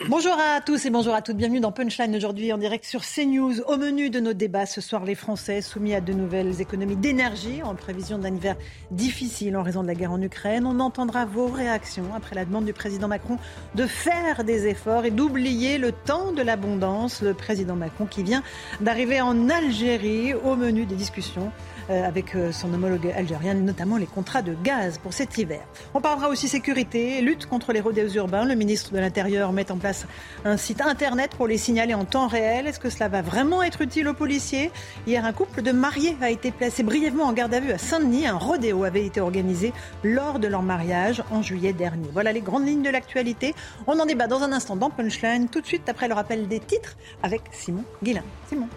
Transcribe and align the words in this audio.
Bonjour 0.00 0.32
à 0.32 0.60
tous 0.60 0.84
et 0.86 0.90
bonjour 0.90 1.14
à 1.14 1.22
toutes. 1.22 1.36
Bienvenue 1.36 1.60
dans 1.60 1.70
Punchline 1.70 2.16
aujourd'hui 2.16 2.52
en 2.52 2.58
direct 2.58 2.84
sur 2.84 3.02
CNews. 3.02 3.60
Au 3.60 3.76
menu 3.76 4.10
de 4.10 4.18
nos 4.18 4.32
débats 4.32 4.66
ce 4.66 4.80
soir, 4.80 5.04
les 5.04 5.14
Français 5.14 5.62
soumis 5.62 5.94
à 5.94 6.00
de 6.00 6.12
nouvelles 6.12 6.60
économies 6.60 6.96
d'énergie 6.96 7.62
en 7.62 7.76
prévision 7.76 8.18
d'un 8.18 8.34
hiver 8.34 8.56
difficile 8.90 9.56
en 9.56 9.62
raison 9.62 9.82
de 9.82 9.86
la 9.86 9.94
guerre 9.94 10.10
en 10.10 10.20
Ukraine. 10.20 10.66
On 10.66 10.80
entendra 10.80 11.26
vos 11.26 11.46
réactions 11.46 12.12
après 12.12 12.34
la 12.34 12.44
demande 12.44 12.64
du 12.64 12.72
président 12.72 13.06
Macron 13.06 13.38
de 13.76 13.86
faire 13.86 14.42
des 14.42 14.66
efforts 14.66 15.04
et 15.04 15.12
d'oublier 15.12 15.78
le 15.78 15.92
temps 15.92 16.32
de 16.32 16.42
l'abondance. 16.42 17.22
Le 17.22 17.32
président 17.32 17.76
Macron 17.76 18.06
qui 18.06 18.24
vient 18.24 18.42
d'arriver 18.80 19.20
en 19.20 19.48
Algérie 19.48 20.34
au 20.34 20.56
menu 20.56 20.86
des 20.86 20.96
discussions 20.96 21.52
avec 21.88 22.34
euh, 22.34 22.52
son 22.52 22.72
homologue 22.72 23.12
algérien, 23.16 23.54
notamment 23.54 23.96
les 23.96 24.06
contrats 24.06 24.42
de 24.42 24.54
gaz 24.62 24.98
pour 24.98 25.12
cet 25.12 25.36
hiver. 25.38 25.62
On 25.94 26.00
parlera 26.00 26.28
aussi 26.28 26.48
sécurité, 26.48 27.20
lutte 27.20 27.46
contre 27.46 27.72
les 27.72 27.80
rodéos 27.80 28.08
urbains. 28.14 28.44
Le 28.44 28.54
ministre 28.54 28.92
de 28.92 28.98
l'Intérieur 28.98 29.52
met 29.52 29.70
en 29.70 29.76
place 29.76 30.06
un 30.44 30.56
site 30.56 30.80
internet 30.80 31.32
pour 31.36 31.46
les 31.46 31.58
signaler 31.58 31.94
en 31.94 32.04
temps 32.04 32.26
réel. 32.26 32.66
Est-ce 32.66 32.80
que 32.80 32.90
cela 32.90 33.08
va 33.08 33.22
vraiment 33.22 33.62
être 33.62 33.82
utile 33.82 34.08
aux 34.08 34.14
policiers? 34.14 34.70
Hier, 35.06 35.24
un 35.24 35.32
couple 35.32 35.62
de 35.62 35.72
mariés 35.72 36.16
a 36.20 36.30
été 36.30 36.50
placé 36.50 36.82
brièvement 36.82 37.24
en 37.24 37.32
garde 37.32 37.54
à 37.54 37.60
vue 37.60 37.72
à 37.72 37.78
Saint-Denis. 37.78 38.26
Un 38.26 38.38
rodéo 38.38 38.84
avait 38.84 39.04
été 39.04 39.20
organisé 39.20 39.72
lors 40.02 40.38
de 40.38 40.48
leur 40.48 40.62
mariage 40.62 41.22
en 41.30 41.42
juillet 41.42 41.72
dernier. 41.72 42.08
Voilà 42.12 42.32
les 42.32 42.40
grandes 42.40 42.66
lignes 42.66 42.82
de 42.82 42.90
l'actualité. 42.90 43.54
On 43.86 43.98
en 43.98 44.06
débat 44.06 44.26
dans 44.26 44.42
un 44.42 44.52
instant 44.52 44.76
dans 44.76 44.90
Punchline, 44.90 45.48
tout 45.48 45.60
de 45.60 45.66
suite 45.66 45.88
après 45.88 46.08
le 46.08 46.14
rappel 46.14 46.48
des 46.48 46.60
titres 46.60 46.96
avec 47.22 47.42
Simon 47.52 47.84
Guillain. 48.02 48.24
Simon. 48.48 48.68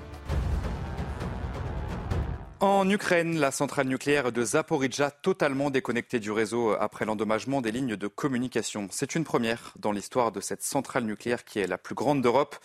En 2.59 2.89
Ukraine, 2.89 3.37
la 3.37 3.51
centrale 3.51 3.87
nucléaire 3.87 4.31
de 4.31 4.43
Zaporizhzhia 4.43 5.11
totalement 5.11 5.69
déconnectée 5.69 6.19
du 6.19 6.31
réseau 6.31 6.71
après 6.79 7.05
l'endommagement 7.05 7.61
des 7.61 7.71
lignes 7.71 7.95
de 7.95 8.07
communication. 8.07 8.87
C'est 8.89 9.13
une 9.13 9.23
première 9.23 9.73
dans 9.77 9.91
l'histoire 9.91 10.31
de 10.31 10.41
cette 10.41 10.63
centrale 10.63 11.03
nucléaire 11.03 11.45
qui 11.45 11.59
est 11.59 11.67
la 11.67 11.77
plus 11.77 11.93
grande 11.93 12.23
d'Europe. 12.23 12.55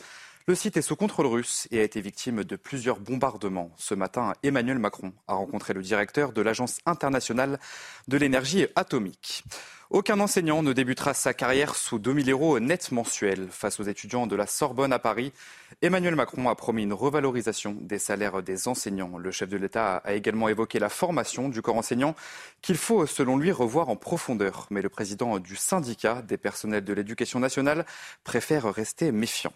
Le 0.46 0.54
site 0.54 0.78
est 0.78 0.82
sous 0.82 0.96
contrôle 0.96 1.26
russe 1.26 1.68
et 1.70 1.78
a 1.78 1.82
été 1.82 2.00
victime 2.00 2.42
de 2.42 2.56
plusieurs 2.56 3.00
bombardements. 3.00 3.70
Ce 3.76 3.94
matin, 3.94 4.32
Emmanuel 4.42 4.78
Macron 4.78 5.12
a 5.28 5.34
rencontré 5.34 5.74
le 5.74 5.82
directeur 5.82 6.32
de 6.32 6.40
l'Agence 6.40 6.78
internationale 6.86 7.60
de 8.08 8.16
l'énergie 8.16 8.66
atomique. 8.74 9.44
Aucun 9.92 10.20
enseignant 10.20 10.62
ne 10.62 10.72
débutera 10.72 11.12
sa 11.12 11.34
carrière 11.34 11.74
sous 11.74 11.98
2000 11.98 12.30
euros 12.30 12.58
net 12.58 12.92
mensuels. 12.92 13.48
Face 13.50 13.78
aux 13.78 13.82
étudiants 13.82 14.26
de 14.26 14.34
la 14.34 14.46
Sorbonne 14.46 14.90
à 14.90 14.98
Paris, 14.98 15.34
Emmanuel 15.82 16.16
Macron 16.16 16.48
a 16.48 16.54
promis 16.54 16.84
une 16.84 16.94
revalorisation 16.94 17.76
des 17.78 17.98
salaires 17.98 18.42
des 18.42 18.68
enseignants. 18.68 19.18
Le 19.18 19.30
chef 19.30 19.50
de 19.50 19.58
l'État 19.58 19.96
a 19.96 20.14
également 20.14 20.48
évoqué 20.48 20.78
la 20.78 20.88
formation 20.88 21.50
du 21.50 21.60
corps 21.60 21.76
enseignant 21.76 22.14
qu'il 22.62 22.78
faut, 22.78 23.04
selon 23.04 23.36
lui, 23.36 23.52
revoir 23.52 23.90
en 23.90 23.96
profondeur. 23.96 24.66
Mais 24.70 24.80
le 24.80 24.88
président 24.88 25.38
du 25.38 25.56
syndicat 25.56 26.22
des 26.22 26.38
personnels 26.38 26.84
de 26.84 26.94
l'éducation 26.94 27.38
nationale 27.38 27.84
préfère 28.24 28.72
rester 28.72 29.12
méfiant. 29.12 29.52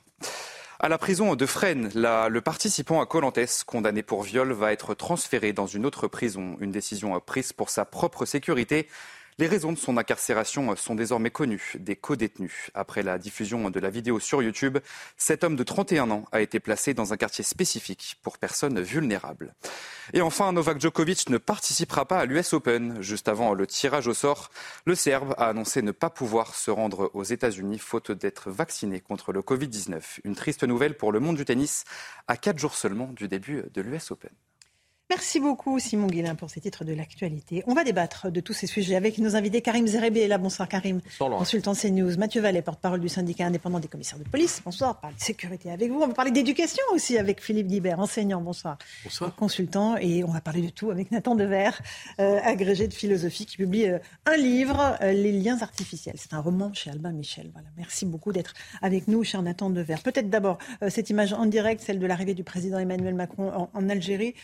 À 0.79 0.91
la 0.91 0.99
prison 0.99 1.35
de 1.35 1.47
Fresnes, 1.47 1.91
le 1.95 2.41
participant 2.41 3.01
à 3.01 3.07
Colantes, 3.07 3.65
condamné 3.67 4.03
pour 4.03 4.23
viol, 4.23 4.53
va 4.53 4.75
être 4.75 4.93
transféré 4.93 5.55
dans 5.55 5.67
une 5.67 5.87
autre 5.87 6.09
prison. 6.09 6.59
Une 6.61 6.73
décision 6.73 7.19
prise 7.21 7.55
pour 7.55 7.71
sa 7.71 7.87
propre 7.87 8.27
sécurité. 8.27 8.87
Les 9.39 9.49
raisons 9.49 9.71
de 9.71 9.77
son 9.77 9.99
incarcération 9.99 10.75
sont 10.77 10.95
désormais 10.95 11.31
connues, 11.31 11.75
des 11.79 11.95
co-détenus. 11.95 12.71
Après 12.73 13.03
la 13.03 13.19
diffusion 13.19 13.69
de 13.69 13.79
la 13.79 13.91
vidéo 13.91 14.19
sur 14.19 14.43
YouTube, 14.43 14.79
cet 15.19 15.45
homme 15.45 15.57
de 15.57 15.63
31 15.63 16.11
ans 16.11 16.25
a 16.33 16.41
été 16.41 16.59
placé 16.59 16.95
dans 16.95 17.13
un 17.13 17.19
quartier 17.19 17.45
spécifique 17.45 18.17
pour 18.23 18.39
personnes 18.39 18.81
vulnérables. 18.81 19.55
Et 20.15 20.23
enfin, 20.23 20.55
Novak 20.55 20.81
Djokovic 20.81 21.29
ne 21.29 21.37
participera 21.37 22.07
pas 22.07 22.21
à 22.21 22.25
l'US 22.25 22.55
Open. 22.55 23.03
Juste 23.03 23.29
avant 23.29 23.53
le 23.53 23.67
tirage 23.67 24.07
au 24.07 24.15
sort, 24.15 24.51
le 24.87 24.95
Serbe 24.95 25.35
a 25.37 25.51
annoncé 25.51 25.83
ne 25.83 25.93
pas 25.93 26.09
pouvoir 26.09 26.55
se 26.55 26.71
rendre 26.71 27.11
aux 27.13 27.25
États-Unis 27.25 27.79
faute 27.79 28.13
d'être 28.13 28.51
vacciné 28.51 29.01
contre 29.01 29.35
le 29.35 29.43
Covid-19. 29.43 30.21
Une 30.25 30.35
triste 30.35 30.65
nouvelle 30.65 30.97
pour 30.97 31.13
le 31.13 31.21
monde 31.21 31.37
du 31.37 31.45
tennis 31.45 31.85
à 32.27 32.39
quatre 32.39 32.59
jours 32.59 32.75
seulement 32.75 33.09
du 33.13 33.29
début 33.29 33.65
de 33.75 33.83
l'US 33.83 34.13
Open. 34.13 34.31
Merci 35.09 35.39
beaucoup 35.39 35.79
Simon 35.79 36.09
Guillain 36.09 36.35
pour 36.35 36.51
ces 36.51 36.61
titres 36.61 36.85
de 36.85 36.93
l'actualité. 36.93 37.63
On 37.69 37.75
va 37.75 37.85
débattre 37.85 38.29
de 38.29 38.41
tous 38.41 38.53
ces 38.53 38.67
sujets 38.67 38.97
avec 38.97 39.19
nos 39.19 39.37
invités. 39.37 39.63
Karim 39.63 39.87
Zerébé 39.87 40.23
est 40.23 40.29
là. 40.29 40.37
Bonsoir 40.37 40.69
Karim. 40.69 41.01
Consultant 41.21 41.75
CNews. 41.75 42.19
Mathieu 42.19 42.43
Vallet, 42.43 42.61
porte-parole 42.61 42.99
du 42.99 43.09
syndicat 43.09 43.47
indépendant 43.47 43.79
des 43.79 43.87
commissaires 43.87 44.19
de 44.19 44.25
police. 44.25 44.61
Bonsoir. 44.65 44.97
On 44.99 45.03
parle 45.03 45.15
de 45.15 45.21
sécurité 45.21 45.71
avec 45.71 45.93
vous. 45.93 46.01
On 46.03 46.09
va 46.09 46.13
parler 46.13 46.33
d'éducation 46.33 46.83
aussi 46.93 47.19
avec 47.19 47.41
Philippe 47.41 47.69
Guibert, 47.69 48.01
enseignant. 48.01 48.41
Bonsoir. 48.41 48.79
Bonsoir. 49.05 49.33
Consultant. 49.37 49.97
Et 49.97 50.25
on 50.25 50.33
va 50.33 50.41
parler 50.41 50.63
de 50.63 50.71
tout 50.71 50.91
avec 50.91 51.13
Nathan 51.13 51.37
Dever, 51.37 51.71
euh, 52.19 52.41
agrégé 52.43 52.89
de 52.89 52.95
philosophie, 52.95 53.47
qui 53.47 53.59
publie 53.59 53.87
euh, 53.87 53.99
un 54.25 54.37
livre, 54.37 54.99
euh, 55.03 55.13
Les 55.13 55.31
liens 55.31 55.63
artificiels. 55.63 56.17
C'est 56.19 56.35
un 56.35 56.41
roman 56.41 56.75
chez 56.75 56.91
Albin 56.91 57.13
Michel. 57.13 57.49
Voilà. 57.53 57.69
Merci 57.77 58.07
beaucoup 58.07 58.33
d'être 58.33 58.55
avec 58.83 59.07
nous, 59.07 59.23
cher 59.23 59.41
Nathan 59.41 59.71
Dever. 59.71 59.97
Peut-être 60.03 60.31
d'abord 60.31 60.59
cette 60.89 61.11
image 61.11 61.33
en 61.33 61.47
direct, 61.47 61.81
celle 61.81 62.01
de 62.01 62.07
l'arrivée 62.07 62.35
du 62.35 62.43
président 62.43 62.81
Emmanuel 62.81 63.15
Macron 63.15 63.53
en, 63.55 63.71
en 63.73 63.89
Algérie. 63.89 64.35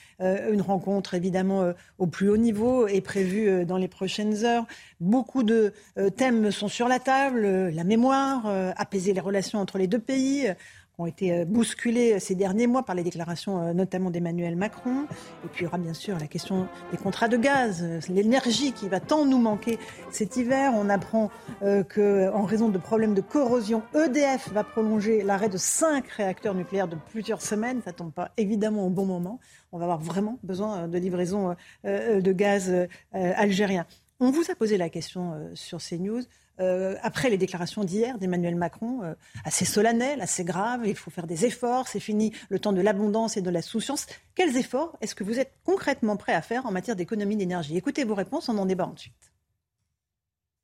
Une 0.52 0.60
rencontre 0.60 1.14
évidemment 1.14 1.62
euh, 1.62 1.72
au 1.98 2.06
plus 2.06 2.28
haut 2.28 2.36
niveau 2.36 2.86
est 2.86 3.00
prévue 3.00 3.48
euh, 3.48 3.64
dans 3.64 3.78
les 3.78 3.88
prochaines 3.88 4.44
heures. 4.44 4.66
Beaucoup 5.00 5.42
de 5.42 5.72
euh, 5.98 6.10
thèmes 6.10 6.50
sont 6.50 6.68
sur 6.68 6.88
la 6.88 6.98
table, 6.98 7.46
la 7.46 7.84
mémoire, 7.84 8.46
apaiser 8.76 9.12
les 9.12 9.20
relations 9.20 9.58
entre 9.58 9.78
les 9.78 9.86
deux 9.86 9.98
pays. 9.98 10.52
Euh, 11.02 11.04
ont 11.04 11.06
été 11.06 11.32
euh, 11.32 11.44
bousculés 11.44 12.18
ces 12.20 12.34
derniers 12.34 12.66
mois 12.66 12.84
par 12.84 12.94
les 12.94 13.02
déclarations 13.02 13.60
euh, 13.60 13.72
notamment 13.72 14.10
d'Emmanuel 14.10 14.56
Macron. 14.56 15.06
Et 15.44 15.48
puis 15.48 15.62
il 15.62 15.64
y 15.64 15.66
aura 15.66 15.78
bien 15.78 15.94
sûr 15.94 16.18
la 16.18 16.26
question 16.26 16.68
des 16.90 16.96
contrats 16.96 17.28
de 17.28 17.36
gaz, 17.36 17.82
euh, 17.82 18.00
l'énergie 18.08 18.72
qui 18.72 18.88
va 18.88 19.00
tant 19.00 19.24
nous 19.24 19.38
manquer 19.38 19.78
cet 20.10 20.36
hiver. 20.36 20.72
On 20.74 20.88
apprend 20.88 21.30
euh, 21.62 21.82
que, 21.82 22.30
en 22.32 22.44
raison 22.44 22.68
de 22.68 22.78
problèmes 22.78 23.14
de 23.14 23.20
corrosion, 23.20 23.82
EDF 23.94 24.50
va 24.52 24.64
prolonger 24.64 25.22
l'arrêt 25.22 25.48
de 25.48 25.58
cinq 25.58 26.08
réacteurs 26.08 26.54
nucléaires 26.54 26.88
de 26.88 26.96
plusieurs 27.10 27.42
semaines. 27.42 27.80
Ça 27.84 27.92
tombe 27.92 28.12
pas 28.12 28.30
évidemment 28.36 28.86
au 28.86 28.90
bon 28.90 29.06
moment. 29.06 29.40
On 29.72 29.78
va 29.78 29.84
avoir 29.84 30.00
vraiment 30.00 30.38
besoin 30.42 30.82
euh, 30.82 30.86
de 30.86 30.98
livraison 30.98 31.50
euh, 31.50 31.54
euh, 31.86 32.20
de 32.20 32.32
gaz 32.32 32.70
euh, 32.70 32.86
euh, 33.14 33.32
algérien. 33.36 33.86
On 34.20 34.30
vous 34.30 34.50
a 34.50 34.54
posé 34.54 34.76
la 34.76 34.88
question 34.88 35.32
euh, 35.32 35.50
sur 35.54 35.78
CNews. 35.78 36.22
Euh, 36.60 36.96
après 37.02 37.30
les 37.30 37.38
déclarations 37.38 37.82
d'hier 37.82 38.18
d'Emmanuel 38.18 38.56
Macron, 38.56 39.02
euh, 39.02 39.14
assez 39.44 39.64
solennelles, 39.64 40.20
assez 40.20 40.44
graves, 40.44 40.82
il 40.86 40.94
faut 40.94 41.10
faire 41.10 41.26
des 41.26 41.46
efforts, 41.46 41.88
c'est 41.88 42.00
fini 42.00 42.32
le 42.50 42.58
temps 42.58 42.72
de 42.72 42.80
l'abondance 42.80 43.36
et 43.36 43.42
de 43.42 43.50
la 43.50 43.62
souciance. 43.62 44.06
Quels 44.34 44.56
efforts 44.56 44.96
est-ce 45.00 45.14
que 45.14 45.24
vous 45.24 45.38
êtes 45.38 45.52
concrètement 45.64 46.16
prêt 46.16 46.34
à 46.34 46.42
faire 46.42 46.66
en 46.66 46.70
matière 46.70 46.96
d'économie 46.96 47.36
d'énergie? 47.36 47.76
Écoutez 47.76 48.04
vos 48.04 48.14
réponses, 48.14 48.48
on 48.48 48.58
en 48.58 48.66
débat 48.66 48.86
ensuite. 48.86 49.31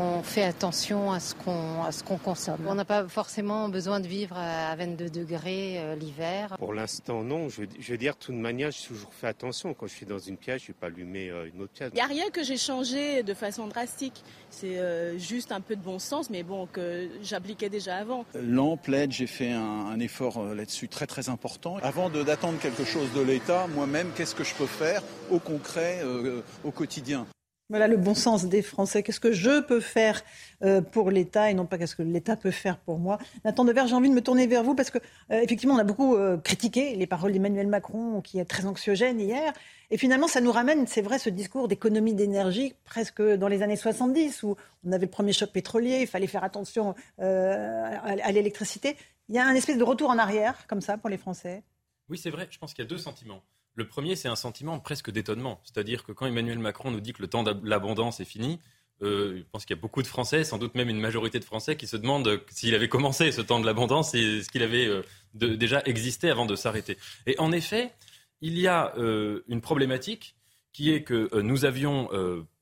On 0.00 0.22
fait 0.22 0.44
attention 0.44 1.10
à 1.10 1.18
ce 1.18 1.34
qu'on 1.34 1.82
à 1.82 1.90
ce 1.90 2.04
qu'on 2.04 2.18
consomme. 2.18 2.64
On 2.68 2.76
n'a 2.76 2.84
pas 2.84 3.08
forcément 3.08 3.68
besoin 3.68 3.98
de 3.98 4.06
vivre 4.06 4.38
à 4.38 4.76
22 4.76 5.10
degrés 5.10 5.78
euh, 5.78 5.96
l'hiver. 5.96 6.54
Pour 6.56 6.72
l'instant, 6.72 7.24
non. 7.24 7.48
Je, 7.48 7.62
veux- 7.62 7.68
je 7.80 7.90
veux 7.90 7.98
dire, 7.98 8.12
de 8.14 8.18
toute 8.20 8.36
manière, 8.36 8.70
j'ai 8.70 8.86
toujours 8.86 9.12
fait 9.12 9.26
attention. 9.26 9.74
Quand 9.74 9.88
je 9.88 9.94
suis 9.94 10.06
dans 10.06 10.20
une 10.20 10.36
pièce, 10.36 10.60
je 10.62 10.66
ne 10.66 10.68
vais 10.68 10.78
pas 10.78 10.86
allumer 10.86 11.30
euh, 11.30 11.50
une 11.52 11.62
autre 11.62 11.72
pièce. 11.72 11.90
Il 11.92 11.96
n'y 11.96 12.00
a 12.00 12.06
rien 12.06 12.30
que 12.30 12.44
j'ai 12.44 12.56
changé 12.56 13.24
de 13.24 13.34
façon 13.34 13.66
drastique. 13.66 14.22
C'est 14.50 14.78
euh, 14.78 15.18
juste 15.18 15.50
un 15.50 15.60
peu 15.60 15.74
de 15.74 15.82
bon 15.82 15.98
sens, 15.98 16.30
mais 16.30 16.44
bon, 16.44 16.66
que 16.66 17.08
j'appliquais 17.20 17.68
déjà 17.68 17.96
avant. 17.96 18.24
Lampe, 18.34 18.86
LED, 18.86 19.10
j'ai 19.10 19.26
fait 19.26 19.50
un, 19.50 19.60
un 19.88 19.98
effort 19.98 20.38
euh, 20.38 20.54
là-dessus 20.54 20.86
très 20.86 21.08
très 21.08 21.28
important. 21.28 21.76
Avant 21.82 22.08
de- 22.08 22.22
d'attendre 22.22 22.60
quelque 22.60 22.84
chose 22.84 23.12
de 23.16 23.20
l'État, 23.20 23.66
moi-même, 23.74 24.12
qu'est-ce 24.14 24.36
que 24.36 24.44
je 24.44 24.54
peux 24.54 24.66
faire 24.66 25.02
au 25.32 25.40
concret, 25.40 26.02
euh, 26.04 26.42
au 26.62 26.70
quotidien? 26.70 27.26
Voilà 27.70 27.86
le 27.86 27.98
bon 27.98 28.14
sens 28.14 28.46
des 28.46 28.62
Français. 28.62 29.02
Qu'est-ce 29.02 29.20
que 29.20 29.30
je 29.32 29.60
peux 29.60 29.80
faire 29.80 30.22
euh, 30.62 30.80
pour 30.80 31.10
l'État 31.10 31.50
et 31.50 31.54
non 31.54 31.66
pas 31.66 31.76
qu'est-ce 31.76 31.96
que 31.96 32.02
l'État 32.02 32.34
peut 32.34 32.50
faire 32.50 32.78
pour 32.78 32.98
moi? 32.98 33.18
Nathan 33.44 33.66
Dever, 33.66 33.82
j'ai 33.86 33.94
envie 33.94 34.08
de 34.08 34.14
me 34.14 34.22
tourner 34.22 34.46
vers 34.46 34.62
vous 34.62 34.74
parce 34.74 34.90
que 34.90 34.96
euh, 35.30 35.42
effectivement, 35.42 35.74
on 35.74 35.78
a 35.78 35.84
beaucoup 35.84 36.16
euh, 36.16 36.38
critiqué 36.38 36.96
les 36.96 37.06
paroles 37.06 37.32
d'Emmanuel 37.32 37.66
Macron 37.66 38.22
qui 38.22 38.38
est 38.38 38.46
très 38.46 38.64
anxiogène 38.64 39.20
hier. 39.20 39.52
Et 39.90 39.98
finalement, 39.98 40.28
ça 40.28 40.40
nous 40.40 40.50
ramène, 40.50 40.86
c'est 40.86 41.02
vrai, 41.02 41.18
ce 41.18 41.28
discours 41.28 41.68
d'économie 41.68 42.14
d'énergie 42.14 42.74
presque 42.84 43.20
dans 43.20 43.48
les 43.48 43.62
années 43.62 43.76
70 43.76 44.44
où 44.44 44.56
on 44.86 44.92
avait 44.92 45.04
le 45.04 45.10
premier 45.10 45.34
choc 45.34 45.50
pétrolier, 45.50 45.98
il 46.00 46.06
fallait 46.06 46.26
faire 46.26 46.44
attention 46.44 46.94
à 47.18 48.32
l'électricité. 48.32 48.96
Il 49.28 49.34
y 49.34 49.38
a 49.38 49.46
un 49.46 49.54
espèce 49.54 49.76
de 49.76 49.84
retour 49.84 50.08
en 50.08 50.18
arrière 50.18 50.66
comme 50.68 50.80
ça 50.80 50.96
pour 50.96 51.10
les 51.10 51.18
Français. 51.18 51.62
Oui, 52.08 52.16
c'est 52.16 52.30
vrai. 52.30 52.48
Je 52.50 52.58
pense 52.58 52.72
qu'il 52.72 52.84
y 52.84 52.86
a 52.86 52.88
deux 52.88 52.98
sentiments. 52.98 53.42
Le 53.78 53.86
premier, 53.86 54.16
c'est 54.16 54.26
un 54.26 54.34
sentiment 54.34 54.80
presque 54.80 55.08
d'étonnement. 55.12 55.60
C'est-à-dire 55.62 56.02
que 56.02 56.10
quand 56.10 56.26
Emmanuel 56.26 56.58
Macron 56.58 56.90
nous 56.90 56.98
dit 57.00 57.12
que 57.12 57.22
le 57.22 57.28
temps 57.28 57.44
de 57.44 57.54
l'abondance 57.62 58.18
est 58.18 58.24
fini, 58.24 58.58
Euh, 59.00 59.36
je 59.38 59.42
pense 59.52 59.64
qu'il 59.64 59.76
y 59.76 59.78
a 59.78 59.80
beaucoup 59.80 60.02
de 60.02 60.08
Français, 60.08 60.42
sans 60.42 60.58
doute 60.58 60.74
même 60.74 60.88
une 60.88 60.98
majorité 60.98 61.38
de 61.38 61.44
Français, 61.44 61.76
qui 61.76 61.86
se 61.86 61.96
demandent 61.96 62.40
s'il 62.50 62.74
avait 62.74 62.88
commencé 62.88 63.30
ce 63.30 63.40
temps 63.40 63.60
de 63.60 63.66
l'abondance 63.66 64.12
et 64.12 64.42
ce 64.42 64.48
qu'il 64.48 64.64
avait 64.64 64.86
euh, 64.86 65.02
déjà 65.34 65.82
existé 65.84 66.30
avant 66.30 66.46
de 66.46 66.56
s'arrêter. 66.56 66.98
Et 67.24 67.38
en 67.38 67.52
effet, 67.52 67.92
il 68.40 68.58
y 68.58 68.66
a 68.66 68.92
euh, 68.98 69.44
une 69.46 69.60
problématique 69.60 70.34
qui 70.72 70.92
est 70.92 71.04
que 71.04 71.40
nous 71.40 71.58
n'avions 71.58 72.08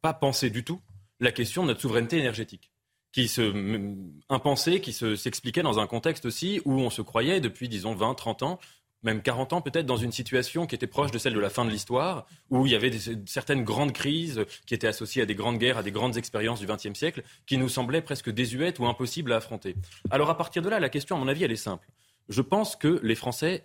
pas 0.02 0.12
pensé 0.12 0.50
du 0.50 0.62
tout 0.62 0.80
la 1.20 1.32
question 1.32 1.62
de 1.62 1.68
notre 1.68 1.80
souveraineté 1.80 2.18
énergétique 2.18 2.70
qui 3.12 3.28
se 3.28 4.78
qui 4.78 4.92
s'expliquait 4.92 5.62
dans 5.62 5.78
un 5.78 5.86
contexte 5.86 6.26
aussi 6.26 6.60
où 6.66 6.80
on 6.80 6.90
se 6.90 7.00
croyait 7.00 7.40
depuis, 7.40 7.68
disons, 7.68 7.94
20, 7.94 8.14
30 8.14 8.42
ans 8.42 8.60
même 9.06 9.22
40 9.22 9.54
ans 9.54 9.60
peut-être, 9.62 9.86
dans 9.86 9.96
une 9.96 10.12
situation 10.12 10.66
qui 10.66 10.74
était 10.74 10.86
proche 10.86 11.10
de 11.12 11.18
celle 11.18 11.32
de 11.32 11.40
la 11.40 11.48
fin 11.48 11.64
de 11.64 11.70
l'histoire, 11.70 12.26
où 12.50 12.66
il 12.66 12.72
y 12.72 12.74
avait 12.74 12.90
certaines 13.24 13.64
grandes 13.64 13.92
crises 13.92 14.44
qui 14.66 14.74
étaient 14.74 14.88
associées 14.88 15.22
à 15.22 15.26
des 15.26 15.34
grandes 15.34 15.58
guerres, 15.58 15.78
à 15.78 15.82
des 15.82 15.92
grandes 15.92 16.16
expériences 16.16 16.60
du 16.60 16.66
XXe 16.66 16.92
siècle, 16.92 17.22
qui 17.46 17.56
nous 17.56 17.68
semblaient 17.68 18.02
presque 18.02 18.30
désuètes 18.30 18.78
ou 18.80 18.86
impossibles 18.86 19.32
à 19.32 19.36
affronter. 19.36 19.76
Alors 20.10 20.28
à 20.28 20.36
partir 20.36 20.60
de 20.60 20.68
là, 20.68 20.80
la 20.80 20.88
question, 20.88 21.16
à 21.16 21.18
mon 21.18 21.28
avis, 21.28 21.44
elle 21.44 21.52
est 21.52 21.56
simple. 21.56 21.88
Je 22.28 22.42
pense 22.42 22.74
que 22.74 23.00
les 23.02 23.14
Français 23.14 23.62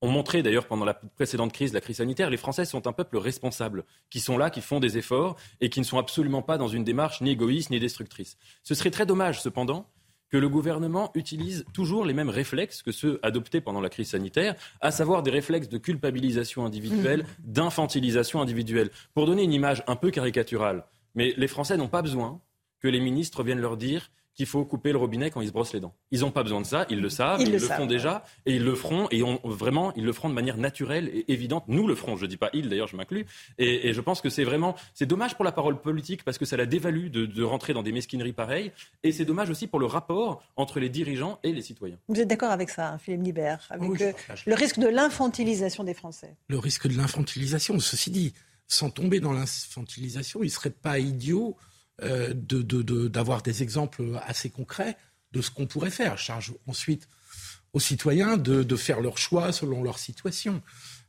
ont 0.00 0.08
montré 0.08 0.42
d'ailleurs 0.42 0.66
pendant 0.66 0.86
la 0.86 0.94
précédente 0.94 1.52
crise, 1.52 1.74
la 1.74 1.82
crise 1.82 1.98
sanitaire, 1.98 2.30
les 2.30 2.38
Français 2.38 2.64
sont 2.64 2.86
un 2.86 2.92
peuple 2.94 3.18
responsable, 3.18 3.84
qui 4.08 4.18
sont 4.18 4.38
là, 4.38 4.48
qui 4.48 4.62
font 4.62 4.80
des 4.80 4.96
efforts 4.96 5.36
et 5.60 5.68
qui 5.68 5.80
ne 5.80 5.84
sont 5.84 5.98
absolument 5.98 6.40
pas 6.40 6.56
dans 6.56 6.68
une 6.68 6.84
démarche 6.84 7.20
ni 7.20 7.32
égoïste 7.32 7.68
ni 7.68 7.78
destructrice. 7.78 8.38
Ce 8.62 8.74
serait 8.74 8.90
très 8.90 9.04
dommage 9.04 9.42
cependant 9.42 9.86
que 10.30 10.36
le 10.36 10.48
gouvernement 10.48 11.10
utilise 11.14 11.64
toujours 11.72 12.04
les 12.04 12.14
mêmes 12.14 12.28
réflexes 12.28 12.82
que 12.82 12.92
ceux 12.92 13.18
adoptés 13.22 13.60
pendant 13.60 13.80
la 13.80 13.88
crise 13.88 14.10
sanitaire, 14.10 14.54
à 14.80 14.90
savoir 14.90 15.22
des 15.22 15.30
réflexes 15.30 15.68
de 15.68 15.78
culpabilisation 15.78 16.64
individuelle, 16.64 17.22
mmh. 17.22 17.52
d'infantilisation 17.52 18.40
individuelle. 18.40 18.90
Pour 19.14 19.26
donner 19.26 19.42
une 19.42 19.52
image 19.52 19.82
un 19.86 19.96
peu 19.96 20.10
caricaturale, 20.10 20.84
mais 21.14 21.34
les 21.36 21.48
Français 21.48 21.76
n'ont 21.76 21.88
pas 21.88 22.02
besoin 22.02 22.40
que 22.80 22.88
les 22.88 23.00
ministres 23.00 23.42
viennent 23.42 23.60
leur 23.60 23.76
dire 23.76 24.10
qu'il 24.34 24.46
faut 24.46 24.64
couper 24.64 24.92
le 24.92 24.98
robinet 24.98 25.30
quand 25.30 25.40
ils 25.40 25.48
se 25.48 25.52
brossent 25.52 25.72
les 25.72 25.80
dents. 25.80 25.94
Ils 26.10 26.20
n'ont 26.20 26.30
pas 26.30 26.42
besoin 26.42 26.60
de 26.60 26.66
ça, 26.66 26.86
ils 26.88 27.00
le 27.00 27.08
savent, 27.08 27.40
ils, 27.40 27.52
le, 27.52 27.58
font 27.58 27.86
déjà, 27.86 28.24
et 28.46 28.54
ils 28.54 28.64
le 28.64 28.74
feront, 28.74 29.08
et 29.10 29.22
vraiment, 29.44 29.92
ils 29.94 30.04
le 30.04 30.12
feront 30.12 30.28
de 30.28 30.34
manière 30.34 30.56
naturelle 30.56 31.08
et 31.12 31.32
évidente. 31.32 31.64
Nous 31.68 31.86
le 31.86 31.94
ferons, 31.94 32.16
je 32.16 32.24
ne 32.24 32.30
dis 32.30 32.36
pas 32.36 32.50
ils, 32.52 32.68
d'ailleurs, 32.68 32.86
je 32.86 32.96
m'inclus. 32.96 33.26
Et, 33.58 33.92
je 33.92 34.00
pense 34.00 34.20
que 34.20 34.30
c'est 34.30 34.44
vraiment, 34.44 34.76
c'est 34.94 35.06
dommage 35.06 35.34
pour 35.34 35.44
la 35.44 35.52
parole 35.52 35.80
politique 35.80 36.24
parce 36.24 36.38
que 36.38 36.44
ça 36.44 36.56
la 36.56 36.66
dévalue 36.66 37.08
de, 37.08 37.42
rentrer 37.42 37.72
dans 37.72 37.82
des 37.82 37.92
mesquineries 37.92 38.32
pareilles, 38.32 38.72
et 39.02 39.12
c'est 39.12 39.24
dommage 39.24 39.50
aussi 39.50 39.66
pour 39.66 39.80
le 39.80 39.86
rapport 39.86 40.42
entre 40.56 40.78
les 40.78 40.88
dirigeants 40.88 41.38
et 41.42 41.52
les 41.52 41.62
citoyens. 41.62 41.96
Vous 42.08 42.20
êtes 42.20 42.28
d'accord 42.28 42.50
avec 42.50 42.70
ça, 42.70 42.92
hein, 42.92 42.98
Philippe 42.98 43.22
Libert, 43.22 43.66
avec 43.70 44.00
euh, 44.00 44.12
le 44.46 44.54
risque 44.54 44.78
de 44.78 44.86
l'infantilisation 44.86 45.84
des 45.84 45.94
Français? 45.94 46.36
Le 46.48 46.58
risque 46.58 46.86
de 46.86 46.96
l'infantilisation, 46.96 47.78
ceci 47.80 48.10
dit, 48.10 48.34
sans 48.66 48.90
tomber 48.90 49.20
dans 49.20 49.32
l'infantilisation, 49.32 50.40
il 50.42 50.46
ne 50.46 50.50
serait 50.50 50.70
pas 50.70 50.98
idiot 50.98 51.56
euh, 52.02 52.32
d'avoir 52.34 53.42
des 53.42 53.62
exemples 53.62 54.02
assez 54.26 54.50
concrets 54.50 54.96
de 55.32 55.42
ce 55.42 55.50
qu'on 55.50 55.66
pourrait 55.66 55.90
faire. 55.90 56.18
Charge 56.18 56.54
ensuite 56.66 57.08
aux 57.72 57.80
citoyens 57.80 58.36
de, 58.36 58.76
faire 58.76 59.00
leur 59.00 59.18
choix 59.18 59.52
selon 59.52 59.82
leur 59.82 59.98
situation. 59.98 60.62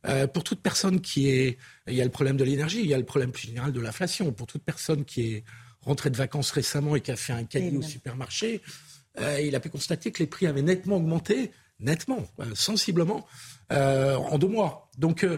Euh, 0.05 0.27
pour 0.27 0.43
toute 0.43 0.61
personne 0.61 1.01
qui 1.01 1.29
est... 1.29 1.57
Il 1.87 1.95
y 1.95 2.01
a 2.01 2.03
le 2.03 2.11
problème 2.11 2.37
de 2.37 2.43
l'énergie, 2.43 2.81
il 2.81 2.87
y 2.87 2.93
a 2.93 2.97
le 2.97 3.05
problème 3.05 3.31
plus 3.31 3.47
général 3.47 3.71
de 3.71 3.79
l'inflation. 3.79 4.31
Pour 4.31 4.47
toute 4.47 4.63
personne 4.63 5.05
qui 5.05 5.33
est 5.33 5.43
rentrée 5.81 6.09
de 6.09 6.17
vacances 6.17 6.51
récemment 6.51 6.95
et 6.95 7.01
qui 7.01 7.11
a 7.11 7.15
fait 7.15 7.33
un 7.33 7.45
cahier 7.45 7.75
au 7.75 7.81
supermarché, 7.81 8.61
euh, 9.19 9.41
il 9.41 9.55
a 9.55 9.59
pu 9.59 9.69
constater 9.69 10.11
que 10.11 10.19
les 10.19 10.27
prix 10.27 10.45
avaient 10.45 10.61
nettement 10.61 10.97
augmenté, 10.97 11.51
nettement, 11.79 12.27
sensiblement, 12.53 13.25
euh, 13.71 14.15
en 14.15 14.37
deux 14.37 14.47
mois. 14.47 14.89
Donc, 14.97 15.23
euh, 15.23 15.37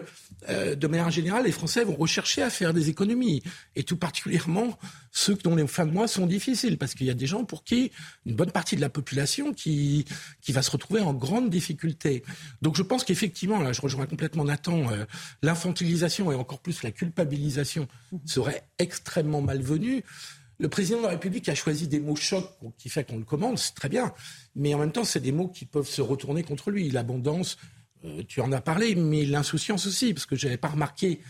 euh, 0.49 0.75
de 0.75 0.87
manière 0.87 1.11
générale, 1.11 1.45
les 1.45 1.51
Français 1.51 1.83
vont 1.83 1.95
rechercher 1.95 2.41
à 2.41 2.49
faire 2.49 2.73
des 2.73 2.89
économies, 2.89 3.43
et 3.75 3.83
tout 3.83 3.97
particulièrement 3.97 4.77
ceux 5.11 5.35
dont 5.35 5.55
les 5.55 5.67
fins 5.67 5.85
de 5.85 5.91
mois 5.91 6.07
sont 6.07 6.25
difficiles, 6.25 6.77
parce 6.77 6.95
qu'il 6.95 7.05
y 7.05 7.11
a 7.11 7.13
des 7.13 7.27
gens 7.27 7.45
pour 7.45 7.63
qui 7.63 7.91
une 8.25 8.35
bonne 8.35 8.51
partie 8.51 8.75
de 8.75 8.81
la 8.81 8.89
population 8.89 9.53
qui 9.53 10.05
qui 10.41 10.51
va 10.51 10.63
se 10.63 10.71
retrouver 10.71 11.01
en 11.01 11.13
grande 11.13 11.49
difficulté. 11.49 12.23
Donc, 12.61 12.75
je 12.75 12.81
pense 12.81 13.03
qu'effectivement, 13.03 13.61
là, 13.61 13.71
je 13.71 13.81
rejoins 13.81 14.07
complètement 14.07 14.45
Nathan, 14.45 14.87
l'infantilisation 15.43 16.31
et 16.31 16.35
encore 16.35 16.59
plus 16.59 16.83
la 16.83 16.91
culpabilisation 16.91 17.87
serait 18.25 18.63
extrêmement 18.79 19.41
malvenue. 19.41 20.03
Le 20.59 20.69
président 20.69 20.99
de 20.99 21.03
la 21.03 21.09
République 21.09 21.49
a 21.49 21.55
choisi 21.55 21.87
des 21.87 21.99
mots 21.99 22.15
chocs 22.15 22.49
qui 22.77 22.89
fait 22.89 23.03
qu'on 23.03 23.17
le 23.17 23.25
commande, 23.25 23.57
c'est 23.57 23.73
très 23.73 23.89
bien, 23.89 24.13
mais 24.55 24.73
en 24.73 24.79
même 24.79 24.91
temps, 24.91 25.03
c'est 25.03 25.19
des 25.19 25.31
mots 25.31 25.47
qui 25.47 25.65
peuvent 25.65 25.87
se 25.87 26.01
retourner 26.01 26.43
contre 26.43 26.71
lui. 26.71 26.89
L'abondance, 26.89 27.57
euh, 28.05 28.23
tu 28.27 28.41
en 28.41 28.51
as 28.51 28.61
parlé, 28.61 28.95
mais 28.95 29.25
l'insouciance 29.25 29.87
aussi, 29.87 30.13
parce 30.13 30.25
que 30.25 30.35
je 30.35 30.45
n'avais 30.45 30.57
pas 30.57 30.69
remarqué 30.69 31.21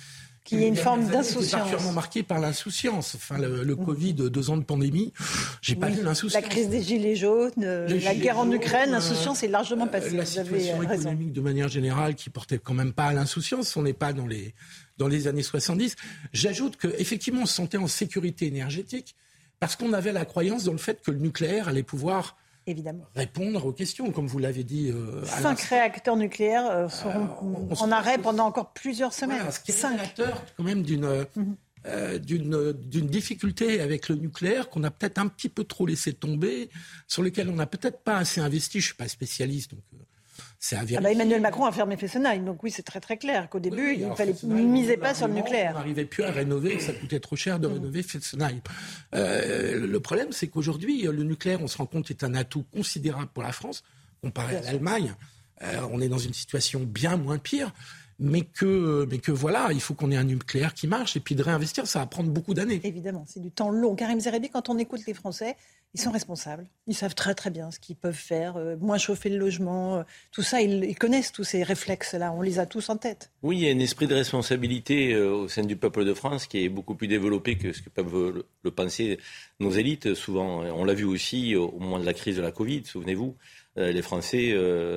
qu'il 0.44 0.60
y 0.60 0.64
ait 0.64 0.68
une 0.68 0.76
forme 0.76 1.08
d'insouciance. 1.08 1.52
particulièrement 1.52 1.94
marqué 1.94 2.24
par 2.24 2.40
l'insouciance. 2.40 3.16
Enfin, 3.16 3.38
le, 3.38 3.64
le, 3.64 3.76
Covid, 3.76 4.14
deux 4.14 4.50
ans 4.50 4.58
de 4.58 4.64
pandémie, 4.64 5.14
j'ai 5.62 5.76
pas 5.76 5.90
vu 5.90 6.04
l'insouciance. 6.04 6.42
La 6.42 6.48
crise 6.48 6.70
des 6.70 6.82
gilets 6.82 7.16
jaunes, 7.16 7.52
euh, 7.62 8.00
la 8.02 8.16
guerre 8.16 8.40
en 8.40 8.52
Ukraine, 8.52 8.90
euh, 8.90 8.94
l'insouciance 8.94 9.44
est 9.44 9.48
largement 9.48 9.88
passée. 9.88 10.12
La 10.12 10.26
situation 10.26 10.84
économique 10.84 11.32
de 11.32 11.42
manière 11.42 11.70
générale 11.70 12.16
qui 12.16 12.30
portait 12.30 12.60
quand 12.60 12.74
même 12.74 12.94
pas 12.94 13.06
à 13.06 13.14
l'insouciance. 13.14 13.76
On 13.78 13.84
n'est 13.84 13.94
pas 13.94 14.14
dans 14.14 14.28
les 14.28 14.54
dans 14.98 15.08
les 15.08 15.28
années 15.28 15.44
70. 15.44 15.96
J'ajoute 16.34 16.78
qu'effectivement, 16.78 17.44
on 17.44 17.46
se 17.46 17.54
sentait 17.54 17.78
en 17.78 17.88
sécurité 17.88 18.46
énergétique 18.46 19.16
parce 19.60 19.76
qu'on 19.76 19.94
avait 19.94 20.12
la 20.12 20.26
croyance 20.26 20.66
dans 20.66 20.74
le 20.74 20.78
fait 20.78 21.02
que 21.02 21.12
le 21.12 21.20
nucléaire 21.20 21.70
allait 21.70 21.84
pouvoir 21.84 22.38
Évidemment. 22.66 23.06
répondre 23.16 23.66
aux 23.66 23.74
questions, 23.74 24.12
comme 24.12 24.28
vous 24.28 24.40
l'avez 24.40 24.64
dit. 24.64 24.90
Euh, 24.90 25.24
Cinq 25.26 25.60
réacteurs 25.62 26.16
nucléaires 26.16 26.70
euh, 26.70 26.90
seront 26.90 27.28
euh, 27.72 27.76
en 27.80 27.92
arrêt 27.92 28.18
pendant 28.18 28.46
encore 28.46 28.72
plusieurs 28.74 29.14
semaines. 29.14 29.38
Voilà, 29.38 29.52
ce 29.52 29.60
qui 29.60 29.72
est 29.72 29.86
réacteur 29.86 30.44
quand 30.56 30.64
même 30.64 30.84
d'une 30.84 31.26
mhm. 31.36 31.56
d'une 32.20 33.08
difficulté 33.08 33.82
avec 33.82 34.08
le 34.08 34.16
nucléaire 34.16 34.70
qu'on 34.70 34.84
a 34.84 34.92
peut-être 34.92 35.18
un 35.18 35.28
petit 35.28 35.50
peu 35.50 35.66
trop 35.66 35.86
laissé 35.86 36.14
tomber, 36.14 36.70
sur 37.08 37.22
lequel 37.22 37.50
on 37.50 37.56
n'a 37.56 37.66
peut-être 37.66 38.02
pas 38.02 38.18
assez 38.18 38.40
investi. 38.40 38.80
Je 38.80 38.86
suis 38.88 38.96
pas 38.96 39.08
spécialiste, 39.08 39.72
donc 39.72 39.84
ah 40.72 41.02
bah, 41.02 41.12
Emmanuel 41.12 41.42
Macron 41.42 41.66
a 41.66 41.72
fermé 41.72 41.98
Fessenheim, 41.98 42.46
donc 42.46 42.64
oui, 42.64 42.72
c'est 42.72 42.84
très 42.84 43.00
très 43.00 43.18
clair 43.18 43.50
qu'au 43.50 43.60
début, 43.60 43.96
il 43.96 44.08
ne 44.08 44.16
fallait 44.16 44.36
miser 44.44 44.98
pas 44.98 45.14
sur 45.14 45.28
le 45.28 45.34
nucléaire. 45.34 45.72
On 45.76 45.80
n'arrivait 45.80 46.06
plus 46.06 46.24
à 46.24 46.32
rénover, 46.32 46.80
ça 46.80 46.94
coûtait 46.94 47.20
trop 47.20 47.36
cher 47.36 47.60
de 47.60 47.68
rénover 47.68 48.02
Fessenheim. 48.04 48.62
Euh, 49.14 49.86
le 49.86 50.00
problème, 50.00 50.32
c'est 50.32 50.48
qu'aujourd'hui, 50.48 51.02
le 51.04 51.24
nucléaire, 51.24 51.62
on 51.62 51.68
se 51.68 51.78
rend 51.78 51.86
compte, 51.86 52.10
est 52.12 52.24
un 52.24 52.34
atout 52.34 52.64
considérable 52.74 53.30
pour 53.34 53.44
la 53.44 53.52
France, 53.52 53.84
comparé 54.22 54.58
à 54.58 54.62
l'Allemagne. 54.62 55.16
Euh, 55.64 55.82
on 55.92 56.00
est 56.02 56.10
dans 56.10 56.18
une 56.18 56.34
situation 56.34 56.80
bien 56.82 57.18
moins 57.18 57.38
pire 57.38 57.74
mais 58.20 58.42
que, 58.42 59.08
mais 59.10 59.18
que 59.18 59.32
voilà, 59.32 59.70
il 59.72 59.82
faut 59.82 59.94
qu'on 59.94 60.12
ait 60.12 60.18
un 60.18 60.24
nucléaire 60.24 60.74
qui 60.74 60.88
marche 60.88 61.18
et 61.18 61.20
puis 61.20 61.36
de 61.36 61.44
réinvestir, 61.44 61.88
ça 61.88 62.00
va 62.00 62.06
prendre 62.06 62.30
beaucoup 62.30 62.54
d'années. 62.54 62.80
Évidemment, 62.84 63.26
c'est 63.28 63.42
du 63.42 63.52
temps 63.52 63.70
long. 63.70 63.96
Karim 63.96 64.20
Zerebi, 64.20 64.50
quand 64.50 64.70
on 64.70 64.78
écoute 64.78 65.02
les 65.08 65.14
Français, 65.14 65.56
ils 65.94 66.02
sont 66.02 66.12
responsables. 66.12 66.66
Ils 66.88 66.96
savent 66.96 67.14
très 67.14 67.36
très 67.36 67.52
bien 67.52 67.70
ce 67.70 67.80
qu'ils 67.80 67.96
peuvent 67.96 68.14
faire, 68.14 68.58
euh, 68.58 68.76
moins 68.78 68.98
chauffer 68.98 69.30
le 69.30 69.38
logement, 69.38 69.98
euh, 69.98 70.04
tout 70.32 70.42
ça, 70.42 70.60
ils, 70.62 70.96
connaissent 70.96 71.32
tous 71.32 71.44
ces 71.44 71.62
réflexes-là. 71.62 72.34
On 72.34 72.42
les 72.42 72.58
a 72.60 72.66
tous 72.66 72.90
en 72.90 72.98
tête. 72.98 73.32
Oui, 73.44 73.58
il 73.58 73.64
y 73.66 73.70
a 73.70 73.74
un 73.74 73.80
esprit 73.80 74.08
de 74.08 74.16
responsabilité 74.16 75.14
euh, 75.14 75.32
au 75.32 75.48
sein 75.48 75.64
du 75.64 75.76
peuple 75.76 76.04
de 76.04 76.14
France 76.14 76.48
qui 76.48 76.64
est 76.64 76.70
beaucoup 76.70 76.96
plus 76.96 77.08
développé 77.08 77.58
que 77.58 77.74
ce 77.74 77.82
que 77.82 77.90
peuvent 77.90 78.44
le 78.64 78.72
penser 78.72 79.20
nos 79.60 79.72
élites. 79.72 80.16
Souvent, 80.16 80.62
on 80.62 80.84
l'a 80.84 80.94
vu 80.94 81.06
aussi 81.06 81.56
au 81.56 81.80
moment 81.80 82.00
de 82.00 82.06
la 82.06 82.14
crise 82.14 82.38
de 82.38 82.42
la 82.42 82.52
Covid. 82.52 82.84
Souvenez-vous, 82.86 83.36
les 83.76 84.02
Français 84.02 84.54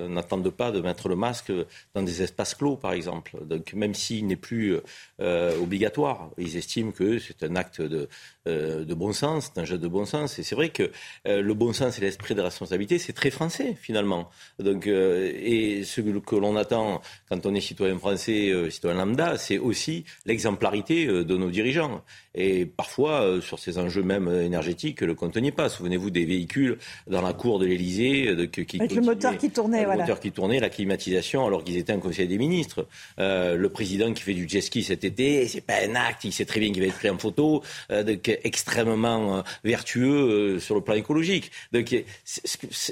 n'attendent 0.08 0.50
pas 0.50 0.70
de 0.70 0.80
mettre 0.80 1.08
le 1.08 1.16
masque 1.16 1.52
dans 1.94 2.02
des 2.02 2.22
espaces 2.22 2.54
clos, 2.54 2.76
par 2.76 2.92
exemple. 2.92 3.38
Donc, 3.44 3.72
même 3.74 3.94
s'il 3.94 4.26
n'est 4.26 4.36
plus 4.36 4.76
obligatoire, 5.18 6.30
ils 6.38 6.56
estiment 6.56 6.92
que 6.92 7.18
c'est 7.18 7.42
un 7.42 7.56
acte 7.56 7.80
de, 7.80 8.08
de 8.46 8.94
bon 8.94 9.12
sens, 9.12 9.50
c'est 9.52 9.60
un 9.60 9.64
jeu 9.64 9.78
de 9.78 9.88
bon 9.88 10.04
sens. 10.04 10.38
Et 10.38 10.42
c'est 10.42 10.54
vrai 10.54 10.70
que 10.70 10.90
le 11.24 11.54
bon 11.54 11.72
sens 11.72 11.98
et 11.98 12.00
l'esprit 12.00 12.34
de 12.34 12.40
responsabilité, 12.40 12.98
c'est 12.98 13.12
très 13.12 13.30
français, 13.30 13.76
finalement. 13.80 14.30
Donc, 14.58 14.86
et 14.86 15.82
ce 15.84 16.00
que 16.00 16.36
l'on 16.36 16.56
attend 16.56 17.00
quand 17.28 17.46
on 17.46 17.54
est 17.54 17.60
citoyen 17.60 17.98
français, 17.98 18.52
citoyen 18.70 18.96
lambda, 18.96 19.38
c'est 19.38 19.58
aussi 19.58 20.04
l'exemplarité 20.24 21.06
de 21.06 21.36
nos 21.36 21.50
dirigeants. 21.50 22.02
Et 22.34 22.66
parfois, 22.66 23.40
sur 23.40 23.58
ces 23.58 23.78
enjeux 23.78 24.02
même 24.02 24.28
énergétiques, 24.28 25.00
le 25.00 25.14
compte 25.14 25.36
n'y 25.36 25.52
pas. 25.52 25.68
Souvenez-vous 25.68 26.10
des 26.10 26.24
véhicules 26.24 26.78
dans 27.06 27.22
la 27.22 27.32
cour 27.32 27.58
de 27.58 27.66
l'Élysée, 27.66 28.28
avec 28.28 28.56
le 28.94 29.00
moteur 29.02 29.36
qui 29.36 29.50
tournait, 29.50 29.84
le 29.84 29.96
moteur 29.96 30.20
qui 30.20 30.32
tournait, 30.32 30.60
la 30.60 30.68
climatisation, 30.68 31.46
alors 31.46 31.64
qu'ils 31.64 31.76
étaient 31.76 31.92
un 31.92 31.98
conseil 31.98 32.28
des 32.28 32.38
ministres. 32.38 32.86
Euh, 33.18 33.56
le 33.56 33.68
président 33.68 34.12
qui 34.12 34.22
fait 34.22 34.34
du 34.34 34.48
jet 34.48 34.60
ski 34.60 34.82
cet 34.82 35.04
été, 35.04 35.46
c'est 35.48 35.60
pas 35.60 35.74
un 35.86 35.94
acte, 35.94 36.24
il 36.24 36.32
sait 36.32 36.44
très 36.44 36.60
bien 36.60 36.72
qu'il 36.72 36.82
va 36.82 36.88
être 36.88 36.96
pris 36.96 37.10
en 37.10 37.18
photo, 37.18 37.62
euh, 37.90 38.16
extrêmement 38.44 39.38
euh, 39.38 39.42
vertueux 39.64 40.58
sur 40.58 40.74
le 40.74 40.80
plan 40.80 40.94
écologique. 40.94 41.50
Donc 41.72 41.94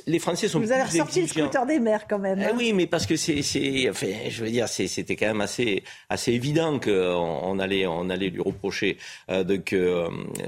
les 0.07 0.19
Français 0.19 0.49
sont. 0.49 0.61
Vous 0.61 0.73
avez 0.73 0.85
ressorti 0.85 1.23
le 1.23 1.27
scooter 1.27 1.67
des 1.67 1.79
mers 1.79 2.07
quand 2.09 2.19
même. 2.19 2.39
Eh 2.41 2.47
hein. 2.47 2.55
oui, 2.57 2.73
mais 2.73 2.87
parce 2.87 3.07
que 3.07 3.17
c'est, 3.17 3.41
enfin, 3.89 4.07
je 4.29 4.45
veux 4.45 4.51
dire, 4.51 4.69
c'était 4.69 5.17
quand 5.17 5.27
même 5.27 5.41
assez, 5.41 5.83
assez 6.09 6.33
évident 6.33 6.79
qu'on 6.79 6.91
on 6.91 7.59
allait, 7.59 7.87
on 7.87 8.11
allait 8.11 8.31
lui 8.31 8.43
reprocher 8.43 8.99
donc 9.29 9.75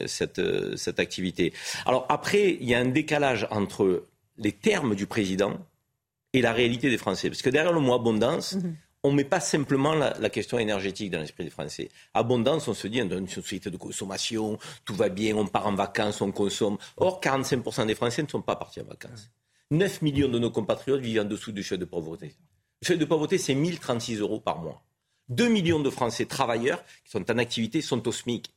cette, 0.06 0.40
cette 0.76 1.00
activité. 1.00 1.52
Alors 1.86 2.06
après, 2.08 2.56
il 2.60 2.68
y 2.68 2.74
a 2.74 2.78
un 2.78 2.86
décalage 2.86 3.46
entre 3.50 4.04
les 4.38 4.52
termes 4.52 4.94
du 4.94 5.06
président 5.06 5.54
et 6.32 6.42
la 6.42 6.52
réalité 6.52 6.90
des 6.90 6.98
Français. 6.98 7.28
Parce 7.28 7.42
que 7.42 7.50
derrière 7.50 7.72
le 7.72 7.80
mot 7.80 7.94
abondance, 7.94 8.54
mhm. 8.54 8.76
On 9.06 9.12
ne 9.12 9.16
met 9.16 9.24
pas 9.24 9.38
simplement 9.38 9.94
la, 9.94 10.30
question 10.30 10.58
énergétique 10.58 11.12
dans 11.12 11.20
l'esprit 11.20 11.44
des 11.44 11.50
Français. 11.50 11.90
Abondance, 12.12 12.66
on 12.66 12.74
se 12.74 12.88
dit, 12.88 13.00
dans 13.06 13.18
une 13.18 13.28
société 13.28 13.70
de 13.70 13.76
consommation, 13.76 14.58
tout 14.84 14.96
va 14.96 15.08
bien, 15.08 15.36
on 15.36 15.46
part 15.46 15.68
en 15.68 15.74
vacances, 15.76 16.20
on 16.20 16.32
consomme. 16.32 16.76
Or, 16.96 17.20
45% 17.20 17.86
des 17.86 17.94
Français 17.94 18.24
ne 18.24 18.28
sont 18.28 18.42
pas 18.42 18.56
partis 18.56 18.80
en 18.80 18.84
vacances. 18.84 19.30
9 19.70 20.02
millions 20.02 20.28
de 20.28 20.40
nos 20.40 20.50
compatriotes 20.50 21.00
vivent 21.00 21.20
en 21.20 21.24
dessous 21.24 21.52
du 21.52 21.62
seuil 21.62 21.78
de 21.78 21.84
pauvreté. 21.84 22.34
Le 22.82 22.86
seuil 22.86 22.98
de 22.98 23.04
pauvreté, 23.04 23.38
c'est 23.38 23.54
1036 23.54 24.18
euros 24.18 24.40
par 24.40 24.58
mois. 24.58 24.82
2 25.28 25.48
millions 25.48 25.80
de 25.80 25.90
Français 25.90 26.26
travailleurs 26.26 26.82
qui 27.04 27.12
sont 27.12 27.30
en 27.30 27.38
activité 27.38 27.82
sont 27.82 28.06
au 28.08 28.12
SMIC. 28.12 28.52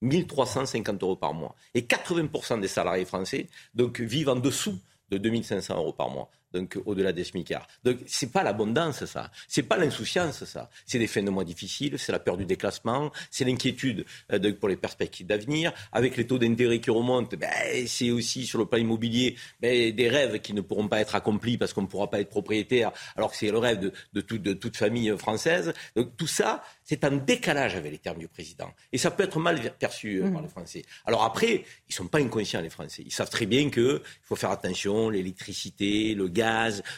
1350 0.00 1.02
euros 1.02 1.16
par 1.16 1.34
mois. 1.34 1.54
Et 1.74 1.82
80% 1.82 2.58
des 2.60 2.68
salariés 2.68 3.04
français 3.04 3.48
vivent 3.74 4.30
en 4.30 4.36
dessous 4.36 4.78
de 5.10 5.18
2500 5.18 5.76
euros 5.76 5.92
par 5.92 6.08
mois 6.08 6.30
donc 6.52 6.78
au-delà 6.84 7.12
des 7.12 7.24
smicards. 7.24 7.66
Donc 7.84 7.98
c'est 8.06 8.32
pas 8.32 8.42
l'abondance 8.42 9.04
ça, 9.04 9.30
c'est 9.48 9.62
pas 9.62 9.76
l'insouciance 9.76 10.44
ça, 10.44 10.70
c'est 10.86 10.98
des 10.98 11.06
fins 11.06 11.22
de 11.22 11.30
mois 11.30 11.44
difficiles, 11.44 11.98
c'est 11.98 12.12
la 12.12 12.18
peur 12.18 12.36
du 12.36 12.44
déclassement, 12.44 13.10
c'est 13.30 13.44
l'inquiétude 13.44 14.04
euh, 14.32 14.52
pour 14.54 14.68
les 14.68 14.76
perspectives 14.76 15.26
d'avenir. 15.26 15.72
Avec 15.92 16.16
les 16.16 16.26
taux 16.26 16.38
d'intérêt 16.38 16.80
qui 16.80 16.90
remontent, 16.90 17.36
ben, 17.36 17.86
c'est 17.86 18.10
aussi 18.10 18.46
sur 18.46 18.58
le 18.58 18.66
plan 18.66 18.78
immobilier 18.78 19.36
ben, 19.60 19.94
des 19.94 20.08
rêves 20.08 20.40
qui 20.40 20.54
ne 20.54 20.60
pourront 20.60 20.88
pas 20.88 21.00
être 21.00 21.14
accomplis 21.14 21.58
parce 21.58 21.72
qu'on 21.72 21.82
ne 21.82 21.86
pourra 21.86 22.10
pas 22.10 22.20
être 22.20 22.30
propriétaire, 22.30 22.92
alors 23.16 23.30
que 23.30 23.36
c'est 23.36 23.50
le 23.50 23.58
rêve 23.58 23.78
de, 23.80 23.92
de 24.12 24.52
toute 24.52 24.76
famille 24.76 25.16
française. 25.18 25.72
Donc 25.96 26.16
tout 26.16 26.26
ça, 26.26 26.62
c'est 26.84 27.04
un 27.04 27.12
décalage 27.12 27.76
avec 27.76 27.92
les 27.92 27.98
termes 27.98 28.18
du 28.18 28.28
président. 28.28 28.70
Et 28.92 28.98
ça 28.98 29.10
peut 29.10 29.22
être 29.22 29.38
mal 29.38 29.60
perçu 29.78 30.18
euh, 30.18 30.30
par 30.30 30.40
mmh. 30.40 30.44
les 30.44 30.48
Français. 30.48 30.82
Alors 31.06 31.24
après, 31.24 31.54
ils 31.54 31.90
ne 31.90 31.94
sont 31.94 32.08
pas 32.08 32.18
inconscients, 32.18 32.60
les 32.60 32.70
Français. 32.70 33.02
Ils 33.06 33.12
savent 33.12 33.30
très 33.30 33.46
bien 33.46 33.70
qu'il 33.70 34.00
faut 34.22 34.36
faire 34.36 34.50
attention, 34.50 35.08
l'électricité, 35.10 36.14
le 36.14 36.28
gaz, 36.28 36.39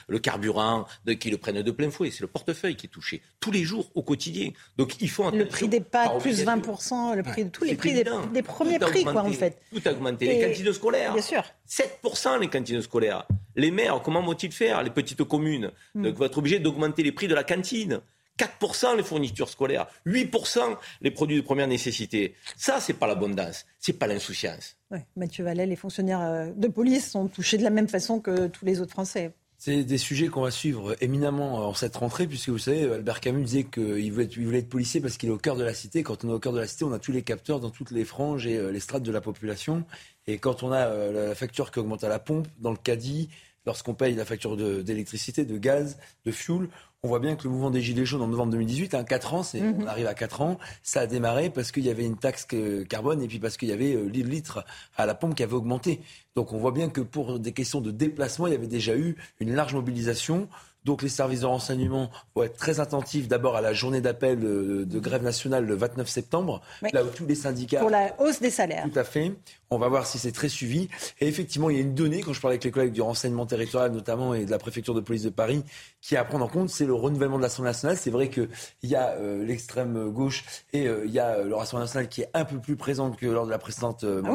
le 0.08 0.18
carburant, 0.18 0.86
qu'ils 1.20 1.32
le 1.32 1.38
prennent 1.38 1.62
de 1.62 1.70
plein 1.70 1.90
fouet. 1.90 2.10
C'est 2.10 2.22
le 2.22 2.26
portefeuille 2.26 2.76
qui 2.76 2.86
est 2.86 2.90
touché 2.90 3.22
tous 3.40 3.50
les 3.50 3.64
jours, 3.64 3.90
au 3.94 4.02
quotidien. 4.02 4.50
Donc 4.76 5.00
il 5.00 5.10
faut 5.10 5.30
Le 5.30 5.46
prix 5.46 5.68
des 5.68 5.80
pâtes, 5.80 6.18
plus 6.20 6.44
20%, 6.44 7.16
le 7.16 7.22
prix 7.22 7.44
de 7.44 7.50
tous 7.50 7.64
les 7.64 7.74
prix 7.74 7.92
des, 7.92 8.42
premiers 8.42 8.78
prix, 8.78 9.04
quoi, 9.04 9.22
en 9.22 9.32
fait. 9.32 9.58
Tout 9.72 9.80
a 9.84 9.92
augmenté. 9.92 10.26
les 10.26 10.48
cantines 10.48 10.72
scolaires. 10.72 11.12
Bien 11.12 11.22
sûr. 11.22 11.44
7% 11.68 12.40
les 12.40 12.48
cantines 12.48 12.82
scolaires. 12.82 13.26
Les 13.56 13.70
maires, 13.70 14.00
comment 14.02 14.22
vont-ils 14.22 14.52
faire, 14.52 14.82
les 14.82 14.90
petites 14.90 15.24
communes? 15.24 15.70
Mmh. 15.94 16.02
Donc, 16.02 16.14
vont 16.14 16.24
être 16.24 16.38
obligés 16.38 16.58
d'augmenter 16.58 17.02
les 17.02 17.12
prix 17.12 17.28
de 17.28 17.34
la 17.34 17.44
cantine. 17.44 18.00
4% 18.42 18.96
les 18.96 19.02
fournitures 19.02 19.48
scolaires, 19.48 19.86
8% 20.06 20.76
les 21.00 21.10
produits 21.10 21.36
de 21.36 21.42
première 21.42 21.68
nécessité. 21.68 22.34
Ça, 22.56 22.80
c'est 22.80 22.94
pas 22.94 23.06
l'abondance, 23.06 23.66
c'est 23.78 23.92
pas 23.92 24.06
l'insouciance. 24.06 24.76
Mathieu 25.16 25.44
Vallet, 25.44 25.66
les 25.66 25.76
fonctionnaires 25.76 26.20
euh, 26.20 26.50
de 26.54 26.68
police 26.68 27.10
sont 27.10 27.28
touchés 27.28 27.56
de 27.56 27.62
la 27.62 27.70
même 27.70 27.88
façon 27.88 28.20
que 28.20 28.48
tous 28.48 28.64
les 28.64 28.80
autres 28.80 28.92
Français. 28.92 29.32
C'est 29.64 29.84
des 29.84 29.98
sujets 29.98 30.26
qu'on 30.26 30.42
va 30.42 30.50
suivre 30.50 30.96
éminemment 31.00 31.68
en 31.68 31.72
cette 31.72 31.94
rentrée, 31.94 32.26
puisque 32.26 32.48
vous 32.48 32.58
savez, 32.58 32.82
Albert 32.82 33.20
Camus 33.20 33.44
disait 33.44 33.62
qu'il 33.62 34.10
voulait, 34.10 34.24
être, 34.24 34.36
voulait 34.36 34.58
être 34.58 34.68
policier 34.68 35.00
parce 35.00 35.16
qu'il 35.16 35.28
est 35.28 35.32
au 35.32 35.38
cœur 35.38 35.54
de 35.54 35.62
la 35.62 35.72
cité. 35.72 36.02
Quand 36.02 36.24
on 36.24 36.30
est 36.30 36.32
au 36.32 36.40
cœur 36.40 36.52
de 36.52 36.58
la 36.58 36.66
cité, 36.66 36.84
on 36.84 36.92
a 36.92 36.98
tous 36.98 37.12
les 37.12 37.22
capteurs 37.22 37.60
dans 37.60 37.70
toutes 37.70 37.92
les 37.92 38.04
franges 38.04 38.44
et 38.44 38.56
euh, 38.56 38.72
les 38.72 38.80
strates 38.80 39.04
de 39.04 39.12
la 39.12 39.20
population. 39.20 39.84
Et 40.26 40.38
quand 40.38 40.64
on 40.64 40.72
a 40.72 40.88
euh, 40.88 41.28
la 41.28 41.34
facture 41.36 41.70
qui 41.70 41.78
augmente 41.78 42.02
à 42.02 42.08
la 42.08 42.18
pompe, 42.18 42.48
dans 42.58 42.72
le 42.72 42.76
caddie, 42.76 43.30
lorsqu'on 43.64 43.94
paye 43.94 44.16
la 44.16 44.24
facture 44.24 44.56
d'électricité, 44.56 45.44
de, 45.44 45.52
de, 45.52 45.58
gaz, 45.58 45.96
de 46.24 46.32
fuel, 46.32 46.68
on 47.04 47.08
voit 47.08 47.18
bien 47.18 47.34
que 47.34 47.42
le 47.42 47.50
mouvement 47.50 47.72
des 47.72 47.80
Gilets 47.80 48.04
jaunes 48.06 48.22
en 48.22 48.28
novembre 48.28 48.52
2018, 48.52 48.94
hein, 48.94 49.02
4 49.02 49.34
ans, 49.34 49.42
c'est, 49.42 49.60
mhm. 49.60 49.78
on 49.80 49.86
arrive 49.88 50.06
à 50.06 50.14
4 50.14 50.40
ans, 50.40 50.58
ça 50.84 51.00
a 51.00 51.06
démarré 51.08 51.50
parce 51.50 51.72
qu'il 51.72 51.84
y 51.84 51.90
avait 51.90 52.04
une 52.06 52.16
taxe 52.16 52.46
carbone 52.88 53.20
et 53.20 53.26
puis 53.26 53.40
parce 53.40 53.56
qu'il 53.56 53.70
y 53.70 53.72
avait 53.72 53.94
euh, 53.94 54.04
le 54.04 54.22
litre 54.22 54.64
à 54.96 55.04
la 55.04 55.16
pompe 55.16 55.34
qui 55.34 55.42
avait 55.42 55.54
augmenté. 55.54 56.00
Donc 56.36 56.52
on 56.52 56.58
voit 56.58 56.70
bien 56.70 56.88
que 56.88 57.00
pour 57.00 57.40
des 57.40 57.50
questions 57.50 57.80
de 57.80 57.90
déplacement, 57.90 58.46
il 58.46 58.52
y 58.52 58.56
avait 58.56 58.68
déjà 58.68 58.94
eu 58.94 59.16
une 59.40 59.52
large 59.52 59.74
mobilisation. 59.74 60.46
Donc 60.84 61.02
les 61.02 61.08
services 61.08 61.40
de 61.40 61.46
renseignement 61.46 62.10
vont 62.34 62.42
être 62.42 62.56
très 62.56 62.80
attentifs 62.80 63.28
d'abord 63.28 63.56
à 63.56 63.60
la 63.60 63.72
journée 63.72 64.00
d'appel 64.00 64.40
euh, 64.42 64.84
de, 64.84 64.98
grève 64.98 65.22
nationale 65.22 65.64
le 65.64 65.74
29 65.74 66.08
septembre, 66.08 66.60
là 66.92 67.04
où 67.04 67.08
tous 67.08 67.26
les 67.26 67.34
syndicats... 67.34 67.80
Pour 67.80 67.90
la 67.90 68.14
hausse 68.20 68.40
des 68.40 68.50
salaires. 68.50 68.86
Tout 68.92 68.98
à 68.98 69.04
fait. 69.04 69.32
On 69.70 69.78
va 69.78 69.88
voir 69.88 70.06
si 70.06 70.18
c'est 70.18 70.32
très 70.32 70.48
suivi. 70.48 70.88
Et 71.20 71.28
effectivement, 71.28 71.70
il 71.70 71.76
y 71.76 71.78
a 71.78 71.82
une 71.82 71.94
donnée, 71.94 72.20
quand 72.20 72.32
je 72.32 72.40
parlais 72.40 72.54
avec 72.54 72.64
les 72.64 72.70
collègues 72.70 72.92
du 72.92 73.00
renseignement 73.00 73.46
territorial 73.46 73.90
notamment 73.92 74.34
et 74.34 74.44
de 74.44 74.50
la 74.50 74.58
préfecture 74.58 74.92
de 74.92 75.00
police 75.00 75.22
de 75.22 75.30
Paris, 75.30 75.64
qui 76.00 76.14
est 76.14 76.18
à 76.18 76.24
prendre 76.24 76.44
en 76.44 76.48
compte, 76.48 76.68
c'est 76.68 76.84
le 76.84 76.94
renouvellement 76.94 77.38
de 77.38 77.42
l'Assemblée 77.42 77.70
nationale. 77.70 77.96
C'est 77.96 78.10
vrai 78.10 78.28
qu'il 78.28 78.48
y 78.82 78.94
a 78.94 79.10
euh, 79.12 79.44
l'extrême 79.44 80.10
gauche 80.10 80.44
et 80.72 80.88
euh, 80.88 81.04
il 81.06 81.12
y 81.12 81.20
a 81.20 81.42
le 81.42 81.54
Rassemblement 81.54 81.84
national 81.84 82.08
qui 82.08 82.22
est 82.22 82.28
un 82.34 82.44
peu 82.44 82.58
plus 82.58 82.76
présente 82.76 83.16
que 83.16 83.26
lors 83.26 83.46
de 83.46 83.50
la 83.50 83.58
précédente 83.58 84.04
ah 84.04 84.30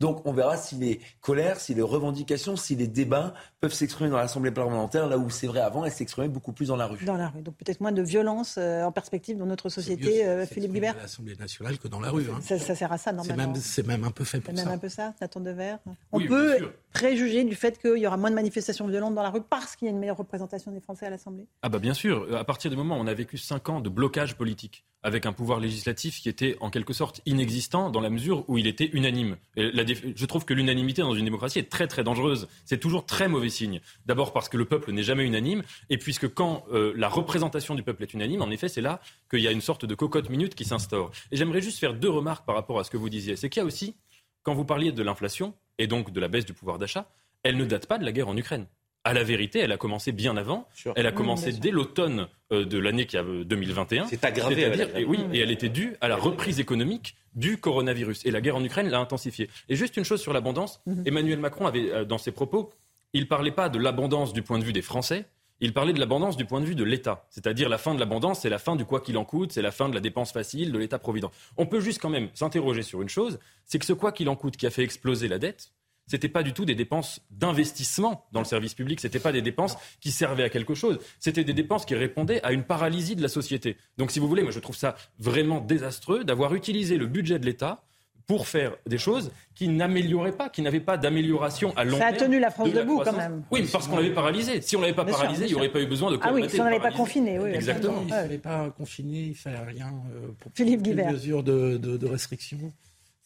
Donc 0.00 0.26
on 0.26 0.32
verra 0.32 0.56
si 0.56 0.74
les 0.76 1.00
colères, 1.20 1.60
si 1.60 1.74
les 1.74 1.82
revendications, 1.82 2.56
si 2.56 2.76
les 2.76 2.86
débats 2.86 3.34
peuvent 3.60 3.72
s'exprimer 3.72 4.10
dans 4.10 4.18
l'Assemblée 4.18 4.50
parlementaire, 4.50 5.06
là 5.06 5.18
où 5.18 5.30
c'est 5.30 5.46
vrai 5.46 5.60
avant, 5.60 5.84
elles 5.84 5.92
s'exprimaient 5.92 6.28
beaucoup 6.28 6.52
plus 6.52 6.68
dans 6.68 6.76
la 6.76 6.86
rue. 6.86 7.04
Dans 7.04 7.16
la 7.16 7.28
rue. 7.28 7.42
Donc 7.42 7.56
peut-être 7.56 7.80
moins 7.80 7.92
de 7.92 8.02
violence 8.02 8.58
en 8.58 8.92
perspective 8.92 9.38
dans 9.38 9.46
notre 9.46 9.68
société, 9.68 10.46
Philippe 10.50 10.72
Guibert. 10.72 10.96
l'Assemblée 10.96 11.36
nationale 11.36 11.78
que 11.78 11.88
dans 11.88 12.00
la 12.00 12.10
rue. 12.10 12.26
Hein. 12.30 12.40
Ça, 12.42 12.58
sert 12.58 12.92
à 12.92 12.98
ça 12.98 13.12
normalement. 13.12 13.54
C'est 13.60 13.86
même, 13.86 14.00
même 14.00 14.08
un 14.08 14.10
peu 14.10 14.24
fait 14.24 14.42
c'est 14.44 14.52
même 14.52 14.68
un 14.68 14.78
peu 14.78 14.88
ça, 14.88 15.14
Nathan 15.20 15.40
Devers 15.40 15.78
On 16.12 16.20
peut 16.20 16.72
préjuger 16.96 17.44
du 17.44 17.54
fait 17.54 17.78
qu'il 17.78 17.98
y 17.98 18.06
aura 18.06 18.16
moins 18.16 18.30
de 18.30 18.34
manifestations 18.34 18.86
violentes 18.86 19.14
dans 19.14 19.22
la 19.22 19.28
rue 19.28 19.42
parce 19.42 19.76
qu'il 19.76 19.84
y 19.86 19.88
a 19.90 19.92
une 19.92 19.98
meilleure 19.98 20.16
représentation 20.16 20.72
des 20.72 20.80
Français 20.80 21.04
à 21.04 21.10
l'Assemblée 21.10 21.46
Ah 21.60 21.68
bah 21.68 21.78
bien 21.78 21.92
sûr. 21.92 22.34
À 22.34 22.44
partir 22.44 22.70
du 22.70 22.76
moment 22.76 22.96
où 22.96 23.00
on 23.00 23.06
a 23.06 23.12
vécu 23.12 23.36
cinq 23.36 23.68
ans 23.68 23.80
de 23.80 23.90
blocage 23.90 24.34
politique, 24.34 24.86
avec 25.02 25.26
un 25.26 25.32
pouvoir 25.34 25.60
législatif 25.60 26.20
qui 26.22 26.30
était 26.30 26.56
en 26.60 26.70
quelque 26.70 26.94
sorte 26.94 27.20
inexistant 27.26 27.90
dans 27.90 28.00
la 28.00 28.08
mesure 28.08 28.48
où 28.48 28.56
il 28.56 28.66
était 28.66 28.86
unanime. 28.94 29.36
je 29.56 30.24
trouve 30.24 30.46
que 30.46 30.54
l'unanimité 30.54 31.02
dans 31.02 31.14
une 31.14 31.26
démocratie 31.26 31.58
est 31.58 31.70
très 31.70 31.86
très 31.86 32.02
dangereuse. 32.02 32.48
C'est 32.64 32.80
toujours 32.80 33.04
très 33.04 33.28
mauvais 33.28 33.50
signe. 33.50 33.80
D'abord 34.06 34.32
parce 34.32 34.48
que 34.48 34.56
le 34.56 34.64
peuple 34.64 34.90
n'est 34.92 35.02
jamais 35.02 35.24
unanime, 35.24 35.62
et 35.90 35.98
puisque 35.98 36.32
quand 36.32 36.64
euh, 36.72 36.94
la 36.96 37.08
représentation 37.08 37.74
du 37.74 37.82
peuple 37.82 38.04
est 38.04 38.14
unanime, 38.14 38.40
en 38.40 38.50
effet, 38.50 38.68
c'est 38.68 38.80
là 38.80 39.00
qu'il 39.30 39.40
y 39.40 39.48
a 39.48 39.52
une 39.52 39.60
sorte 39.60 39.84
de 39.84 39.94
cocotte 39.94 40.30
minute 40.30 40.54
qui 40.54 40.64
s'instaure. 40.64 41.10
Et 41.30 41.36
j'aimerais 41.36 41.60
juste 41.60 41.78
faire 41.78 41.92
deux 41.92 42.10
remarques 42.10 42.46
par 42.46 42.54
rapport 42.54 42.80
à 42.80 42.84
ce 42.84 42.90
que 42.90 42.96
vous 42.96 43.10
disiez. 43.10 43.36
C'est 43.36 43.50
qu'il 43.50 43.60
y 43.60 43.64
a 43.64 43.66
aussi 43.66 43.96
quand 44.42 44.54
vous 44.54 44.64
parliez 44.64 44.92
de 44.92 45.02
l'inflation 45.02 45.54
et 45.78 45.86
donc 45.86 46.12
de 46.12 46.20
la 46.20 46.28
baisse 46.28 46.44
du 46.44 46.52
pouvoir 46.52 46.78
d'achat, 46.78 47.10
elle 47.42 47.56
ne 47.56 47.64
date 47.64 47.86
pas 47.86 47.98
de 47.98 48.04
la 48.04 48.12
guerre 48.12 48.28
en 48.28 48.36
Ukraine. 48.36 48.66
À 49.04 49.12
la 49.12 49.22
vérité, 49.22 49.60
elle 49.60 49.70
a 49.70 49.76
commencé 49.76 50.10
bien 50.10 50.36
avant. 50.36 50.68
Elle 50.96 51.06
a 51.06 51.12
commencé 51.12 51.52
dès 51.52 51.70
l'automne 51.70 52.26
euh, 52.52 52.64
de 52.64 52.76
l'année 52.76 53.06
qui 53.06 53.16
a 53.16 53.22
2021. 53.22 54.06
C'est 54.06 54.24
aggravé. 54.24 54.68
Et 54.96 55.04
oui, 55.04 55.20
et 55.32 55.38
elle 55.38 55.52
était 55.52 55.68
due 55.68 55.96
à 56.00 56.08
la 56.08 56.16
reprise 56.16 56.58
économique 56.58 57.14
du 57.36 57.58
coronavirus. 57.58 58.26
Et 58.26 58.32
la 58.32 58.40
guerre 58.40 58.56
en 58.56 58.64
Ukraine 58.64 58.88
l'a 58.88 58.98
intensifiée. 58.98 59.48
Et 59.68 59.76
juste 59.76 59.96
une 59.96 60.04
chose 60.04 60.20
sur 60.20 60.32
l'abondance. 60.32 60.80
Mhm. 60.86 61.04
Emmanuel 61.06 61.38
Macron 61.38 61.66
avait, 61.66 61.92
euh, 61.92 62.04
dans 62.04 62.18
ses 62.18 62.32
propos, 62.32 62.72
il 63.12 63.20
ne 63.22 63.26
parlait 63.26 63.52
pas 63.52 63.68
de 63.68 63.78
l'abondance 63.78 64.32
du 64.32 64.42
point 64.42 64.58
de 64.58 64.64
vue 64.64 64.72
des 64.72 64.82
Français, 64.82 65.26
il 65.60 65.72
parlait 65.72 65.92
de 65.92 66.00
l'abondance 66.00 66.36
du 66.36 66.44
point 66.44 66.60
de 66.60 66.66
vue 66.66 66.74
de 66.74 66.84
l'État. 66.84 67.26
C'est-à-dire 67.30 67.68
la 67.68 67.78
fin 67.78 67.94
de 67.94 68.00
l'abondance, 68.00 68.40
c'est 68.40 68.50
la 68.50 68.58
fin 68.58 68.76
du 68.76 68.84
quoi 68.84 69.00
qu'il 69.00 69.16
en 69.16 69.24
coûte, 69.24 69.52
c'est 69.52 69.62
la 69.62 69.70
fin 69.70 69.88
de 69.88 69.94
la 69.94 70.00
dépense 70.00 70.32
facile, 70.32 70.72
de 70.72 70.78
l'État-provident. 70.78 71.30
On 71.56 71.66
peut 71.66 71.80
juste 71.80 72.00
quand 72.00 72.10
même 72.10 72.28
s'interroger 72.34 72.82
sur 72.82 73.02
une 73.02 73.08
chose, 73.08 73.38
c'est 73.64 73.78
que 73.78 73.86
ce 73.86 73.92
quoi 73.92 74.12
qu'il 74.12 74.28
en 74.28 74.36
coûte 74.36 74.56
qui 74.56 74.66
a 74.66 74.70
fait 74.70 74.82
exploser 74.82 75.28
la 75.28 75.38
dette, 75.38 75.72
c'était 76.06 76.28
pas 76.28 76.42
du 76.42 76.52
tout 76.52 76.64
des 76.64 76.74
dépenses 76.74 77.20
d'investissement 77.30 78.26
dans 78.32 78.40
le 78.40 78.46
service 78.46 78.74
public, 78.74 79.00
c'était 79.00 79.18
pas 79.18 79.32
des 79.32 79.42
dépenses 79.42 79.76
qui 80.00 80.12
servaient 80.12 80.44
à 80.44 80.48
quelque 80.48 80.74
chose, 80.74 80.98
c'était 81.18 81.42
des 81.42 81.54
dépenses 81.54 81.84
qui 81.84 81.94
répondaient 81.94 82.42
à 82.44 82.52
une 82.52 82.62
paralysie 82.62 83.16
de 83.16 83.22
la 83.22 83.28
société. 83.28 83.76
Donc 83.98 84.12
si 84.12 84.20
vous 84.20 84.28
voulez, 84.28 84.42
moi 84.42 84.52
je 84.52 84.60
trouve 84.60 84.76
ça 84.76 84.94
vraiment 85.18 85.60
désastreux 85.60 86.22
d'avoir 86.22 86.54
utilisé 86.54 86.96
le 86.96 87.06
budget 87.06 87.38
de 87.38 87.46
l'État 87.46 87.85
pour 88.26 88.48
faire 88.48 88.76
des 88.86 88.98
choses 88.98 89.30
qui 89.54 89.68
n'amélioraient 89.68 90.32
pas, 90.32 90.48
qui 90.48 90.60
n'avaient 90.62 90.80
pas 90.80 90.96
d'amélioration 90.96 91.72
à 91.76 91.84
long 91.84 91.96
terme. 91.96 92.10
Ça 92.14 92.16
a 92.16 92.26
tenu 92.26 92.40
la 92.40 92.50
France 92.50 92.72
debout 92.72 93.00
quand 93.04 93.16
même. 93.16 93.44
Oui, 93.50 93.68
parce 93.70 93.86
qu'on 93.86 93.96
l'avait 93.96 94.12
paralysé. 94.12 94.60
Si 94.60 94.76
on 94.76 94.80
l'avait 94.80 94.94
pas 94.94 95.04
paralysé, 95.04 95.44
il 95.44 95.48
n'y 95.48 95.54
aurait 95.54 95.68
pas 95.68 95.80
eu 95.80 95.86
besoin 95.86 96.10
de 96.10 96.18
Ah 96.20 96.32
oui, 96.32 96.48
si 96.50 96.60
on 96.60 96.64
n'avait 96.64 96.80
pas 96.80 96.90
confiné, 96.92 97.38
oui. 97.38 97.50
Exactement. 97.54 98.00
Il 98.02 98.06
ne 98.06 98.10
fallait 98.12 98.38
pas 98.38 98.70
confiner, 98.70 99.20
il 99.20 99.28
ne 99.30 99.34
fallait 99.34 99.58
rien 99.64 99.92
euh, 100.14 100.28
pour 100.40 100.50
Philippe 100.54 100.82
Guibert. 100.82 101.12
mesures 101.12 101.42
de, 101.42 101.76
de, 101.76 101.96
de 101.96 102.06
restriction. 102.06 102.72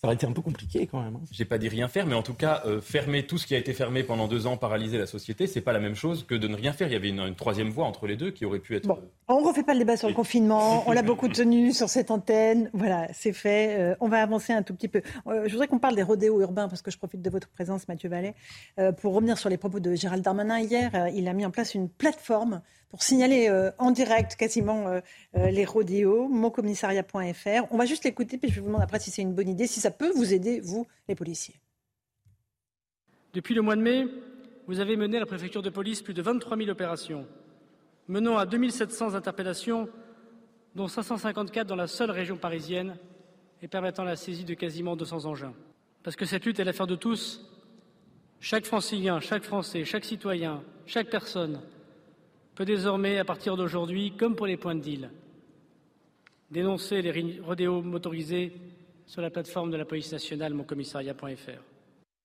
Ça 0.00 0.06
aurait 0.06 0.14
été 0.14 0.26
un 0.26 0.32
peu 0.32 0.40
compliqué 0.40 0.86
quand 0.86 1.02
même. 1.02 1.16
Hein. 1.16 1.20
J'ai 1.30 1.44
pas 1.44 1.58
dit 1.58 1.68
rien 1.68 1.86
faire, 1.86 2.06
mais 2.06 2.14
en 2.14 2.22
tout 2.22 2.32
cas, 2.32 2.62
euh, 2.64 2.80
fermer 2.80 3.26
tout 3.26 3.36
ce 3.36 3.46
qui 3.46 3.54
a 3.54 3.58
été 3.58 3.74
fermé 3.74 4.02
pendant 4.02 4.28
deux 4.28 4.46
ans, 4.46 4.56
paralyser 4.56 4.96
la 4.96 5.04
société, 5.04 5.46
c'est 5.46 5.60
pas 5.60 5.74
la 5.74 5.78
même 5.78 5.94
chose 5.94 6.24
que 6.26 6.34
de 6.34 6.48
ne 6.48 6.56
rien 6.56 6.72
faire. 6.72 6.88
Il 6.88 6.94
y 6.94 6.96
avait 6.96 7.10
une, 7.10 7.34
troisième 7.34 7.68
voie 7.68 7.84
entre 7.84 8.06
les 8.06 8.16
deux 8.16 8.30
qui 8.30 8.46
aurait 8.46 8.60
pu 8.60 8.74
être. 8.76 8.86
Bon, 8.86 8.98
on 9.28 9.42
refait 9.42 9.62
pas 9.62 9.74
le 9.74 9.80
débat 9.80 9.98
sur 9.98 10.08
le 10.08 10.14
confinement. 10.14 10.84
On 10.88 10.92
l'a 10.92 11.02
beaucoup 11.02 11.28
tenu 11.28 11.74
sur 11.74 11.90
cette 11.90 12.10
antenne. 12.10 12.70
Voilà, 12.72 13.08
c'est 13.12 13.34
fait. 13.34 13.78
Euh, 13.78 13.94
on 14.00 14.08
va 14.08 14.22
avancer 14.22 14.54
un 14.54 14.62
tout 14.62 14.74
petit 14.74 14.88
peu. 14.88 15.02
Euh, 15.26 15.42
je 15.46 15.52
voudrais 15.52 15.68
qu'on 15.68 15.78
parle 15.78 15.96
des 15.96 16.02
rodéos 16.02 16.40
urbains 16.40 16.68
parce 16.68 16.80
que 16.80 16.90
je 16.90 16.96
profite 16.96 17.20
de 17.20 17.28
votre 17.28 17.50
présence, 17.50 17.86
Mathieu 17.86 18.08
Vallet, 18.08 18.34
pour 19.02 19.12
revenir 19.12 19.36
sur 19.36 19.50
les 19.50 19.58
propos 19.58 19.80
de 19.80 19.94
Gérald 19.94 20.24
Darmanin 20.24 20.60
hier. 20.60 21.08
il 21.14 21.28
a 21.28 21.34
mis 21.34 21.44
en 21.44 21.50
place 21.50 21.74
une 21.74 21.90
plateforme 21.90 22.62
pour 22.90 23.02
signaler 23.02 23.48
euh, 23.48 23.70
en 23.78 23.92
direct 23.92 24.34
quasiment 24.34 24.88
euh, 24.88 25.00
euh, 25.36 25.50
les 25.50 25.64
rodéos, 25.64 26.28
moncommissariat.fr. 26.28 27.66
On 27.70 27.78
va 27.78 27.86
juste 27.86 28.04
l'écouter, 28.04 28.36
puis 28.36 28.50
je 28.50 28.56
vais 28.56 28.60
vous 28.60 28.66
demander 28.66 28.84
après 28.84 28.98
si 28.98 29.10
c'est 29.10 29.22
une 29.22 29.32
bonne 29.32 29.48
idée, 29.48 29.66
si 29.66 29.80
ça 29.80 29.92
peut 29.92 30.10
vous 30.10 30.34
aider, 30.34 30.60
vous, 30.60 30.86
les 31.08 31.14
policiers. 31.14 31.54
Depuis 33.32 33.54
le 33.54 33.62
mois 33.62 33.76
de 33.76 33.80
mai, 33.80 34.06
vous 34.66 34.80
avez 34.80 34.96
mené 34.96 35.16
à 35.16 35.20
la 35.20 35.26
préfecture 35.26 35.62
de 35.62 35.70
police 35.70 36.02
plus 36.02 36.14
de 36.14 36.22
23 36.22 36.56
000 36.56 36.68
opérations, 36.68 37.26
menant 38.08 38.36
à 38.36 38.44
2700 38.44 39.14
interpellations, 39.14 39.88
dont 40.74 40.88
554 40.88 41.66
dans 41.68 41.76
la 41.76 41.86
seule 41.86 42.10
région 42.10 42.36
parisienne, 42.36 42.96
et 43.62 43.68
permettant 43.68 44.04
la 44.04 44.16
saisie 44.16 44.44
de 44.44 44.54
quasiment 44.54 44.96
200 44.96 45.26
engins. 45.26 45.54
Parce 46.02 46.16
que 46.16 46.24
cette 46.24 46.44
lutte 46.44 46.58
est 46.58 46.64
l'affaire 46.64 46.86
de 46.86 46.96
tous. 46.96 47.46
Chaque 48.40 48.64
francilien, 48.64 49.20
chaque 49.20 49.42
Français, 49.42 49.84
chaque 49.84 50.04
citoyen, 50.04 50.62
chaque 50.86 51.10
personne 51.10 51.60
peut 52.54 52.64
désormais, 52.64 53.18
à 53.18 53.24
partir 53.24 53.56
d'aujourd'hui, 53.56 54.16
comme 54.16 54.36
pour 54.36 54.46
les 54.46 54.56
points 54.56 54.74
de 54.74 54.80
deal, 54.80 55.10
dénoncer 56.50 57.02
les 57.02 57.40
rodéos 57.40 57.82
motorisés 57.82 58.52
sur 59.06 59.22
la 59.22 59.30
plateforme 59.30 59.70
de 59.70 59.76
la 59.76 59.84
police 59.84 60.12
nationale 60.12 60.54
moncommissariat.fr. 60.54 61.62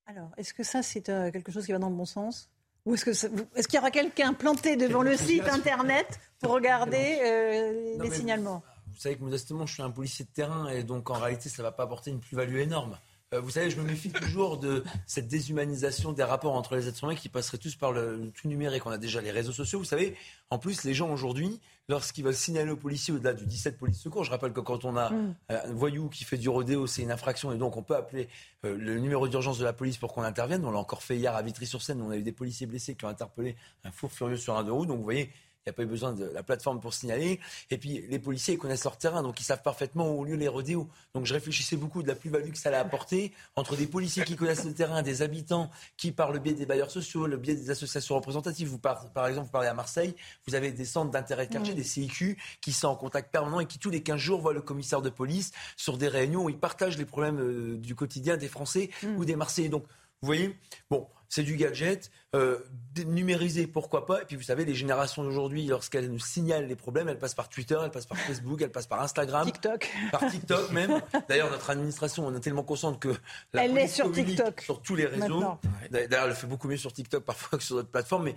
Alors, 0.08 0.30
est-ce 0.38 0.54
que 0.54 0.64
ça, 0.64 0.84
c'est 0.84 1.10
euh, 1.10 1.32
quelque 1.32 1.52
chose 1.52 1.66
qui 1.66 1.72
va 1.72 1.80
dans 1.80 1.90
le 1.90 1.96
bon 1.96 2.06
sens? 2.06 2.50
Ou 2.86 2.94
est-ce 2.94 3.68
qu'il 3.68 3.76
y 3.76 3.80
aura 3.80 3.90
quelqu'un 3.90 4.34
planté 4.34 4.76
devant 4.76 5.02
le 5.02 5.18
site 5.18 5.48
internet 5.48 6.20
pour 6.40 6.52
regarder 6.52 7.18
euh, 7.24 8.04
les 8.04 8.12
signalements? 8.12 8.62
Vous 8.94 9.00
savez 9.00 9.16
que 9.16 9.24
modestement, 9.24 9.66
je 9.66 9.74
suis 9.74 9.82
un 9.82 9.90
policier 9.90 10.26
de 10.26 10.30
terrain 10.30 10.70
et 10.70 10.84
donc 10.84 11.10
en 11.10 11.16
réalité, 11.16 11.50
ça 11.50 11.64
ne 11.64 11.68
va 11.68 11.72
pas 11.72 11.84
apporter 11.84 12.12
une 12.12 12.20
plus-value 12.20 12.58
énorme. 12.58 12.98
Euh, 13.36 13.42
vous 13.42 13.50
savez, 13.50 13.70
je 13.70 13.78
me 13.80 13.84
méfie 13.84 14.10
toujours 14.10 14.58
de 14.58 14.84
cette 15.06 15.28
déshumanisation 15.28 16.14
des 16.14 16.24
rapports 16.24 16.54
entre 16.54 16.76
les 16.76 16.88
êtres 16.88 17.04
humains 17.04 17.16
qui 17.16 17.30
passeraient 17.30 17.58
tous 17.58 17.76
par 17.76 17.92
le, 17.92 18.32
tout 18.34 18.48
numérique. 18.48 18.86
On 18.86 18.92
a 18.92 18.98
déjà 18.98 19.22
les 19.22 19.32
réseaux 19.32 19.52
sociaux. 19.52 19.80
Vous 19.80 19.86
savez, 19.86 20.16
en 20.50 20.58
plus, 20.58 20.84
les 20.84 20.94
gens 20.94 21.12
aujourd'hui, 21.12 21.60
lorsqu'ils 21.90 22.24
veulent 22.24 22.34
signaler 22.34 22.72
aux 22.72 22.78
policiers 22.78 23.14
au-delà 23.14 23.34
du 23.34 23.46
17 23.46 23.78
police 23.78 24.00
secours, 24.00 24.24
je 24.24 24.32
rappelle 24.32 24.54
que 24.54 24.60
quand 24.60 24.86
on 24.86 24.96
a 24.98 25.12
mm. 25.12 25.36
un 25.50 25.74
voyou 25.74 26.10
qui 26.10 26.24
fait 26.24 26.38
du 26.38 26.50
rodéo, 26.50 26.88
c'est 26.88 27.02
une 27.02 27.12
infraction 27.12 27.52
et 27.52 27.58
donc 27.58 27.78
on 27.78 27.84
peut 27.84 27.96
appeler 27.96 28.30
euh, 28.66 28.76
le 28.78 29.00
numéro 29.00 29.28
d'urgence 29.28 29.60
de 29.60 29.66
la 29.66 29.74
police 29.74 29.98
pour 29.98 30.14
qu'on 30.14 30.24
intervienne. 30.24 30.66
On 30.66 30.72
l'a 30.72 30.80
encore 30.80 31.04
fait 31.04 31.18
hier 31.18 31.36
à 31.36 31.42
Vitry-sur-Seine. 31.42 32.02
On 32.02 32.12
a 32.12 32.18
eu 32.18 32.24
des 32.24 32.32
policiers 32.32 32.68
blessés 32.68 32.96
qui 32.96 33.06
ont 33.06 33.10
interpellé 33.10 33.56
un 33.84 33.92
four 33.92 34.12
furieux 34.12 34.38
sur 34.38 34.58
un 34.58 34.64
de 34.64 34.72
roues. 34.72 34.86
Donc 34.86 34.98
vous 34.98 35.04
voyez, 35.04 35.32
n'y 35.66 35.72
a 35.72 35.74
pas 35.74 35.84
eu 35.84 35.88
besoin 35.88 36.14
de 36.14 36.26
la 36.26 36.44
plateforme 36.44 36.80
pour 36.80 36.94
signaler. 36.94 37.40
Et 37.72 37.78
puis, 37.78 38.06
les 38.08 38.20
policiers 38.20 38.56
connaissent 38.56 38.84
leur 38.84 38.98
terrain, 38.98 39.24
donc 39.24 39.40
ils 39.40 39.44
savent 39.44 39.64
parfaitement 39.64 40.08
où 40.08 40.20
ont 40.20 40.24
lieu 40.24 40.36
les 40.36 40.48
rodéos. 40.48 40.88
Donc, 41.16 41.26
je 41.26 41.34
réfléchissais 41.34 41.76
beaucoup 41.76 42.04
de 42.04 42.08
la 42.08 42.14
plus-value 42.14 42.52
que 42.52 42.58
ça 42.58 42.70
allait 42.70 42.78
apporter 42.78 43.34
entre 43.56 43.76
des 43.76 43.88
policiers 43.88 44.24
qui 44.24 44.36
connaissent 44.36 44.66
le 44.66 44.74
terrain, 44.74 45.02
des 45.02 45.24
habitants 45.24 45.72
qui, 45.98 46.12
par 46.12 46.32
le 46.32 46.38
biais 46.38 46.54
des 46.54 46.68
bailleurs 46.68 46.92
sociaux, 46.92 47.26
le 47.26 47.38
biais 47.38 47.56
des 47.56 47.72
associations 47.72 48.16
représentatives, 48.16 48.68
vous 48.68 48.78
par, 48.78 49.10
par 49.12 49.26
exemple, 49.26 49.48
vous 49.48 49.52
parlez 49.52 49.68
à 49.68 49.74
Marseille, 49.74 50.16
vous 50.48 50.54
avez 50.54 50.72
des 50.72 50.86
centres 50.86 51.10
d'intérêt 51.10 51.48
de 51.48 51.54
quartier, 51.54 51.74
des 51.74 51.84
CIQ, 51.84 52.38
qui 52.62 52.72
sont 52.72 52.90
en 52.90 52.96
contact 52.96 53.32
permanent 53.32 53.60
et 53.60 53.66
qui, 53.66 53.80
tous 53.80 53.90
les 53.90 54.04
15 54.04 54.20
jours, 54.20 54.42
voient 54.42 54.54
le 54.54 54.62
commissaire 54.62 55.02
de 55.02 55.10
police 55.10 55.52
sur 55.78 55.98
des 55.98 56.08
réunions 56.08 56.44
où 56.44 56.50
ils 56.50 56.60
partagent 56.60 57.00
les 57.00 57.06
problèmes 57.06 57.40
euh, 57.40 57.78
du 57.78 57.96
quotidien 57.96 58.38
des 58.38 58.50
Français 58.50 58.92
mm. 59.02 59.16
ou 59.18 59.26
des 59.26 59.36
Marseillais. 59.36 59.70
Donc, 59.70 59.86
vous 60.22 60.28
voyez 60.28 60.58
Bon, 60.90 61.08
c'est 61.36 61.44
du 61.44 61.58
gadget, 61.58 62.12
euh, 62.34 62.60
numérisé, 63.06 63.68
pourquoi 63.68 64.06
pas. 64.06 64.22
Et 64.22 64.26
puis 64.26 64.38
vous 64.38 64.44
savez, 64.44 64.64
les 64.64 64.74
générations 64.74 65.22
d'aujourd'hui, 65.22 65.68
lorsqu'elles 65.68 66.10
nous 66.10 66.18
signalent 66.18 66.66
les 66.66 66.78
problèmes, 66.78 67.10
elles 67.10 67.20
passent 67.20 67.34
par 67.34 67.50
Twitter, 67.50 67.78
elles 67.84 67.92
passent 67.92 68.06
par 68.06 68.18
Facebook, 68.18 68.62
elles 68.62 68.72
passent 68.72 68.88
par 68.88 69.02
Instagram. 69.02 69.46
TikTok. 69.46 69.92
Par 70.14 70.32
TikTok 70.32 70.72
même. 70.72 71.02
D'ailleurs, 71.28 71.52
notre 71.52 71.70
administration, 71.70 72.26
on 72.26 72.34
est 72.34 72.40
tellement 72.40 72.64
consciente 72.64 73.02
que 73.02 73.10
la 73.52 73.66
elle 73.66 73.78
est 73.78 73.90
sur 73.90 74.10
TikTok. 74.14 74.62
Sur 74.62 74.82
tous 74.82 74.96
les 74.96 75.08
réseaux. 75.08 75.44
D'ailleurs, 75.92 76.28
elle 76.28 76.36
fait 76.36 76.48
beaucoup 76.48 76.70
mieux 76.70 76.78
sur 76.78 76.94
TikTok 76.94 77.26
parfois 77.26 77.58
que 77.58 77.64
sur 77.66 77.76
d'autres 77.76 77.92
plateformes. 77.92 78.24
Mais 78.24 78.36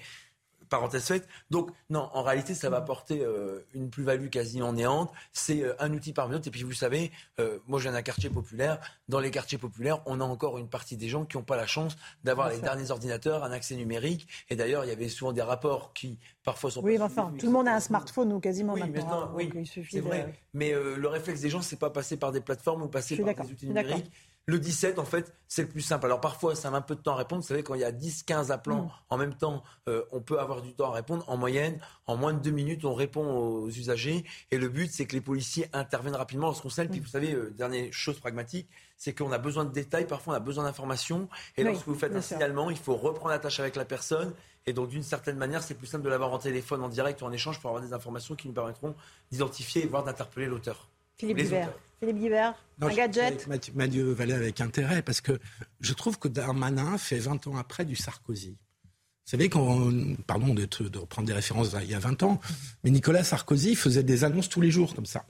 parenthèse 0.69 1.05
faite. 1.05 1.29
Donc, 1.51 1.71
non, 1.91 2.09
en 2.13 2.23
réalité, 2.23 2.55
ça 2.55 2.71
va 2.71 2.79
apporter 2.79 3.21
euh, 3.23 3.61
une 3.75 3.91
plus-value 3.91 4.29
quasiment 4.29 4.73
néante. 4.73 5.13
C'est 5.33 5.63
euh, 5.63 5.75
un 5.81 5.93
outil 5.93 6.13
parmi 6.13 6.33
d'autres. 6.33 6.49
Et 6.49 6.51
puis, 6.51 6.63
vous 6.63 6.73
savez, 6.73 7.11
euh, 7.41 7.59
moi, 7.67 7.79
je 7.79 7.85
viens 7.85 7.93
d'un 7.93 8.03
quartier 8.03 8.31
populaire. 8.31 8.79
Dans 9.09 9.21
les 9.21 9.31
quartiers 9.31 9.59
populaires, 9.59 10.01
on 10.07 10.21
a 10.21 10.25
encore 10.25 10.59
une 10.59 10.69
partie 10.69 10.97
des 10.97 11.09
gens 11.09 11.25
qui 11.25 11.37
n'ont 11.37 11.43
pas 11.43 11.57
la 11.57 11.67
chance 11.67 11.97
d'avoir 12.25 12.51
les 12.51 12.59
derniers 12.59 12.91
ordinateurs, 12.91 13.45
un 13.45 13.53
accès 13.53 13.75
numérique. 13.75 14.29
Et 14.51 14.57
d'ailleurs, 14.57 14.85
il 14.85 14.89
y 14.89 14.93
avait 14.93 15.09
souvent 15.09 15.33
des 15.33 15.43
rapports 15.43 15.93
qui, 15.93 16.19
parfois, 16.45 16.71
sont 16.71 16.83
oui, 16.83 16.99
pas 16.99 17.05
enfin, 17.05 17.33
tout 17.39 17.47
le 17.47 17.53
monde 17.53 17.69
a 17.69 17.75
un 17.75 17.81
smartphone 17.81 18.33
ou 18.33 18.41
quasiment 18.41 18.75
oui, 18.75 18.81
maintenant. 18.81 19.23
Hein. 19.23 19.33
oui, 19.35 19.51
c'est 19.65 20.01
vrai. 20.01 20.35
Mais 20.55 20.73
le 20.73 21.09
réflexe 21.09 21.41
des 21.41 21.51
gens, 21.51 21.63
c'est 21.63 21.79
pas 21.79 21.91
passer 21.91 22.17
par 22.17 22.33
des 22.33 22.41
plateformes 22.41 22.83
ou 22.83 22.89
passer 22.89 23.17
par 23.17 23.35
des 23.35 23.53
outils 23.53 23.67
numériques. 23.67 24.11
Le 24.49 24.59
17, 24.59 24.99
en 24.99 25.05
fait, 25.05 25.35
c'est 25.47 25.61
le 25.61 25.69
plus 25.69 25.83
simple. 25.83 26.07
Alors 26.07 26.23
parfois, 26.23 26.55
ça 26.55 26.71
met 26.71 26.78
un 26.78 26.81
peu 26.81 26.95
de 26.95 27.02
temps 27.02 27.12
à 27.12 27.17
répondre. 27.17 27.43
Vous 27.43 27.49
savez, 27.49 27.62
quand 27.62 27.75
il 27.75 27.83
y 27.83 27.85
a 27.85 27.93
10, 27.93 28.23
15 28.23 28.50
appelants 28.50 28.85
mm. 28.85 28.90
en 29.11 29.19
même 29.19 29.35
temps, 29.35 29.62
euh, 29.90 30.05
on 30.11 30.23
peut 30.23 30.40
avoir 30.40 30.62
du 30.62 30.73
temps 30.73 30.90
à 30.90 30.95
répondre. 30.95 31.23
En 31.28 31.37
moyenne, 31.37 31.78
en 32.07 32.17
moins 32.17 32.33
de 32.33 32.38
deux 32.38 32.50
minutes, 32.50 32.87
on 32.87 32.95
répond 32.95 33.26
aux 33.26 33.69
usagers. 33.69 34.25
Et 34.50 34.57
le 34.57 34.71
but, 34.71 34.90
c'est 34.90 35.05
que 35.05 35.12
les 35.12 35.21
policiers 35.21 35.69
interviennent 35.75 36.17
rapidement 36.17 36.47
lorsqu'on 36.47 36.71
scelle. 36.71 36.88
Puis 36.88 37.00
mm. 37.00 37.02
vous 37.02 37.11
savez, 37.11 37.35
euh, 37.35 37.50
dernière 37.50 37.93
chose 37.93 38.19
pragmatique, 38.21 38.71
c'est 38.97 39.12
qu'on 39.12 39.33
a 39.33 39.38
besoin 39.38 39.67
de 39.67 39.71
détails, 39.71 40.07
parfois 40.07 40.33
on 40.33 40.37
a 40.38 40.40
besoin 40.40 40.64
d'informations. 40.64 41.28
Et 41.59 41.62
lorsque 41.62 41.87
vous 41.87 41.95
faites 41.95 42.17
un 42.17 42.23
signalement, 42.23 42.71
il 42.71 42.78
faut 42.78 42.97
reprendre 42.97 43.28
la 43.28 43.38
tâche 43.38 43.61
avec 43.61 43.76
la 43.76 43.85
personne. 43.85 44.33
Et 44.64 44.73
donc, 44.73 44.88
d'une 44.88 45.02
certaine 45.02 45.37
manière, 45.37 45.62
c'est 45.62 45.75
plus 45.75 45.87
simple 45.87 46.05
de 46.05 46.09
l'avoir 46.09 46.33
en 46.33 46.38
téléphone, 46.38 46.83
en 46.83 46.88
direct 46.88 47.20
ou 47.20 47.27
en 47.27 47.33
échange 47.33 47.61
pour 47.61 47.68
avoir 47.68 47.83
des 47.83 47.92
informations 47.92 48.35
qui 48.35 48.49
nous 48.49 48.55
permettront 48.55 48.94
d'identifier 49.31 49.85
et 49.85 49.87
voire 49.87 50.05
d'interpeller 50.05 50.46
l'auteur. 50.46 50.88
Philippe 51.18 51.38
Guibert. 51.38 51.72
Philippe 52.00 52.18
Guibert, 52.18 52.54
un 52.81 52.94
gadget. 52.94 53.48
Mathieu 53.74 54.12
Vallée 54.12 54.35
avec 54.35 54.61
intérêt, 54.61 55.02
parce 55.02 55.20
que 55.20 55.38
je 55.81 55.92
trouve 55.92 56.18
que 56.18 56.28
Darmanin 56.28 56.96
fait 56.96 57.18
20 57.18 57.48
ans 57.48 57.57
après 57.57 57.85
du 57.85 57.96
Sarkozy. 57.96 58.50
Vous 58.50 59.33
savez, 59.33 59.48
quand, 59.48 59.90
pardon 60.26 60.54
de, 60.54 60.64
de, 60.64 60.98
reprendre 60.98 61.26
des 61.26 61.35
références 61.35 61.74
il 61.83 61.90
y 61.90 61.94
a 61.94 61.98
20 61.98 62.22
ans, 62.22 62.40
mais 62.85 62.90
Nicolas 62.90 63.24
Sarkozy 63.24 63.74
faisait 63.74 64.04
des 64.04 64.24
annonces 64.24 64.48
tous 64.48 64.61
les 64.61 64.70
jours 64.70 64.94
comme 64.94 65.07
ça. 65.07 65.26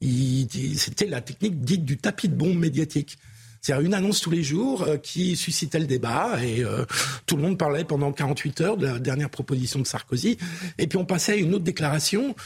C'était 0.00 1.06
la 1.06 1.20
technique 1.20 1.60
dite 1.60 1.84
du 1.84 1.96
tapis 1.96 2.28
de 2.28 2.34
bombe 2.34 2.58
médiatique. 2.58 3.16
C'est-à-dire 3.60 3.86
une 3.86 3.94
annonce 3.94 4.20
tous 4.20 4.30
les 4.30 4.44
jours 4.44 4.82
euh, 4.82 4.96
qui 4.98 5.34
suscitait 5.34 5.80
le 5.80 5.86
débat 5.86 6.42
et 6.44 6.62
euh, 6.62 6.84
tout 7.26 7.36
le 7.36 7.42
monde 7.42 7.58
parlait 7.58 7.84
pendant 7.84 8.12
48 8.12 8.60
heures 8.60 8.76
de 8.76 8.86
la 8.86 8.98
dernière 9.00 9.30
proposition 9.30 9.80
de 9.80 9.86
Sarkozy. 9.86 10.38
Et 10.78 10.86
puis 10.86 10.96
on 10.96 11.04
passait 11.04 11.32
à 11.32 11.36
une 11.36 11.54
autre 11.54 11.64
déclaration 11.64 12.36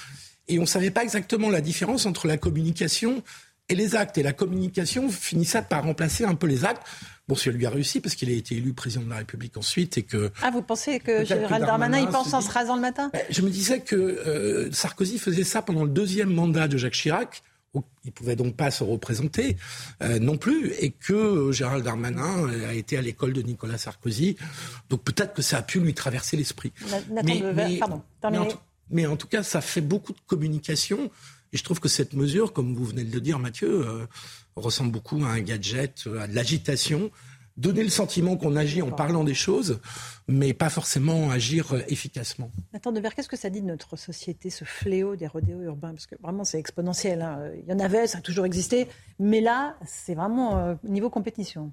et 0.49 0.59
on 0.59 0.63
ne 0.63 0.67
savait 0.67 0.91
pas 0.91 1.03
exactement 1.03 1.51
la 1.51 1.61
différence 1.61 2.07
entre 2.07 2.27
la 2.27 2.37
communication 2.37 3.23
et 3.69 3.75
les 3.75 3.95
actes. 3.95 4.19
Et 4.19 4.23
la 4.23 4.33
communication 4.33 5.09
finissait 5.09 5.63
par 5.63 5.85
remplacer 5.85 6.25
un 6.25 6.35
peu 6.35 6.47
les 6.47 6.65
actes. 6.65 6.83
Bon, 7.29 7.37
si 7.37 7.49
elle 7.49 7.55
lui 7.55 7.67
a 7.67 7.71
réussi, 7.71 8.01
parce 8.01 8.17
qu'il 8.17 8.29
a 8.31 8.33
été 8.33 8.57
élu 8.57 8.73
président 8.73 9.05
de 9.05 9.11
la 9.11 9.17
République 9.17 9.57
ensuite 9.57 9.97
et 9.97 10.03
que... 10.03 10.33
Ah, 10.43 10.51
vous 10.51 10.63
pensez 10.63 10.99
que 10.99 11.25
Gérald 11.25 11.65
Darmanin, 11.65 12.01
il 12.01 12.09
pense 12.09 12.35
en 12.35 12.41
se 12.41 12.51
rasant 12.51 12.75
le 12.75 12.83
matin? 12.83 13.11
Ben, 13.13 13.23
Je 13.31 13.43
me 13.43 13.51
disais 13.51 13.81
que 13.81 13.95
euh, 13.95 14.73
Sarkozy 14.73 15.19
faisait 15.19 15.45
ça 15.45 15.63
pendant 15.63 15.85
le 15.85 15.91
deuxième 15.91 16.33
mandat 16.33 16.67
de 16.67 16.77
Jacques 16.77 16.95
Chirac, 16.95 17.45
où 17.75 17.85
il 18.05 18.13
pouvait 18.13 18.37
donc 18.37 18.57
pas 18.57 18.71
se 18.71 18.83
représenter 18.83 19.57
euh, 20.03 20.19
non 20.19 20.37
plus, 20.37 20.73
et 20.81 20.91
que 20.91 21.53
Gérald 21.53 21.85
Darmanin 21.85 22.51
a 22.69 22.75
été 22.75 22.99
à 22.99 23.03
l'école 23.03 23.33
de 23.33 23.41
Nicolas 23.41 23.79
Sarkozy. 23.79 24.37
Donc 24.91 25.03
peut-être 25.05 25.33
que 25.33 25.43
ça 25.43 25.59
a 25.59 25.63
pu 25.63 25.79
lui 25.79 25.95
traverser 25.95 26.37
l'esprit. 26.37 26.73
Mais, 27.25 27.79
pardon, 27.79 28.03
mais 28.91 29.07
en 29.07 29.17
tout 29.17 29.29
cas, 29.29 29.43
ça 29.43 29.61
fait 29.61 29.81
beaucoup 29.81 30.13
de 30.13 30.21
communication. 30.27 31.11
Et 31.53 31.57
je 31.57 31.65
trouve 31.65 31.81
que 31.81 31.89
cette 31.89 32.15
mesure, 32.15 32.53
comme 32.53 32.75
vous 32.75 32.85
venez 32.85 33.05
de 33.05 33.13
le 33.13 33.21
dire, 33.21 33.39
Mathieu, 33.39 33.87
euh, 33.87 34.07
ressemble 34.57 34.91
beaucoup 34.91 35.23
à 35.25 35.29
un 35.29 35.41
gadget, 35.41 36.09
à 36.19 36.27
de 36.27 36.35
l'agitation. 36.35 37.11
Donner 37.59 37.83
le 37.83 37.91
sentiment 37.91 38.39
qu'on 38.39 38.57
agit 38.57 38.81
en 38.81 38.91
parlant 38.91 39.25
des 39.25 39.35
choses, 39.35 39.79
mais 40.27 40.55
pas 40.55 40.71
forcément 40.71 41.31
agir 41.31 41.75
euh, 41.75 41.83
efficacement. 41.89 42.51
Nathan 42.73 42.93
Devers, 42.93 43.15
qu'est-ce 43.15 43.29
que 43.29 43.37
ça 43.37 43.51
dit 43.51 43.61
de 43.61 43.67
notre 43.67 43.97
société, 43.97 44.49
ce 44.49 44.65
fléau 44.65 45.17
des 45.17 45.27
rodéos 45.27 45.61
urbains? 45.61 45.91
Parce 45.91 46.07
que 46.07 46.15
vraiment, 46.23 46.45
c'est 46.45 46.59
exponentiel. 46.59 47.21
Hein. 47.21 47.51
Il 47.63 47.71
y 47.71 47.75
en 47.75 47.79
avait, 47.79 48.07
ça 48.07 48.19
a 48.19 48.21
toujours 48.23 48.47
existé. 48.47 48.89
Mais 49.19 49.43
là, 49.43 49.77
c'est 49.87 50.15
vraiment 50.15 50.57
euh, 50.57 50.75
niveau 50.85 51.11
compétition. 51.11 51.73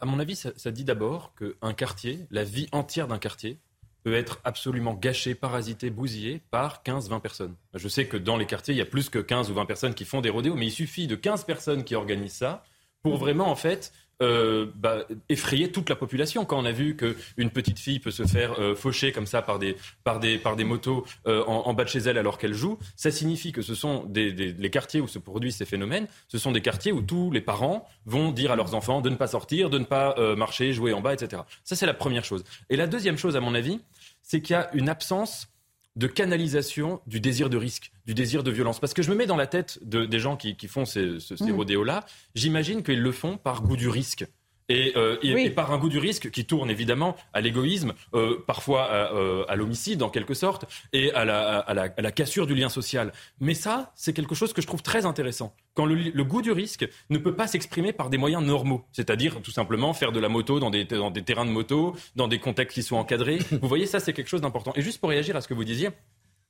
À 0.00 0.04
mon 0.04 0.18
avis, 0.18 0.34
ça, 0.34 0.50
ça 0.56 0.72
dit 0.72 0.82
d'abord 0.82 1.32
qu'un 1.36 1.74
quartier, 1.74 2.26
la 2.32 2.42
vie 2.42 2.66
entière 2.72 3.06
d'un 3.06 3.18
quartier, 3.18 3.60
peut 4.02 4.14
être 4.14 4.40
absolument 4.44 4.94
gâché, 4.94 5.34
parasité, 5.34 5.90
bousillé 5.90 6.40
par 6.50 6.82
15-20 6.84 7.20
personnes. 7.20 7.54
Je 7.74 7.88
sais 7.88 8.06
que 8.06 8.16
dans 8.16 8.36
les 8.36 8.46
quartiers, 8.46 8.74
il 8.74 8.78
y 8.78 8.82
a 8.82 8.86
plus 8.86 9.08
que 9.08 9.18
15 9.18 9.50
ou 9.50 9.54
20 9.54 9.66
personnes 9.66 9.94
qui 9.94 10.04
font 10.04 10.20
des 10.20 10.30
rodéos, 10.30 10.54
mais 10.54 10.66
il 10.66 10.72
suffit 10.72 11.06
de 11.06 11.16
15 11.16 11.44
personnes 11.44 11.84
qui 11.84 11.94
organisent 11.94 12.34
ça 12.34 12.64
pour 13.02 13.16
vraiment, 13.16 13.50
en 13.50 13.56
fait, 13.56 13.92
euh, 14.22 14.66
bah, 14.74 15.06
effrayer 15.28 15.72
toute 15.72 15.88
la 15.88 15.96
population. 15.96 16.44
Quand 16.44 16.58
on 16.58 16.64
a 16.64 16.72
vu 16.72 16.96
qu'une 16.96 17.50
petite 17.50 17.78
fille 17.78 18.00
peut 18.00 18.10
se 18.10 18.24
faire 18.24 18.60
euh, 18.60 18.74
faucher 18.74 19.12
comme 19.12 19.26
ça 19.26 19.40
par 19.40 19.58
des, 19.58 19.76
par 20.04 20.20
des, 20.20 20.36
par 20.36 20.56
des 20.56 20.64
motos 20.64 21.06
euh, 21.26 21.42
en, 21.44 21.72
bas 21.72 21.84
de 21.84 21.88
chez 21.88 22.00
elle 22.00 22.18
alors 22.18 22.36
qu'elle 22.36 22.54
joue, 22.54 22.78
ça 22.96 23.10
signifie 23.10 23.52
que 23.52 23.62
ce 23.62 23.74
sont 23.74 24.04
des, 24.04 24.30
les 24.30 24.70
quartiers 24.70 25.00
où 25.00 25.08
se 25.08 25.18
produisent 25.18 25.56
ces 25.56 25.64
phénomènes, 25.64 26.06
ce 26.28 26.38
sont 26.38 26.52
des 26.52 26.60
quartiers 26.60 26.92
où 26.92 27.00
tous 27.00 27.30
les 27.30 27.40
parents 27.40 27.88
vont 28.04 28.30
dire 28.30 28.52
à 28.52 28.56
leurs 28.56 28.74
enfants 28.74 29.00
de 29.00 29.08
ne 29.08 29.16
pas 29.16 29.26
sortir, 29.26 29.70
de 29.70 29.78
ne 29.78 29.84
pas 29.84 30.14
marcher, 30.36 30.72
jouer 30.72 30.92
en 30.92 31.00
bas, 31.00 31.14
etc. 31.14 31.42
Ça, 31.64 31.76
c'est 31.76 31.86
la 31.86 31.94
première 31.94 32.24
chose. 32.24 32.44
Et 32.68 32.76
la 32.76 32.86
deuxième 32.86 33.16
chose, 33.16 33.36
à 33.36 33.40
mon 33.40 33.54
avis, 33.54 33.80
c'est 34.22 34.40
qu'il 34.42 34.54
y 34.54 34.56
a 34.56 34.70
une 34.74 34.88
absence 34.88 35.48
de 35.96 36.06
canalisation 36.06 37.00
du 37.06 37.20
désir 37.20 37.50
de 37.50 37.56
risque, 37.56 37.92
du 38.06 38.14
désir 38.14 38.42
de 38.42 38.50
violence. 38.50 38.80
Parce 38.80 38.94
que 38.94 39.02
je 39.02 39.10
me 39.10 39.16
mets 39.16 39.26
dans 39.26 39.36
la 39.36 39.46
tête 39.46 39.78
de, 39.82 40.04
des 40.04 40.18
gens 40.18 40.36
qui, 40.36 40.56
font 40.68 40.84
ces, 40.84 41.18
mmh. 41.40 41.50
rodéos-là, 41.52 42.04
j'imagine 42.34 42.82
qu'ils 42.82 43.02
le 43.02 43.12
font 43.12 43.36
par 43.36 43.62
goût 43.62 43.76
du 43.76 43.88
risque. 43.88 44.24
Euh, 44.70 45.18
et, 45.22 45.50
par 45.50 45.72
un 45.72 45.78
goût 45.78 45.88
du 45.88 45.98
risque 45.98 46.30
qui 46.30 46.44
tourne 46.44 46.70
évidemment 46.70 47.16
à 47.32 47.40
l'égoïsme, 47.40 47.92
euh, 48.14 48.42
parfois 48.46 48.88
euh, 48.90 49.44
à, 49.48 49.56
l'homicide 49.56 50.02
en 50.02 50.10
quelque 50.10 50.34
sorte, 50.34 50.66
et 50.92 51.12
à 51.12 51.24
la, 51.24 52.12
cassure 52.12 52.46
du 52.46 52.54
lien 52.54 52.68
social. 52.68 53.12
Mais 53.40 53.54
ça, 53.54 53.92
c'est 53.94 54.12
quelque 54.12 54.34
chose 54.34 54.52
que 54.52 54.62
je 54.62 54.66
trouve 54.66 54.82
très 54.82 55.06
intéressant. 55.06 55.54
Quand 55.74 55.86
le, 55.86 56.24
goût 56.24 56.42
du 56.42 56.52
risque 56.52 56.88
ne 57.08 57.18
peut 57.18 57.34
pas 57.34 57.46
s'exprimer 57.46 57.92
par 57.92 58.10
des 58.10 58.18
moyens 58.18 58.44
normaux, 58.44 58.84
c'est-à-dire 58.92 59.40
tout 59.42 59.50
simplement 59.50 59.92
faire 59.94 60.12
de 60.12 60.20
la 60.20 60.28
moto 60.28 60.60
dans 60.60 60.70
des, 60.70 60.84
dans 60.84 61.10
des 61.10 61.22
terrains 61.22 61.46
de 61.46 61.50
moto, 61.50 61.96
dans 62.16 62.28
des 62.28 62.38
contextes 62.38 62.74
qui 62.74 62.82
sont 62.82 62.96
encadrés. 62.96 63.38
Vous 63.62 63.68
voyez, 63.68 63.86
ça 63.86 64.00
c'est 64.00 64.12
quelque 64.12 64.28
chose 64.28 64.40
d'important. 64.40 64.72
Et 64.76 64.82
juste 64.82 65.00
pour 65.00 65.10
réagir 65.10 65.36
à 65.36 65.40
ce 65.40 65.48
que 65.48 65.54
vous 65.54 65.64
disiez, 65.64 65.88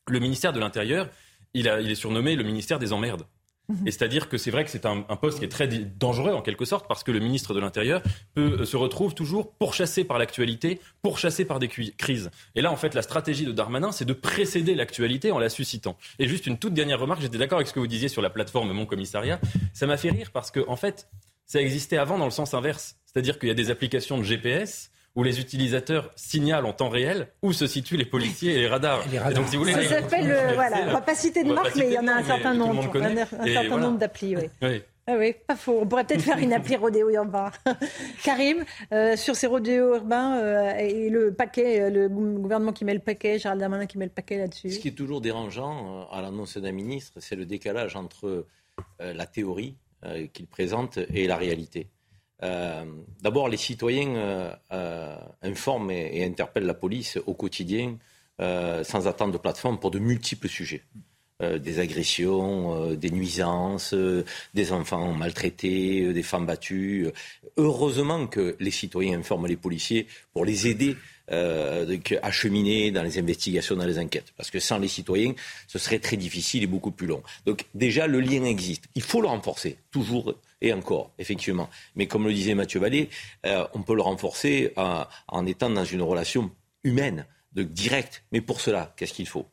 le 0.09 0.19
ministère 0.19 0.53
de 0.53 0.61
l'Intérieur, 0.61 1.09
il, 1.55 1.73
il 1.83 1.91
est 1.91 1.95
surnommé 1.95 2.37
le 2.37 2.43
ministère 2.43 2.79
des 2.79 2.93
emmerdes. 2.93 3.25
Mhm. 3.71 3.87
Et 3.87 3.91
c'est-à-dire 3.91 4.29
que 4.29 4.37
c'est 4.37 4.51
vrai 4.51 4.65
que 4.65 4.71
c'est 4.71 4.87
un, 4.87 5.03
poste 5.21 5.39
qui 5.39 5.45
est 5.45 5.49
très 5.49 5.69
dangereux 5.69 6.33
en 6.33 6.43
quelque 6.43 6.65
sorte 6.65 6.89
parce 6.89 7.05
que 7.05 7.13
le 7.13 7.21
ministre 7.21 7.55
de 7.55 7.61
l'Intérieur 7.61 8.03
peut, 8.35 8.59
euh, 8.61 8.65
se 8.65 8.77
retrouve 8.77 9.15
toujours 9.15 9.53
pourchassé 9.53 10.05
par 10.05 10.19
l'actualité, 10.19 10.81
pourchassé 11.03 11.45
par 11.45 11.59
des 11.59 11.69
crises. 11.69 12.31
Et 12.55 12.63
là, 12.63 12.73
en 12.73 12.77
fait, 12.77 12.95
la 12.95 13.03
stratégie 13.03 13.45
de 13.45 13.53
Darmanin, 13.53 13.93
c'est 13.93 14.05
de 14.05 14.13
précéder 14.13 14.75
l'actualité 14.75 15.31
en 15.31 15.39
la 15.39 15.49
suscitant. 15.49 15.97
Et 16.19 16.27
juste 16.27 16.47
une 16.47 16.59
toute 16.59 16.75
dernière 16.75 16.99
remarque, 16.99 17.23
j'étais 17.23 17.39
d'accord 17.39 17.59
avec 17.59 17.69
ce 17.69 17.73
que 17.73 17.81
vous 17.81 17.87
disiez 17.87 18.09
sur 18.09 18.23
la 18.23 18.31
plateforme 18.31 18.73
Mon 18.73 18.87
Commissariat. 18.87 19.41
Ça 19.73 19.87
m'a 19.87 19.97
fait 19.97 20.11
rire 20.11 20.31
parce 20.33 20.51
que, 20.51 20.61
en 20.69 20.77
fait, 20.77 21.09
ça 21.47 21.61
existait 21.61 21.97
avant 21.97 22.19
dans 22.19 22.25
le 22.25 22.31
sens 22.31 22.55
inverse. 22.55 22.97
C'est-à-dire 23.07 23.39
qu'il 23.39 23.49
y 23.49 23.53
a 23.53 23.55
des 23.55 23.71
applications 23.71 24.19
de 24.19 24.23
GPS 24.23 24.91
où 25.17 25.23
les 25.23 25.41
utilisateurs 25.41 26.11
signalent 26.17 26.67
en 26.67 26.73
temps 26.73 26.89
réel 26.89 27.29
où 27.43 27.53
se 27.53 27.67
situent 27.67 27.97
les 27.97 28.05
policiers 28.05 28.55
et 28.55 28.59
les 28.59 28.69
radars. 28.69 29.05
donc, 29.35 29.49
si 29.49 29.57
vous 29.57 29.65
voulez, 29.65 29.75
ça 29.75 30.01
s'appelle, 30.01 30.29
le, 30.29 30.55
voilà, 30.55 30.85
on 30.89 30.93
va 30.93 31.01
pas 31.01 31.15
citer 31.15 31.43
de 31.43 31.53
marque, 31.53 31.75
mais 31.77 31.87
il 31.87 31.93
y 31.93 31.99
en 31.99 32.07
a 32.07 32.13
un 32.13 32.23
certain 32.23 32.55
nombre, 32.55 32.97
un, 32.97 33.47
certain 33.47 33.79
nombre 33.79 33.99
d'applis. 33.99 34.37
Oui. 34.37 34.49
oui. 34.63 34.83
Ah 35.11 35.17
oui, 35.19 35.35
pas 35.47 35.57
faux. 35.57 35.81
On 35.81 35.87
pourrait 35.87 36.05
peut-être 36.05 36.23
faire 36.23 36.39
une 36.39 36.53
appli 36.53 36.77
rodéo 36.77 37.11
urbain. 37.11 37.51
Karim, 38.23 38.65
euh, 38.93 39.17
sur 39.17 39.35
ces 39.35 39.49
rodéos 39.49 39.97
urbains 39.97 40.39
euh, 40.39 40.77
et 40.77 41.11
le 41.11 41.35
paquet, 41.35 41.81
euh, 41.81 41.91
le 41.91 42.09
gouvernement 42.09 42.73
qui 42.73 42.85
met 42.85 42.95
le 42.95 43.01
paquet, 43.01 43.39
Gérald 43.41 43.61
Darmanin 43.61 43.87
qui 43.87 43.99
met 43.99 44.05
le 44.05 44.13
paquet 44.13 44.39
là-dessus. 44.39 44.71
Ce 44.71 44.79
qui 44.79 44.89
est 44.89 44.93
toujours 44.93 45.21
dérangeant 45.21 46.09
à 46.11 46.23
l'annonce 46.23 46.59
d'un 46.59 46.71
ministre, 46.71 47.15
c'est 47.19 47.35
le 47.35 47.45
décalage 47.45 47.97
entre 47.97 48.47
la 48.99 49.27
théorie 49.27 49.77
qu'il 50.33 50.47
présente 50.47 50.99
et 51.13 51.27
la 51.27 51.37
réalité. 51.37 51.89
Euh, 52.43 52.85
d'abord, 53.23 53.49
les 53.49 53.57
citoyens 53.57 54.15
euh, 54.17 54.53
euh, 54.73 55.17
informent 55.43 55.91
et, 55.91 56.25
interpellent 56.25 56.67
la 56.67 56.75
police 56.75 57.19
au 57.27 57.35
quotidien 57.35 57.97
sans 58.83 59.07
attendre 59.07 59.35
de 59.35 59.39
plateforme 59.39 59.79
pour 59.79 59.91
de 59.91 59.99
multiples 59.99 60.49
sujets. 60.49 60.83
des 61.41 61.79
agressions, 61.79 62.95
des 62.95 63.11
nuisances, 63.11 63.95
des 64.55 64.73
enfants 64.73 65.13
maltraités, 65.13 66.11
des 66.15 66.23
femmes 66.23 66.47
battues. 66.47 67.09
Heureusement 67.59 68.27
que 68.27 68.57
les 68.59 68.71
citoyens 68.71 69.19
informent 69.19 69.47
les 69.47 69.59
policiers 69.59 70.07
pour 70.33 70.47
les 70.47 70.69
aider 70.69 70.97
à 71.29 72.31
cheminer 72.31 72.91
dans 72.93 73.03
les 73.03 73.19
investigations, 73.19 73.77
dans 73.77 73.85
les 73.85 73.99
enquêtes. 73.99 74.33
Parce 74.39 74.51
que 74.51 74.59
sans 74.59 74.79
les 74.79 74.89
citoyens, 74.89 75.35
ce 75.69 75.79
serait 75.79 75.99
très 75.99 76.17
difficile 76.17 76.63
et 76.63 76.67
beaucoup 76.67 76.93
plus 76.93 77.07
long. 77.07 77.23
Donc 77.45 77.67
déjà, 77.75 78.07
le 78.07 78.21
lien 78.21 78.45
existe. 78.45 78.85
Il 78.95 79.03
faut 79.03 79.21
le 79.21 79.29
renforcer, 79.29 79.77
toujours 79.91 80.35
et 80.61 80.73
encore, 80.73 81.13
effectivement. 81.19 81.69
Mais 81.97 82.07
comme 82.07 82.27
le 82.27 82.33
disait 82.33 82.55
Mathieu 82.55 82.81
Vallée, 82.81 83.09
euh, 83.47 83.67
on 83.75 83.83
peut 83.83 83.95
le 83.95 84.03
renforcer 84.03 84.73
euh, 84.79 85.05
en 85.29 85.47
étant 85.47 85.71
dans 85.71 85.85
une 85.85 86.03
relation 86.03 86.51
humaine, 86.85 87.27
de 87.53 87.63
directe. 87.63 88.23
Mais 88.33 88.41
pour 88.41 88.61
cela, 88.61 88.95
qu'est-ce 88.97 89.13
qu'il 89.13 89.27
faut? 89.27 89.47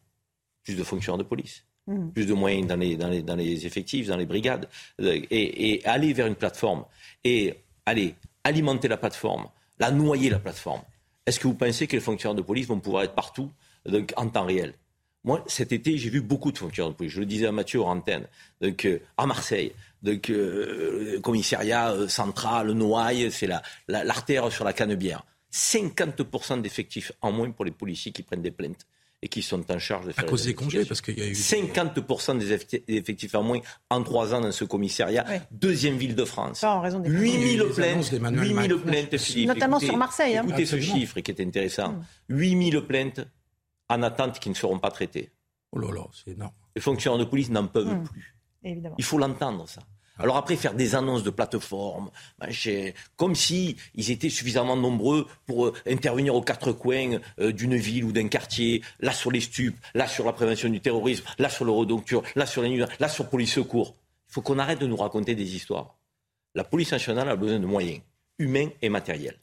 Plus 0.63 0.75
de 0.75 0.83
fonctionnaires 0.83 1.17
de 1.17 1.23
police. 1.23 1.63
Mmh. 1.87 2.09
Plus 2.09 2.25
de 2.25 2.33
moyens 2.33 2.67
dans 2.67 2.75
les, 2.75 2.95
dans, 2.95 3.07
les, 3.07 3.23
dans 3.23 3.35
les, 3.35 3.65
effectifs, 3.65 4.07
dans 4.07 4.17
les 4.17 4.25
brigades, 4.25 4.67
euh, 5.01 5.19
et, 5.31 5.73
et 5.73 5.85
aller 5.85 6.13
vers 6.13 6.27
une 6.27 6.35
plateforme, 6.35 6.85
et 7.23 7.55
aller 7.85 8.15
alimenter 8.43 8.87
la 8.87 8.97
plateforme, 8.97 9.47
la 9.79 9.91
noyer 9.91 10.29
la 10.29 10.39
plateforme. 10.39 10.81
Est-ce 11.25 11.39
que 11.39 11.47
vous 11.47 11.55
pensez 11.55 11.87
que 11.87 11.95
les 11.95 12.01
fonctionnaires 12.01 12.35
de 12.35 12.41
police 12.41 12.67
vont 12.67 12.79
pouvoir 12.79 13.03
être 13.03 13.15
partout 13.15 13.51
donc, 13.85 14.13
en 14.15 14.27
temps 14.27 14.45
réel? 14.45 14.73
Moi, 15.27 15.43
cet 15.45 15.73
été, 15.73 15.97
j'ai 15.97 16.09
vu 16.09 16.21
beaucoup 16.21 16.53
de 16.53 16.57
fonctionnaires 16.57 16.91
de 16.91 16.95
police. 16.95 17.11
Je 17.11 17.19
le 17.19 17.25
disais 17.25 17.47
à 17.47 17.51
Mathieu 17.51 17.81
en 17.81 17.97
antenne. 17.97 18.27
Donc, 18.61 18.87
à 19.17 19.25
Marseille, 19.25 19.73
donc, 20.01 20.29
euh, 20.29 21.13
le 21.15 21.19
commissariat 21.19 21.91
euh, 21.91 22.07
central, 22.07 22.71
Noailles, 22.71 23.29
c'est 23.29 23.49
l'artère 23.89 24.45
la, 24.45 24.51
sur 24.51 24.63
la 24.63 24.71
Canebière. 24.71 25.25
50% 25.51 26.61
d'effectifs 26.61 27.11
en 27.21 27.33
moins 27.33 27.51
pour 27.51 27.65
les 27.65 27.71
policiers 27.71 28.13
qui 28.13 28.23
prennent 28.23 28.41
des 28.41 28.51
plaintes 28.51 28.87
et 29.21 29.27
qui 29.27 29.41
sont 29.41 29.69
en 29.71 29.79
charge 29.79 30.05
de 30.05 30.11
faire. 30.13 30.23
À 30.23 30.27
cause 30.27 30.45
des 30.45 30.53
congés, 30.53 30.85
parce 30.85 31.01
qu'il 31.01 31.17
y 31.17 31.21
a 31.21 31.25
eu. 31.25 31.33
50% 31.33 32.37
des 32.37 32.53
effectifs 32.87 33.35
en 33.35 33.43
moins 33.43 33.59
en 33.89 34.03
trois 34.03 34.33
ans 34.33 34.39
dans 34.39 34.51
ce 34.53 34.63
commissariat. 34.63 35.25
Deuxième 35.51 35.97
ville 35.97 36.15
de 36.15 36.23
France. 36.23 36.63
en 36.63 36.79
raison 36.79 36.99
des 36.99 37.09
8000 37.09 37.63
plaintes. 37.75 38.11
8000 38.11 38.75
plaintes, 38.77 39.17
Philippe. 39.17 39.47
Notamment 39.47 39.79
sur 39.79 39.97
Marseille. 39.97 40.37
Hein. 40.37 40.45
Écoutez 40.47 40.65
ce 40.65 40.79
chiffre 40.79 41.19
qui 41.19 41.31
est 41.31 41.41
intéressant. 41.41 41.95
8000 42.29 42.81
plaintes 42.81 43.27
en 43.89 44.03
attente 44.03 44.39
qui 44.39 44.49
ne 44.49 44.55
seront 44.55 44.79
pas 44.79 44.91
traitées. 44.91 45.31
Oh 45.71 45.79
là 45.79 45.91
là, 45.91 46.03
c'est 46.13 46.31
énorme. 46.31 46.53
Les 46.75 46.81
fonctionnaires 46.81 47.19
de 47.19 47.25
police 47.25 47.49
n'en 47.49 47.67
peuvent 47.67 47.87
hum. 47.87 48.03
plus. 48.03 48.35
Il 48.63 49.03
faut 49.03 49.17
l'entendre, 49.17 49.67
ça. 49.67 49.81
Alors 50.19 50.37
après, 50.37 50.55
faire 50.55 50.73
des 50.73 50.95
annonces 50.95 51.23
de 51.23 51.29
plateforme, 51.29 52.09
comme 53.15 53.35
si 53.35 53.77
ils 53.93 54.09
étaient 54.09 54.29
suffisamment 54.29 54.75
nombreux 54.75 55.27
pour 55.45 55.67
euh, 55.67 55.73
intervenir 55.85 56.33
aux 56.33 56.41
quatre 56.41 56.71
coins 56.71 57.19
euh, 57.39 57.51
d'une 57.51 57.75
ville 57.75 58.03
ou 58.03 58.11
d'un 58.11 58.27
quartier, 58.27 58.81
là 58.99 59.11
sur 59.11 59.31
les 59.31 59.41
stupes, 59.41 59.77
là 59.93 60.07
sur 60.07 60.25
la 60.25 60.33
prévention 60.33 60.69
du 60.69 60.81
terrorisme, 60.81 61.23
là 61.37 61.49
sur 61.49 61.65
le 61.65 61.71
redocture, 61.71 62.23
là 62.35 62.47
sur 62.47 62.63
les 62.63 62.69
nuits, 62.69 62.83
là 62.99 63.09
sur 63.09 63.29
police 63.29 63.53
secours. 63.53 63.95
Il 64.29 64.33
faut 64.33 64.41
qu'on 64.41 64.57
arrête 64.57 64.79
de 64.79 64.87
nous 64.87 64.97
raconter 64.97 65.35
des 65.35 65.55
histoires. 65.55 65.97
La 66.55 66.63
police 66.63 66.91
nationale 66.91 67.29
a 67.29 67.35
besoin 67.35 67.59
de 67.59 67.67
moyens 67.67 68.01
humains 68.39 68.69
et 68.81 68.89
matériels. 68.89 69.39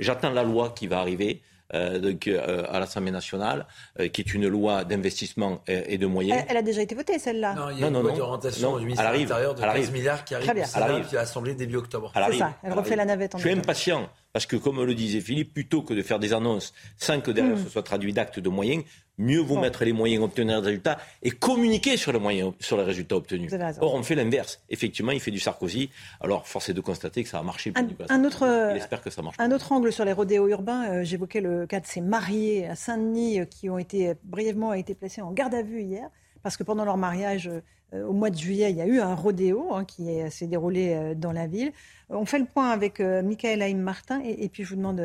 J'attends 0.00 0.30
la 0.30 0.42
loi 0.42 0.70
qui 0.70 0.88
va 0.88 0.98
arriver. 0.98 1.42
Euh, 1.74 1.98
donc, 1.98 2.26
euh, 2.26 2.64
à 2.68 2.78
l'Assemblée 2.80 3.10
nationale, 3.10 3.66
euh, 3.98 4.08
qui 4.08 4.20
est 4.20 4.34
une 4.34 4.46
loi 4.46 4.84
d'investissement 4.84 5.62
et, 5.66 5.96
de 5.96 6.06
moyens. 6.06 6.44
Elle, 6.48 6.56
a 6.56 6.62
déjà 6.62 6.82
été 6.82 6.94
votée, 6.94 7.18
celle-là 7.18 7.54
Non, 7.54 7.70
il 7.70 7.80
y 7.80 7.84
a 7.84 7.88
une 7.88 8.00
loi 8.00 8.12
d'orientation 8.12 8.78
du 8.78 8.84
ministère 8.84 9.12
de 9.12 9.18
l'Intérieur 9.18 9.54
de 9.54 9.60
15 9.62 9.90
milliards 9.90 10.24
qui 10.24 10.34
arrive, 10.34 10.46
Très 10.46 10.54
bien. 10.54 10.66
à 10.74 11.14
l'Assemblée 11.14 11.54
début 11.54 11.76
octobre. 11.76 12.12
C'est 12.14 12.38
ça, 12.38 12.54
elle 12.62 12.72
refait 12.72 12.96
la 12.96 13.04
navette. 13.04 13.34
En 13.34 13.38
Je 13.38 13.48
suis 13.48 13.58
impatient 13.58 14.08
parce 14.32 14.46
que, 14.46 14.56
comme 14.56 14.82
le 14.82 14.94
disait 14.94 15.20
Philippe, 15.20 15.52
plutôt 15.52 15.82
que 15.82 15.94
de 15.94 16.02
faire 16.02 16.18
des 16.18 16.32
annonces 16.32 16.72
sans 16.96 17.20
que 17.20 17.30
derrière 17.30 17.56
hmm. 17.56 17.64
ce 17.64 17.70
soit 17.70 17.82
traduit 17.82 18.12
d'actes 18.12 18.38
de 18.38 18.48
moyens, 18.48 18.84
mieux 19.18 19.40
vaut 19.40 19.58
mettre 19.58 19.84
les 19.84 19.92
moyens, 19.92 20.24
obtenir 20.24 20.60
des 20.62 20.68
résultats 20.68 20.98
et 21.22 21.30
communiquer 21.30 21.96
sur 21.96 22.12
les 22.12 22.18
moyens, 22.18 22.52
sur 22.60 22.76
les 22.76 22.84
résultats 22.84 23.16
obtenus. 23.16 23.52
Or, 23.80 23.94
on 23.94 24.02
fait 24.02 24.14
l'inverse. 24.14 24.62
Effectivement, 24.70 25.12
il 25.12 25.20
fait 25.20 25.30
du 25.30 25.40
Sarkozy. 25.40 25.90
Alors, 26.20 26.46
force 26.46 26.68
est 26.68 26.74
de 26.74 26.80
constater 26.80 27.22
que 27.22 27.28
ça 27.28 27.38
a 27.38 27.42
marché 27.42 27.72
pour 27.72 27.82
un, 27.82 28.14
un 28.14 28.24
autre, 28.24 28.70
il 28.72 28.76
espère 28.76 29.02
que 29.02 29.10
ça 29.10 29.22
marche. 29.22 29.36
Un 29.38 29.50
autre 29.50 29.72
angle 29.72 29.92
sur 29.92 30.04
les 30.04 30.12
rodéos 30.12 30.48
urbains. 30.48 30.90
Euh, 30.90 31.04
j'évoquais 31.04 31.40
le 31.40 31.66
cas 31.66 31.80
de 31.80 31.86
ces 31.86 32.00
mariés 32.00 32.66
à 32.66 32.76
Saint-Denis 32.76 33.40
euh, 33.40 33.44
qui 33.44 33.70
ont 33.70 33.78
été 33.78 34.14
brièvement 34.24 34.72
été 34.72 34.94
placés 34.94 35.22
en 35.22 35.32
garde 35.32 35.54
à 35.54 35.62
vue 35.62 35.82
hier 35.82 36.08
parce 36.42 36.56
que 36.56 36.64
pendant 36.64 36.84
leur 36.84 36.96
mariage, 36.96 37.48
euh, 37.48 38.04
au 38.06 38.12
mois 38.12 38.30
de 38.30 38.36
juillet, 38.36 38.70
il 38.70 38.76
y 38.76 38.80
a 38.80 38.86
eu 38.86 39.00
un 39.00 39.14
rodéo 39.14 39.74
hein, 39.74 39.84
qui 39.84 40.08
s'est 40.30 40.46
déroulé 40.46 41.14
dans 41.14 41.30
la 41.30 41.46
ville. 41.46 41.72
On 42.08 42.24
fait 42.24 42.38
le 42.38 42.46
point 42.46 42.70
avec 42.70 43.00
Michael 43.00 43.60
Haïm 43.60 43.80
Martin 43.80 44.22
et, 44.24 44.48
puis 44.48 44.64
je 44.64 44.70
vous 44.70 44.76
demande 44.76 44.96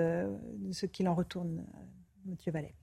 ce 0.71 0.85
qu'il 0.85 1.09
en 1.09 1.13
retourne, 1.13 1.65
Monsieur 2.25 2.53
Vallet. 2.53 2.73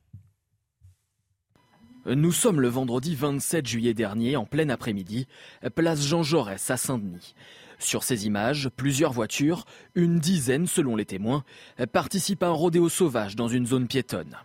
Nous 2.07 2.33
sommes 2.33 2.61
le 2.61 2.69
vendredi 2.69 3.14
27 3.14 3.67
juillet 3.67 3.95
dernier, 3.95 4.37
en 4.37 4.45
plein 4.45 4.69
après-midi, 4.69 5.27
place 5.75 6.07
Jean 6.07 6.23
Jaurès 6.23 6.71
à 6.71 6.77
Saint-Denis. 6.77 7.35
Sur 7.79 8.03
ces 8.03 8.27
images, 8.27 8.69
plusieurs 8.77 9.12
voitures, 9.12 9.64
une 9.95 10.19
dizaine 10.19 10.67
selon 10.67 10.97
les 10.97 11.07
témoins, 11.07 11.45
participent 11.93 12.43
à 12.43 12.49
un 12.49 12.53
rodéo 12.53 12.90
sauvage 12.90 13.37
dans 13.37 13.49
une 13.49 13.67
zone 13.67 13.88
piétonne. 13.88 14.37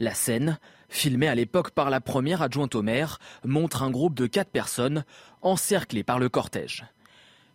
La 0.00 0.14
scène, 0.14 0.58
filmée 0.88 1.28
à 1.28 1.36
l'époque 1.36 1.70
par 1.70 1.88
la 1.88 2.00
première 2.00 2.42
adjointe 2.42 2.74
au 2.74 2.82
maire, 2.82 3.20
montre 3.44 3.84
un 3.84 3.92
groupe 3.92 4.14
de 4.14 4.26
quatre 4.26 4.50
personnes 4.50 5.04
encerclées 5.40 6.02
par 6.02 6.18
le 6.18 6.28
cortège. 6.28 6.84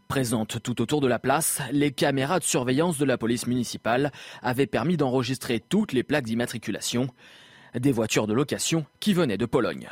Présentes 0.08 0.64
tout 0.64 0.82
autour 0.82 1.02
de 1.02 1.08
la 1.08 1.20
place, 1.20 1.62
les 1.72 1.92
caméras 1.92 2.40
de 2.40 2.46
surveillance 2.46 2.98
de 2.98 3.04
la 3.04 3.18
police 3.18 3.46
municipale 3.46 4.12
avaient 4.42 4.66
permis 4.66 4.96
d'enregistrer 4.96 5.60
toutes 5.60 5.92
les 5.92 6.04
plaques 6.04 6.24
d'immatriculation 6.24 7.10
des 7.76 7.92
voitures 7.92 8.26
de 8.26 8.34
location 8.34 8.86
qui 9.02 9.14
venaient 9.14 9.38
de 9.38 9.46
Pologne. 9.46 9.90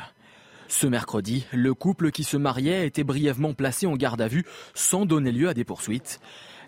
Ce 0.68 0.86
mercredi, 0.86 1.46
le 1.52 1.74
couple 1.74 2.10
qui 2.10 2.24
se 2.24 2.38
mariait 2.38 2.76
a 2.76 2.84
été 2.84 3.04
brièvement 3.04 3.52
placé 3.52 3.86
en 3.86 3.94
garde 3.94 4.20
à 4.22 4.26
vue 4.26 4.44
sans 4.74 5.04
donner 5.04 5.32
lieu 5.32 5.48
à 5.48 5.54
des 5.54 5.64
poursuites. 5.64 6.18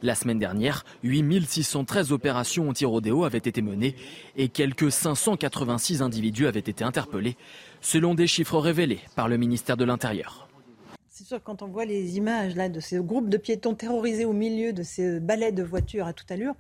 La 0.02 0.14
semaine 0.14 0.38
dernière, 0.38 0.84
8613 1.02 2.12
opérations 2.12 2.68
anti-rodéo 2.68 3.24
avaient 3.24 3.38
été 3.38 3.62
menées 3.62 3.96
et 4.37 4.48
quelques 4.48 4.92
586 4.92 6.02
individus 6.02 6.46
avaient 6.46 6.61
été 6.61 6.84
interpellés, 6.84 7.37
selon 7.80 8.14
des 8.14 8.26
chiffres 8.26 8.58
révélés 8.58 9.00
par 9.16 9.26
le 9.26 9.38
ministère 9.38 9.76
de 9.76 9.84
l'Intérieur 9.84 10.47
c'est 11.18 11.24
sûr, 11.24 11.42
quand 11.42 11.62
on 11.62 11.66
voit 11.66 11.85
les 11.85 12.16
images 12.16 12.54
là, 12.54 12.68
de 12.68 12.78
ces 12.78 12.98
groupes 12.98 13.28
de 13.28 13.38
piétons 13.38 13.74
terrorisés 13.74 14.24
au 14.24 14.33
milieu 14.33 14.72
de 14.72 14.85
ces 14.85 15.18
balais 15.18 15.50
de 15.50 15.64
voitures 15.64 16.07
à 16.07 16.12
toute 16.12 16.31
allure, 16.31 16.54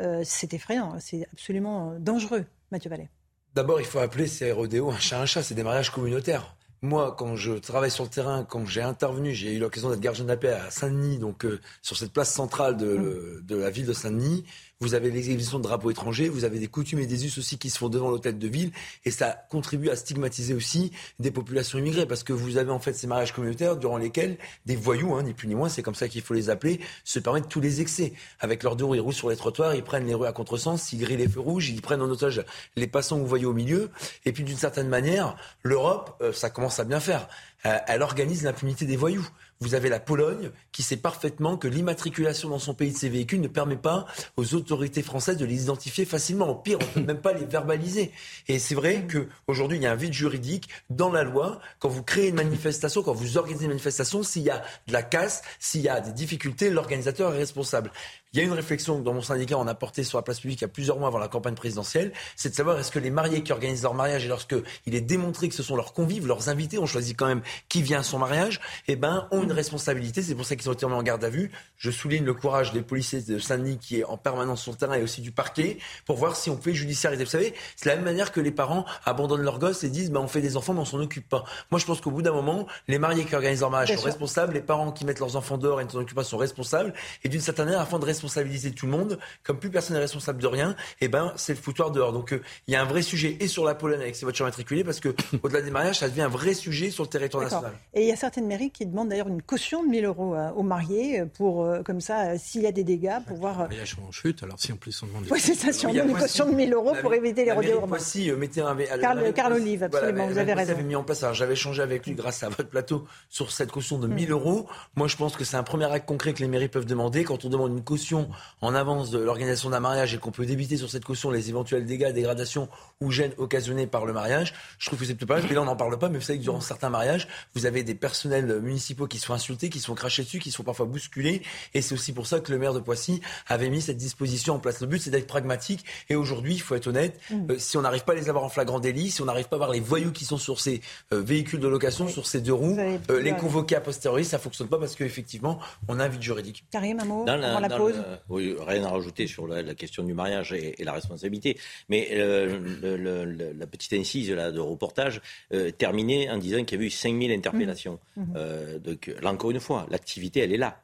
euh, 0.00 0.20
c'est 0.22 0.52
effrayant, 0.52 0.96
c'est 1.00 1.26
absolument 1.32 1.94
dangereux, 1.98 2.44
Mathieu 2.70 2.90
Vallet. 2.90 3.08
D'abord, 3.54 3.80
il 3.80 3.86
faut 3.86 4.00
appeler 4.00 4.26
ces 4.26 4.52
rodéos 4.52 4.90
un 4.90 4.98
chat 4.98 5.18
un 5.18 5.24
chat, 5.24 5.42
c'est 5.42 5.54
des 5.54 5.62
mariages 5.62 5.90
communautaires. 5.90 6.56
moi, 6.82 7.14
quand 7.18 7.36
je 7.36 7.52
travaille 7.52 7.90
sur 7.90 8.04
le 8.04 8.10
terrain, 8.10 8.44
quand 8.44 8.66
j'ai 8.66 8.82
intervenu, 8.82 9.32
j'ai 9.32 9.54
eu 9.54 9.58
l'occasion 9.58 9.88
d'être 9.88 10.00
gardien 10.00 10.24
de 10.24 10.28
la 10.28 10.36
paix 10.36 10.52
à 10.52 10.70
Saint-Denis, 10.70 11.18
donc 11.18 11.46
euh, 11.46 11.58
sur 11.80 11.96
cette 11.96 12.12
place 12.12 12.30
centrale 12.30 12.76
de, 12.76 13.40
de 13.42 13.56
la 13.56 13.70
ville 13.70 13.86
de 13.86 13.94
Saint-Denis. 13.94 14.44
Vous 14.82 14.94
avez 14.94 15.12
l'exhibition 15.12 15.58
de 15.58 15.62
drapeaux 15.62 15.92
étrangers, 15.92 16.28
vous 16.28 16.42
avez 16.42 16.58
des 16.58 16.66
coutumes 16.66 16.98
et 16.98 17.06
des 17.06 17.24
us 17.24 17.38
aussi 17.38 17.56
qui 17.56 17.70
se 17.70 17.78
font 17.78 17.88
devant 17.88 18.10
l'hôtel 18.10 18.36
de 18.36 18.48
ville, 18.48 18.72
et 19.04 19.12
ça 19.12 19.46
contribue 19.48 19.90
à 19.90 19.94
stigmatiser 19.94 20.54
aussi 20.54 20.90
des 21.20 21.30
populations 21.30 21.78
immigrées, 21.78 22.04
parce 22.04 22.24
que 22.24 22.32
vous 22.32 22.56
avez 22.56 22.72
en 22.72 22.80
fait 22.80 22.92
ces 22.92 23.06
mariages 23.06 23.32
communautaires 23.32 23.76
durant 23.76 23.96
lesquels 23.96 24.38
des 24.66 24.74
voyous, 24.74 25.14
hein, 25.14 25.22
ni 25.22 25.34
plus 25.34 25.46
ni 25.46 25.54
moins, 25.54 25.68
c'est 25.68 25.82
comme 25.82 25.94
ça 25.94 26.08
qu'il 26.08 26.20
faut 26.20 26.34
les 26.34 26.50
appeler, 26.50 26.80
se 27.04 27.20
permettent 27.20 27.48
tous 27.48 27.60
les 27.60 27.80
excès. 27.80 28.12
Avec 28.40 28.64
leurs 28.64 28.74
deux 28.74 28.84
roues, 28.84 28.96
ils 28.96 29.00
roulent 29.00 29.14
sur 29.14 29.30
les 29.30 29.36
trottoirs, 29.36 29.76
ils 29.76 29.84
prennent 29.84 30.04
les 30.08 30.14
rues 30.14 30.26
à 30.26 30.32
contresens, 30.32 30.92
ils 30.92 30.98
grillent 30.98 31.16
les 31.16 31.28
feux 31.28 31.38
rouges, 31.38 31.68
ils 31.68 31.80
prennent 31.80 32.02
en 32.02 32.10
otage 32.10 32.44
les 32.74 32.88
passants 32.88 33.18
que 33.18 33.22
vous 33.22 33.28
voyez 33.28 33.46
au 33.46 33.52
milieu, 33.52 33.88
et 34.24 34.32
puis 34.32 34.42
d'une 34.42 34.56
certaine 34.56 34.88
manière, 34.88 35.36
l'Europe, 35.62 36.16
euh, 36.22 36.32
ça 36.32 36.50
commence 36.50 36.80
à 36.80 36.84
bien 36.84 36.98
faire. 36.98 37.28
Euh, 37.66 37.78
elle 37.86 38.02
organise 38.02 38.42
l'impunité 38.42 38.84
des 38.86 38.96
voyous. 38.96 39.26
Vous 39.60 39.74
avez 39.74 39.88
la 39.88 40.00
Pologne 40.00 40.50
qui 40.72 40.82
sait 40.82 40.96
parfaitement 40.96 41.56
que 41.56 41.68
l'immatriculation 41.68 42.48
dans 42.48 42.58
son 42.58 42.74
pays 42.74 42.90
de 42.90 42.96
ces 42.96 43.08
véhicules 43.08 43.40
ne 43.40 43.48
permet 43.48 43.76
pas 43.76 44.06
aux 44.36 44.54
autorités 44.54 45.02
françaises 45.02 45.36
de 45.36 45.44
les 45.44 45.62
identifier 45.62 46.04
facilement. 46.04 46.48
Au 46.48 46.56
pire, 46.56 46.78
on 46.80 46.84
ne 46.84 46.90
peut 46.90 47.12
même 47.12 47.20
pas 47.20 47.32
les 47.32 47.44
verbaliser. 47.44 48.10
Et 48.48 48.58
c'est 48.58 48.74
vrai 48.74 49.06
qu'aujourd'hui, 49.06 49.78
il 49.78 49.84
y 49.84 49.86
a 49.86 49.92
un 49.92 49.96
vide 49.96 50.12
juridique 50.12 50.68
dans 50.90 51.12
la 51.12 51.22
loi. 51.22 51.60
Quand 51.78 51.88
vous 51.88 52.02
créez 52.02 52.28
une 52.28 52.34
manifestation, 52.34 53.02
quand 53.02 53.12
vous 53.12 53.38
organisez 53.38 53.64
une 53.64 53.70
manifestation, 53.70 54.24
s'il 54.24 54.42
y 54.42 54.50
a 54.50 54.62
de 54.88 54.92
la 54.92 55.04
casse, 55.04 55.42
s'il 55.60 55.82
y 55.82 55.88
a 55.88 56.00
des 56.00 56.12
difficultés, 56.12 56.70
l'organisateur 56.70 57.32
est 57.32 57.38
responsable. 57.38 57.92
Il 58.34 58.38
y 58.38 58.40
a 58.40 58.46
une 58.46 58.54
réflexion 58.54 58.98
que 58.98 59.04
dans 59.04 59.12
mon 59.12 59.20
syndicat 59.20 59.58
on 59.58 59.66
a 59.66 59.74
portée 59.74 60.04
sur 60.04 60.16
la 60.16 60.22
place 60.22 60.40
publique 60.40 60.60
il 60.60 60.62
y 60.62 60.64
a 60.64 60.68
plusieurs 60.68 60.98
mois 60.98 61.08
avant 61.08 61.18
la 61.18 61.28
campagne 61.28 61.54
présidentielle, 61.54 62.14
c'est 62.34 62.48
de 62.48 62.54
savoir 62.54 62.78
est-ce 62.78 62.90
que 62.90 62.98
les 62.98 63.10
mariés 63.10 63.42
qui 63.42 63.52
organisent 63.52 63.82
leur 63.82 63.92
mariage 63.92 64.24
et 64.24 64.28
lorsque 64.28 64.54
il 64.86 64.94
est 64.94 65.02
démontré 65.02 65.50
que 65.50 65.54
ce 65.54 65.62
sont 65.62 65.76
leurs 65.76 65.92
convives, 65.92 66.26
leurs 66.26 66.48
invités, 66.48 66.78
on 66.78 66.86
choisit 66.86 67.14
quand 67.14 67.26
même 67.26 67.42
qui 67.68 67.82
vient 67.82 68.00
à 68.00 68.02
son 68.02 68.18
mariage, 68.18 68.58
eh 68.88 68.96
ben 68.96 69.28
ont 69.32 69.42
une 69.42 69.52
responsabilité. 69.52 70.22
C'est 70.22 70.34
pour 70.34 70.46
ça 70.46 70.56
qu'ils 70.56 70.70
ont 70.70 70.72
été 70.72 70.86
mis 70.86 70.94
en 70.94 71.02
garde 71.02 71.22
à 71.24 71.28
vue. 71.28 71.50
Je 71.76 71.90
souligne 71.90 72.24
le 72.24 72.32
courage 72.32 72.72
des 72.72 72.80
policiers 72.80 73.20
de 73.20 73.38
Saint-Denis 73.38 73.76
qui 73.76 74.00
est 74.00 74.04
en 74.04 74.16
permanence 74.16 74.62
sur 74.62 74.72
le 74.72 74.78
terrain 74.78 74.94
et 74.94 75.02
aussi 75.02 75.20
du 75.20 75.30
parquet 75.30 75.76
pour 76.06 76.16
voir 76.16 76.34
si 76.34 76.48
on 76.48 76.56
peut 76.56 76.72
judiciariser. 76.72 77.24
Vous 77.24 77.30
savez, 77.30 77.52
c'est 77.76 77.90
la 77.90 77.96
même 77.96 78.06
manière 78.06 78.32
que 78.32 78.40
les 78.40 78.50
parents 78.50 78.86
abandonnent 79.04 79.42
leurs 79.42 79.58
gosses 79.58 79.84
et 79.84 79.90
disent 79.90 80.10
ben, 80.10 80.20
on 80.20 80.26
fait 80.26 80.40
des 80.40 80.56
enfants 80.56 80.72
mais 80.72 80.80
on 80.80 80.86
s'en 80.86 81.00
occupe 81.00 81.28
pas. 81.28 81.44
Moi 81.70 81.78
je 81.78 81.84
pense 81.84 82.00
qu'au 82.00 82.10
bout 82.10 82.22
d'un 82.22 82.32
moment, 82.32 82.66
les 82.88 82.98
mariés 82.98 83.26
qui 83.26 83.34
organisent 83.34 83.60
leur 83.60 83.70
mariage 83.70 83.94
sont 83.94 84.04
responsables, 84.04 84.54
les 84.54 84.62
parents 84.62 84.90
qui 84.90 85.04
mettent 85.04 85.20
leurs 85.20 85.36
enfants 85.36 85.58
dehors 85.58 85.82
et 85.82 85.84
ne 85.84 85.90
s'en 85.90 85.98
occupent 85.98 86.16
pas 86.16 86.24
sont 86.24 86.38
responsables 86.38 86.94
et 87.24 87.28
d'une 87.28 87.42
certaine 87.42 87.66
manière 87.66 87.82
afin 87.82 87.98
de 87.98 88.06
responsabiliser 88.22 88.70
tout 88.70 88.86
le 88.86 88.92
monde 88.92 89.18
comme 89.42 89.58
plus 89.58 89.70
personne 89.70 89.96
n'est 89.96 90.02
responsable 90.02 90.40
de 90.40 90.46
rien, 90.46 90.70
et 91.00 91.06
eh 91.06 91.08
ben 91.08 91.32
c'est 91.36 91.54
le 91.54 91.58
foutoir 91.58 91.90
dehors. 91.90 92.12
Donc 92.12 92.32
euh, 92.32 92.40
il 92.66 92.74
y 92.74 92.76
a 92.76 92.82
un 92.82 92.84
vrai 92.84 93.02
sujet 93.02 93.36
et 93.40 93.48
sur 93.48 93.64
la 93.64 93.74
Pologne 93.74 94.00
avec 94.00 94.14
ses 94.14 94.24
voitures 94.24 94.46
matriculées, 94.46 94.84
parce 94.84 95.00
que 95.00 95.08
au-delà 95.42 95.60
des 95.60 95.70
mariages, 95.70 95.98
ça 95.98 96.08
devient 96.08 96.22
un 96.22 96.28
vrai 96.28 96.54
sujet 96.54 96.90
sur 96.90 97.02
le 97.04 97.08
territoire 97.08 97.42
national. 97.42 97.72
Et 97.94 98.02
il 98.02 98.08
y 98.08 98.12
a 98.12 98.16
certaines 98.16 98.46
mairies 98.46 98.70
qui 98.70 98.86
demandent 98.86 99.08
d'ailleurs 99.08 99.28
une 99.28 99.42
caution 99.42 99.82
de 99.82 99.88
1000 99.88 100.04
euros 100.04 100.34
euh, 100.34 100.50
aux 100.52 100.62
mariés 100.62 101.20
euh, 101.20 101.26
pour, 101.26 101.66
comme 101.84 102.00
ça, 102.00 102.38
s'il 102.38 102.62
y 102.62 102.66
a 102.66 102.72
des 102.72 102.84
dégâts, 102.84 103.18
pouvoir. 103.26 103.62
Les 103.62 103.76
mariages 103.76 103.96
en 104.06 104.12
chute, 104.12 104.42
alors 104.42 104.58
si 104.58 104.72
en 104.72 104.76
plus 104.76 105.02
on 105.02 105.06
demande. 105.06 105.26
Oui, 105.30 105.40
c'est 105.40 105.54
ça, 105.54 105.72
si 105.72 105.86
on 105.86 105.92
demande 105.92 106.10
une 106.10 106.18
caution 106.18 106.46
de 106.48 106.54
1000 106.54 106.72
euros 106.72 106.94
pour 107.00 107.12
éviter 107.14 107.44
les 107.44 107.52
rodéos 107.52 107.74
urbains. 107.74 107.86
Voici, 107.88 108.30
mettez 108.32 108.60
un. 108.60 108.76
Carl, 109.00 109.32
Carl 109.32 109.52
Olive, 109.54 109.82
absolument, 109.82 110.28
vous 110.28 110.38
avez 110.38 110.54
raison. 110.54 110.72
Avait 110.72 110.82
mis 110.82 110.96
en 110.96 111.02
place, 111.02 111.24
j'avais 111.32 111.54
échangé 111.54 111.82
avec 111.82 112.06
lui 112.06 112.14
grâce 112.14 112.42
à 112.42 112.48
votre 112.48 112.68
plateau 112.68 113.04
sur 113.28 113.50
cette 113.50 113.72
caution 113.72 113.98
de 113.98 114.06
1000 114.06 114.28
mm. 114.28 114.32
euros. 114.32 114.66
Moi, 114.96 115.08
je 115.08 115.16
pense 115.16 115.36
que 115.36 115.44
c'est 115.44 115.56
un 115.56 115.62
premier 115.62 115.90
acte 115.90 116.06
concret 116.06 116.32
que 116.32 116.40
les 116.40 116.48
mairies 116.48 116.68
peuvent 116.68 116.86
demander 116.86 117.24
quand 117.24 117.44
on 117.44 117.48
demande 117.48 117.72
une 117.72 117.84
caution 117.84 118.11
en 118.60 118.74
avance 118.74 119.10
de 119.10 119.18
l'organisation 119.18 119.70
d'un 119.70 119.80
mariage 119.80 120.14
et 120.14 120.18
qu'on 120.18 120.30
peut 120.30 120.46
débiter 120.46 120.76
sur 120.76 120.90
cette 120.90 121.04
caution 121.04 121.30
les 121.30 121.48
éventuels 121.48 121.86
dégâts, 121.86 122.12
dégradations 122.12 122.68
ou 123.00 123.10
gênes 123.10 123.32
occasionnés 123.38 123.86
par 123.86 124.06
le 124.06 124.12
mariage, 124.12 124.54
je 124.78 124.86
trouve 124.86 124.98
que 124.98 125.04
c'est 125.04 125.14
plutôt 125.14 125.26
pas 125.26 125.40
mal. 125.40 125.46
Mais 125.48 125.54
là, 125.54 125.62
on 125.62 125.66
n'en 125.66 125.76
parle 125.76 125.98
pas, 125.98 126.08
mais 126.08 126.18
vous 126.18 126.24
savez 126.24 126.38
que 126.38 126.44
durant 126.44 126.60
certains 126.60 126.90
mariages, 126.90 127.28
vous 127.54 127.66
avez 127.66 127.82
des 127.82 127.94
personnels 127.94 128.60
municipaux 128.60 129.06
qui 129.06 129.18
sont 129.18 129.34
insultés, 129.34 129.68
qui 129.68 129.80
sont 129.80 129.94
crachés 129.94 130.22
dessus, 130.22 130.38
qui 130.38 130.50
sont 130.50 130.62
parfois 130.62 130.86
bousculés. 130.86 131.42
Et 131.74 131.82
c'est 131.82 131.94
aussi 131.94 132.12
pour 132.12 132.26
ça 132.26 132.40
que 132.40 132.52
le 132.52 132.58
maire 132.58 132.74
de 132.74 132.80
Poissy 132.80 133.20
avait 133.48 133.70
mis 133.70 133.82
cette 133.82 133.96
disposition 133.96 134.54
en 134.54 134.58
place. 134.58 134.80
Le 134.80 134.86
but, 134.86 135.00
c'est 135.00 135.10
d'être 135.10 135.26
pragmatique. 135.26 135.84
Et 136.08 136.14
aujourd'hui, 136.14 136.54
il 136.54 136.60
faut 136.60 136.74
être 136.74 136.86
honnête, 136.86 137.18
mmh. 137.30 137.50
euh, 137.50 137.58
si 137.58 137.76
on 137.76 137.82
n'arrive 137.82 138.04
pas 138.04 138.12
à 138.12 138.16
les 138.16 138.28
avoir 138.28 138.44
en 138.44 138.48
flagrant 138.48 138.80
délit, 138.80 139.10
si 139.10 139.22
on 139.22 139.26
n'arrive 139.26 139.48
pas 139.48 139.56
à 139.56 139.58
voir 139.58 139.70
les 139.70 139.80
voyous 139.80 140.12
qui 140.12 140.24
sont 140.24 140.38
sur 140.38 140.60
ces 140.60 140.80
euh, 141.12 141.20
véhicules 141.20 141.60
de 141.60 141.68
location, 141.68 142.08
sur 142.08 142.26
ces 142.26 142.40
deux 142.40 142.52
roues, 142.52 142.76
euh, 142.78 143.20
les 143.20 143.32
convoquer 143.32 143.76
a 143.76 143.80
posteriori, 143.80 144.24
ça 144.24 144.38
fonctionne 144.38 144.68
pas 144.68 144.78
parce 144.78 144.94
qu'effectivement, 144.94 145.58
on 145.88 145.98
a 146.00 146.04
un 146.04 146.08
vide 146.08 146.22
juridique. 146.22 146.64
Karim, 146.70 147.00
un 147.00 147.04
mot 147.04 147.24
dans 147.24 147.36
la, 147.36 147.68
pause. 147.68 148.01
Oui, 148.28 148.54
rien 148.58 148.84
à 148.84 148.90
rajouter 148.90 149.26
sur 149.26 149.46
la, 149.46 149.62
la 149.62 149.74
question 149.74 150.02
du 150.02 150.14
mariage 150.14 150.52
et, 150.52 150.74
la 150.82 150.92
responsabilité. 150.92 151.58
Mais 151.88 152.08
euh, 152.12 153.52
la 153.54 153.66
petite 153.66 153.92
incise 153.92 154.30
là, 154.30 154.50
de 154.52 154.60
reportage 154.60 155.20
euh, 155.52 155.70
terminait 155.70 156.30
en 156.30 156.38
disant 156.38 156.64
qu'il 156.64 156.76
y 156.76 156.80
avait 156.80 156.86
eu 156.86 156.90
5000 156.90 157.32
interpellations. 157.32 157.98
Mmh. 158.16 158.22
Mmh. 158.22 158.34
Euh, 158.36 158.78
donc 158.78 159.10
là 159.20 159.30
encore 159.30 159.50
une 159.50 159.60
fois, 159.60 159.86
l'activité, 159.90 160.40
elle 160.40 160.52
est 160.52 160.58
là. 160.58 160.82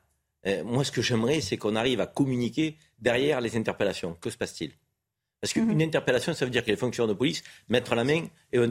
moi, 0.64 0.84
ce 0.84 0.92
que 0.92 1.02
j'aimerais, 1.02 1.40
c'est 1.40 1.56
qu'on 1.56 1.76
arrive 1.76 2.00
à 2.00 2.06
communiquer 2.06 2.76
derrière 2.98 3.40
les 3.40 3.56
interpellations. 3.56 4.16
Que 4.20 4.30
se 4.30 4.36
passe-t-il? 4.36 4.72
Parce 5.40 5.52
qu'une 5.52 5.76
mmh. 5.76 5.80
interpellation, 5.82 6.34
ça 6.34 6.44
veut 6.44 6.50
dire 6.50 6.64
que 6.64 6.70
les 6.70 6.76
fonctionnaires 6.76 7.14
de 7.14 7.18
police 7.18 7.42
mettent 7.68 7.90
la 7.90 8.04
main 8.04 8.26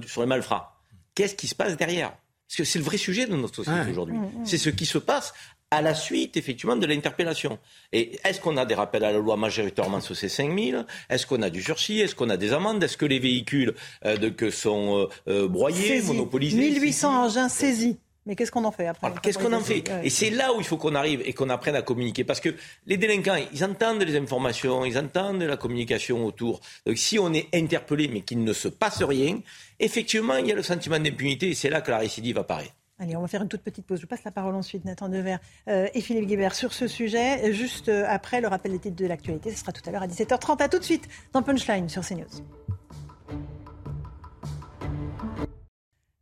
sur 0.05 0.21
les 0.21 0.27
malfrats. 0.27 0.81
Qu'est-ce 1.15 1.35
qui 1.35 1.47
se 1.47 1.55
passe 1.55 1.77
derrière? 1.77 2.15
Parce 2.47 2.57
que 2.57 2.63
c'est 2.63 2.79
le 2.79 2.85
vrai 2.85 2.97
sujet 2.97 3.25
de 3.25 3.35
notre 3.35 3.55
société 3.55 3.91
aujourd'hui. 3.91 4.17
C'est 4.45 4.57
ce 4.57 4.69
qui 4.69 4.85
se 4.85 4.97
passe 4.97 5.33
à 5.71 5.81
la 5.81 5.93
suite, 5.93 6.37
effectivement, 6.37 6.75
de 6.75 6.85
l'interpellation. 6.85 7.59
Et 7.91 8.19
est-ce 8.23 8.39
qu'on 8.39 8.55
a 8.57 8.65
des 8.65 8.75
rappels 8.75 9.03
à 9.03 9.11
la 9.11 9.17
loi 9.17 9.35
majoritairement 9.35 9.99
sur 9.99 10.15
ces 10.15 10.29
5000 10.29 10.85
Est-ce 11.09 11.25
qu'on 11.25 11.41
a 11.41 11.49
du 11.49 11.61
sursis? 11.61 11.99
Est-ce 11.99 12.15
qu'on 12.15 12.29
a 12.29 12.37
des 12.37 12.53
amendes? 12.53 12.83
Est-ce 12.83 12.95
que 12.95 13.05
les 13.05 13.19
véhicules 13.19 13.73
euh, 14.05 14.17
de, 14.17 14.29
que 14.29 14.49
sont 14.49 15.09
euh, 15.27 15.31
euh 15.43 15.47
broyés, 15.47 16.01
monopolisés 16.01 16.57
1800 16.57 17.25
engins 17.25 17.49
saisis. 17.49 17.97
Mais 18.25 18.35
qu'est-ce 18.35 18.51
qu'on 18.51 18.65
en 18.65 18.71
fait 18.71 18.87
après 18.87 19.09
Qu'est-ce 19.23 19.39
qu'on 19.39 19.53
en 19.53 19.61
fait? 19.61 19.89
Et 20.03 20.09
c'est 20.09 20.29
là 20.29 20.53
où 20.53 20.59
il 20.59 20.65
faut 20.65 20.75
qu'on 20.75 20.95
arrive 20.95 21.21
et 21.23 21.31
qu'on 21.31 21.49
apprenne 21.49 21.75
à 21.75 21.81
communiquer. 21.81 22.25
Parce 22.25 22.41
que 22.41 22.49
les 22.85 22.97
délinquants, 22.97 23.37
ils 23.53 23.63
entendent 23.63 24.03
les 24.03 24.17
informations, 24.17 24.83
ils 24.83 24.97
entendent 24.97 25.43
la 25.43 25.55
communication 25.55 26.25
autour. 26.25 26.59
Donc 26.85 26.97
si 26.97 27.17
on 27.19 27.33
est 27.33 27.47
interpellé 27.53 28.09
mais 28.09 28.21
qu'il 28.21 28.43
ne 28.43 28.51
se 28.51 28.67
passe 28.67 29.01
rien, 29.01 29.39
effectivement, 29.79 30.35
il 30.35 30.47
y 30.47 30.51
a 30.51 30.55
le 30.55 30.63
sentiment 30.63 30.99
d'impunité 30.99 31.49
et 31.49 31.55
c'est 31.55 31.69
là 31.69 31.79
que 31.79 31.89
la 31.89 31.99
récidive 31.99 32.37
apparaît. 32.37 32.73
Allez, 32.99 33.15
on 33.15 33.21
va 33.21 33.27
faire 33.27 33.43
une 33.43 33.47
toute 33.47 33.61
petite 33.61 33.85
pause. 33.85 34.01
Je 34.01 34.07
passe 34.07 34.23
la 34.23 34.31
parole 34.31 34.55
ensuite, 34.55 34.83
Nathan 34.83 35.07
Dever 35.07 35.37
euh, 35.67 35.87
et 35.93 36.01
Philippe 36.01 36.25
Guibert, 36.25 36.55
sur 36.55 36.73
ce 36.73 36.87
sujet. 36.87 37.53
Juste 37.53 37.89
euh, 37.89 38.05
après 38.07 38.41
le 38.41 38.47
rappel 38.47 38.71
des 38.71 38.79
titres 38.79 38.95
de 38.95 39.05
l'actualité, 39.05 39.51
ce 39.51 39.59
sera 39.59 39.71
tout 39.71 39.87
à 39.87 39.91
l'heure 39.91 40.01
à 40.01 40.07
17h30. 40.07 40.63
À 40.63 40.67
tout 40.67 40.79
de 40.79 40.83
suite 40.83 41.07
dans 41.31 41.43
Punchline 41.43 41.89
sur 41.89 42.03
CNews. 42.03 42.25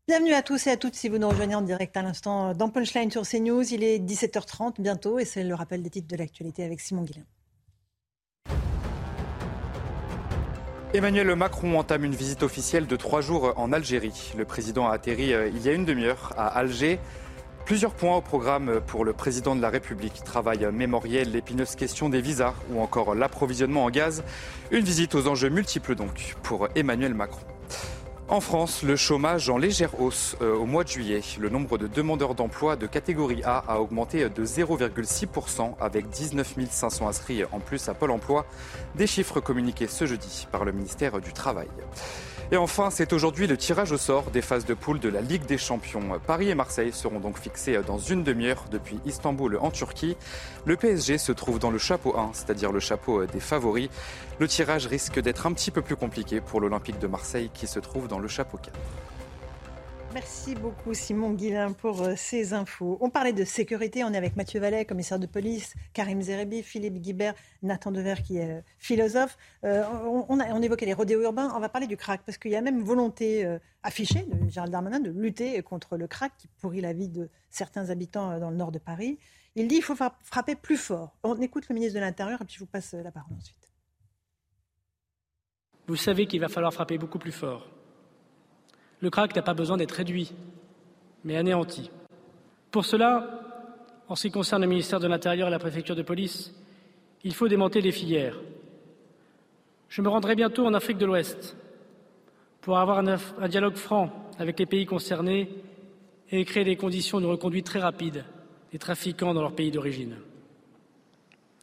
Bienvenue 0.07 0.33
à 0.33 0.41
tous 0.41 0.67
et 0.67 0.71
à 0.71 0.77
toutes 0.77 0.95
si 0.95 1.07
vous 1.07 1.17
nous 1.17 1.29
rejoignez 1.29 1.55
en 1.55 1.61
direct 1.61 1.95
à 1.95 2.01
l'instant 2.01 2.53
dans 2.53 2.69
Punchline 2.69 3.09
sur 3.09 3.23
CNews. 3.23 3.73
Il 3.73 3.81
est 3.81 3.99
17h30 3.99 4.81
bientôt 4.81 5.17
et 5.17 5.25
c'est 5.25 5.45
le 5.45 5.55
rappel 5.55 5.81
des 5.81 5.89
titres 5.89 6.09
de 6.09 6.17
l'actualité 6.17 6.65
avec 6.65 6.81
Simon 6.81 7.03
Guillain. 7.03 7.25
Emmanuel 10.95 11.35
Macron 11.35 11.77
entame 11.77 12.05
une 12.05 12.15
visite 12.15 12.41
officielle 12.41 12.87
de 12.87 12.95
trois 12.95 13.19
jours 13.19 13.51
en 13.57 13.73
Algérie. 13.73 14.31
Le 14.37 14.45
président 14.45 14.87
a 14.87 14.93
atterri 14.93 15.33
euh, 15.33 15.49
il 15.49 15.61
y 15.61 15.67
a 15.67 15.73
une 15.73 15.83
demi-heure 15.83 16.31
à 16.37 16.47
Alger. 16.47 16.99
Plusieurs 17.65 17.93
points 17.93 18.15
au 18.15 18.21
programme 18.21 18.79
pour 18.87 19.03
le 19.03 19.11
président 19.11 19.57
de 19.57 19.61
la 19.61 19.69
République. 19.69 20.23
Travail 20.23 20.65
mémoriel, 20.71 21.33
l'épineuse 21.33 21.75
question 21.75 22.07
des 22.07 22.21
visas 22.21 22.53
ou 22.71 22.79
encore 22.79 23.13
l'approvisionnement 23.13 23.83
en 23.83 23.89
gaz. 23.89 24.23
Une 24.71 24.85
visite 24.85 25.15
aux 25.15 25.27
enjeux 25.27 25.49
multiples 25.49 25.95
donc 25.95 26.37
pour 26.43 26.69
Emmanuel 26.75 27.13
Macron. 27.13 27.45
En 28.27 28.41
France, 28.41 28.81
le 28.81 28.95
chômage 28.95 29.51
en 29.51 29.59
légère 29.59 30.01
hausse 30.01 30.35
euh, 30.41 30.55
au 30.55 30.65
mois 30.65 30.83
de 30.83 30.89
juillet. 30.89 31.21
Le 31.39 31.49
nombre 31.49 31.77
de 31.77 31.85
demandeurs 31.85 32.33
d'emploi 32.33 32.75
de 32.75 32.87
catégorie 32.87 33.43
A 33.43 33.59
a 33.67 33.77
augmenté 33.77 34.27
de 34.27 34.43
0,6% 34.43 35.75
avec 35.79 36.09
19 36.09 36.55
500 36.67 37.07
inscrits 37.07 37.43
en 37.51 37.59
plus 37.59 37.87
à 37.87 37.93
Pôle 37.93 38.09
emploi. 38.09 38.47
Des 38.95 39.05
chiffres 39.05 39.39
communiqués 39.41 39.85
ce 39.85 40.07
jeudi 40.07 40.47
par 40.51 40.65
le 40.65 40.71
ministère 40.71 41.21
du 41.21 41.33
Travail. 41.33 41.67
Et 42.51 42.57
enfin, 42.57 42.91
c'est 42.91 43.11
aujourd'hui 43.11 43.47
le 43.47 43.57
tirage 43.57 43.91
au 43.91 43.97
sort 43.97 44.29
des 44.29 44.43
phases 44.43 44.65
de 44.65 44.75
poule 44.75 44.99
de 44.99 45.09
la 45.09 45.21
Ligue 45.21 45.45
des 45.47 45.57
Champions. 45.57 46.19
Paris 46.27 46.49
et 46.49 46.55
Marseille 46.55 46.93
seront 46.93 47.19
donc 47.19 47.39
fixés 47.39 47.79
dans 47.87 47.97
une 47.97 48.23
demi-heure 48.23 48.65
depuis 48.69 48.99
Istanbul 49.05 49.57
en 49.59 49.71
Turquie. 49.71 50.15
Le 50.63 50.75
PSG 50.77 51.17
se 51.17 51.31
trouve 51.31 51.57
dans 51.57 51.71
le 51.71 51.79
chapeau 51.79 52.15
1, 52.15 52.31
c'est-à-dire 52.33 52.71
le 52.71 52.79
chapeau 52.79 53.25
des 53.25 53.39
favoris. 53.39 53.89
Le 54.37 54.47
tirage 54.47 54.85
risque 54.85 55.19
d'être 55.19 55.47
un 55.47 55.53
petit 55.53 55.71
peu 55.71 55.81
plus 55.81 55.95
compliqué 55.95 56.39
pour 56.39 56.61
l'Olympique 56.61 56.99
de 56.99 57.07
Marseille 57.07 57.49
qui 57.51 57.65
se 57.65 57.79
trouve 57.79 58.07
dans 58.07 58.19
le 58.19 58.27
chapeau 58.27 58.59
4. 58.61 58.77
Merci 60.15 60.55
beaucoup 60.55 60.93
Simon 60.93 61.33
Guillain 61.33 61.73
pour 61.73 62.01
euh, 62.01 62.13
ces 62.15 62.53
infos. 62.53 62.97
On 63.01 63.09
parlait 63.09 63.33
de 63.33 63.43
sécurité, 63.43 64.05
on 64.05 64.13
est 64.13 64.17
avec 64.17 64.37
Mathieu 64.37 64.61
Vallet, 64.61 64.85
commissaire 64.85 65.19
de 65.19 65.25
police, 65.25 65.73
Karim 65.91 66.21
Zerebi, 66.21 66.63
Philippe 66.63 67.01
Guibert, 67.01 67.33
Nathan 67.61 67.91
Dever 67.91 68.13
qui 68.25 68.37
est 68.37 68.49
euh, 68.49 68.61
philosophe. 68.79 69.37
Euh, 69.65 69.83
on, 70.29 70.39
a, 70.39 70.53
on, 70.53 70.61
évoquait 70.61 70.85
les 70.85 70.93
rodéos 70.93 71.21
urbains, 71.21 71.51
on 71.53 71.59
va 71.59 71.67
parler 71.67 71.85
du 71.85 71.97
crack 71.97 72.21
parce 72.25 72.37
qu'il 72.37 72.51
y 72.51 72.55
a 72.55 72.61
même 72.61 72.81
volonté 72.81 73.45
affichée 73.83 74.25
de 74.25 74.49
Gérald 74.49 74.71
Darmanin 74.71 75.01
de 75.01 75.11
lutter 75.11 75.61
contre 75.63 75.97
le 75.97 76.07
crack 76.07 76.31
qui 76.37 76.47
pourrit 76.61 76.79
la 76.79 76.93
vie 76.93 77.09
de 77.09 77.29
certains 77.49 77.89
habitants 77.89 78.39
dans 78.39 78.51
le 78.51 78.55
nord 78.55 78.71
de 78.71 78.79
Paris. 78.79 79.19
Il 79.55 79.67
dit 79.67 79.75
qu'il 79.75 79.83
faut 79.83 79.97
frapper 80.21 80.55
plus 80.55 80.77
fort. 80.77 81.17
On 81.23 81.35
écoute 81.41 81.67
le 81.67 81.75
ministre 81.75 81.95
de 81.95 81.99
l'Intérieur 81.99 82.41
et 82.41 82.45
puis 82.45 82.55
je 82.55 82.59
vous 82.61 82.67
passe 82.67 82.93
la 82.93 83.11
parole 83.11 83.33
ensuite. 83.37 83.69
Vous 85.87 85.97
savez 85.97 86.25
qu'il 86.25 86.39
va 86.39 86.47
falloir 86.47 86.73
frapper 86.73 86.97
beaucoup 86.97 87.19
plus 87.19 87.33
fort. 87.33 87.74
Le 88.99 89.09
crack 89.09 89.35
n'a 89.35 89.41
pas 89.41 89.53
besoin 89.53 89.77
d'être 89.77 89.91
réduit. 89.91 90.33
mais 91.23 91.37
anéanti. 91.37 91.89
Pour 92.69 92.85
cela, 92.85 93.41
en 94.07 94.15
ce 94.15 94.27
qui 94.27 94.31
concerne 94.31 94.61
le 94.61 94.67
ministère 94.67 94.99
de 94.99 95.07
l'Intérieur 95.07 95.47
et 95.47 95.51
la 95.51 95.59
préfecture 95.59 95.95
de 95.95 96.03
police, 96.03 96.53
il 97.23 97.33
faut 97.33 97.47
démonter 97.47 97.81
les 97.81 97.91
filières. 97.91 98.37
Je 99.89 100.01
me 100.01 100.09
rendrai 100.09 100.35
bientôt 100.35 100.65
en 100.65 100.73
Afrique 100.73 100.99
de 100.99 101.05
l'Ouest 101.05 101.57
pour 102.61 102.77
avoir 102.77 102.99
un, 102.99 103.47
dialogue 103.47 103.75
franc 103.75 104.11
avec 104.37 104.59
les 104.59 104.65
pays 104.65 104.85
concernés 104.85 105.49
et 106.31 106.45
créer 106.45 106.63
des 106.63 106.75
conditions 106.75 107.19
de 107.21 107.25
reconduite 107.25 107.65
très 107.65 107.79
rapide 107.79 108.25
des 108.71 108.79
trafiquants 108.79 109.33
dans 109.33 109.41
leur 109.41 109.55
pays 109.55 109.71
d'origine. 109.71 110.17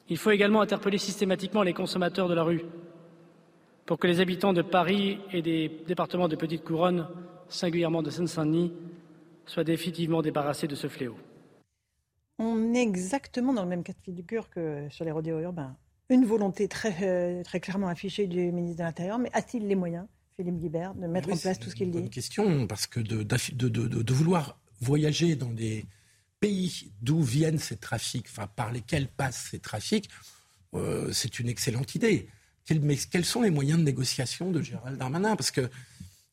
Il 0.08 0.16
faut 0.16 0.30
également 0.30 0.60
interpeller 0.60 0.98
systématiquement 0.98 1.62
les 1.62 1.72
consommateurs 1.72 2.28
de 2.28 2.34
la 2.34 2.42
rue 2.42 2.64
pour 3.86 3.98
que 3.98 4.06
les 4.06 4.20
habitants 4.20 4.52
de 4.52 4.62
Paris 4.62 5.18
et 5.32 5.42
des 5.42 5.70
départements 5.86 6.28
de 6.28 6.36
Petite 6.36 6.64
Couronne, 6.64 7.08
singulièrement 7.48 8.02
de 8.02 8.10
Seine-Saint-Denis, 8.10 8.72
soient 9.46 9.64
définitivement 9.64 10.22
débarrassés 10.22 10.68
de 10.68 10.74
ce 10.74 10.88
fléau. 10.88 11.16
On 12.38 12.74
est 12.74 12.82
exactement 12.82 13.52
dans 13.52 13.62
le 13.62 13.68
même 13.68 13.82
cas 13.82 13.92
de 13.92 14.00
figure 14.02 14.48
que 14.50 14.86
sur 14.90 15.04
les 15.04 15.10
rodéos 15.10 15.40
urbains. 15.40 15.76
Une 16.08 16.24
volonté 16.24 16.68
très, 16.68 16.96
euh, 17.02 17.42
très 17.42 17.60
clairement 17.60 17.88
affichée 17.88 18.26
du 18.26 18.52
ministre 18.52 18.78
de 18.78 18.84
l'Intérieur, 18.84 19.18
mais 19.18 19.30
a-t-il 19.32 19.66
les 19.66 19.74
moyens, 19.74 20.06
Philippe 20.36 20.58
Guibert, 20.58 20.94
de 20.94 21.06
mettre 21.06 21.28
oui, 21.28 21.34
en 21.34 21.38
place 21.38 21.58
tout 21.58 21.70
ce 21.70 21.74
qu'il 21.74 21.90
dit 21.90 21.98
C'est 21.98 22.04
une 22.04 22.10
question, 22.10 22.66
parce 22.66 22.86
que 22.86 23.00
de, 23.00 23.22
de, 23.22 23.68
de, 23.68 24.02
de, 24.02 24.12
vouloir 24.12 24.58
voyager 24.80 25.36
dans 25.36 25.50
des 25.50 25.84
pays 26.40 26.92
d'où 27.00 27.22
viennent 27.22 27.58
ces 27.58 27.76
trafics, 27.76 28.26
enfin 28.28 28.46
par 28.46 28.72
lesquels 28.72 29.08
passent 29.08 29.48
ces 29.50 29.60
trafics, 29.60 30.10
euh, 30.74 31.12
c'est 31.12 31.38
une 31.38 31.48
excellente 31.48 31.94
idée. 31.94 32.28
Quels, 32.66 33.24
sont 33.24 33.42
les 33.42 33.50
moyens 33.50 33.78
de 33.78 33.84
négociation 33.84 34.50
de 34.50 34.62
Gérald 34.62 34.98
Darmanin? 34.98 35.36
Parce 35.36 35.50
que 35.50 35.68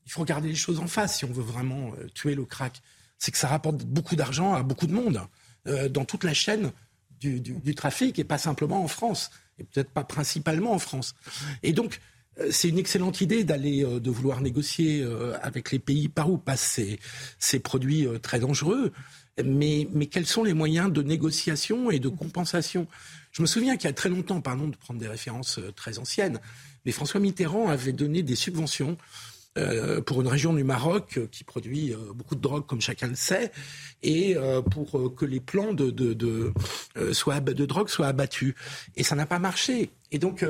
il 0.09 0.11
faut 0.11 0.21
regarder 0.21 0.49
les 0.49 0.55
choses 0.55 0.79
en 0.79 0.87
face 0.87 1.19
si 1.19 1.25
on 1.25 1.31
veut 1.31 1.43
vraiment 1.43 1.91
euh, 1.99 2.07
tuer 2.15 2.33
le 2.33 2.43
crack. 2.43 2.81
C'est 3.19 3.31
que 3.31 3.37
ça 3.37 3.47
rapporte 3.47 3.83
beaucoup 3.85 4.15
d'argent 4.15 4.55
à 4.55 4.63
beaucoup 4.63 4.87
de 4.87 4.93
monde 4.93 5.21
euh, 5.67 5.87
dans 5.87 6.03
toute 6.03 6.23
la 6.23 6.33
chaîne 6.33 6.71
du, 7.19 7.75
trafic 7.75 8.17
et 8.17 8.23
pas 8.23 8.39
simplement 8.39 8.83
en 8.83 8.87
France 8.87 9.29
et 9.59 9.65
peut-être 9.65 9.91
pas 9.91 10.03
principalement 10.03 10.71
en 10.71 10.79
France. 10.79 11.13
Et 11.61 11.73
donc 11.73 11.99
euh, 12.39 12.47
c'est 12.49 12.69
une 12.69 12.79
excellente 12.79 13.21
idée 13.21 13.43
d'aller 13.43 13.83
de 13.83 14.09
vouloir 14.09 14.41
négocier 14.41 15.05
avec 15.43 15.71
les 15.71 15.79
pays 15.79 16.09
par 16.09 16.31
où 16.31 16.39
passent 16.39 16.79
ces, 17.37 17.59
produits 17.59 18.07
très 18.23 18.39
dangereux. 18.39 18.91
Mais, 19.43 19.87
quels 20.09 20.25
sont 20.25 20.43
les 20.43 20.53
moyens 20.53 20.91
de 20.91 21.03
négociation 21.03 21.91
et 21.91 21.99
de 21.99 22.09
compensation? 22.09 22.87
Je 23.31 23.41
me 23.41 23.47
souviens 23.47 23.77
qu'il 23.77 23.87
y 23.87 23.91
a 23.91 23.93
très 23.93 24.09
longtemps, 24.09 24.41
pardon 24.41 24.67
de 24.67 24.75
prendre 24.75 24.99
des 24.99 25.07
références 25.07 25.59
euh, 25.59 25.71
très 25.71 25.99
anciennes, 25.99 26.39
mais 26.85 26.91
François 26.91 27.19
Mitterrand 27.19 27.69
avait 27.69 27.91
donné 27.91 28.23
des 28.23 28.35
subventions 28.35 28.97
euh, 29.57 30.01
pour 30.01 30.21
une 30.21 30.27
région 30.27 30.53
du 30.53 30.63
Maroc 30.63 31.17
euh, 31.17 31.27
qui 31.27 31.43
produit 31.43 31.93
beaucoup 32.15 32.35
de 32.35 32.41
drogue, 32.41 32.65
comme 32.65 32.81
chacun 32.81 33.07
le 33.07 33.15
sait, 33.15 33.51
et 34.01 34.35
pour 34.71 35.13
que 35.15 35.25
les 35.25 35.39
plans 35.39 35.73
de, 35.73 35.89
de, 35.89 36.13
de, 36.13 36.53
soient, 37.11 37.39
de 37.41 37.65
drogue 37.65 37.89
soient 37.89 38.07
abattus. 38.07 38.55
Et 38.95 39.03
ça 39.03 39.15
n'a 39.15 39.25
pas 39.25 39.39
marché. 39.39 39.89
Et 40.11 40.19
donc, 40.19 40.45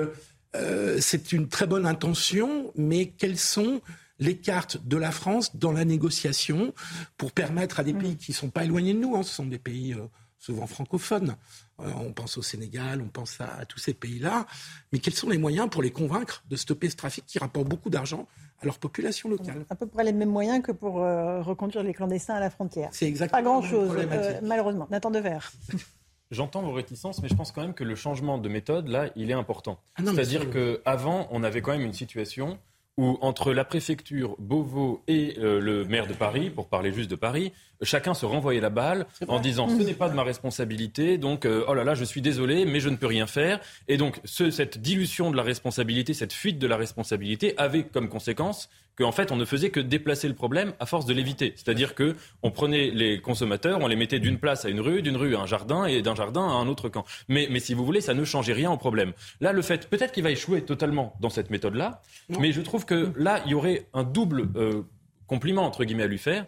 c'est 0.99 1.31
une 1.31 1.47
très 1.47 1.65
bonne 1.65 1.87
intention, 1.87 2.71
mais 2.75 3.07
quelles 3.07 3.39
sont 3.39 3.81
les 4.19 4.37
cartes 4.37 4.85
de 4.85 4.97
la 4.97 5.11
France 5.11 5.55
dans 5.55 5.71
la 5.71 5.83
négociation 5.83 6.73
pour 7.17 7.31
permettre 7.31 7.79
à 7.79 7.83
des 7.83 7.93
pays 7.93 8.17
qui 8.17 8.31
ne 8.31 8.35
sont 8.35 8.49
pas 8.49 8.65
éloignés 8.65 8.93
de 8.93 8.99
nous, 8.99 9.15
hein, 9.15 9.23
ce 9.23 9.33
sont 9.33 9.47
des 9.47 9.57
pays 9.57 9.95
souvent 10.39 10.65
francophones, 10.65 11.35
euh, 11.79 11.91
on 11.97 12.13
pense 12.13 12.37
au 12.37 12.41
Sénégal, 12.41 13.01
on 13.01 13.09
pense 13.09 13.39
à, 13.41 13.53
à 13.57 13.65
tous 13.65 13.79
ces 13.79 13.93
pays-là, 13.93 14.47
mais 14.91 14.99
quels 14.99 15.13
sont 15.13 15.29
les 15.29 15.37
moyens 15.37 15.69
pour 15.69 15.81
les 15.81 15.91
convaincre 15.91 16.43
de 16.49 16.55
stopper 16.55 16.89
ce 16.89 16.95
trafic 16.95 17.25
qui 17.27 17.37
rapporte 17.39 17.67
beaucoup 17.67 17.89
d'argent 17.89 18.25
à 18.61 18.65
leur 18.65 18.79
population 18.79 19.29
locale? 19.29 19.65
À 19.69 19.75
peu 19.75 19.85
près 19.85 20.03
les 20.03 20.13
mêmes 20.13 20.29
moyens 20.29 20.63
que 20.63 20.71
pour 20.71 21.03
euh, 21.03 21.41
reconduire 21.41 21.83
les 21.83 21.93
clandestins 21.93 22.35
à 22.35 22.39
la 22.39 22.49
frontière. 22.49 22.89
C'est 22.91 23.05
exactement 23.05 23.37
Pas 23.37 23.43
grand-chose, 23.43 23.91
euh, 23.95 24.39
malheureusement. 24.41 24.87
Nathan 24.89 25.11
Devers. 25.11 25.51
J'entends 26.31 26.61
vos 26.61 26.73
réticences, 26.73 27.21
mais 27.23 27.27
je 27.27 27.35
pense 27.35 27.51
quand 27.51 27.61
même 27.61 27.73
que 27.73 27.83
le 27.83 27.95
changement 27.95 28.37
de 28.37 28.47
méthode, 28.49 28.87
là, 28.87 29.09
il 29.15 29.31
est 29.31 29.33
important. 29.33 29.79
Ah 29.95 30.03
C'est-à-dire 30.05 30.51
qu'avant, 30.51 31.27
on 31.31 31.41
avait 31.43 31.61
quand 31.61 31.71
même 31.71 31.81
une 31.81 31.93
situation 31.93 32.59
où 32.99 33.17
entre 33.21 33.53
la 33.53 33.63
préfecture, 33.63 34.35
Beauvau 34.39 35.01
et 35.07 35.35
euh, 35.37 35.61
le 35.61 35.85
maire 35.85 36.05
de 36.05 36.11
Paris, 36.11 36.49
pour 36.49 36.67
parler 36.67 36.91
juste 36.91 37.09
de 37.09 37.15
Paris, 37.15 37.53
chacun 37.81 38.13
se 38.13 38.25
renvoyait 38.25 38.59
la 38.59 38.69
balle 38.69 39.05
en 39.29 39.39
disant 39.39 39.69
ce 39.69 39.81
n'est 39.81 39.93
pas 39.93 40.09
de 40.09 40.15
ma 40.15 40.23
responsabilité, 40.23 41.17
donc 41.17 41.45
euh, 41.45 41.63
oh 41.69 41.73
là 41.73 41.85
là, 41.85 41.95
je 41.95 42.03
suis 42.03 42.21
désolé, 42.21 42.65
mais 42.65 42.81
je 42.81 42.89
ne 42.89 42.97
peux 42.97 43.07
rien 43.07 43.25
faire. 43.25 43.61
Et 43.87 43.95
donc 43.95 44.19
ce, 44.25 44.51
cette 44.51 44.81
dilution 44.81 45.31
de 45.31 45.37
la 45.37 45.43
responsabilité, 45.43 46.13
cette 46.13 46.33
fuite 46.33 46.59
de 46.59 46.67
la 46.67 46.75
responsabilité 46.75 47.53
avait 47.57 47.83
comme 47.83 48.09
conséquence 48.09 48.69
qu'en 48.99 49.11
fait 49.11 49.31
on 49.31 49.37
ne 49.37 49.45
faisait 49.45 49.69
que 49.69 49.79
déplacer 49.79 50.27
le 50.27 50.35
problème 50.35 50.73
à 50.79 50.85
force 50.85 51.05
de 51.05 51.13
l'éviter. 51.13 51.53
C'est-à-dire 51.55 51.95
que 51.95 52.15
on 52.43 52.51
prenait 52.51 52.91
les 52.91 53.21
consommateurs, 53.21 53.79
on 53.81 53.87
les 53.87 53.95
mettait 53.95 54.19
d'une 54.19 54.37
place 54.37 54.65
à 54.65 54.69
une 54.69 54.81
rue, 54.81 55.01
d'une 55.01 55.17
rue 55.17 55.35
à 55.35 55.39
un 55.39 55.45
jardin 55.45 55.85
et 55.85 56.01
d'un 56.01 56.15
jardin 56.15 56.41
à 56.41 56.51
un 56.51 56.67
autre 56.67 56.89
camp. 56.89 57.05
Mais, 57.29 57.47
mais 57.49 57.59
si 57.59 57.73
vous 57.73 57.85
voulez, 57.85 58.01
ça 58.01 58.13
ne 58.13 58.23
changeait 58.23 58.53
rien 58.53 58.71
au 58.71 58.77
problème. 58.77 59.13
Là, 59.41 59.53
le 59.53 59.61
fait, 59.61 59.89
peut-être 59.89 60.11
qu'il 60.11 60.23
va 60.23 60.31
échouer 60.31 60.63
totalement 60.63 61.15
dans 61.21 61.29
cette 61.29 61.49
méthode-là, 61.49 62.01
mais 62.39 62.51
je 62.51 62.61
trouve 62.61 62.85
que 62.85 63.13
là, 63.15 63.41
il 63.45 63.51
y 63.51 63.55
aurait 63.55 63.87
un 63.93 64.03
double 64.03 64.49
euh, 64.55 64.83
compliment 65.27 65.63
entre 65.63 65.85
guillemets 65.85 66.03
à 66.03 66.07
lui 66.07 66.17
faire. 66.17 66.45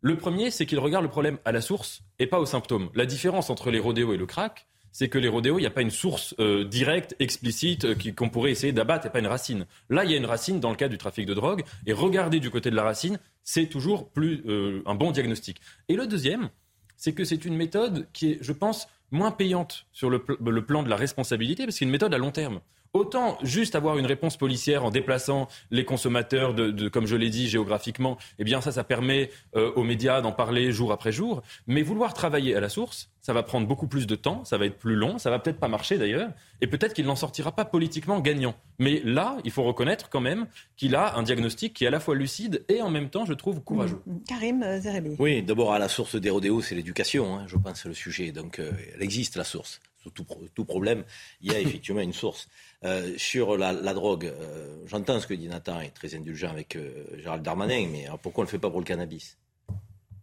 Le 0.00 0.16
premier, 0.16 0.50
c'est 0.50 0.66
qu'il 0.66 0.78
regarde 0.78 1.04
le 1.04 1.10
problème 1.10 1.38
à 1.46 1.52
la 1.52 1.62
source 1.62 2.02
et 2.18 2.26
pas 2.26 2.38
aux 2.38 2.46
symptômes. 2.46 2.90
La 2.94 3.06
différence 3.06 3.48
entre 3.48 3.70
les 3.70 3.78
rodéos 3.78 4.12
et 4.12 4.18
le 4.18 4.26
crack, 4.26 4.66
c'est 4.94 5.08
que 5.08 5.18
les 5.18 5.26
rodéos, 5.26 5.58
il 5.58 5.62
n'y 5.62 5.66
a 5.66 5.72
pas 5.72 5.82
une 5.82 5.90
source 5.90 6.36
euh, 6.38 6.64
directe, 6.64 7.16
explicite, 7.18 7.84
euh, 7.84 7.96
qu'on 8.16 8.28
pourrait 8.28 8.52
essayer 8.52 8.72
d'abattre, 8.72 9.04
il 9.04 9.06
n'y 9.06 9.10
a 9.10 9.12
pas 9.12 9.18
une 9.18 9.26
racine. 9.26 9.66
Là, 9.90 10.04
il 10.04 10.12
y 10.12 10.14
a 10.14 10.16
une 10.16 10.24
racine 10.24 10.60
dans 10.60 10.70
le 10.70 10.76
cas 10.76 10.86
du 10.86 10.98
trafic 10.98 11.26
de 11.26 11.34
drogue, 11.34 11.64
et 11.84 11.92
regarder 11.92 12.38
du 12.38 12.48
côté 12.48 12.70
de 12.70 12.76
la 12.76 12.84
racine, 12.84 13.18
c'est 13.42 13.66
toujours 13.66 14.08
plus 14.08 14.44
euh, 14.46 14.82
un 14.86 14.94
bon 14.94 15.10
diagnostic. 15.10 15.60
Et 15.88 15.96
le 15.96 16.06
deuxième, 16.06 16.48
c'est 16.96 17.12
que 17.12 17.24
c'est 17.24 17.44
une 17.44 17.56
méthode 17.56 18.06
qui 18.12 18.30
est, 18.30 18.38
je 18.40 18.52
pense, 18.52 18.86
moins 19.10 19.32
payante 19.32 19.86
sur 19.90 20.10
le, 20.10 20.22
pl 20.22 20.36
le 20.40 20.64
plan 20.64 20.84
de 20.84 20.88
la 20.88 20.96
responsabilité, 20.96 21.64
parce 21.64 21.74
que 21.74 21.78
c'est 21.80 21.84
une 21.86 21.90
méthode 21.90 22.14
à 22.14 22.18
long 22.18 22.30
terme. 22.30 22.60
Autant 22.94 23.38
juste 23.42 23.74
avoir 23.74 23.98
une 23.98 24.06
réponse 24.06 24.36
policière 24.36 24.84
en 24.84 24.90
déplaçant 24.90 25.48
les 25.72 25.84
consommateurs, 25.84 26.54
de, 26.54 26.70
de 26.70 26.88
comme 26.88 27.08
je 27.08 27.16
l'ai 27.16 27.28
dit, 27.28 27.48
géographiquement, 27.48 28.18
eh 28.38 28.44
bien 28.44 28.60
ça, 28.60 28.70
ça 28.70 28.84
permet 28.84 29.30
euh, 29.56 29.72
aux 29.74 29.82
médias 29.82 30.20
d'en 30.20 30.30
parler 30.30 30.70
jour 30.70 30.92
après 30.92 31.10
jour. 31.10 31.42
Mais 31.66 31.82
vouloir 31.82 32.14
travailler 32.14 32.54
à 32.54 32.60
la 32.60 32.68
source, 32.68 33.10
ça 33.20 33.32
va 33.32 33.42
prendre 33.42 33.66
beaucoup 33.66 33.88
plus 33.88 34.06
de 34.06 34.14
temps, 34.14 34.44
ça 34.44 34.58
va 34.58 34.66
être 34.66 34.78
plus 34.78 34.94
long, 34.94 35.18
ça 35.18 35.28
va 35.30 35.40
peut-être 35.40 35.58
pas 35.58 35.66
marcher 35.66 35.98
d'ailleurs, 35.98 36.30
et 36.60 36.68
peut-être 36.68 36.94
qu'il 36.94 37.06
n'en 37.06 37.16
sortira 37.16 37.50
pas 37.50 37.64
politiquement 37.64 38.20
gagnant. 38.20 38.54
Mais 38.78 39.02
là, 39.02 39.38
il 39.42 39.50
faut 39.50 39.64
reconnaître 39.64 40.08
quand 40.08 40.20
même 40.20 40.46
qu'il 40.76 40.94
a 40.94 41.16
un 41.16 41.24
diagnostic 41.24 41.74
qui 41.74 41.82
est 41.82 41.88
à 41.88 41.90
la 41.90 41.98
fois 41.98 42.14
lucide 42.14 42.64
et 42.68 42.80
en 42.80 42.90
même 42.90 43.10
temps, 43.10 43.24
je 43.24 43.32
trouve, 43.32 43.60
courageux. 43.60 44.00
Mmh. 44.06 44.16
Karim 44.28 44.80
Zerebi. 44.80 45.16
Oui, 45.18 45.42
d'abord 45.42 45.72
à 45.72 45.80
la 45.80 45.88
source 45.88 46.14
des 46.14 46.30
rodéos, 46.30 46.60
c'est 46.60 46.76
l'éducation, 46.76 47.38
hein, 47.38 47.46
je 47.48 47.56
pense, 47.56 47.86
le 47.86 47.94
sujet. 47.94 48.30
Donc 48.30 48.60
euh, 48.60 48.70
elle 48.94 49.02
existe 49.02 49.34
la 49.34 49.42
source. 49.42 49.80
Tout, 50.12 50.26
tout 50.54 50.64
problème, 50.64 51.04
il 51.40 51.52
y 51.52 51.54
a 51.54 51.60
effectivement 51.60 52.00
une 52.00 52.12
source. 52.12 52.48
Euh, 52.84 53.14
sur 53.16 53.56
la, 53.56 53.72
la 53.72 53.94
drogue, 53.94 54.26
euh, 54.26 54.76
j'entends 54.86 55.18
ce 55.18 55.26
que 55.26 55.34
dit 55.34 55.48
Nathan, 55.48 55.80
est 55.80 55.90
très 55.90 56.14
indulgent 56.14 56.50
avec 56.50 56.76
euh, 56.76 57.04
Gérald 57.18 57.42
Darmanin, 57.42 57.86
mais 57.90 58.06
alors 58.06 58.18
pourquoi 58.18 58.42
on 58.42 58.44
ne 58.44 58.48
le 58.48 58.50
fait 58.50 58.58
pas 58.58 58.70
pour 58.70 58.80
le 58.80 58.84
cannabis? 58.84 59.38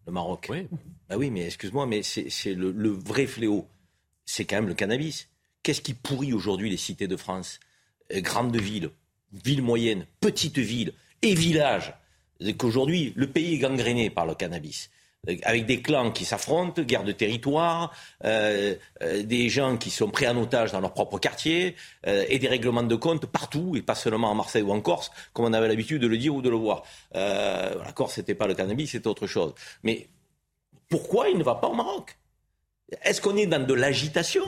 Le 0.06 0.12
Maroc? 0.12 0.48
Oui. 0.50 0.68
Bah 1.10 1.16
oui, 1.18 1.32
mais 1.32 1.46
excuse-moi, 1.46 1.88
mais 1.88 2.04
c'est 2.04 2.54
le, 2.54 2.72
le, 2.72 2.90
vrai 2.90 3.26
fléau, 3.26 3.68
c'est 4.26 4.46
quand 4.46 4.58
même 4.58 4.68
le 4.68 4.76
cannabis. 4.76 5.28
Qu'est-ce 5.64 5.82
qui 5.82 5.94
pourrit 5.94 6.34
aujourd'hui 6.34 6.70
les 6.70 6.78
cités 6.78 7.08
de 7.08 7.18
France? 7.18 7.60
Grandes 8.14 8.56
villes, 8.56 8.92
villes 9.32 9.62
moyennes, 9.62 10.06
petites 10.20 10.60
villes 10.60 10.94
et 11.22 11.34
villages. 11.34 11.94
Qu'aujourd'hui, 12.58 13.14
le 13.16 13.28
pays 13.28 13.56
est 13.56 13.60
gangréné 13.60 14.10
par 14.10 14.26
le 14.26 14.36
cannabis 14.36 14.90
avec 15.44 15.68
des 15.68 15.82
clans 15.82 16.12
qui 16.12 16.26
s'affrontent, 16.26 16.82
guerre 16.82 17.04
de 17.04 17.12
territoire, 17.12 17.94
euh, 18.24 18.76
euh, 19.04 19.22
des 19.22 19.50
gens 19.50 19.78
qui 19.78 19.92
sont 19.92 20.10
pris 20.10 20.28
en 20.28 20.36
otage 20.38 20.72
dans 20.72 20.80
leur 20.80 20.94
propre 20.94 21.20
quartier, 21.20 21.76
euh, 22.08 22.26
et 22.28 22.40
des 22.40 22.48
règlements 22.48 22.84
de 22.84 22.96
compte 22.96 23.28
partout, 23.28 23.76
et 23.76 23.84
pas 23.84 23.94
seulement 23.94 24.32
à 24.32 24.34
Marseille 24.34 24.64
ou 24.64 24.72
en 24.72 24.82
Corse, 24.82 25.12
comme 25.34 25.46
on 25.46 25.54
avait 25.54 25.68
l'habitude 25.68 26.02
de 26.02 26.08
le 26.08 26.18
dire 26.18 26.34
ou 26.34 26.42
de 26.42 26.50
le 26.50 26.56
voir. 26.56 26.84
Euh, 27.16 27.76
la 27.84 27.92
Corse, 27.92 28.16
c'était 28.16 28.34
pas 28.34 28.48
le 28.48 28.56
cannabis, 28.56 28.92
c'était 28.92 29.08
autre 29.08 29.28
chose. 29.28 29.54
Mais 29.84 30.08
pourquoi 30.90 31.30
il 31.30 31.38
ne 31.38 31.44
va 31.44 31.56
pas 31.56 31.68
au 31.68 31.76
Maroc? 31.76 32.18
Est-ce 33.04 33.22
qu'on 33.22 33.38
est 33.38 33.46
dans 33.46 33.66
de 33.66 33.74
l'agitation 33.76 34.44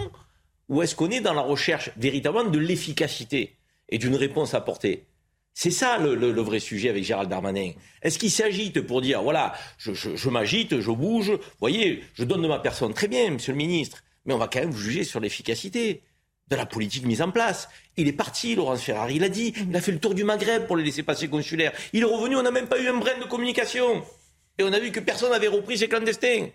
ou 0.70 0.82
est-ce 0.82 0.96
qu'on 0.96 1.12
est 1.12 1.22
dans 1.22 1.34
la 1.34 1.42
recherche 1.42 1.92
véritablement 1.98 2.50
de 2.50 2.58
l'efficacité 2.58 3.58
et 3.90 4.00
d'une 4.00 4.16
réponse 4.16 4.56
apportée? 4.56 5.06
C'est 5.54 5.72
ça 5.72 5.98
le, 6.00 6.42
vrai 6.42 6.60
sujet 6.60 6.89
avec 6.89 7.04
Gérald 7.04 7.30
Darmanin. 7.30 7.72
Est-ce 8.02 8.18
qu'il 8.18 8.32
s'agite 8.32 8.82
pour 8.82 9.02
dire, 9.02 9.22
voilà, 9.22 9.54
je, 9.78 10.30
m'agite, 10.30 10.80
je 10.80 10.92
bouge, 10.92 11.34
voyez, 11.60 12.04
je 12.16 12.24
donne 12.24 12.42
de 12.42 12.48
ma 12.48 12.60
personne, 12.60 12.94
très 12.94 13.08
bien, 13.08 13.30
monsieur 13.30 13.52
le 13.52 13.58
ministre, 13.58 14.04
mais 14.26 14.34
on 14.34 14.38
va 14.38 14.48
quand 14.48 14.60
même 14.60 14.72
vous 14.72 14.82
juger 14.82 15.04
sur 15.04 15.20
l'efficacité 15.20 16.02
de 16.50 16.56
la 16.56 16.66
politique 16.66 17.06
mise 17.06 17.22
en 17.22 17.32
place. 17.32 17.70
Il 17.98 18.08
est 18.08 18.13
parti, 18.13 18.56
Laurence 18.56 18.82
Ferrari, 18.82 19.16
il 19.16 19.24
a 19.24 19.30
dit, 19.30 19.54
il 19.70 19.76
a 19.76 19.82
fait 19.82 19.92
le 19.92 20.00
tour 20.00 20.16
du 20.16 20.24
Maghreb 20.24 20.66
pour 20.66 20.76
les 20.76 20.84
laisser 20.84 21.04
passer 21.04 21.28
consulaires. 21.28 21.72
Il 21.94 22.02
est 22.02 22.06
revenu, 22.06 22.36
on 22.36 22.44
n'a 22.44 22.52
même 22.52 22.68
pas 22.68 22.80
eu 22.80 22.88
un 22.88 22.98
brin 22.98 23.18
de 23.20 23.26
communication. 23.26 24.04
Et 24.58 24.63
on 24.63 24.74
a 24.74 24.80
vu 24.80 24.92
que 24.92 25.00
personne 25.00 25.32
n'avait 25.32 25.48
repris 25.48 25.78
ses 25.78 25.88
clandestins. 25.88 26.48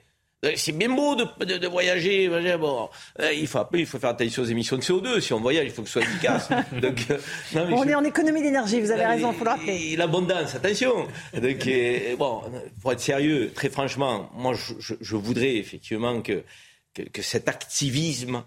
Euh, 0.44 0.52
c'est 0.54 0.70
bien 0.70 0.88
beau 0.88 1.16
de, 1.16 1.66
voyager. 1.66 2.28
Bon, 2.58 2.88
euh, 3.20 3.32
il, 3.32 3.48
faut, 3.48 3.58
il 3.74 3.86
faut 3.86 3.98
faire 3.98 4.10
attention 4.10 4.42
aux 4.42 4.46
émissions 4.46 4.76
de 4.76 4.82
CO2. 4.82 5.20
Si 5.20 5.32
on 5.32 5.40
voyage, 5.40 5.64
il 5.66 5.72
faut 5.72 5.82
que 5.82 5.88
ce 5.88 5.94
soit 5.94 6.02
efficace. 6.02 6.48
Donc, 6.80 7.06
euh, 7.10 7.18
on 7.54 7.86
est 7.88 7.94
en 7.94 8.04
économie 8.04 8.42
d'énergie, 8.42 8.80
vous 8.80 8.92
avez 8.92 9.04
raison, 9.04 9.32
il 9.32 9.38
faut 9.38 9.44
le 9.44 9.50
rappeler. 9.50 9.96
L'abondance, 9.96 10.54
attention. 10.54 11.08
Donc, 11.34 11.68
bon, 12.18 12.42
pour 12.80 12.92
être 12.92 13.00
sérieux, 13.00 13.50
très 13.52 13.68
franchement, 13.68 14.30
moi, 14.34 14.54
je, 14.54 15.16
voudrais 15.16 15.56
effectivement 15.56 16.22
que, 16.22 16.44
que, 16.94 17.22
cet 17.22 17.48
activisme 17.48 18.44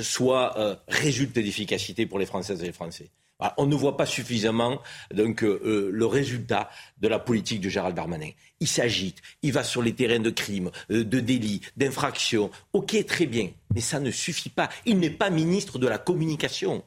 soit 0.00 0.80
résulte 0.88 1.34
d'efficacité 1.34 2.06
pour 2.06 2.18
les 2.18 2.26
Françaises 2.26 2.62
et 2.62 2.66
les 2.66 2.72
Français. 2.72 3.10
On 3.58 3.66
ne 3.66 3.74
voit 3.74 3.96
pas 3.96 4.06
suffisamment 4.06 4.80
donc, 5.14 5.42
le 5.42 6.06
résultat 6.06 6.70
de 6.98 7.08
la 7.08 7.18
politique 7.18 7.60
de 7.60 7.68
Gérald 7.68 7.94
Darmanin 7.94 8.30
il 8.60 8.68
s'agite, 8.68 9.18
il 9.42 9.52
va 9.52 9.64
sur 9.64 9.82
les 9.82 9.94
terrains 9.94 10.20
de 10.20 10.30
crimes, 10.30 10.70
euh, 10.90 11.04
de 11.04 11.20
délits, 11.20 11.60
d'infractions. 11.76 12.50
Ok, 12.72 13.04
très 13.06 13.26
bien, 13.26 13.50
mais 13.74 13.80
ça 13.80 14.00
ne 14.00 14.10
suffit 14.10 14.48
pas. 14.48 14.68
Il 14.84 14.98
n'est 14.98 15.10
pas 15.10 15.30
ministre 15.30 15.78
de 15.78 15.86
la 15.86 15.98
communication. 15.98 16.82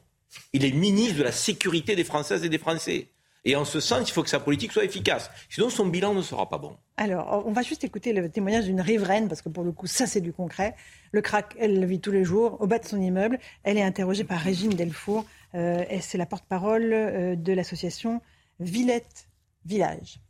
Il 0.52 0.64
est 0.64 0.72
ministre 0.72 1.18
de 1.18 1.22
la 1.22 1.32
sécurité 1.32 1.96
des 1.96 2.04
Françaises 2.04 2.44
et 2.44 2.48
des 2.48 2.58
Français. 2.58 3.08
Et 3.44 3.56
en 3.56 3.64
ce 3.64 3.80
sens, 3.80 4.08
il 4.08 4.12
faut 4.12 4.22
que 4.22 4.28
sa 4.28 4.38
politique 4.38 4.70
soit 4.70 4.84
efficace. 4.84 5.30
Sinon, 5.48 5.70
son 5.70 5.86
bilan 5.86 6.12
ne 6.12 6.20
sera 6.20 6.48
pas 6.48 6.58
bon. 6.58 6.76
Alors, 6.98 7.42
on 7.46 7.52
va 7.52 7.62
juste 7.62 7.84
écouter 7.84 8.12
le 8.12 8.28
témoignage 8.28 8.66
d'une 8.66 8.82
riveraine, 8.82 9.28
parce 9.28 9.40
que 9.40 9.48
pour 9.48 9.64
le 9.64 9.72
coup, 9.72 9.86
ça, 9.86 10.06
c'est 10.06 10.20
du 10.20 10.32
concret. 10.32 10.76
Le 11.12 11.22
crack, 11.22 11.56
elle 11.58 11.80
le 11.80 11.86
vit 11.86 12.00
tous 12.00 12.12
les 12.12 12.22
jours, 12.22 12.58
au 12.60 12.66
bas 12.66 12.78
de 12.78 12.84
son 12.84 13.00
immeuble. 13.00 13.38
Elle 13.62 13.78
est 13.78 13.82
interrogée 13.82 14.24
par 14.24 14.40
Régine 14.40 14.74
Delfour. 14.74 15.24
Euh, 15.54 15.84
c'est 16.00 16.18
la 16.18 16.26
porte-parole 16.26 16.92
euh, 16.92 17.36
de 17.36 17.52
l'association 17.52 18.20
Villette 18.60 19.28
Village. 19.64 20.20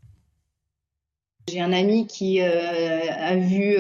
J'ai 1.49 1.61
un 1.61 1.73
ami 1.73 2.07
qui 2.07 2.41
euh, 2.41 3.11
a 3.11 3.37
vu, 3.37 3.77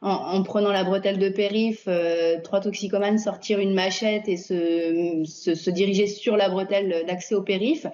en, 0.00 0.42
prenant 0.42 0.72
la 0.72 0.84
bretelle 0.84 1.18
de 1.18 1.28
périph, 1.28 1.86
trois 2.44 2.60
toxicomanes 2.60 3.18
sortir 3.18 3.58
une 3.58 3.74
machette 3.74 4.28
et 4.28 4.36
se, 4.36 5.70
diriger 5.70 6.06
sur 6.06 6.36
la 6.36 6.48
bretelle 6.48 7.04
d'accès 7.06 7.34
au 7.34 7.42
périph. 7.42 7.86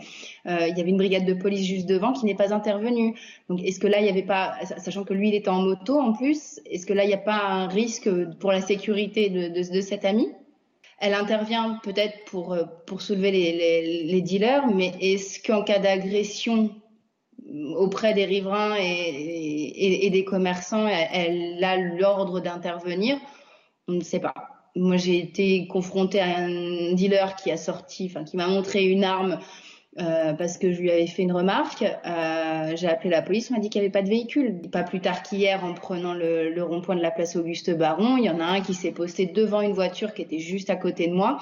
il 0.44 0.76
y 0.76 0.80
avait 0.80 0.90
une 0.90 0.96
brigade 0.96 1.24
de 1.24 1.34
police 1.34 1.66
juste 1.66 1.86
devant 1.86 2.12
qui 2.12 2.24
n'est 2.24 2.36
pas 2.36 2.54
intervenue. 2.54 3.18
Est-ce 3.64 3.80
que 3.80 3.88
là, 3.88 3.98
il 3.98 4.04
n'y 4.04 4.10
avait 4.10 4.22
pas, 4.22 4.54
sachant 4.76 5.04
que 5.04 5.14
lui, 5.14 5.30
il 5.30 5.34
était 5.34 5.48
en 5.48 5.62
moto 5.62 5.98
en 5.98 6.12
plus, 6.12 6.60
est-ce 6.66 6.86
que 6.86 6.92
là, 6.92 7.04
il 7.04 7.08
n'y 7.08 7.14
a 7.14 7.18
pas 7.18 7.40
un 7.42 7.68
risque 7.68 8.08
pour 8.38 8.52
la 8.52 8.60
sécurité 8.60 9.30
de 9.30 9.80
cet 9.80 10.04
ami? 10.04 10.28
Elle 11.00 11.14
intervient 11.14 11.78
peut-être 11.82 12.24
pour, 12.24 12.56
pour 12.86 13.02
soulever 13.02 13.30
les, 13.30 14.04
les, 14.04 14.20
dealers, 14.22 14.66
mais 14.66 14.92
est-ce 15.00 15.40
qu'en 15.40 15.62
cas 15.62 15.78
d'agression 15.78 16.70
auprès 17.76 18.14
des 18.14 18.24
riverains 18.24 18.76
et, 18.78 20.10
des 20.10 20.24
commerçants, 20.24 20.88
elle, 20.88 21.62
a 21.62 21.76
l'ordre 21.76 22.40
d'intervenir? 22.40 23.18
On 23.86 23.92
ne 23.92 24.02
sait 24.02 24.20
pas. 24.20 24.34
Moi, 24.74 24.96
j'ai 24.96 25.18
été 25.18 25.66
confrontée 25.66 26.20
à 26.20 26.38
un 26.38 26.92
dealer 26.92 27.36
qui 27.36 27.50
a 27.50 27.56
sorti, 27.56 28.06
enfin, 28.10 28.24
qui 28.24 28.36
m'a 28.36 28.48
montré 28.48 28.84
une 28.84 29.04
arme 29.04 29.38
euh, 30.00 30.32
parce 30.32 30.58
que 30.58 30.72
je 30.72 30.80
lui 30.80 30.90
avais 30.90 31.06
fait 31.06 31.22
une 31.22 31.32
remarque. 31.32 31.82
Euh, 31.82 32.72
j'ai 32.76 32.88
appelé 32.88 33.10
la 33.10 33.22
police, 33.22 33.50
on 33.50 33.54
m'a 33.54 33.60
dit 33.60 33.68
qu'il 33.68 33.80
n'y 33.80 33.86
avait 33.86 33.92
pas 33.92 34.02
de 34.02 34.08
véhicule. 34.08 34.60
Pas 34.70 34.84
plus 34.84 35.00
tard 35.00 35.22
qu'hier, 35.22 35.64
en 35.64 35.74
prenant 35.74 36.14
le, 36.14 36.62
rond-point 36.62 36.94
de 36.94 37.02
la 37.02 37.10
place 37.10 37.34
Auguste 37.36 37.76
Baron, 37.76 38.16
il 38.16 38.24
y 38.24 38.30
en 38.30 38.40
a 38.40 38.44
un 38.44 38.60
qui 38.60 38.74
s'est 38.74 38.92
posté 38.92 39.26
devant 39.26 39.60
une 39.60 39.72
voiture 39.72 40.14
qui 40.14 40.22
était 40.22 40.38
juste 40.38 40.70
à 40.70 40.76
côté 40.76 41.08
de 41.08 41.14
moi 41.14 41.38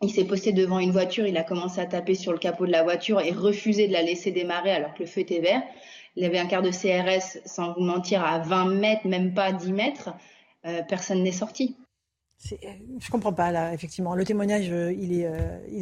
il 0.00 0.10
s'est 0.10 0.24
posté 0.24 0.52
devant 0.52 0.78
une 0.78 0.92
voiture, 0.92 1.26
il 1.26 1.36
a 1.36 1.42
commencé 1.42 1.80
à 1.80 1.86
taper 1.86 2.14
sur 2.14 2.30
le 2.30 2.38
capot 2.38 2.66
de 2.66 2.70
la 2.70 2.84
voiture 2.84 3.20
et 3.20 3.32
refusé 3.32 3.88
de 3.88 3.92
la 3.92 4.02
laisser 4.02 4.30
démarrer 4.30 4.70
alors 4.70 4.94
que 4.94 5.00
le 5.00 5.06
feu 5.06 5.22
était 5.22 5.40
vert. 5.40 5.60
Il 6.14 6.24
avait 6.24 6.38
un 6.38 6.46
quart 6.46 6.62
de 6.62 6.70
CRS, 6.70 7.40
sans 7.44 7.74
vous 7.74 7.82
mentir, 7.82 8.24
à 8.24 8.38
20 8.38 8.76
mètres, 8.76 9.08
même 9.08 9.34
pas 9.34 9.52
10 9.52 9.72
mètres. 9.72 10.10
Euh, 10.66 10.82
personne 10.88 11.24
n'est 11.24 11.32
sorti. 11.32 11.76
Je 12.44 13.10
comprends 13.10 13.32
pas 13.32 13.50
là, 13.50 13.74
effectivement. 13.74 14.14
Le 14.14 14.24
témoignage, 14.24 14.66
il 14.66 15.12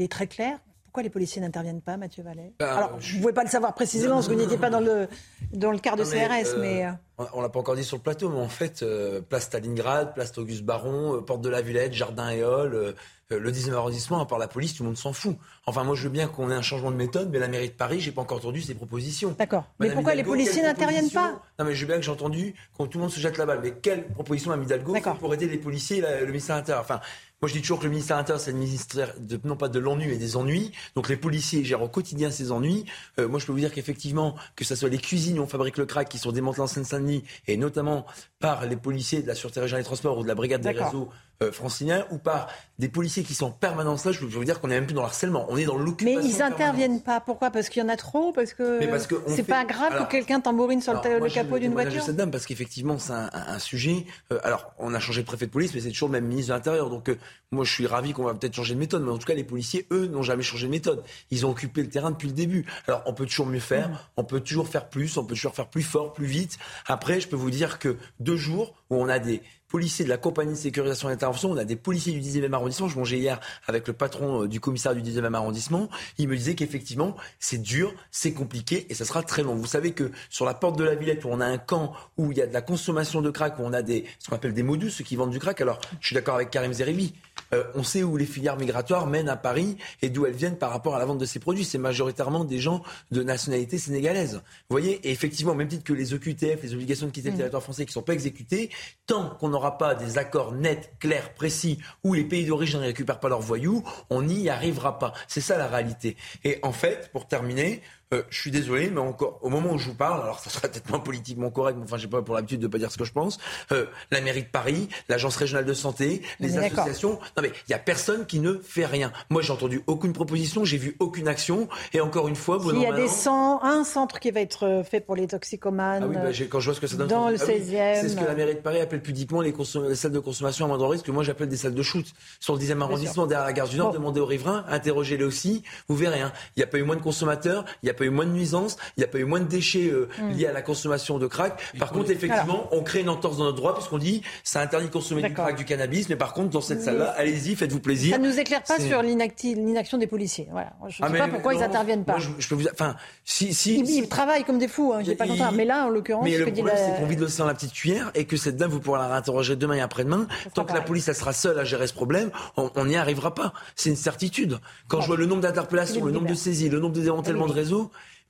est 0.03 0.11
très 0.11 0.27
clair. 0.27 0.59
Pourquoi 0.97 1.05
les 1.05 1.11
policiers 1.11 1.43
n'interviennent 1.43 1.83
pas, 1.83 1.99
Mathieu 1.99 2.23
Vallet? 2.23 2.55
Bah, 2.59 2.75
Alors, 2.75 2.99
je 3.01 3.17
ne 3.17 3.21
pouvais 3.21 3.35
pas 3.35 3.45
le 3.45 3.51
savoir 3.51 3.75
précisément, 3.75 4.15
parce 4.15 4.29
que 4.29 4.33
vous 4.33 4.41
n'étiez 4.41 4.57
pas 4.57 4.71
dans 4.71 4.81
le, 4.81 5.09
dans 5.53 5.71
le 5.71 5.77
quart 5.79 5.95
de 5.95 6.05
CRS, 6.05 6.57
mais... 6.59 6.87
On 7.33 7.41
l'a 7.41 7.49
pas 7.49 7.61
encore 7.61 7.77
dit 7.77 7.85
sur 7.85 7.97
le 7.97 8.03
plateau, 8.03 8.29
mais 8.29 8.39
en 8.39 8.49
fait, 8.49 8.85
place 9.29 9.45
Stalingrad, 9.45 10.15
place 10.15 10.37
Auguste 10.37 10.65
Baron, 10.65 11.23
porte 11.23 11.41
de 11.41 11.49
la 11.49 11.63
Villette, 11.63 11.95
Jardin 11.95 12.29
et 12.31 12.45
Hall, 12.45 12.95
euh, 13.33 13.41
le 13.41 13.51
19e 13.51 13.75
arrondissement, 13.75 14.21
à 14.21 14.27
part 14.27 14.39
la 14.39 14.47
police, 14.47 14.75
tout 14.75 14.85
le 14.85 14.91
monde 14.91 14.97
s'en 14.97 15.13
fout. 15.13 15.37
Enfin, 15.67 15.83
moi, 15.83 15.97
je 15.97 16.05
veux 16.05 16.11
bien 16.11 16.29
qu'on 16.29 16.49
ait 16.51 16.55
un 16.55 16.63
changement 16.63 16.93
de 16.93 16.97
méthode, 16.97 17.29
mais 17.33 17.41
la 17.41 17.49
mairie 17.49 17.69
de 17.69 17.75
Paris, 17.75 17.99
j'ai 18.01 18.13
pas 18.13 18.23
encore 18.23 18.39
entendu 18.39 18.63
ses 18.63 18.75
propositions. 18.75 19.35
D'accord. 19.37 19.65
Mais 19.81 19.91
pourquoi 19.91 20.15
les 20.15 20.23
policiers 20.23 20.63
n'interviennent 20.63 21.11
pas 21.11 21.43
Non, 21.59 21.65
mais 21.65 21.75
je 21.75 21.81
veux 21.81 21.89
bien 21.89 21.97
que 21.97 22.03
j'ai 22.03 22.13
entendu 22.13 22.55
quand 22.77 22.87
tout 22.87 22.99
le 22.99 23.03
monde 23.03 23.13
se 23.13 23.19
jette 23.19 23.37
la 23.37 23.47
balle. 23.47 23.61
Mais 23.63 23.73
quelle 23.73 24.07
proposition 24.07 24.53
a 24.53 24.57
Hidalgo 24.57 24.95
pour 25.19 25.35
aider 25.35 25.49
les 25.49 25.59
policiers 25.59 25.99
et 25.99 26.21
le 26.21 26.27
ministère 26.27 26.57
de 26.57 26.61
l'Intérieur? 26.61 26.85
Enfin, 26.85 27.01
moi, 27.43 27.49
je 27.49 27.55
dis 27.55 27.61
toujours 27.61 27.79
que 27.79 27.85
le 27.85 27.91
ministère 27.91 28.17
de 28.17 28.21
l'Intérieur, 28.21 28.41
c'est 28.41 28.53
le 28.53 28.59
ministère 28.59 29.13
de, 29.19 29.39
non 29.45 29.57
pas 29.57 29.69
de 29.69 29.79
l'ennui, 29.79 30.07
mais 30.07 30.17
des 30.17 30.37
ennuis. 30.37 30.73
Donc, 30.95 31.09
les 31.09 31.17
policiers 31.17 31.65
gèrent 31.65 31.83
au 31.83 31.89
quotidien 31.89 32.31
ces 32.31 32.51
ennuis. 32.51 32.87
Euh, 33.19 33.29
moi, 33.29 33.39
je 33.39 33.47
peux 33.47 33.53
vous 33.53 33.59
dire 33.59 33.73
qu'effectivement, 33.73 34.37
que 34.55 34.65
ce 34.65 34.75
soit 34.75 34.89
les 34.89 34.99
cuisines 34.99 35.39
où 35.39 35.43
on 35.43 35.47
fabrique 35.47 35.77
le 35.77 35.85
crack 35.85 36.09
qui 36.09 36.19
sont 36.19 36.33
démantelées 36.33 36.63
en 36.63 36.67
Seine-Saint-Denis, 36.67 37.06
et 37.47 37.57
notamment 37.57 38.07
par 38.39 38.67
les 38.67 38.77
policiers 38.77 39.23
de 39.23 39.27
la 39.27 39.35
Sûreté 39.35 39.61
régionale 39.61 39.83
des 39.83 39.87
transports 39.87 40.19
ou 40.19 40.23
de 40.23 40.29
la 40.29 40.35
brigade 40.35 40.61
des 40.61 40.71
réseaux 40.71 41.09
euh, 41.43 41.53
franciliens, 41.53 42.07
ou 42.11 42.19
par 42.19 42.49
des 42.79 42.89
policiers 42.89 43.23
qui 43.23 43.35
sont 43.35 43.47
en 43.47 43.51
permanence 43.51 44.05
là, 44.05 44.13
je 44.13 44.21
peux 44.21 44.27
vous 44.27 44.45
dire 44.45 44.61
qu'on 44.61 44.69
est 44.71 44.75
même 44.75 44.87
plus 44.87 44.95
dans 44.95 45.03
le 45.03 45.07
harcèlement, 45.07 45.47
on 45.49 45.57
est 45.57 45.65
dans 45.65 45.77
l'occupation. 45.77 46.21
Mais 46.21 46.29
ils 46.29 46.39
n'interviennent 46.39 47.01
pas. 47.01 47.21
Pourquoi? 47.21 47.51
Parce 47.51 47.69
qu'il 47.69 47.83
y 47.83 47.85
en 47.85 47.89
a 47.89 47.97
trop? 47.97 48.33
Parce 48.33 48.53
que, 48.53 48.81
c'est 49.29 49.43
pas 49.43 49.65
grave 49.65 50.07
que 50.07 50.11
quelqu'un 50.11 50.41
tambourine 50.41 50.81
sur 50.81 50.93
le, 50.95 51.33
capot 51.33 51.59
d'une 51.59 51.73
voiture 51.73 52.03
cette 52.03 52.17
dame, 52.17 52.31
parce 52.31 52.47
qu'effectivement, 52.47 52.99
c'est 52.99 53.13
un, 53.13 53.59
sujet. 53.59 54.05
Euh, 54.33 54.39
alors, 54.45 54.73
on 54.79 54.95
a 54.95 55.01
changé 55.01 55.23
de 55.23 55.27
préfet 55.27 55.47
de 55.47 55.51
police, 55.51 55.75
mais 55.75 55.81
c'est 55.81 55.91
toujours 55.91 56.09
le 56.09 56.13
même 56.13 56.27
ministre 56.27 56.53
de 56.53 56.57
l'Intérieur. 56.57 56.91
Donc, 56.91 57.09
euh, 57.09 57.19
moi, 57.51 57.65
je 57.65 57.73
suis 57.73 57.87
ravi 57.87 58.13
qu'on 58.13 58.25
va 58.25 58.35
peut-être 58.35 58.55
changer 58.55 58.75
de 58.75 58.79
méthode. 58.79 59.03
Mais 59.03 59.11
en 59.11 59.19
tout 59.19 59.27
cas, 59.27 59.35
les 59.35 59.45
policiers, 59.45 59.87
eux, 59.91 60.07
n'ont 60.07 60.23
jamais 60.23 60.43
changé 60.43 60.67
de 60.67 60.73
méthode. 60.73 61.03
Ils 61.31 61.47
ont 61.47 61.51
occupé 61.51 61.83
le 61.83 61.89
terrain 61.89 62.11
depuis 62.11 62.29
le 62.29 62.35
début. 62.35 62.67
Alors, 62.89 63.03
on 63.07 63.13
peut 63.13 63.27
toujours 63.27 63.47
mieux 63.47 63.61
faire, 63.61 63.89
mmh. 63.89 63.99
on 64.19 64.25
peut 64.25 64.41
toujours 64.41 64.69
faire 64.69 64.89
plus, 64.89 65.17
on 65.17 65.25
peut 65.25 65.35
toujours 65.35 65.55
faire 65.55 65.69
plus 65.69 65.83
fort, 65.83 66.13
plus 66.13 66.27
vite. 66.27 66.59
Après, 66.87 67.21
je 67.21 67.29
peux 67.29 67.37
vous 67.37 67.51
dire 67.51 67.79
que 67.79 67.97
deux 68.21 68.37
jours 68.37 68.75
où 68.91 68.97
on 68.97 69.09
a 69.09 69.19
des 69.19 69.43
policiers 69.69 70.05
de 70.05 70.11
la 70.11 70.17
compagnie 70.17 70.53
de 70.53 70.59
sécurisation 70.59 71.09
d'intervention, 71.09 71.51
on 71.51 71.57
a 71.57 71.65
des 71.65 71.77
policiers 71.77 72.13
du 72.13 72.21
19e 72.21 72.53
arrondissement. 72.53 72.89
Je 72.89 72.97
mangeais 72.99 73.19
hier 73.19 73.41
avec 73.67 73.87
le 73.89 73.93
patron 73.93 74.45
euh, 74.45 74.49
du 74.49 74.61
commissariat 74.61 75.01
du 75.01 75.11
19e 75.11 75.35
arrondissement. 75.35 75.89
Il 76.19 76.29
me 76.29 76.37
disait 76.37 76.55
qu'effectivement, 76.55 77.17
c'est 77.41 77.61
dur, 77.61 77.93
c'est 78.11 78.33
compliqué 78.33 78.87
et 78.89 78.95
ça 78.95 79.05
sera 79.05 79.23
très 79.23 79.43
long. 79.43 79.55
Vous 79.55 79.67
savez 79.67 79.93
que 79.93 80.11
sur 80.31 80.45
la 80.45 80.55
porte 80.55 80.79
de 80.79 80.85
la 80.85 80.95
Villette, 80.95 81.25
où 81.25 81.29
on 81.31 81.41
a 81.41 81.47
un 81.47 81.59
camp 81.59 81.95
où 82.17 82.33
il 82.33 82.39
y 82.39 82.43
a 82.43 82.47
de 82.47 82.53
la 82.53 82.63
consommation 82.63 83.23
de 83.23 83.31
crack, 83.31 83.59
où 83.59 83.63
on 83.63 83.73
a 83.73 83.83
des, 83.83 84.05
ce 84.19 84.29
qu'on 84.29 84.37
appelle 84.37 84.55
des 84.55 84.63
modus, 84.63 84.91
ceux 84.91 85.05
qui 85.05 85.17
vendent 85.17 85.31
du 85.31 85.39
crack. 85.39 85.61
Alors, 85.61 85.81
je 86.01 86.07
suis 86.07 86.15
d'accord 86.15 86.37
avec 86.37 86.51
Karim 86.51 86.73
Zeribi. 86.73 87.15
Euh, 87.53 87.65
on 87.75 87.83
sait 87.83 88.03
où 88.03 88.17
les 88.17 88.27
filières 88.27 88.57
migratoires 88.57 89.07
mènent 89.07 89.29
à 89.29 89.37
Paris 89.37 89.77
et 90.03 90.09
d'où 90.09 90.27
elles 90.27 90.35
viennent 90.35 90.59
par 90.59 90.71
rapport 90.71 90.95
à 90.95 90.99
la 90.99 91.05
vente 91.05 91.19
de 91.19 91.27
ces 91.27 91.39
produits. 91.39 91.65
C'est 91.65 91.79
majoritairement 91.79 92.45
des 92.45 92.59
gens 92.59 92.83
de 93.11 93.23
nationalité 93.23 93.79
sénégalaise. 93.79 94.35
Vous 94.35 94.75
voyez, 94.75 94.95
et 95.07 95.11
effectivement, 95.11 95.55
même 95.55 95.69
titre 95.69 95.85
que 95.85 95.93
les 95.93 96.15
OQTF, 96.15 96.63
les 96.63 96.75
obligations 96.75 97.07
de 97.07 97.13
quitter 97.13 97.29
le 97.29 97.35
mmh. 97.35 97.39
territoire 97.39 97.63
français 97.63 97.85
qui 97.85 97.91
ne 97.91 97.95
sont 97.95 98.03
pas 98.03 98.15
exécutées, 98.15 98.71
tant 99.07 99.31
qu'on 99.31 99.49
n'aura 99.49 99.79
pas 99.79 99.95
des 99.95 100.19
accords 100.19 100.53
nets, 100.53 100.93
clairs, 100.99 101.35
précis, 101.35 101.79
où 102.05 102.15
les 102.15 102.25
pays 102.25 102.47
d'origine 102.47 102.81
ne 102.81 102.87
récupèrent 102.87 103.21
pas 103.21 103.29
leurs 103.29 103.41
voyous, 103.41 103.83
on 104.11 104.23
n'y 104.23 104.49
arrivera 104.49 104.99
pas. 104.99 105.13
C'est 105.29 105.41
ça 105.41 105.57
la 105.57 105.67
réalité. 105.67 106.17
Et 106.45 106.59
en 106.63 106.73
fait, 106.73 107.11
pour 107.13 107.27
terminer, 107.27 107.83
euh, 108.15 108.23
je 108.31 108.41
suis 108.41 108.51
désolé, 108.51 108.91
mais 108.91 109.01
encore 109.01 109.39
au 109.43 109.49
moment 109.49 109.73
où 109.73 109.79
je 109.79 109.89
vous 109.89 109.95
parle, 109.95 110.23
alors 110.23 110.41
ça 110.41 110.51
sera 110.51 110.69
peut-être 110.69 110.89
moins 110.89 111.01
politiquement 111.01 111.51
correct, 111.51 111.77
mais 111.77 111.85
enfin 111.85 111.97
j'ai 111.97 112.09
pas 112.09 112.23
pour 112.23 112.35
l'habitude 112.35 112.61
de 112.61 112.67
pas 112.67 112.79
dire 112.79 112.91
ce 112.91 112.99
que 112.99 113.05
je 113.05 113.13
pense. 113.13 113.39
Euh, 113.73 113.87
la 114.11 114.21
mairie 114.21 114.43
de 114.43 114.49
Paris, 114.49 114.89
l'agence 115.09 115.37
régionale 115.37 115.65
de 115.65 115.75
santé, 115.75 116.23
les 116.41 116.57
associations. 116.59 117.19
Non 117.37 117.43
mais 117.43 117.53
il 117.69 117.73
y 117.73 117.75
a 117.75 117.79
personne 117.79 118.27
qui 118.27 118.41
ne 118.41 118.59
fait 118.59 118.87
rien. 118.87 119.13
Moi 119.31 119.43
j'ai 119.43 119.53
entendu 119.53 119.83
aucune 119.87 120.13
proposition, 120.13 120.65
j'ai 120.65 120.79
vu 120.79 120.97
aucune 121.01 121.29
action, 121.29 121.69
et 121.93 122.01
encore 122.01 122.29
une 122.29 122.37
fois, 122.37 122.59
il 122.73 122.81
y 122.81 122.87
a 122.87 122.93
des 122.93 123.09
un 123.29 123.85
centre 123.85 124.21
qui 124.21 124.31
va 124.31 124.41
être 124.41 124.65
euh, 124.65 124.85
fait 124.85 125.01
pour 125.01 125.17
les 125.17 125.27
toxicomanes. 125.27 126.03
Ah 126.05 126.07
oui, 126.07 126.15
bah, 126.15 126.47
quand 126.49 126.61
je 126.61 126.67
vois 126.67 126.75
ce 126.75 126.81
que 126.81 126.87
ça 126.87 126.97
donne. 126.97 127.09
Dans 127.09 127.29
le 127.29 127.37
16e. 127.37 127.77
Ah 127.79 128.01
c'est 128.01 128.09
ce 128.09 128.17
que 128.17 128.25
la 128.25 128.35
mairie 128.35 128.55
de 128.55 128.61
Paris 128.61 128.81
appelle 128.81 129.03
pudiquement 129.03 129.41
les, 129.41 129.53
les 129.89 129.95
salles 129.95 130.13
de 130.13 130.19
consommation 130.19 130.65
à 130.65 130.69
moindre 130.69 130.87
risque, 130.89 131.07
que 131.07 131.11
moi 131.11 131.23
j'appelle 131.23 131.49
des 131.49 131.57
salles 131.57 131.75
de 131.75 131.83
shoot. 131.83 132.07
Sur 132.41 132.55
le 132.55 132.61
10e 132.61 132.81
arrondissement, 132.81 133.27
derrière 133.27 133.47
la 133.47 133.53
gare 133.53 133.69
du 133.69 133.77
Nord, 133.77 133.93
demandez 133.93 134.21
aux 134.21 134.27
riverains, 134.27 134.65
interrogez-les 134.69 135.25
aussi, 135.25 135.63
vous 135.89 135.97
verrez. 135.97 136.21
Hein. 136.21 136.33
Il 136.57 136.61
n'y 136.61 136.65
a 136.65 136.67
pas 136.67 136.79
eu 136.79 136.83
moins 136.83 136.97
de 136.97 137.03
consommateurs, 137.03 137.65
il 137.83 137.87
n'y 137.87 137.91
a 137.91 137.95
pas 137.97 138.05
eu 138.05 138.11
moins 138.11 138.27
de 138.27 138.33
nuisances 138.33 138.77
il 138.97 139.01
n'y 139.01 139.05
a 139.05 139.09
pas 139.09 139.19
eu 139.19 139.25
moins 139.25 139.41
de 139.41 139.47
déchets 139.47 139.91
euh, 139.91 140.09
mm. 140.19 140.31
liés 140.31 140.47
à 140.47 140.53
la 140.53 140.63
consommation 140.63 141.19
de 141.19 141.27
crack. 141.27 141.61
Par 141.79 141.93
contre, 141.93 142.11
effectivement, 142.11 142.69
on 142.73 142.83
crée 142.83 143.01
une 143.01 143.09
entorse 143.09 143.39
dans 143.39 143.45
notre 143.45 143.57
droit 143.57 143.75
puisqu'on 143.75 143.99
dit 143.99 144.23
ça 144.45 144.61
interdit 144.61 144.87
de 144.87 144.93
consommer 144.93 145.23
du 145.23 145.35
crack, 145.35 145.57
du 145.57 145.65
cannabis, 145.65 146.09
mais 146.09 146.17
par 146.17 146.33
contre, 146.33 146.51
dans 146.51 146.61
cette 146.61 146.83
salle-là, 146.83 147.15
allez-y, 147.17 147.57
faites-vous 147.57 147.81
plaisir. 147.81 148.13
Ça 148.13 148.19
ne 148.19 148.29
nous 148.29 148.39
éclaire 148.39 148.63
pas 148.63 148.79
sur 148.79 149.03
l'inaction 149.03 149.99
des 149.99 150.07
policiers. 150.07 150.49
Voilà. 150.51 150.73
Je 150.89 151.03
ne 151.03 151.09
sais 151.09 151.15
ah, 151.17 151.19
pas 151.19 151.29
pourquoi 151.29 151.55
ils 151.55 151.61
n'interviennent 151.61 152.05
pas. 152.05 152.19
je, 152.19 152.49
peux 152.49 152.55
vous... 152.55 152.69
enfin, 152.73 152.97
si, 153.25 153.55
si, 153.55 153.79
ils, 153.79 154.09
travaillent 154.09 154.45
comme 154.45 154.59
des 154.59 154.69
fous, 154.69 154.93
hein, 154.95 155.01
j'ai 155.03 155.15
pas 155.15 155.27
Mais 155.53 155.65
là, 155.65 155.87
en 155.87 155.89
l'occurrence, 155.89 156.25
mais 156.25 156.37
le 156.37 156.51
problème, 156.51 156.77
c'est 156.77 157.01
qu'on 157.01 157.07
vide 157.07 157.21
le 157.21 157.29
sang 157.29 157.45
dans 157.45 157.49
la 157.49 157.55
petite 157.55 157.73
cuillère 157.73 158.11
et 158.15 158.25
que 158.25 158.37
cette 158.37 158.57
dame, 158.57 158.71
vous 158.71 158.81
pourrez 158.81 158.99
la 158.99 159.09
réinterroger 159.09 159.57
demain 159.57 159.75
et 159.75 159.81
après-demain. 159.81 160.27
Tant 160.55 160.65
que 160.65 160.73
la 160.73 160.81
police, 160.81 161.09
elle 161.09 161.15
sera 161.15 161.33
seule 161.33 161.59
à 161.59 161.65
gérer 161.65 161.87
ce 161.87 161.95
problème, 161.95 162.31
on 162.57 162.85
n'y 162.85 162.97
arrivera 162.97 163.35
pas. 163.35 163.53
C'est 163.75 163.91
une 163.91 163.97
certitude. 163.97 164.59
Quand 164.89 165.01
je 165.01 165.07
vois 165.07 165.17
le 165.17 165.27
nombre 165.27 165.43
d'interpellations, 165.43 166.05
le 166.05 166.13
nombre 166.13 166.29
de 166.29 166.35
saisies, 166.35 166.69
le 166.69 166.81
nombre 166.81 166.95
de 166.95 167.03
démantèlements 167.03 167.47
de 167.47 167.53
réseaux, 167.53 167.86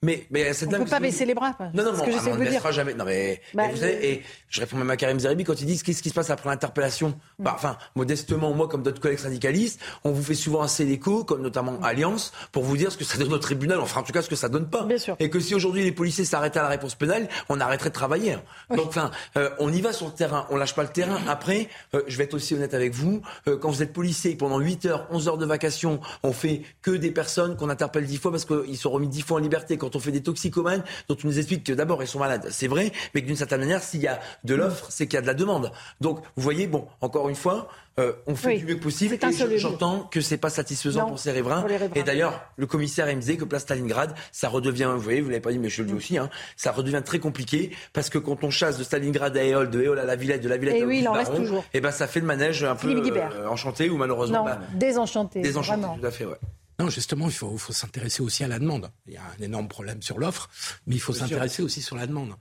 Mais, 0.07 0.25
mais 0.31 0.53
cette 0.53 0.69
On 0.69 0.73
ne 0.73 0.85
peut 0.85 0.91
pas 0.91 1.01
baisser 1.01 1.25
les 1.25 1.35
bras. 1.35 1.57
Non, 1.75 1.83
non, 1.83 1.93
non, 1.93 2.05
que 2.05 2.11
ah, 2.17 2.23
on 2.31 2.37
ne 2.37 2.45
baissera 2.45 2.71
jamais. 2.71 2.95
Non, 2.95 3.05
mais, 3.05 3.41
Bah, 3.55 3.65
mais 3.67 3.73
vous 3.73 3.79
savez, 3.79 4.09
et 4.09 4.23
je 4.49 4.61
réponds 4.61 4.77
même 4.77 4.91
à 4.91 4.97
Karim 4.97 5.19
Zeribi 5.19 5.43
quand 5.43 5.61
ils 5.61 5.67
disent 5.67 5.83
qu'est-ce 5.83 6.01
qui 6.01 6.11
se 6.11 6.15
passe 6.15 6.31
après 6.31 6.49
l'interpellation. 6.49 7.09
Mm. 7.39 7.45
Bah, 7.45 7.53
enfin, 7.57 7.77
modestement, 7.97 8.53
moi, 8.55 8.69
comme 8.69 8.85
d'autres 8.85 9.01
collègues 9.01 9.19
syndicalistes, 9.19 9.81
on 10.05 10.13
vous 10.13 10.23
fait 10.23 10.35
souvent 10.35 10.63
assez 10.63 10.85
d'écho, 10.85 11.25
comme 11.25 11.43
notamment 11.43 11.81
Alliance, 11.83 12.33
pour 12.53 12.63
vous 12.63 12.77
dire 12.77 12.93
ce 12.93 12.97
que 12.97 13.05
ça 13.05 13.19
donne 13.19 13.33
au 13.33 13.39
tribunal, 13.39 13.81
enfin, 13.81 14.01
en 14.01 14.05
tout 14.05 14.13
cas, 14.13 14.23
ce 14.23 14.31
que 14.31 14.37
ça 14.37 14.49
donne 14.49 14.69
pas. 14.69 14.87
Et 15.19 15.29
que 15.29 15.41
si 15.41 15.57
aujourd'hui 15.57 15.83
les 15.83 15.93
policiers 15.93 16.25
s'arrêtaient 16.25 16.61
à 16.61 16.63
la 16.63 16.69
réponse 16.69 16.95
pénale, 16.95 17.29
on 17.49 17.59
arrêterait 17.59 17.89
de 17.89 17.95
travailler. 17.95 18.37
Donc, 18.71 18.87
enfin, 18.87 19.11
euh, 19.37 19.51
on 19.59 19.73
y 19.73 19.81
va 19.81 19.93
sur 19.93 20.07
le 20.07 20.13
terrain, 20.13 20.47
on 20.51 20.57
lâche 20.57 20.75
pas 20.75 20.85
le 20.85 20.89
terrain. 20.91 21.19
Après, 21.27 21.69
euh, 21.95 22.03
je 22.07 22.17
vais 22.17 22.25
être 22.25 22.35
aussi 22.35 22.55
honnête 22.55 22.75
avec 22.75 22.93
vous, 22.93 23.23
euh, 23.49 23.57
quand 23.57 23.71
vous 23.71 23.83
êtes 23.83 23.93
policier 23.93 24.37
pendant 24.37 24.59
8 24.59 24.87
heures, 24.87 25.07
11 25.11 25.29
heures 25.29 25.39
de 25.39 25.47
vacation, 25.47 26.01
on 26.23 26.33
fait 26.33 26.63
que 26.83 26.93
des 26.93 27.11
personnes 27.11 27.57
qu'on 27.57 27.71
interpelle 27.71 28.07
10 28.07 28.19
fois 28.19 28.31
parce 28.31 28.45
qu'ils 28.45 28.77
sont 28.77 28.91
remis 28.91 29.09
10 29.09 29.23
fois 29.23 29.39
en 29.39 29.41
liberté, 29.41 29.77
quand 29.77 29.96
on 29.97 30.01
fait 30.01 30.13
des 30.13 30.23
toxicomanes, 30.23 30.85
dont 31.09 31.17
on 31.25 31.27
nous 31.29 31.39
explique 31.39 31.65
que 31.65 31.73
d'abord 31.73 32.03
ils 32.03 32.07
sont 32.09 32.19
malades, 32.19 32.47
c'est 32.51 32.69
vrai, 32.69 32.93
mais 33.15 33.23
que 33.23 33.27
d'une 33.27 33.37
certaine 33.37 33.61
manière, 33.61 33.83
s'il 33.83 34.01
y 34.01 34.07
a 34.09 34.21
de 34.45 34.55
l'offre, 34.55 34.87
c'est 34.91 35.07
qu'il 35.07 35.15
y 35.15 35.19
a 35.19 35.23
de 35.23 35.27
la 35.27 35.35
demande. 35.35 35.73
Donc, 36.01 36.21
vous 36.37 36.43
voyez, 36.43 36.67
bon, 36.67 36.87
encore 37.01 37.29
une 37.29 37.35
fois, 37.35 37.69
euh, 37.99 38.13
on 38.27 38.35
fait 38.37 38.49
Oui, 38.49 38.59
du 38.59 38.67
mieux 38.67 38.79
possible. 38.79 39.17
Et 39.23 39.59
j'entends 39.59 40.01
que 40.13 40.21
c'est 40.21 40.37
pas 40.37 40.51
satisfaisant 40.51 41.03
Non, 41.05 41.09
pour 41.09 41.19
ces 41.19 41.33
riverains. 41.33 41.61
pour 41.61 41.69
les 41.71 41.79
riverains. 41.79 41.99
Et 41.99 42.03
d'ailleurs, 42.03 42.43
le 42.57 42.67
commissaire 42.67 43.07
me 43.07 43.15
disait 43.15 43.37
que 43.39 43.45
place 43.45 43.63
Stalingrad, 43.63 44.15
ça 44.33 44.51
redevient, 44.51 44.91
vous 44.95 45.01
voyez, 45.01 45.23
vous 45.23 45.31
l'avez 45.31 45.41
pas 45.41 45.51
dit, 45.51 45.59
mais 45.59 45.71
je 45.71 45.81
le 45.81 45.89
dis 45.89 45.95
Mm. 45.95 45.97
aussi, 45.97 46.19
hein, 46.19 46.29
ça 46.57 46.73
redevient 46.73 47.01
très 47.03 47.19
compliqué 47.21 47.71
parce 47.95 48.11
que 48.11 48.19
quand 48.19 48.45
on 48.45 48.51
chasse 48.51 48.77
de 48.77 48.85
Stalingrad 48.85 49.35
à 49.37 49.43
Éole, 49.43 49.71
de 49.71 49.81
Éole 49.81 49.99
à 49.99 50.05
la 50.05 50.15
Villette, 50.17 50.43
de 50.43 50.49
la 50.51 50.59
Villette 50.59 50.77
Et 50.77 50.83
à 50.83 50.87
oui, 50.87 50.99
il 51.01 51.09
en 51.09 51.13
reste 51.13 51.31
Baron, 51.31 51.43
toujours. 51.43 51.65
Et 51.73 51.81
ben, 51.81 51.91
ça 51.91 52.07
fait 52.07 52.21
le 52.21 52.27
manège 52.27 52.65
un 52.65 52.77
peu 52.77 52.89
euh, 52.91 53.49
enchanté 53.49 53.89
ou 53.89 53.97
malheureusement 53.97 54.41
Non, 54.41 54.45
bah, 54.45 54.61
désenchanté. 54.75 55.41
désenchanté. 55.41 55.81
Vraiment. 55.81 55.97
Tout 55.99 56.07
à 56.07 56.11
fait, 56.11 56.27
ouais. 56.27 56.37
Non, 56.79 56.91
justement, 56.91 57.27
il 57.29 57.35
faut, 57.35 57.57
s'intéresser 57.73 58.23
aussi 58.23 58.45
à 58.45 58.49
la 58.49 58.59
demande. 58.59 58.91
Il 59.07 59.15
y 59.15 59.17
a 59.17 59.23
un 59.39 59.43
énorme 59.43 59.69
problème 59.69 60.03
sur 60.03 60.19
l'offre, 60.19 60.49
mais 60.87 60.95
il 60.97 61.01
faut 61.01 61.13
s'intéresser 61.21 61.63
aussi 61.63 61.81
sur 61.83 61.97
la 61.97 62.07
demande. 62.07 62.35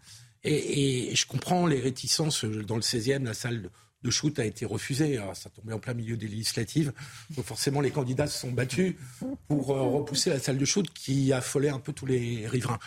Et, 0.44 1.10
et 1.12 1.16
je 1.16 1.26
comprends 1.26 1.66
les 1.68 1.80
réticences. 1.80 2.44
Dans 2.46 2.76
le 2.76 2.82
16e, 2.82 3.24
la 3.24 3.34
salle 3.34 3.62
de- 3.64 3.70
de 4.04 4.12
shoot 4.12 4.38
a 4.38 4.46
été 4.46 4.66
refusée. 4.66 5.18
Alors, 5.18 5.36
ça 5.36 5.50
tombait 5.50 5.74
en 5.74 5.80
plein 5.80 5.96
milieu 5.96 6.16
des 6.18 6.28
législatives. 6.28 6.94
Donc 7.36 7.44
forcément, 7.46 7.82
les 7.82 7.90
candidats 7.90 8.28
se 8.28 8.38
sont 8.40 8.52
battus 8.52 8.94
pour 9.48 9.72
euh, 9.76 9.82
repousser 9.82 10.30
la 10.30 10.38
salle 10.40 10.60
de 10.60 10.66
shoot 10.66 10.86
qui 10.94 11.34
affolait 11.34 11.70
un 11.70 11.80
peu 11.80 11.92
tous 11.94 12.06
les 12.06 12.46
riverains. 12.48 12.78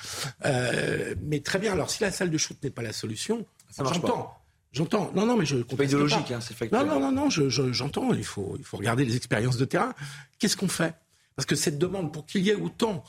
Euh, 0.44 1.14
mais 1.22 1.40
très 1.40 1.59
bien. 1.59 1.72
Alors, 1.72 1.90
si 1.90 2.03
la 2.03 2.12
salle 2.12 2.30
de 2.30 2.38
shoot 2.38 2.57
n'est 2.62 2.70
pas 2.70 2.82
la 2.82 2.92
solution, 2.92 3.44
j'entends. 3.76 4.01
pas. 4.18 4.34
J'entends. 4.72 5.11
Non, 5.14 5.26
non, 5.26 5.36
mais 5.36 5.46
je 5.46 5.57
pas 5.57 5.64
conteste 5.70 5.90
idéologique, 5.92 6.28
pas. 6.28 6.34
hein, 6.36 6.40
c'est 6.40 6.55
factuel. 6.55 6.86
Non, 6.86 6.86
non, 6.86 7.01
non, 7.01 7.11
non, 7.11 7.30
je- 7.30 7.49
je- 7.49 7.72
j'entends. 7.72 8.12
il, 8.12 8.22
faut, 8.22 8.55
il 8.59 8.64
faut 8.64 8.76
regarder 8.76 9.05
les 9.05 9.16
expériences 9.16 9.57
de 9.57 9.64
terrain. 9.64 9.94
Qu'est-ce 10.38 10.57
qu'on 10.57 10.68
fait? 10.68 10.94
Parce 11.39 11.47
que 11.47 11.55
cette 11.55 11.78
demande, 11.78 12.12
pour 12.12 12.26
qu'il 12.26 12.43
y 12.43 12.51
ait 12.51 12.57
autant 12.57 13.05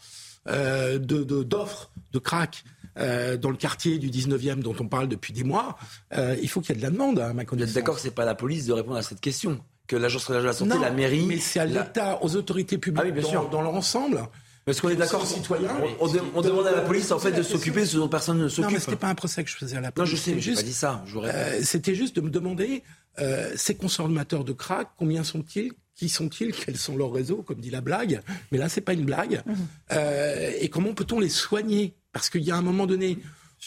euh, 0.48 1.00
de- 1.00 1.24
de- 1.24 1.42
d'offres 1.42 1.90
de, 2.14 2.20
crack 2.20 2.64
euh, 3.00 3.38
dans 3.38 3.50
le 3.50 3.58
quartier 3.58 3.98
du 3.98 4.12
19e 4.12 4.60
dont 4.62 4.76
on 4.80 4.88
parle 4.88 5.08
depuis 5.08 5.34
des 5.34 5.44
mois, 5.44 5.78
euh, 6.16 6.36
il 6.40 6.48
faut 6.48 6.62
qu'il 6.62 6.76
y 6.76 6.78
ait 6.78 6.82
de 6.82 6.86
la 6.86 6.92
demande, 6.92 7.18
à 7.18 7.34
ma 7.34 7.42
Vous 7.42 7.48
connaissance. 7.50 7.72
êtes 7.72 7.76
d'accord 7.78 7.96
que 7.96 8.02
c'est 8.02 8.12
pas 8.14 8.26
la 8.26 8.36
police 8.36 8.68
de 8.68 8.74
répondre 8.74 8.98
à 8.98 9.02
cette 9.02 9.20
question? 9.20 9.60
Que 9.88 9.96
l'agence 9.96 10.26
régionale 10.26 10.44
de 10.44 10.48
la 10.50 10.54
santé, 10.54 10.76
Non, 10.76 10.80
la 10.80 10.92
mairie. 10.92 11.26
Mais 11.26 11.40
c'est 11.40 11.60
à 11.60 11.66
la- 11.66 11.82
l'État, 11.86 12.20
aux 12.24 12.36
autorités 12.36 12.78
publiques 12.78 13.02
Ah 13.02 13.08
oui, 13.08 13.12
bien 13.12 13.24
dans, 13.24 13.30
sûr. 13.30 13.50
dans 13.50 13.64
leur 13.64 13.74
ensemble. 13.74 14.22
Parce 14.70 14.82
qu'on 14.82 14.89
est 14.89 14.95
d'accord, 14.95 15.24
aux 15.24 15.26
citoyens. 15.26 15.70
on, 15.99 16.05
on 16.05 16.11
de- 16.13 16.22
on 16.36 16.41
demande 16.41 16.67
à 16.67 16.72
la 16.72 16.82
police 16.82 17.11
en 17.11 17.17
fait 17.20 17.32
de 17.32 17.41
s'occuper 17.43 17.82
de 17.82 17.86
ce 17.86 17.97
dont 17.97 18.07
personne 18.07 18.38
ne 18.38 18.41
Non, 18.43 18.47
mais 18.49 18.53
s'occupe. 18.53 18.80
c'était 18.80 18.95
pas 18.95 19.07
un 19.09 19.15
procès 19.15 19.43
que 19.43 19.49
je 19.49 19.55
faisais 19.55 19.78
à 19.78 19.82
la 19.82 19.88
Non, 19.88 19.93
police. 19.93 20.11
je 20.11 20.15
sais, 20.15 20.22
c'était 20.26 20.36
mais 20.36 20.41
j'ai 20.41 20.51
juste- 20.51 20.61
pas 20.61 20.67
dit 20.67 20.74
ça. 20.74 21.03
Euh, 21.15 21.59
C'était 21.63 21.95
juste 21.95 22.15
de 22.15 22.22
me 22.22 22.30
demander 22.30 22.84
euh, 23.20 23.51
ces 23.55 23.76
consommateurs 23.76 24.43
de 24.43 24.53
crack, 24.53 24.89
combien 24.97 25.24
sont-ils 25.24 25.72
Qui 25.95 26.07
sont-ils 26.07 26.53
Quels 26.53 26.78
sont 26.78 26.95
leurs 26.95 27.11
réseaux 27.11 27.41
Comme 27.41 27.59
dit 27.59 27.72
la 27.72 27.82
blague. 27.82 28.22
Mais 28.51 28.57
là, 28.57 28.70
c'est 28.70 28.80
pas 28.82 28.93
une 28.93 29.03
blague. 29.05 29.41
Mhm. 29.45 29.55
Euh, 29.93 30.51
et 30.59 30.70
comment 30.70 30.93
peut-on 30.93 31.20
les 31.20 31.28
soigner? 31.30 31.95
Parce 32.13 32.30
qu'il 32.30 32.43
y 32.43 32.51
a 32.51 32.55
un 32.55 32.61
moment 32.61 32.86
donné 32.86 33.17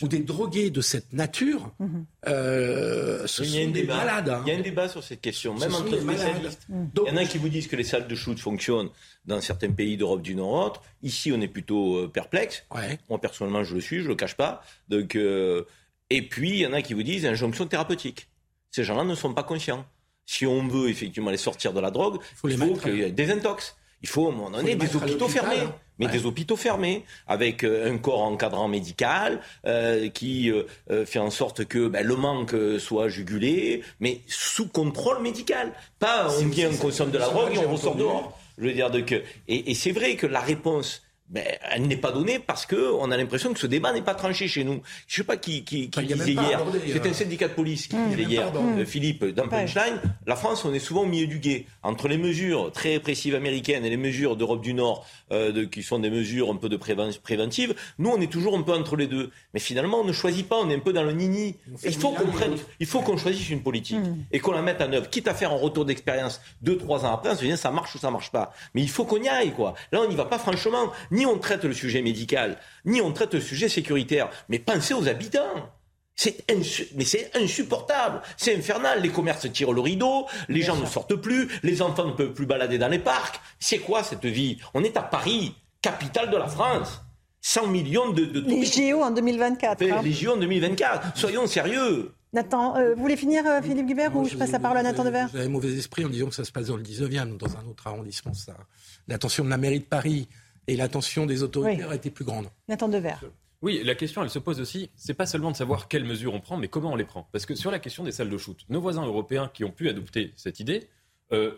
où 0.01 0.09
des 0.09 0.21
drogués 0.21 0.71
de 0.71 0.81
cette 0.81 1.13
nature, 1.13 1.75
Mhm. 1.79 2.07
euh, 2.29 3.27
ce 3.27 3.43
Il 3.43 3.51
y 3.51 3.59
a 3.59 3.63
sont 3.65 3.69
un 3.69 3.73
des 3.73 3.81
débat. 3.83 3.97
malades. 3.99 4.29
hein. 4.31 4.43
Il 4.47 4.53
y 4.53 4.57
a 4.57 4.59
un 4.59 4.63
débat 4.63 4.89
sur 4.89 5.05
cette 5.05 5.21
question, 5.21 5.55
Ce 5.57 5.61
même 5.65 5.71
sont 5.73 5.83
entre 5.83 6.01
spécialistes. 6.01 6.67
Il 6.71 7.09
y 7.09 7.11
en 7.11 7.17
a 7.19 7.25
qui 7.27 7.37
vous 7.39 7.49
disent 7.51 7.67
que 7.67 7.77
les 7.77 7.85
salles 7.85 8.09
de 8.09 8.15
shoot 8.15 8.39
fonctionnent 8.39 8.89
dans 9.25 9.41
certains 9.41 9.71
pays 9.71 9.97
d'Europe 9.97 10.23
du 10.23 10.35
Nord 10.35 10.53
autres. 10.67 10.83
Ici, 11.03 11.33
on 11.35 11.41
est 11.41 11.49
plutôt 11.49 11.97
euh, 11.97 12.09
perplexe. 12.09 12.65
Moi, 13.09 13.21
personnellement, 13.21 13.63
je 13.65 13.75
le 13.75 13.81
suis, 13.81 14.03
je 14.03 14.09
le 14.09 14.15
cache 14.15 14.35
pas. 14.37 14.63
Donc, 14.89 15.15
euh, 15.17 15.63
et 16.11 16.23
puis, 16.23 16.51
il 16.51 16.57
y 16.59 16.67
en 16.67 16.73
a 16.73 16.83
qui 16.83 16.95
vous 16.95 17.03
disent 17.03 17.25
injonction 17.27 17.67
thérapeutique. 17.67 18.29
Ces 18.71 18.85
gens-là 18.85 19.05
ne 19.05 19.15
sont 19.15 19.33
pas 19.35 19.43
conscients. 19.43 19.85
Si 20.27 20.47
on 20.47 20.67
veut 20.67 20.89
effectivement 20.89 21.31
les 21.31 21.37
sortir 21.37 21.73
de 21.73 21.81
la 21.81 21.91
drogue, 21.91 22.19
il 22.45 22.57
faut 22.57 22.75
qu'il 22.75 22.97
y 22.97 23.03
ait 23.03 23.11
des 23.13 23.31
intox. 23.31 23.77
Il 24.03 24.09
faut, 24.09 24.27
à 24.27 24.31
un 24.31 24.33
moment 24.35 24.51
donné, 24.51 24.75
des 24.75 24.97
hôpitaux 24.97 25.29
fermés. 25.29 25.61
hein. 25.61 25.75
Mais 25.99 26.07
Ouais. 26.07 26.13
des 26.13 26.27
hôpitaux 26.27 26.57
fermés, 26.57 27.05
avec 27.29 27.63
euh, 27.63 27.93
un 27.93 27.99
corps 27.99 28.23
encadrant 28.23 28.67
médical, 28.67 29.41
euh, 29.67 30.09
qui 30.09 30.51
euh, 30.51 31.05
fait 31.07 31.21
en 31.21 31.31
sorte 31.31 31.65
que 31.67 31.87
ben, 31.87 32.05
le 32.05 32.17
manque 32.17 32.55
soit 32.81 33.09
jugulé, 33.09 33.85
mais 34.01 34.21
sous 34.27 34.67
contrôle 34.67 35.23
médical. 35.23 35.73
Pas 36.01 36.29
on 36.41 36.47
vient, 36.47 36.71
on 36.73 36.77
consomme 36.77 37.11
de 37.13 37.19
la 37.19 37.29
drogue 37.29 37.55
et 37.55 37.59
on 37.59 37.71
ressort 37.73 37.95
dehors. 37.95 38.37
Je 38.59 38.65
veux 38.65 38.73
dire, 38.73 38.91
donc, 38.91 39.13
et, 39.13 39.71
et 39.71 39.75
c'est 39.75 39.93
vrai 39.93 40.17
que 40.17 40.27
la 40.27 40.41
réponse, 40.41 41.03
ben, 41.29 41.45
elle 41.71 41.83
n'est 41.87 41.97
pas 41.97 42.13
donnée 42.13 42.39
parce 42.39 42.67
que 42.67 42.93
on 42.99 43.11
a 43.11 43.17
l'impression 43.17 43.53
que 43.55 43.59
ce 43.59 43.67
débat 43.67 43.93
n'est 43.93 44.03
pas 44.03 44.15
tranché 44.15 44.49
chez 44.49 44.65
nous. 44.65 44.83
Je 45.07 45.17
sais 45.17 45.25
pas 45.25 45.37
qui, 45.39 45.65
qui, 45.65 45.89
qui 45.89 45.99
Enfin, 46.01 46.07
disait 46.15 46.33
hier. 46.33 46.61
abordé, 46.61 46.81
C'était 46.87 47.09
euh. 47.09 47.11
un 47.13 47.15
syndicat 47.15 47.49
de 47.49 47.55
police 47.55 47.87
qui 47.87 47.97
Mmh. 47.97 48.09
disait 48.11 48.23
hier, 48.25 48.53
euh, 48.55 48.85
Philippe, 48.85 49.25
dans. 49.25 49.49
Punchline, 49.49 50.01
la 50.27 50.37
France, 50.37 50.65
on 50.65 50.75
est 50.75 50.79
souvent 50.79 51.03
au 51.03 51.07
milieu 51.07 51.27
du 51.27 51.39
guet. 51.39 51.65
Entre 51.83 52.09
les 52.09 52.19
mesures 52.19 52.71
très 52.73 52.91
répressives 52.91 53.35
américaines 53.35 53.85
et 53.85 53.91
les 53.91 53.97
mesures 53.97 54.37
d'Europe 54.37 54.61
du 54.63 54.75
Nord, 54.75 55.07
euh, 55.33 55.53
de- 55.53 55.65
qui 55.65 55.83
sont 55.83 55.99
des 55.99 56.11
mesures 56.11 56.51
un 56.51 56.57
peu 56.57 56.69
de 56.69 56.77
préven- 56.77 57.19
préventives, 57.21 57.75
nous, 57.99 58.11
on 58.11 58.21
est 58.21 58.31
toujours 58.31 58.57
un 58.57 58.63
peu 58.63 58.73
entre 58.75 58.97
les 58.97 59.07
deux. 59.07 59.31
Mais 59.55 59.61
finalement, 59.61 60.01
on 60.01 60.05
ne 60.05 60.13
choisit 60.13 60.47
pas, 60.47 60.57
on 60.57 60.69
est 60.71 60.75
un 60.75 60.81
peu 60.81 60.93
dans 60.93 61.03
le 61.03 61.13
nini. 61.13 61.57
Il 61.85 61.95
faut 61.95 62.11
qu'on 62.11 62.27
prenne, 62.31 62.51
l'autre. 62.53 62.65
il 62.81 62.87
faut 62.87 63.01
qu'on 63.01 63.17
choisisse 63.17 63.49
une 63.49 63.63
politique 63.63 63.99
Mmh. 63.99 64.25
et 64.33 64.39
qu'on 64.41 64.53
la 64.53 64.63
mette 64.63 64.83
en 64.83 64.93
œuvre. 64.93 65.09
Quitte 65.09 65.29
à 65.29 65.35
faire 65.35 65.51
un 65.53 65.57
retour 65.57 65.85
d'expérience 65.87 66.41
deux, 66.61 66.77
trois 66.77 67.07
ans 67.07 67.15
après, 67.15 67.31
on 67.31 67.37
se 67.37 67.45
dit 67.45 67.57
ça 67.57 67.71
marche 67.71 67.95
ou 67.95 67.99
ça 67.99 68.11
marche 68.11 68.31
pas. 68.31 68.53
Mais 68.75 68.83
il 68.83 68.89
faut 68.91 69.05
qu'on 69.05 69.23
y 69.23 69.29
aille, 69.29 69.53
quoi. 69.53 69.75
Là, 69.93 70.01
on 70.05 70.09
n'y 70.09 70.17
va 70.17 70.25
pas 70.27 70.39
franchement. 70.39 70.93
Ni 71.11 71.22
on 71.27 71.39
traite 71.39 71.65
le 71.65 71.73
sujet 71.75 72.03
médical, 72.03 72.59
ni 72.85 73.01
on 73.01 73.13
traite 73.13 73.35
le 73.35 73.41
sujet 73.41 73.69
sécuritaire. 73.69 74.29
Mais 74.49 74.59
pensez 74.59 74.95
aux 74.95 75.09
habitants. 75.09 75.71
C'est 76.15 76.47
insu- 76.51 76.89
mais 76.95 77.05
c'est 77.07 77.31
insupportable, 77.35 78.21
c'est 78.37 78.55
infernal. 78.55 79.01
Les 79.01 79.09
commerces 79.09 79.51
tirent 79.51 79.73
le 79.73 79.81
rideau, 79.81 80.27
les 80.49 80.61
gens 80.61 80.77
ne 80.77 80.85
sortent 80.87 81.17
plus, 81.17 81.49
les 81.63 81.81
enfants 81.81 82.07
ne 82.07 82.13
peuvent 82.13 82.35
plus 82.35 82.45
balader 82.47 82.77
dans 82.77 82.89
les 82.89 82.99
parcs. 82.99 83.41
C'est 83.59 83.79
quoi 83.79 84.03
cette 84.03 84.27
vie? 84.27 84.59
On 84.75 84.85
est 84.85 84.97
à 84.99 85.03
Paris, 85.03 85.55
capitale 85.81 86.31
de 86.31 86.37
la 86.37 86.47
France. 86.49 87.01
100 87.41 87.67
millions 87.69 88.11
de, 88.13 88.25
de 88.25 88.41
Les. 88.41 88.65
JO 88.65 89.03
en 89.03 89.11
2024. 89.11 89.83
hein. 89.83 90.01
Les 90.05 90.13
JO 90.13 90.33
en 90.35 90.37
2024. 90.37 91.17
Soyons 91.17 91.47
sérieux. 91.47 92.13
Nathan, 92.35 92.77
euh, 92.77 92.95
vous 92.95 93.01
voulez 93.03 93.17
finir, 93.17 93.45
euh, 93.47 93.61
Philippe 93.61 93.87
Guibert, 93.87 94.15
ou 94.17 94.27
je 94.27 94.37
passe 94.37 94.53
la 94.53 94.59
parole 94.61 94.79
à 94.79 94.83
Nathan 94.83 95.05
Devers? 95.05 95.29
Vous 95.33 95.39
avez 95.39 95.49
mauvais 95.49 95.73
esprit 95.77 96.05
en 96.05 96.09
disant 96.09 96.29
que 96.29 96.35
ça 96.35 96.45
se 96.45 96.53
passe 96.53 96.67
dans 96.67 96.77
le 96.77 96.83
19e, 96.83 97.37
dans 97.37 97.57
un 97.57 97.67
autre 97.67 97.87
arrondissement. 97.87 98.33
Ça. 98.33 98.55
L'attention 99.09 99.45
de 99.45 99.51
la 99.51 99.57
mairie 99.59 99.81
de 99.81 99.85
Paris 99.85 100.29
et 100.69 100.77
l'attention 100.77 101.27
des 101.27 101.43
autorités 101.43 101.83
Oui. 101.85 101.91
a 101.91 101.95
été 101.95 102.11
plus 102.11 102.25
grande. 102.25 102.49
Nathan 102.69 102.89
Devers. 102.89 103.23
Oui, 103.63 103.81
la 103.85 103.95
question, 103.95 104.23
elle 104.25 104.31
se 104.31 104.39
pose 104.41 104.61
aussi, 104.61 104.91
c'est 104.97 105.15
pas 105.15 105.27
seulement 105.27 105.53
de 105.53 105.57
savoir 105.57 105.87
quelles 105.87 106.05
mesures 106.05 106.35
on 106.35 106.41
prend, 106.41 106.57
mais 106.57 106.67
comment 106.69 106.93
on 106.93 106.97
les 106.97 107.05
prend. 107.05 107.29
Parce 107.31 107.47
que 107.47 107.55
sur 107.55 107.71
la 107.71 107.79
question 107.79 108.03
des 108.03 108.11
salles 108.11 108.31
de 108.31 108.39
shoot, 108.39 108.59
nos 108.69 108.81
voisins 108.81 109.07
européens 109.07 109.49
qui 109.55 109.63
ont 109.65 109.71
pu 109.71 109.89
adopter 109.89 110.33
cette 110.37 110.59
idée, 110.59 110.89
euh, 111.33 111.53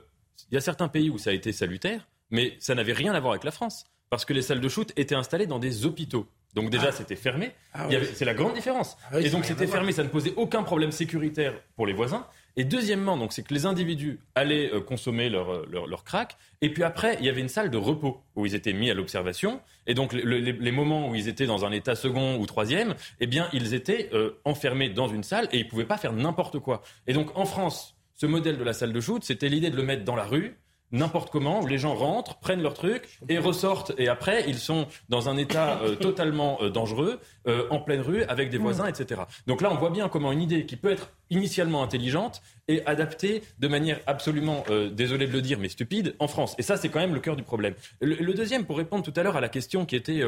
il 0.51 0.55
y 0.55 0.59
a 0.59 0.61
certains 0.61 0.89
pays 0.89 1.09
où 1.09 1.17
ça 1.17 1.31
a 1.31 1.33
été 1.33 1.51
salutaire, 1.53 2.07
mais 2.31 2.57
ça 2.61 2.75
n'avait 2.75 2.93
rien 2.93 3.15
à 3.15 3.21
voir 3.21 3.33
avec 3.33 3.45
la 3.45 3.51
France. 3.53 3.87
Parce 4.11 4.27
que 4.27 4.35
les 4.35 4.43
salles 4.43 4.61
de 4.61 4.69
shoot 4.69 4.93
étaient 4.97 5.15
installées 5.15 5.47
dans 5.47 5.59
des 5.59 5.87
hôpitaux. 5.87 6.27
Donc 6.55 6.69
déjà, 6.71 6.89
Ah. 6.89 6.93
c'était 6.93 7.17
fermé. 7.17 7.53
Ah 7.73 7.89
oui. 7.89 7.97
C'est 8.15 8.25
la 8.27 8.35
grande 8.35 8.53
différence. 8.55 8.97
Ah 9.11 9.17
oui, 9.17 9.27
et 9.27 9.31
donc 9.31 9.45
c'était 9.47 9.67
fermé, 9.67 9.91
ça 9.93 10.05
ne 10.05 10.09
posait 10.09 10.35
aucun 10.37 10.63
problème 10.63 10.93
sécuritaire 10.93 11.55
pour 11.75 11.87
les 11.87 11.95
voisins. 11.95 12.27
Et 12.57 12.65
deuxièmement, 12.65 13.17
donc 13.17 13.33
c'est 13.33 13.43
que 13.43 13.53
les 13.53 13.67
individus 13.67 14.21
allaient 14.37 14.71
euh, 14.73 14.81
consommer 14.81 15.29
leur, 15.29 15.53
euh, 15.53 15.67
leur, 15.71 15.87
leur 15.89 16.05
crack. 16.05 16.37
Et 16.61 16.73
puis 16.73 16.85
après, 16.85 17.17
il 17.19 17.27
y 17.27 17.29
avait 17.29 17.41
une 17.41 17.49
salle 17.49 17.69
de 17.71 17.77
repos 17.77 18.23
où 18.37 18.47
ils 18.47 18.55
étaient 18.55 18.73
mis 18.73 18.91
à 18.91 18.95
l'observation. 18.95 19.61
Et 19.89 19.95
donc 19.95 20.13
le- 20.13 20.23
le- 20.23 20.39
les, 20.39 20.53
les 20.53 20.71
moments 20.71 21.09
où 21.09 21.15
ils 21.17 21.27
étaient 21.29 21.47
dans 21.47 21.65
un 21.65 21.73
état 21.73 21.97
second 21.97 22.37
ou 22.37 22.47
troisième, 22.47 22.95
eh 23.21 23.27
bien 23.27 23.49
ils 23.53 23.75
étaient 23.75 24.09
euh, 24.13 24.39
enfermés 24.45 24.89
dans 24.89 25.09
une 25.09 25.25
salle 25.25 25.49
et 25.53 25.59
ils 25.59 25.69
pouvaient 25.69 25.85
pas 25.85 25.97
faire 25.99 26.13
n'importe 26.13 26.61
quoi. 26.61 26.83
Et 27.09 27.13
donc 27.13 27.37
en 27.37 27.45
France, 27.45 27.97
ce 28.15 28.27
modèle 28.27 28.57
de 28.57 28.65
la 28.65 28.73
salle 28.73 28.93
de 28.93 29.01
shoot, 29.01 29.25
c'était 29.25 29.49
l'idée 29.49 29.71
de 29.71 29.77
le 29.77 29.83
mettre 29.83 30.05
dans 30.05 30.15
la 30.17 30.25
rue 30.25 30.57
n'importe 30.95 31.30
comment, 31.30 31.61
où 31.61 31.66
les 31.66 31.76
gens 31.76 31.95
rentrent, 31.95 32.38
prennent 32.38 32.62
leur 32.62 32.74
truc 32.74 33.18
et 33.28 33.38
ressortent. 33.38 33.92
Et 33.99 34.09
après, 34.09 34.45
ils 34.49 34.59
sont 34.59 34.86
dans 35.09 35.28
un 35.28 35.36
état 35.36 35.80
euh, 35.82 35.97
totalement 36.01 36.59
euh, 36.62 36.70
dangereux, 36.70 37.20
euh, 37.47 37.66
en 37.70 37.80
pleine 37.80 38.01
rue, 38.01 38.22
avec 38.24 38.49
des 38.49 38.59
voisins, 38.59 38.86
etc. 38.86 39.22
Donc 39.47 39.61
là, 39.61 39.70
on 39.70 39.76
voit 39.76 39.90
bien 39.90 40.09
comment 40.09 40.32
une 40.32 40.40
idée 40.40 40.64
qui 40.64 40.76
peut 40.76 40.90
être 40.90 41.11
initialement 41.30 41.82
intelligente 41.82 42.42
est 42.68 42.86
adaptée 42.86 43.42
de 43.59 43.68
manière 43.68 43.99
absolument, 44.07 44.64
désolé 44.92 45.26
de 45.26 45.32
le 45.32 45.42
dire, 45.42 45.59
mais 45.59 45.68
stupide, 45.68 46.14
en 46.18 46.28
France. 46.28 46.55
Et 46.59 46.62
ça, 46.62 46.76
c'est 46.76 46.88
quand 46.88 47.01
même 47.01 47.14
le 47.14 47.20
cœur 47.20 47.36
du 47.36 47.42
problème. 47.42 47.74
Le, 48.01 48.14
le 48.14 48.34
deuxième, 48.34 48.64
pour 48.64 48.76
répondre 48.76 49.03
tout 49.03 49.12
à 49.16 49.22
l'heure 49.22 49.36
à 49.36 49.40
la 49.40 49.49
question 49.49 49.84
qui 49.84 49.97
était... 49.97 50.22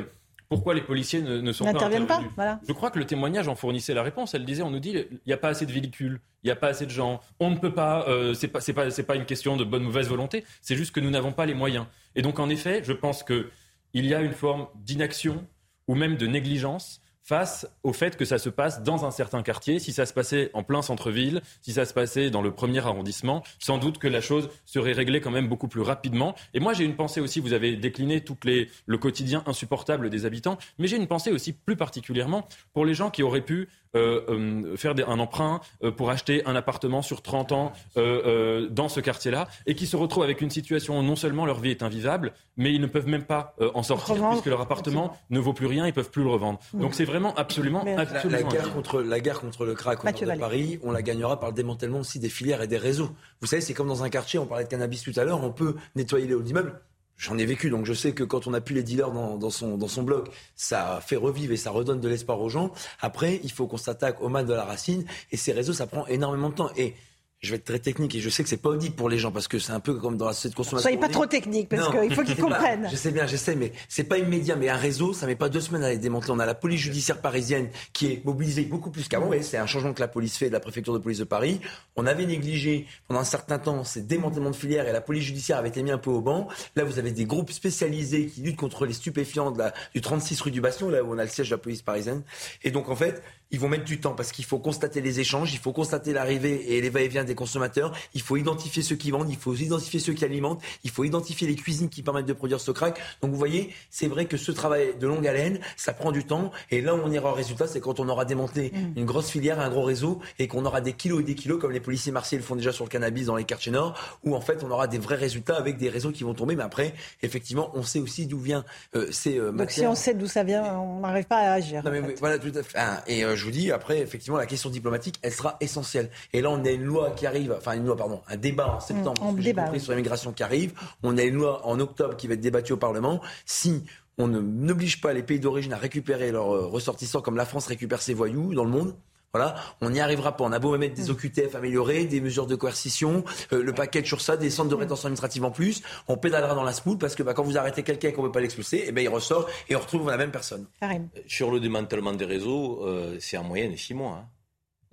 pourquoi 0.49 0.75
les 0.75 0.81
policiers 0.81 1.23
ne, 1.23 1.39
ne 1.39 1.53
sont 1.53 1.65
pas 1.65 1.73
N'interviennent 1.73 2.07
pas, 2.07 2.15
intervenus 2.15 2.35
voilà. 2.37 2.61
je 2.67 2.73
crois 2.73 2.91
que 2.91 2.99
le 2.99 3.05
témoignage 3.05 3.49
en 3.49 3.55
fournissait 3.55 3.95
la 3.95 4.03
réponse. 4.03 4.35
Elle 4.35 4.45
disait, 4.45 4.63
on 4.63 4.71
nous 4.71 4.81
dit, 4.81 4.91
il 4.91 5.21
n'y 5.27 5.33
a 5.33 5.37
pas 5.37 5.49
assez 5.49 5.67
de 5.67 5.73
véhicules, 5.73 6.21
il 6.43 6.47
n'y 6.47 6.53
a 6.53 6.57
pas 6.57 6.69
assez 6.69 6.87
de 6.87 6.91
gens, 6.91 7.21
on 7.41 7.51
ne 7.51 7.57
peut 7.57 7.73
pas, 7.73 8.07
euh, 8.09 8.35
c'est 8.35 8.49
pas, 8.49 8.61
pas, 8.61 9.17
une 9.17 9.25
question 9.25 9.57
de 9.57 9.65
bonne 9.65 9.83
ou 9.83 9.87
mauvaise 9.87 10.09
volonté, 10.09 10.45
c'est 10.63 10.77
juste 10.77 10.95
que 10.95 11.01
nous 11.01 11.11
n'avons 11.11 11.33
pas 11.33 11.47
les 11.47 11.55
moyens. 11.55 11.87
Et 12.15 12.23
donc, 12.23 12.39
en 12.39 12.49
effet, 12.49 12.83
je 12.85 12.93
pense 12.93 13.23
que 13.23 13.51
il 13.93 14.07
y 14.07 14.15
a 14.15 14.21
une 14.21 14.33
forme 14.33 14.67
d'inaction 14.75 15.47
ou 15.89 15.95
même 15.95 16.17
de 16.17 16.27
négligence 16.27 17.01
face 17.27 17.67
au 17.83 17.93
fait 17.93 18.17
que 18.17 18.25
ça 18.25 18.39
se 18.39 18.49
passe 18.49 18.85
dans 18.85 19.05
un 19.05 19.11
certain 19.11 19.43
quartier. 19.43 19.81
Si 19.81 19.93
ça 19.93 20.07
se 20.07 20.13
passait 20.13 20.51
en 20.55 20.63
plein 20.63 20.81
centre-ville, 20.81 21.43
si 21.61 21.73
ça 21.73 21.85
se 21.85 21.93
passait 21.93 22.31
dans 22.31 22.41
le 22.41 22.53
premier 22.53 22.79
arrondissement, 22.79 23.43
sans 23.59 23.79
doute 23.79 23.99
que 23.99 24.07
la 24.07 24.21
chose 24.21 24.49
serait 24.65 24.93
réglée 24.93 25.21
quand 25.21 25.33
même 25.33 25.49
beaucoup 25.49 25.67
plus 25.67 25.81
rapidement. 25.81 26.37
Et 26.55 26.61
moi, 26.61 26.73
j'ai 26.73 26.85
une 26.85 26.95
pensée 26.95 27.21
aussi, 27.21 27.41
vous 27.41 27.53
avez 27.53 27.77
décliné 27.77 28.21
tout 28.21 28.37
les, 28.45 28.71
le 28.87 28.97
quotidien 28.97 29.43
insupportable 29.47 30.09
des 30.09 30.25
habitants, 30.25 30.57
mais 30.79 30.87
j'ai 30.87 30.97
une 30.97 31.09
pensée 31.09 31.33
aussi 31.33 31.53
plus 31.53 31.77
particulièrement 31.77 32.47
pour 32.73 32.85
les 32.85 32.95
gens 32.95 33.11
qui 33.11 33.25
auraient 33.25 33.41
pu 33.41 33.69
euh, 33.97 34.21
euh, 34.29 34.77
faire 34.77 34.95
des, 34.95 35.05
un 35.05 35.19
emprunt 35.19 35.61
euh, 35.83 35.91
pour 35.91 36.11
acheter 36.11 36.45
un 36.47 36.55
appartement 36.55 37.01
sur 37.03 37.23
30 37.23 37.53
ans 37.53 37.73
dans 37.97 38.89
ce 38.89 39.01
quartier-là 39.01 39.49
et 39.67 39.75
qui 39.75 39.87
se 39.87 39.97
retrouvent 39.97 40.25
avec 40.25 40.41
une 40.41 40.51
situation 40.51 40.99
où 40.99 41.03
non 41.03 41.17
seulement 41.17 41.47
leur 41.47 41.61
vie 41.61 41.71
est 41.71 41.83
invivable, 41.83 42.33
mais 42.57 42.73
ils 42.73 42.81
ne 42.81 42.87
peuvent 42.87 43.09
même 43.09 43.25
pas 43.25 43.55
en 43.75 43.83
sortir 43.83 44.17
puisque 44.31 44.47
leur 44.47 44.61
appartement 44.61 45.17
ne 45.31 45.41
vaut 45.41 45.53
plus 45.53 45.67
rien, 45.67 45.87
ils 45.87 45.93
peuvent 45.93 46.11
plus 46.11 46.23
le 46.23 46.31
revendre. 46.31 46.59
Donc 46.75 46.95
c'est 46.95 47.05
vraiment 47.19 47.35
absolument, 47.35 47.85
absolument 47.97 48.31
la, 48.31 48.43
la, 48.43 48.43
guerre 48.43 48.73
contre 48.73 49.03
la 49.03 49.21
guerre 49.21 49.41
contre 49.41 49.65
le 49.65 49.75
crack 49.75 50.05
au 50.05 50.07
nord 50.07 50.35
de 50.35 50.39
Paris, 50.39 50.79
on 50.83 50.91
la 50.91 51.03
gagnera 51.03 51.41
par 51.41 51.51
le 51.51 51.55
démantèlement 51.55 52.01
aussi 52.01 52.19
des 52.19 52.29
filières 52.29 52.63
et 52.63 52.69
des 52.69 52.79
réseaux. 52.79 53.11
Vous 53.41 53.47
savez, 53.47 53.63
c'est 53.63 53.75
comme 53.75 53.89
dans 53.89 54.03
un 54.03 54.11
quartier, 54.11 54.39
on 54.39 54.47
parlait 54.47 54.65
de 54.65 54.69
cannabis 54.69 55.03
tout 55.03 55.13
à 55.17 55.25
l'heure, 55.25 55.43
on 55.43 55.53
peut 55.53 55.77
nettoyer 55.95 56.27
les 56.27 56.35
hauts 56.35 56.45
immeubles 56.45 56.81
J'en 57.19 57.39
ai 57.39 57.47
vécu, 57.47 57.71
donc 57.71 57.87
je 57.87 57.95
sais 57.95 58.13
que 58.13 58.25
quand 58.25 58.47
on 58.47 58.53
a 58.53 58.61
pu 58.61 58.75
les 58.75 58.83
dealers 58.83 59.11
dans, 59.11 59.39
dans, 59.39 59.49
son, 59.49 59.79
dans 59.79 59.89
son 59.89 60.03
bloc, 60.03 60.29
ça 60.55 61.01
fait 61.03 61.17
revivre 61.17 61.53
et 61.55 61.57
ça 61.57 61.71
redonne 61.71 61.99
de 61.99 62.09
l'espoir 62.09 62.39
aux 62.41 62.51
gens. 62.51 62.73
Après, 63.01 63.41
il 63.43 63.51
faut 63.51 63.67
qu'on 63.67 63.79
s'attaque 63.79 64.21
au 64.21 64.29
mal 64.29 64.45
de 64.45 64.53
la 64.53 64.65
racine, 64.65 65.07
et 65.33 65.39
ces 65.39 65.53
réseaux, 65.53 65.73
ça 65.73 65.87
prend 65.87 66.07
énormément 66.09 66.51
de 66.51 66.55
temps. 66.55 66.71
Et 66.77 66.95
je 67.43 67.51
vais 67.51 67.57
être 67.57 67.65
très 67.65 67.79
technique 67.79 68.15
et 68.15 68.21
je 68.21 68.31
sais 68.31 68.43
que 68.43 68.49
c'est 68.49 68.57
pas 68.57 68.71
audible 68.71 68.95
pour 68.95 69.09
les 69.09 69.19
gens 69.19 69.31
parce 69.31 69.47
que 69.47 69.59
c'est 69.59 69.73
un 69.73 69.81
peu 69.81 69.95
comme 69.95 70.17
dans 70.17 70.27
la 70.27 70.33
société 70.33 70.53
de 70.53 70.57
consommation. 70.57 70.83
Soyez 70.89 70.97
pas 70.97 71.09
trop 71.09 71.27
technique 71.27 71.69
parce 71.69 71.91
qu'il 71.91 72.15
faut 72.15 72.23
qu'ils 72.23 72.37
comprennent. 72.41 72.89
je 72.91 72.97
sais 72.97 73.11
bien, 73.11 73.27
je 73.27 73.37
sais, 73.37 73.55
mais 73.55 73.73
c'est 73.89 74.05
pas 74.05 74.17
immédiat. 74.17 74.57
Mais 74.57 74.71
un 74.71 74.77
réseau, 74.77 75.13
ça 75.13 75.27
met 75.27 75.37
pas 75.37 75.51
deux 75.51 75.61
semaines 75.61 75.85
à 75.85 75.91
les 75.91 75.99
démanteler. 75.99 76.33
On 76.33 76.39
a 76.39 76.47
la 76.47 76.55
police 76.55 76.81
judiciaire 76.81 77.21
parisienne 77.21 77.69
qui 77.93 78.07
est 78.07 78.25
mobilisée 78.25 78.65
beaucoup 78.65 78.91
plus 78.91 79.07
qu'avant. 79.07 79.33
Et 79.35 79.43
c'est 79.43 79.59
un 79.59 79.67
changement 79.67 79.93
que 79.93 80.01
la 80.01 80.09
police 80.09 80.39
fait 80.39 80.49
de 80.49 80.55
la 80.55 80.61
préfecture 80.61 80.95
de 80.95 80.99
police 80.99 81.19
de 81.19 81.25
Paris. 81.25 81.61
On 81.95 82.07
avait 82.07 82.27
négligé 82.27 82.87
pendant 83.07 83.21
un 83.21 83.25
certain 83.25 83.59
temps 83.59 83.85
ces 83.85 84.03
démantèlements 84.03 84.51
de 84.51 84.57
filières 84.57 84.89
et 84.89 84.93
la 84.93 85.03
police 85.03 85.25
judiciaire 85.25 85.59
avait 85.59 85.69
été 85.69 85.83
mis 85.83 85.91
un 85.91 85.99
peu 85.99 86.11
au 86.11 86.23
banc. 86.23 86.49
Là, 86.75 86.85
vous 86.85 86.99
avez 86.99 87.13
des 87.13 87.27
groupes 87.27 87.53
spécialisés 87.53 88.27
qui 88.27 88.41
luttent 88.41 88.57
contre 88.57 88.87
les 88.87 88.95
stupéfiants 88.95 89.51
de 89.51 89.59
la, 89.59 89.75
du 89.95 90.01
36 90.01 90.41
rue 90.41 90.51
du 90.51 90.61
Bastion, 90.63 90.89
là 90.89 91.05
où 91.05 91.15
on 91.15 91.19
a 91.19 91.25
le 91.25 91.31
siège 91.31 91.51
de 91.51 91.55
la 91.55 91.59
police 91.59 91.83
parisienne. 91.83 92.23
Et 92.65 92.71
donc, 92.71 92.89
en 92.89 92.97
fait, 92.97 93.23
ils 93.51 93.61
vont 93.61 93.69
mettre 93.69 93.85
du 93.85 94.01
temps 94.01 94.13
parce 94.13 94.33
qu'il 94.33 94.45
faut 94.45 94.59
constater 94.59 95.01
les 95.01 95.21
échanges, 95.21 95.53
il 95.53 95.59
faut 95.59 95.73
constater 95.73 96.13
l'arrivée 96.13 96.75
et 96.75 96.81
les 96.81 96.91
va-et-vient 96.91 97.25
des 97.25 97.35
consommateurs, 97.35 97.93
il 98.15 98.23
faut 98.23 98.37
identifier 98.37 98.83
ceux 98.83 98.97
qui 98.97 99.11
vendent, 99.11 99.31
il 99.31 99.37
faut 99.37 99.55
identifier 99.55 100.01
ceux 100.01 100.15
qui 100.15 100.25
alimentent, 100.25 100.63
il 100.85 100.91
faut 100.91 101.05
identifier 101.05 101.47
les 101.47 101.55
cuisines 101.55 101.89
qui 101.89 102.03
permettent 102.03 102.27
de 102.27 102.33
produire 102.33 102.61
ce 102.61 102.71
crack. 102.71 103.01
Donc 103.23 103.31
vous 103.31 103.37
voyez, 103.37 103.73
c'est 103.91 104.09
vrai 104.09 104.27
que 104.27 104.37
ce 104.37 104.53
travail 104.53 104.95
de 104.99 105.07
longue 105.07 105.27
haleine, 105.27 105.61
ça 105.77 105.93
prend 105.93 106.13
du 106.13 106.25
temps. 106.25 106.51
Et 106.71 106.81
là 106.81 106.95
où 106.95 107.01
on 107.05 107.11
ira 107.11 107.31
au 107.31 107.35
résultat, 107.35 107.67
c'est 107.67 107.81
quand 107.81 108.01
on 108.01 108.09
aura 108.09 108.25
démantelé 108.25 108.73
mm. 108.73 108.99
une 108.99 109.05
grosse 109.05 109.31
filière, 109.31 109.61
un 109.61 109.71
gros 109.71 109.83
réseau, 109.85 110.21
et 110.39 110.49
qu'on 110.49 110.65
aura 110.65 110.81
des 110.81 110.93
kilos 110.93 111.21
et 111.21 111.25
des 111.25 111.35
kilos, 111.35 111.61
comme 111.61 111.73
les 111.73 111.81
policiers 111.81 112.13
marseillais 112.13 112.41
le 112.41 112.47
font 112.47 112.57
déjà 112.57 112.73
sur 112.73 112.85
le 112.85 112.91
cannabis 112.91 113.27
dans 113.27 113.37
les 113.37 113.45
quartiers 113.45 113.73
nord, 113.73 113.95
où 114.25 114.35
en 114.35 114.41
fait 114.41 114.65
on 114.65 114.71
aura 114.71 114.89
des 114.89 114.99
vrais 114.99 115.17
résultats 115.17 115.57
avec 115.57 115.77
des 115.77 115.89
réseaux 115.89 116.11
qui 116.11 116.25
vont 116.25 116.35
tomber. 116.35 116.57
Mais 116.57 116.65
après, 116.65 116.95
effectivement, 117.23 117.71
on 117.75 117.83
sait 117.83 118.01
aussi 118.01 118.27
d'où 118.27 118.39
vient 118.39 118.65
euh, 118.97 119.07
ces 119.13 119.39
euh, 119.39 119.53
Donc 119.53 119.71
si 119.71 119.87
on 119.87 119.95
sait 119.95 120.15
d'où 120.15 120.27
ça 120.27 120.43
vient, 120.43 120.65
on 120.79 121.01
n'arrive 121.01 121.27
pas 121.27 121.39
à 121.39 121.53
agir. 121.53 121.85
Non, 121.85 121.91
mais, 121.91 122.15
voilà, 122.19 122.39
tout 122.39 122.53
à 122.55 122.63
fait. 122.63 122.77
Ah, 122.79 123.03
et 123.07 123.25
euh, 123.25 123.36
je 123.37 123.45
vous 123.45 123.51
dis, 123.51 123.71
après, 123.71 124.01
effectivement, 124.01 124.39
la 124.39 124.47
question 124.47 124.71
diplomatique, 124.71 125.19
elle 125.23 125.33
sera 125.33 125.57
essentielle. 125.61 126.11
Et 126.33 126.41
là, 126.41 126.51
on 126.51 126.65
a 126.65 126.71
une 126.71 126.85
loi 126.85 127.11
qui 127.11 127.27
arrive, 127.27 127.55
enfin 127.57 127.75
une 127.75 127.87
loi, 127.87 127.97
pardon, 127.97 128.23
un 128.29 128.37
débat 128.37 128.77
en 128.77 128.81
septembre, 128.81 129.23
on 129.23 129.33
débat, 129.33 129.79
sur 129.79 129.93
l'immigration 129.93 130.33
qui 130.33 130.43
arrive. 130.43 130.73
On 131.03 131.17
a 131.19 131.23
une 131.23 131.37
loi 131.37 131.67
en 131.67 131.79
octobre 131.81 132.17
qui 132.17 132.27
va 132.27 132.35
être 132.35 132.41
débattue 132.41 132.73
au 132.73 132.77
Parlement. 132.77 133.21
Si 133.45 133.85
on 134.19 134.29
n'oblige 134.29 135.01
pas 135.01 135.13
les 135.13 135.23
pays 135.23 135.41
d'origine 135.41 135.73
à 135.73 135.77
récupérer 135.77 136.33
leurs 136.33 136.55
euh, 136.55 136.67
ressortissants 136.67 137.21
comme 137.21 137.37
la 137.37 137.45
France 137.45 137.67
récupère 137.67 138.01
ses 138.01 138.15
voyous 138.15 138.55
dans 138.55 138.65
le 138.65 138.71
monde, 138.71 138.95
voilà, 139.37 139.55
on 139.83 139.91
n'y 139.91 140.01
arrivera 140.01 140.35
pas. 140.37 140.45
On 140.45 140.53
a 140.53 140.59
beau 140.59 140.77
mettre 140.79 140.95
des 140.95 141.11
OQTF 141.11 141.55
améliorés, 141.55 142.05
des 142.05 142.23
mesures 142.23 142.47
de 142.47 142.55
coercition, 142.55 143.23
euh, 143.53 143.63
le 143.63 143.75
paquet 143.75 144.03
sur 144.03 144.23
ça, 144.23 144.39
des 144.39 144.49
centres 144.49 144.71
de 144.71 144.75
rétention 144.75 145.07
administrative 145.07 145.45
en 145.45 145.51
plus. 145.51 145.83
On 146.09 146.17
pédalera 146.17 146.55
dans 146.55 146.63
la 146.63 146.73
smoule 146.73 146.97
parce 146.97 147.15
que 147.15 147.23
bah, 147.23 147.35
quand 147.35 147.43
vous 147.43 147.59
arrêtez 147.59 147.83
quelqu'un 147.83 148.09
et 148.09 148.13
qu'on 148.15 148.23
ne 148.23 148.29
peut 148.29 148.33
pas 148.33 148.41
l'expulser, 148.41 148.85
eh 148.87 148.93
ben, 148.93 149.03
il 149.03 149.09
ressort 149.09 149.47
et 149.69 149.77
on 149.77 149.81
retrouve 149.81 150.09
la 150.09 150.17
même 150.17 150.31
personne. 150.31 150.67
Euh, 150.83 150.87
sur 151.27 151.51
le 151.51 151.61
démantèlement 151.61 152.13
des 152.13 152.25
réseaux, 152.25 152.87
c'est 153.21 153.37
en 153.37 153.45
moyenne 153.45 153.77
six 153.77 153.93
mois. 153.93 154.23
Hein, 154.23 154.29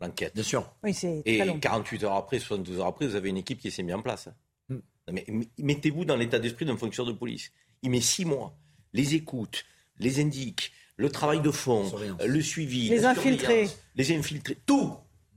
l'enquête. 0.02 0.34
Bien 0.34 0.44
sûr. 0.44 0.70
Oui, 0.84 0.94
c'est 0.94 1.22
et 1.26 1.60
48 1.60 2.04
heures 2.04 2.16
après, 2.16 2.40
72 2.40 2.80
heures 2.80 2.88
après, 2.88 3.08
vous 3.08 3.16
avez 3.16 3.30
une 3.30 3.38
équipe 3.38 3.60
qui 3.60 3.72
s'est 3.72 3.84
mise 3.84 3.96
en 3.96 4.02
place. 4.02 4.28
Mm. 4.68 4.78
mais, 5.12 5.26
mettez-vous 5.58 6.04
dans 6.04 6.18
l'état 6.18 6.40
d'esprit 6.40 6.66
d'un 6.66 6.76
fonctionnaire 6.76 7.14
de 7.14 7.18
police. 7.18 7.52
Il 7.82 7.92
met 7.92 8.02
six 8.02 8.26
mois, 8.26 8.58
les 8.92 9.16
écoute, 9.16 9.64
les 10.00 10.20
indique, 10.20 10.74
le 10.96 11.10
travail 11.10 11.42
de 11.42 11.52
fond, 11.52 11.92
le 12.26 12.42
suivi, 12.42 12.90
les 12.90 13.06
infiltrés, 13.06 13.70
les 13.96 14.16
infiltrés, 14.16 14.58
tout. 14.66 14.96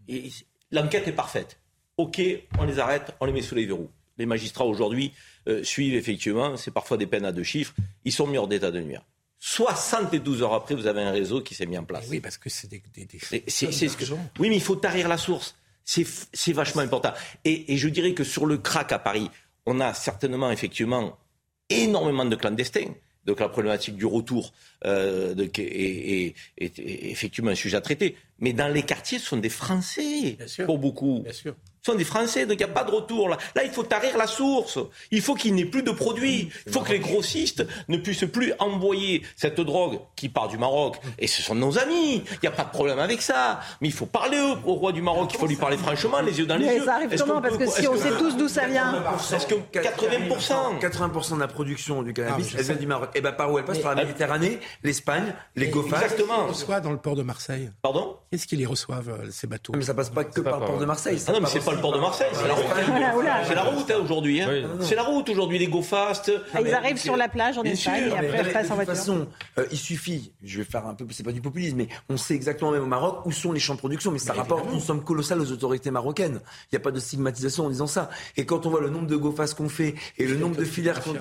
Et 0.08 0.30
l'enquête 0.70 1.08
est 1.08 1.12
parfaite. 1.12 1.58
Ok, 1.96 2.20
on 2.58 2.64
les 2.64 2.78
arrête, 2.78 3.14
on 3.20 3.26
les 3.26 3.32
met 3.32 3.42
sous 3.42 3.54
les 3.54 3.66
verrous. 3.66 3.90
Les 4.18 4.26
magistrats 4.26 4.64
aujourd'hui 4.64 5.12
euh, 5.48 5.62
suivent 5.62 5.94
effectivement, 5.94 6.56
c'est 6.56 6.70
parfois 6.70 6.96
des 6.96 7.06
peines 7.06 7.24
à 7.24 7.32
deux 7.32 7.42
chiffres, 7.42 7.74
ils 8.04 8.12
sont 8.12 8.26
mis 8.26 8.38
hors 8.38 8.48
d'état 8.48 8.70
de 8.70 8.80
nuire. 8.80 9.02
72 9.38 10.42
heures 10.42 10.54
après, 10.54 10.74
vous 10.74 10.86
avez 10.86 11.02
un 11.02 11.10
réseau 11.10 11.42
qui 11.42 11.54
s'est 11.54 11.66
mis 11.66 11.76
en 11.76 11.84
place. 11.84 12.06
oui, 12.10 12.20
parce 12.20 12.38
que 12.38 12.48
c'est 12.48 12.68
des, 12.68 12.82
des, 12.94 13.06
Oui, 14.38 14.48
mais 14.48 14.56
il 14.56 14.62
faut 14.62 14.76
tarir 14.76 15.08
la 15.08 15.18
source. 15.18 15.54
C'est 15.84 16.52
vachement 16.52 16.82
important. 16.82 17.12
Et, 17.44 17.72
et, 17.72 17.76
je 17.76 17.88
dirais 17.88 18.12
que 18.12 18.24
sur 18.24 18.46
le 18.46 18.58
crack 18.58 18.90
à 18.92 18.98
Paris, 18.98 19.30
on 19.66 19.78
a 19.80 19.94
certainement, 19.94 20.50
effectivement, 20.50 21.16
énormément 21.68 22.24
de 22.24 22.34
clandestins. 22.34 22.92
Donc 23.26 23.40
la 23.40 23.48
problématique 23.48 23.96
du 23.96 24.06
retour 24.06 24.52
euh, 24.84 25.34
de, 25.34 25.44
est, 25.58 26.34
est, 26.58 26.78
effectivement 26.78 27.50
un 27.50 27.56
sujet 27.56 27.76
à 27.76 27.80
traiter. 27.80 28.16
Mais 28.38 28.52
dans 28.52 28.68
les 28.68 28.82
quartiers, 28.82 29.18
ce 29.18 29.26
sont 29.26 29.36
des 29.36 29.48
Français, 29.48 30.38
pour 30.64 30.78
beaucoup. 30.78 31.20
Bien 31.22 31.32
sûr 31.32 31.54
sont 31.86 31.94
des 31.94 32.04
Français, 32.04 32.46
donc 32.46 32.58
il 32.60 32.64
n'y 32.64 32.70
a 32.70 32.74
pas 32.74 32.84
de 32.84 32.90
retour. 32.90 33.28
Là, 33.28 33.38
là 33.54 33.64
il 33.64 33.70
faut 33.70 33.82
tarir 33.82 34.16
la 34.16 34.26
source. 34.26 34.78
Il 35.10 35.22
faut 35.22 35.34
qu'il 35.34 35.54
n'y 35.54 35.62
ait 35.62 35.66
plus 35.66 35.82
de 35.82 35.90
produits. 35.90 36.50
Il 36.66 36.72
faut 36.72 36.80
que 36.80 36.92
les 36.92 36.98
grossistes 36.98 37.64
ne 37.88 37.96
puissent 37.96 38.26
plus 38.30 38.52
envoyer 38.58 39.22
cette 39.36 39.60
drogue 39.60 40.00
qui 40.16 40.28
part 40.28 40.48
du 40.48 40.58
Maroc. 40.58 40.96
Et 41.18 41.26
ce 41.26 41.42
sont 41.42 41.54
nos 41.54 41.78
amis. 41.78 42.24
Il 42.30 42.38
n'y 42.42 42.48
a 42.48 42.52
pas 42.52 42.64
de 42.64 42.70
problème 42.70 42.98
avec 42.98 43.22
ça. 43.22 43.60
Mais 43.80 43.88
il 43.88 43.94
faut 43.94 44.06
parler 44.06 44.38
au, 44.40 44.74
roi 44.74 44.92
du 44.92 45.02
Maroc. 45.02 45.30
Il 45.32 45.38
faut 45.38 45.46
lui 45.46 45.56
parler 45.56 45.76
franchement, 45.76 46.20
les 46.20 46.38
yeux 46.38 46.46
dans 46.46 46.56
les 46.56 46.66
Mais 46.66 46.76
yeux. 46.76 46.84
Ça 46.84 46.94
arrive 46.94 47.16
comment 47.18 47.40
Parce 47.40 47.56
que 47.56 47.66
si 47.66 47.86
on 47.86 47.96
sait 47.96 48.16
tous 48.18 48.36
d'où 48.36 48.48
ça 48.48 48.66
vient. 48.66 49.02
Est-ce 49.32 49.46
que 49.46 49.54
80% 49.54 50.80
80% 50.80 51.34
de 51.36 51.40
la 51.40 51.48
production 51.48 52.02
du 52.02 52.12
cannabis, 52.12 52.52
ah, 52.52 52.56
elle 52.58 52.64
vient 52.64 52.74
du 52.74 52.86
Maroc. 52.86 53.10
Et 53.14 53.18
eh 53.18 53.20
bien 53.20 53.32
par 53.32 53.52
où 53.52 53.58
elle 53.58 53.64
passe 53.64 53.78
Par 53.78 53.94
la 53.94 54.04
Méditerranée, 54.04 54.58
l'Espagne, 54.82 55.34
les 55.54 55.68
Gofas. 55.68 56.02
Exactement. 56.02 56.46
reçoit 56.46 56.80
dans 56.80 56.92
le 56.92 56.98
port 56.98 57.14
de 57.14 57.22
Marseille. 57.22 57.70
Pardon? 57.82 58.16
Qu'est-ce 58.30 58.46
qu'ils 58.46 58.60
y 58.60 58.66
reçoivent, 58.66 59.08
euh, 59.08 59.30
ces 59.30 59.46
bateaux? 59.46 59.72
Mais 59.76 59.82
ça 59.82 59.94
passe 59.94 60.10
pas 60.10 60.24
que 60.24 60.40
par 60.40 60.60
le 60.60 60.66
port 60.66 60.78
de 60.78 60.84
Marseille. 60.84 61.22
Ah 61.28 61.32
non, 61.32 61.40
mais 61.40 61.48
c'est 61.48 61.64
pas 61.64 61.75
le 61.76 61.80
port 61.82 61.92
de 61.92 62.00
Marseille, 62.00 62.28
c'est 62.32 62.48
la 62.48 62.54
route. 62.54 62.66
C'est 63.46 63.54
la 63.54 63.62
route 63.62 63.90
hein, 63.90 64.00
aujourd'hui. 64.02 64.40
Hein. 64.40 64.48
C'est 64.80 64.94
la 64.94 65.02
route 65.02 65.28
aujourd'hui, 65.28 65.58
les 65.58 65.68
go 65.68 65.82
fast. 65.82 66.32
Ah, 66.54 66.60
ils 66.60 66.74
arrivent 66.74 66.98
sur 66.98 67.16
la 67.16 67.28
plage 67.28 67.58
en 67.58 67.62
Espagne 67.62 68.10
et 68.10 68.12
après 68.12 68.42
ils 68.44 68.52
passent 68.52 68.70
en 68.70 68.74
voiture. 68.74 68.94
De 68.94 68.98
toute 68.98 69.06
façon, 69.06 69.28
euh, 69.58 69.66
il 69.70 69.78
suffit, 69.78 70.32
je 70.42 70.58
vais 70.58 70.64
faire 70.64 70.86
un 70.86 70.94
peu, 70.94 71.06
c'est 71.10 71.22
pas 71.22 71.32
du 71.32 71.40
populisme, 71.40 71.76
mais 71.76 71.88
on 72.08 72.16
sait 72.16 72.34
exactement 72.34 72.70
même 72.70 72.82
au 72.82 72.86
Maroc 72.86 73.24
où 73.26 73.32
sont 73.32 73.52
les 73.52 73.60
champs 73.60 73.74
de 73.74 73.78
production, 73.78 74.10
mais 74.10 74.18
ça 74.18 74.32
rapporte 74.32 74.66
une 74.72 74.80
somme 74.80 75.04
colossale 75.04 75.40
aux 75.40 75.52
autorités 75.52 75.90
marocaines. 75.90 76.40
Il 76.64 76.74
n'y 76.74 76.78
a 76.78 76.80
pas 76.80 76.90
de 76.90 77.00
stigmatisation 77.00 77.66
en 77.66 77.70
disant 77.70 77.86
ça. 77.86 78.10
Et 78.36 78.46
quand 78.46 78.66
on 78.66 78.70
voit 78.70 78.80
le 78.80 78.90
nombre 78.90 79.06
de 79.06 79.16
go 79.16 79.32
fast 79.32 79.54
qu'on 79.54 79.68
fait 79.68 79.94
et 80.18 80.26
le 80.26 80.36
nombre 80.36 80.56
de 80.56 80.64
filières 80.64 81.00
plus 81.00 81.12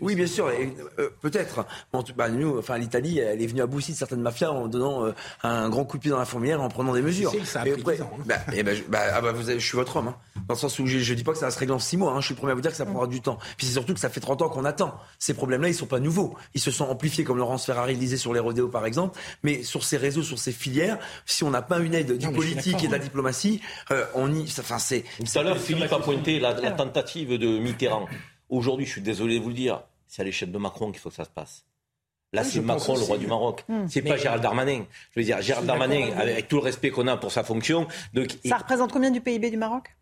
Oui, 0.00 0.14
bien 0.14 0.26
sûr, 0.26 0.50
euh, 0.98 1.08
peut-être. 1.20 1.66
Bon, 1.92 2.04
bah, 2.16 2.28
nous, 2.28 2.58
enfin, 2.58 2.78
l'Italie, 2.78 3.18
elle 3.18 3.42
est 3.42 3.46
venue 3.46 3.62
à 3.62 3.66
bout 3.66 3.78
de 3.78 3.84
certaines 3.84 4.20
mafias 4.20 4.50
en 4.50 4.68
donnant 4.68 5.06
euh, 5.06 5.12
un 5.42 5.68
grand 5.68 5.84
coup 5.84 5.96
de 5.96 6.02
pied 6.02 6.10
dans 6.10 6.18
la 6.18 6.24
fourmilière, 6.24 6.60
en 6.60 6.68
prenant 6.68 6.92
des 6.92 7.02
mesures. 7.02 7.32
Ça 7.44 7.60
a 7.60 7.62
pris 7.62 7.72
après, 7.72 8.00
ans, 8.00 8.10
hein. 8.18 8.22
bah, 8.26 8.36
eh 8.52 8.62
ben, 8.62 8.76
bah, 8.88 9.00
ah 9.12 9.20
bah, 9.20 9.32
vous 9.32 9.42
je 9.50 9.58
suis 9.58 9.76
votre 9.76 9.96
hein, 10.08 10.16
dans 10.48 10.54
le 10.54 10.58
sens 10.58 10.78
où 10.78 10.86
je, 10.86 10.98
je 10.98 11.14
dis 11.14 11.24
pas 11.24 11.32
que 11.32 11.38
ça 11.38 11.46
va 11.46 11.50
se 11.50 11.58
régler 11.58 11.74
en 11.74 11.78
six 11.78 11.96
mois. 11.96 12.12
Hein, 12.12 12.20
je 12.20 12.26
suis 12.26 12.34
le 12.34 12.38
premier 12.38 12.52
à 12.52 12.54
vous 12.54 12.60
dire 12.60 12.70
que 12.70 12.76
ça 12.76 12.84
prendra 12.84 13.06
du 13.06 13.20
temps. 13.20 13.38
Puis 13.56 13.66
c'est 13.66 13.72
surtout 13.72 13.94
que 13.94 14.00
ça 14.00 14.08
fait 14.08 14.20
30 14.20 14.42
ans 14.42 14.48
qu'on 14.48 14.64
attend. 14.64 14.94
Ces 15.18 15.34
problèmes-là, 15.34 15.68
ils 15.68 15.74
sont 15.74 15.86
pas 15.86 16.00
nouveaux. 16.00 16.36
Ils 16.54 16.60
se 16.60 16.70
sont 16.70 16.84
amplifiés, 16.84 17.24
comme 17.24 17.38
Laurence 17.38 17.66
Ferrari 17.66 17.94
le 17.94 18.00
disait 18.00 18.16
sur 18.16 18.32
les 18.32 18.40
rodéos, 18.40 18.68
par 18.68 18.86
exemple. 18.86 19.18
Mais 19.42 19.62
sur 19.62 19.84
ces 19.84 19.96
réseaux, 19.96 20.22
sur 20.22 20.38
ces 20.38 20.52
filières, 20.52 20.98
si 21.26 21.44
on 21.44 21.50
n'a 21.50 21.62
pas 21.62 21.78
une 21.78 21.94
aide 21.94 22.16
du 22.16 22.30
politique 22.30 22.82
et 22.84 22.86
de 22.86 22.92
la 22.92 22.98
diplomatie, 22.98 23.60
euh, 23.90 24.04
on 24.14 24.32
y. 24.32 24.42
Enfin, 24.58 24.78
c'est. 24.78 25.04
Tout 25.18 25.38
à 25.38 25.42
l'heure, 25.42 25.58
Philippe 25.58 25.92
a 25.92 25.98
pointé 25.98 26.40
la, 26.40 26.54
la 26.54 26.72
tentative 26.72 27.38
de 27.38 27.58
Mitterrand. 27.58 28.06
Aujourd'hui, 28.48 28.86
je 28.86 28.92
suis 28.92 29.02
désolé 29.02 29.38
de 29.38 29.42
vous 29.42 29.50
le 29.50 29.54
dire, 29.54 29.82
c'est 30.06 30.22
à 30.22 30.24
l'échelle 30.24 30.50
de 30.50 30.58
Macron 30.58 30.90
qu'il 30.90 31.00
faut 31.00 31.10
que 31.10 31.14
ça 31.14 31.24
se 31.24 31.30
passe. 31.30 31.64
Là, 32.32 32.44
c'est 32.44 32.60
Macron, 32.60 32.94
le 32.94 33.02
roi 33.02 33.18
du 33.18 33.26
Maroc. 33.26 33.64
Hmm. 33.68 33.86
C'est 33.88 34.02
pas 34.02 34.16
Gérald 34.16 34.42
Darmanin. 34.42 34.84
Je 35.12 35.20
veux 35.20 35.24
dire, 35.24 35.42
Gérald 35.42 35.66
Darmanin, 35.66 36.16
avec 36.16 36.48
tout 36.48 36.56
le 36.56 36.62
respect 36.62 36.90
qu'on 36.90 37.08
a 37.08 37.16
pour 37.16 37.32
sa 37.32 37.42
fonction. 37.42 37.88
Donc, 38.14 38.28
ça 38.44 38.58
représente 38.58 38.92
combien 38.92 39.10
du 39.10 39.20
PIB 39.20 39.50
du 39.50 39.56
Maroc? 39.56 39.96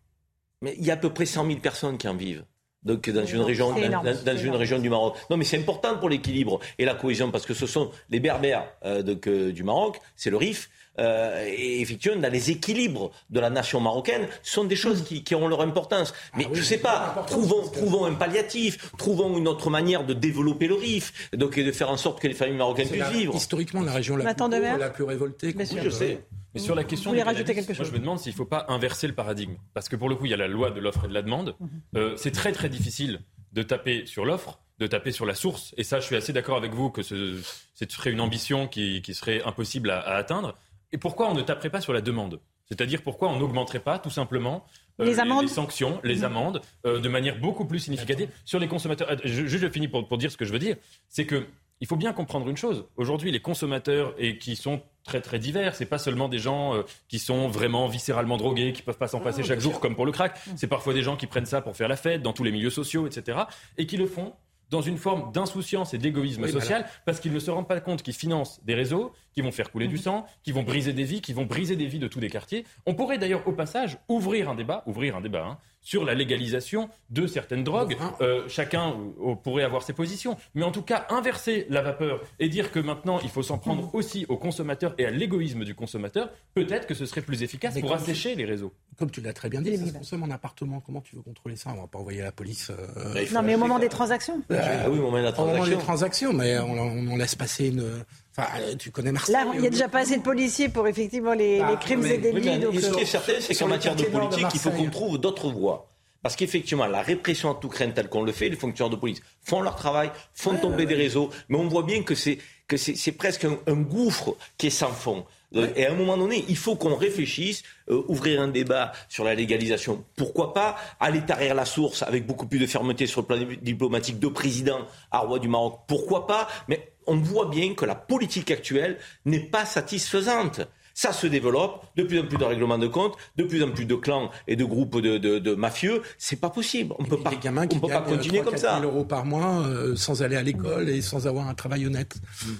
Mais 0.61 0.75
il 0.77 0.85
y 0.85 0.91
a 0.91 0.93
à 0.93 0.97
peu 0.97 1.09
près 1.09 1.25
100 1.25 1.45
000 1.47 1.59
personnes 1.59 1.97
qui 1.97 2.07
en 2.07 2.15
vivent. 2.15 2.43
Donc 2.83 3.09
dans 3.09 3.25
une 3.25 3.41
région, 3.41 3.73
C'est 3.75 3.81
dans, 3.81 3.87
énorme, 3.87 4.05
dans- 4.05 4.15
c'est 4.15 4.25
dans 4.25 4.37
une 4.37 4.55
région 4.55 4.79
du 4.79 4.89
Maroc. 4.89 5.15
Non, 5.29 5.37
mais 5.37 5.45
c'est 5.45 5.57
important 5.59 5.97
pour 5.97 6.09
l'équilibre 6.09 6.59
et 6.77 6.85
la 6.85 6.93
cohésion 6.95 7.29
parce 7.31 7.45
que 7.45 7.53
ce 7.53 7.67
sont 7.67 7.91
les 8.09 8.19
Berbères 8.19 8.65
euh, 8.85 9.01
donc, 9.03 9.27
euh, 9.27 9.51
du 9.51 9.63
Maroc, 9.63 9.99
c'est 10.15 10.29
le 10.29 10.37
Rif. 10.37 10.69
euh, 10.99 11.45
et 11.47 11.79
effectivement, 11.81 12.19
dans 12.21 12.31
les 12.31 12.51
équilibres 12.51 13.11
de 13.29 13.39
la 13.39 13.49
nation 13.49 13.79
marocaine, 13.79 14.27
ce 14.43 14.53
sont 14.53 14.65
des 14.65 14.75
choses 14.75 15.03
qui, 15.03 15.23
qui 15.23 15.33
ont 15.35 15.47
leur 15.47 15.61
importance. 15.61 16.13
Mais 16.35 16.45
je 16.53 16.61
sais 16.61 16.77
pas, 16.79 17.23
trouvons, 17.27 17.61
trouvons 17.69 18.05
un 18.05 18.13
palliatif, 18.15 18.91
trouvons 18.97 19.37
une 19.37 19.47
autre 19.47 19.69
manière 19.69 20.05
de 20.05 20.13
développer 20.13 20.67
le 20.67 20.75
Rif, 20.75 21.29
donc 21.33 21.57
et 21.57 21.63
de 21.63 21.71
faire 21.71 21.89
en 21.89 21.95
sorte 21.97 22.19
que 22.21 22.27
les 22.27 22.33
familles 22.33 22.57
marocaines 22.57 22.89
puissent 22.89 22.99
la- 22.99 23.09
vivre. 23.09 23.33
historiquement 23.35 23.81
la 23.81 23.93
région 23.93 24.17
la 24.17 24.23
plus, 24.33 24.79
la 24.79 24.89
plus 24.89 25.03
révoltée. 25.05 25.53
Bien 25.53 25.65
Oui, 25.71 25.79
je 25.83 25.89
sais. 25.89 26.19
Mais 26.53 26.59
sur 26.59 26.75
la 26.75 26.83
question 26.83 27.09
Vous 27.11 27.15
voulez 27.15 27.23
rajouter 27.23 27.53
quelque 27.53 27.67
moi 27.69 27.75
chose 27.75 27.87
je 27.87 27.93
me 27.93 27.99
demande 27.99 28.19
s'il 28.19 28.31
ne 28.31 28.37
faut 28.37 28.45
pas 28.45 28.65
inverser 28.69 29.07
le 29.07 29.13
paradigme. 29.13 29.55
Parce 29.73 29.87
que 29.89 29.95
pour 29.95 30.09
le 30.09 30.15
coup, 30.15 30.25
il 30.25 30.31
y 30.31 30.33
a 30.33 30.37
la 30.37 30.47
loi 30.47 30.71
de 30.71 30.79
l'offre 30.79 31.05
et 31.05 31.07
de 31.07 31.13
la 31.13 31.21
demande. 31.21 31.55
Mhm. 31.59 31.69
Euh, 31.95 32.13
c'est 32.17 32.31
très 32.31 32.51
très 32.51 32.69
difficile 32.69 33.21
de 33.53 33.61
taper 33.63 34.05
sur 34.05 34.25
l'offre, 34.25 34.59
de 34.79 34.87
taper 34.87 35.11
sur 35.11 35.25
la 35.25 35.35
source. 35.35 35.73
Et 35.77 35.83
ça, 35.83 35.99
je 35.99 36.05
suis 36.05 36.15
assez 36.15 36.33
d'accord 36.33 36.57
avec 36.57 36.73
vous 36.73 36.89
que 36.89 37.01
ce, 37.03 37.39
ce 37.73 37.85
serait 37.89 38.11
une 38.11 38.21
ambition 38.21 38.67
qui, 38.67 39.01
qui 39.01 39.13
serait 39.13 39.41
impossible 39.43 39.89
à, 39.91 39.99
à 39.99 40.15
atteindre. 40.15 40.55
Et 40.91 40.97
pourquoi 40.97 41.29
on 41.29 41.35
ne 41.35 41.41
taperait 41.41 41.69
pas 41.69 41.81
sur 41.81 41.93
la 41.93 42.01
demande? 42.01 42.39
C'est-à-dire 42.67 43.01
pourquoi 43.01 43.29
on 43.29 43.39
n'augmenterait 43.39 43.79
pas 43.79 43.97
tout 43.97 44.11
simplement 44.11 44.63
euh, 44.99 45.05
Les 45.05 45.19
amendes 45.19 45.49
sanctions, 45.49 45.99
les 46.03 46.17
Mhm. 46.17 46.23
amendes, 46.25 46.61
euh, 46.85 46.99
de 46.99 47.09
manière 47.09 47.39
beaucoup 47.39 47.65
plus 47.65 47.79
significative 47.79 48.29
sur 48.45 48.59
les 48.59 48.67
consommateurs. 48.67 49.09
Je, 49.23 49.47
je, 49.47 49.57
je 49.57 49.69
finis 49.69 49.87
pour, 49.87 50.07
pour 50.07 50.17
dire 50.19 50.31
ce 50.31 50.37
que 50.37 50.45
je 50.45 50.51
veux 50.51 50.59
dire. 50.59 50.75
C'est 51.09 51.25
que 51.25 51.45
il 51.81 51.87
faut 51.87 51.95
bien 51.95 52.13
comprendre 52.13 52.49
une 52.49 52.57
chose. 52.57 52.85
Aujourd'hui, 52.97 53.31
les 53.31 53.39
consommateurs 53.39 54.13
et 54.17 54.37
qui 54.37 54.55
sont 54.55 54.81
très 55.03 55.21
très 55.21 55.39
divers, 55.39 55.75
c'est 55.75 55.85
pas 55.85 55.97
seulement 55.97 56.27
des 56.27 56.39
gens 56.39 56.75
euh, 56.75 56.83
qui 57.07 57.19
sont 57.19 57.47
vraiment 57.47 57.87
viscéralement 57.87 58.37
drogués, 58.37 58.73
qui 58.73 58.81
peuvent 58.81 58.97
pas 58.97 59.07
s'en 59.07 59.19
passer 59.19 59.43
chaque 59.43 59.59
jour 59.59 59.79
comme 59.79 59.95
pour 59.95 60.05
le 60.05 60.11
crack. 60.11 60.37
C'est 60.55 60.67
parfois 60.67 60.93
des 60.93 61.01
gens 61.01 61.15
qui 61.15 61.27
prennent 61.27 61.45
ça 61.45 61.61
pour 61.61 61.75
faire 61.75 61.87
la 61.87 61.95
fête 61.95 62.21
dans 62.21 62.33
tous 62.33 62.43
les 62.43 62.51
milieux 62.51 62.69
sociaux, 62.69 63.07
etc. 63.07 63.39
Et 63.77 63.85
qui 63.85 63.97
le 63.97 64.07
font 64.07 64.33
dans 64.69 64.81
une 64.81 64.97
forme 64.97 65.31
d'insouciance 65.31 65.93
et 65.93 65.97
d'égoïsme 65.97 66.43
Oui, 66.43 66.51
social 66.51 66.85
parce 67.05 67.19
qu'ils 67.19 67.33
ne 67.33 67.39
se 67.39 67.49
rendent 67.49 67.67
pas 67.67 67.79
compte 67.79 68.03
qu'ils 68.03 68.13
financent 68.13 68.63
des 68.63 68.75
réseaux 68.75 69.13
qui 69.33 69.41
vont 69.41 69.51
faire 69.51 69.71
couler 69.71 69.87
du 69.87 69.97
sang, 69.97 70.25
qui 70.43 70.51
vont 70.51 70.63
briser 70.63 70.93
des 70.93 71.03
vies, 71.03 71.21
qui 71.21 71.33
vont 71.33 71.45
briser 71.45 71.75
des 71.75 71.87
vies 71.87 71.99
de 71.99 72.07
tous 72.07 72.19
les 72.19 72.29
quartiers. 72.29 72.65
On 72.85 72.93
pourrait 72.93 73.17
d'ailleurs 73.17 73.47
au 73.47 73.51
passage 73.51 73.97
ouvrir 74.07 74.49
un 74.49 74.55
débat, 74.55 74.83
ouvrir 74.85 75.15
un 75.15 75.21
débat 75.21 75.45
hein, 75.45 75.57
sur 75.89 76.05
la 76.05 76.13
légalisation 76.13 76.87
de 77.09 77.25
certaines 77.25 77.63
drogues. 77.63 77.97
Euh, 78.21 78.43
chacun 78.47 78.93
euh, 79.25 79.33
pourrait 79.43 79.63
avoir 79.63 79.81
ses 79.81 79.93
positions, 79.93 80.37
mais 80.53 80.61
en 80.63 80.71
tout 80.71 80.83
cas 80.83 81.07
inverser 81.09 81.65
la 81.71 81.81
vapeur 81.81 82.21
et 82.37 82.47
dire 82.47 82.71
que 82.71 82.77
maintenant 82.79 83.19
il 83.23 83.29
faut 83.29 83.41
s'en 83.41 83.57
prendre 83.57 83.83
Mhm. 83.85 83.89
aussi 83.93 84.25
aux 84.29 84.37
consommateurs 84.37 84.93
et 84.99 85.05
à 85.07 85.09
l'égoïsme 85.09 85.63
du 85.63 85.73
consommateur, 85.73 86.29
peut-être 86.53 86.85
que 86.85 86.93
ce 86.93 87.07
serait 87.07 87.21
plus 87.23 87.41
efficace 87.41 87.73
Mais 87.73 87.81
pour 87.81 87.93
assécher 87.93 88.35
les 88.35 88.45
réseaux. 88.45 88.71
Comme 88.99 89.09
tu 89.09 89.19
l'as 89.21 89.33
très 89.33 89.49
bien 89.49 89.61
dit, 89.63 89.75
ça 89.77 89.87
se 89.87 89.93
consomme 89.93 90.23
en 90.23 90.29
appartement. 90.29 90.79
Comment 90.85 91.01
tu 91.01 91.15
veux 91.15 91.23
contrôler 91.23 91.55
ça? 91.55 91.71
On 91.75 91.81
va 91.81 91.87
pas 91.87 91.97
envoyer 91.97 92.21
la 92.21 92.31
police. 92.31 92.69
euh, 92.69 93.25
Non, 93.33 93.41
mais 93.41 93.55
au 93.55 93.57
moment 93.57 93.79
des 93.79 93.89
transactions. 93.89 94.41
Ah 94.51 94.89
oui, 94.89 94.99
au 94.99 95.03
moment 95.03 95.17
de 95.17 95.23
la 95.23 95.29
Au 95.31 95.45
moment 95.45 95.51
des 95.53 95.57
transaction. 95.57 95.79
transactions, 95.79 96.33
mais 96.33 96.59
on, 96.59 96.73
on 97.13 97.15
laisse 97.17 97.33
passer 97.35 97.69
une. 97.69 98.03
Enfin, 98.39 98.59
euh, 98.61 98.75
tu 98.75 98.91
connais 98.91 99.11
Marseille. 99.11 99.33
Là, 99.33 99.45
il 99.53 99.61
n'y 99.61 99.67
a 99.67 99.69
déjà 99.69 99.87
pas 99.87 99.99
assez 99.99 100.17
de 100.17 100.21
policiers 100.23 100.69
pour 100.69 100.87
effectivement 100.87 101.33
les, 101.33 101.59
les 101.59 101.75
crimes 101.79 102.01
mais- 102.01 102.15
et 102.15 102.17
délits. 102.17 102.39
Oui, 102.39 102.45
mais 102.45 102.59
donc, 102.59 102.75
ce 102.75 102.89
qui 102.89 102.97
euh, 102.99 103.01
est 103.01 103.05
certain, 103.05 103.33
c'est 103.39 103.55
qu'en 103.55 103.67
matière 103.67 103.95
de 103.95 104.03
politique, 104.05 104.47
il 104.53 104.59
faut 104.59 104.71
qu'on 104.71 104.89
trouve 104.89 105.17
d'autres 105.17 105.49
voies. 105.49 105.85
Parce 106.21 106.35
qu'effectivement, 106.35 106.85
la 106.85 107.01
répression 107.01 107.49
à 107.51 107.55
tout 107.55 107.69
crainte 107.69 107.93
telle 107.93 108.09
qu'on 108.09 108.23
le 108.23 108.33
fait, 108.33 108.49
les 108.49 108.57
fonctionnaires 108.57 108.89
de 108.89 108.97
police 108.99 109.21
font 109.41 109.61
leur 109.61 109.75
travail, 109.77 110.11
font 110.33 110.55
tomber 110.57 110.85
des 110.85 110.95
réseaux, 110.95 111.29
mais 111.47 111.57
on 111.57 111.69
voit 111.69 111.83
bien 111.83 112.03
que 112.03 112.13
c'est 112.13 112.39
que 112.67 112.75
c'est 112.75 112.95
c'est 112.95 113.13
presque 113.13 113.45
un, 113.45 113.57
un 113.67 113.75
gouffre 113.75 114.35
qui 114.57 114.67
est 114.67 114.69
sans 114.69 114.89
fond. 114.91 115.25
Euh, 115.55 115.67
Et 115.77 115.85
à 115.87 115.91
un 115.91 115.95
moment 115.95 116.17
donné, 116.17 116.43
il 116.49 116.57
faut 116.57 116.75
qu'on 116.75 116.95
réfléchisse, 116.95 117.63
euh, 117.89 118.03
ouvrir 118.09 118.41
un 118.41 118.49
débat 118.49 118.91
sur 119.07 119.23
la 119.23 119.33
légalisation. 119.33 120.03
Pourquoi 120.17 120.53
pas 120.53 120.75
aller 120.99 121.21
tarir 121.21 121.55
la 121.55 121.65
source 121.65 122.03
avec 122.03 122.27
beaucoup 122.27 122.45
plus 122.45 122.59
de 122.59 122.67
fermeté 122.67 123.07
sur 123.07 123.21
le 123.21 123.25
plan 123.27 123.37
diplomatique 123.61 124.19
de 124.19 124.27
président 124.27 124.81
à 125.11 125.19
roi 125.19 125.39
du 125.39 125.47
Maroc? 125.47 125.79
Pourquoi 125.87 126.27
pas? 126.27 126.47
Mais 126.67 126.91
on 127.09 127.17
voit 127.17 127.49
bien 127.49 127.73
que 127.73 127.85
la 127.85 127.95
politique 127.95 128.51
actuelle 128.51 128.97
n'est 129.25 129.39
pas 129.39 129.65
satisfaisante. 129.65 130.61
Ça 131.01 131.13
se 131.13 131.27
développe, 131.27 131.85
de 131.95 132.03
plus 132.03 132.19
en 132.19 132.25
plus 132.25 132.37
de 132.37 132.43
règlements 132.43 132.77
de 132.77 132.87
compte, 132.87 133.15
de 133.37 133.45
plus 133.45 133.63
en 133.63 133.71
plus 133.71 133.85
de 133.85 133.95
clans 133.95 134.31
et 134.49 134.57
de 134.57 134.65
groupes 134.65 134.99
de, 134.99 135.17
de, 135.17 135.39
de 135.39 135.55
mafieux. 135.55 136.01
C'est 136.17 136.35
pas 136.35 136.49
possible. 136.49 136.93
On 136.99 137.05
peut 137.05 137.15
pas, 137.15 137.29
Des 137.29 137.37
gamins 137.37 137.67
qui 137.67 137.77
on 137.77 137.79
peut 137.79 137.87
pas 137.87 138.01
continuer 138.01 138.39
3 138.41 138.51
comme 138.51 138.59
4 138.59 138.61
ça. 138.61 138.79
000 138.81 138.91
euros 138.91 139.05
par 139.05 139.23
mois 139.23 139.61
euh, 139.65 139.95
sans 139.95 140.23
aller 140.23 140.35
à 140.35 140.41
l'école 140.43 140.89
et 140.89 141.01
sans 141.01 141.25
avoir 141.25 141.47
un 141.47 141.53
travail 141.53 141.87
honnête. 141.87 142.15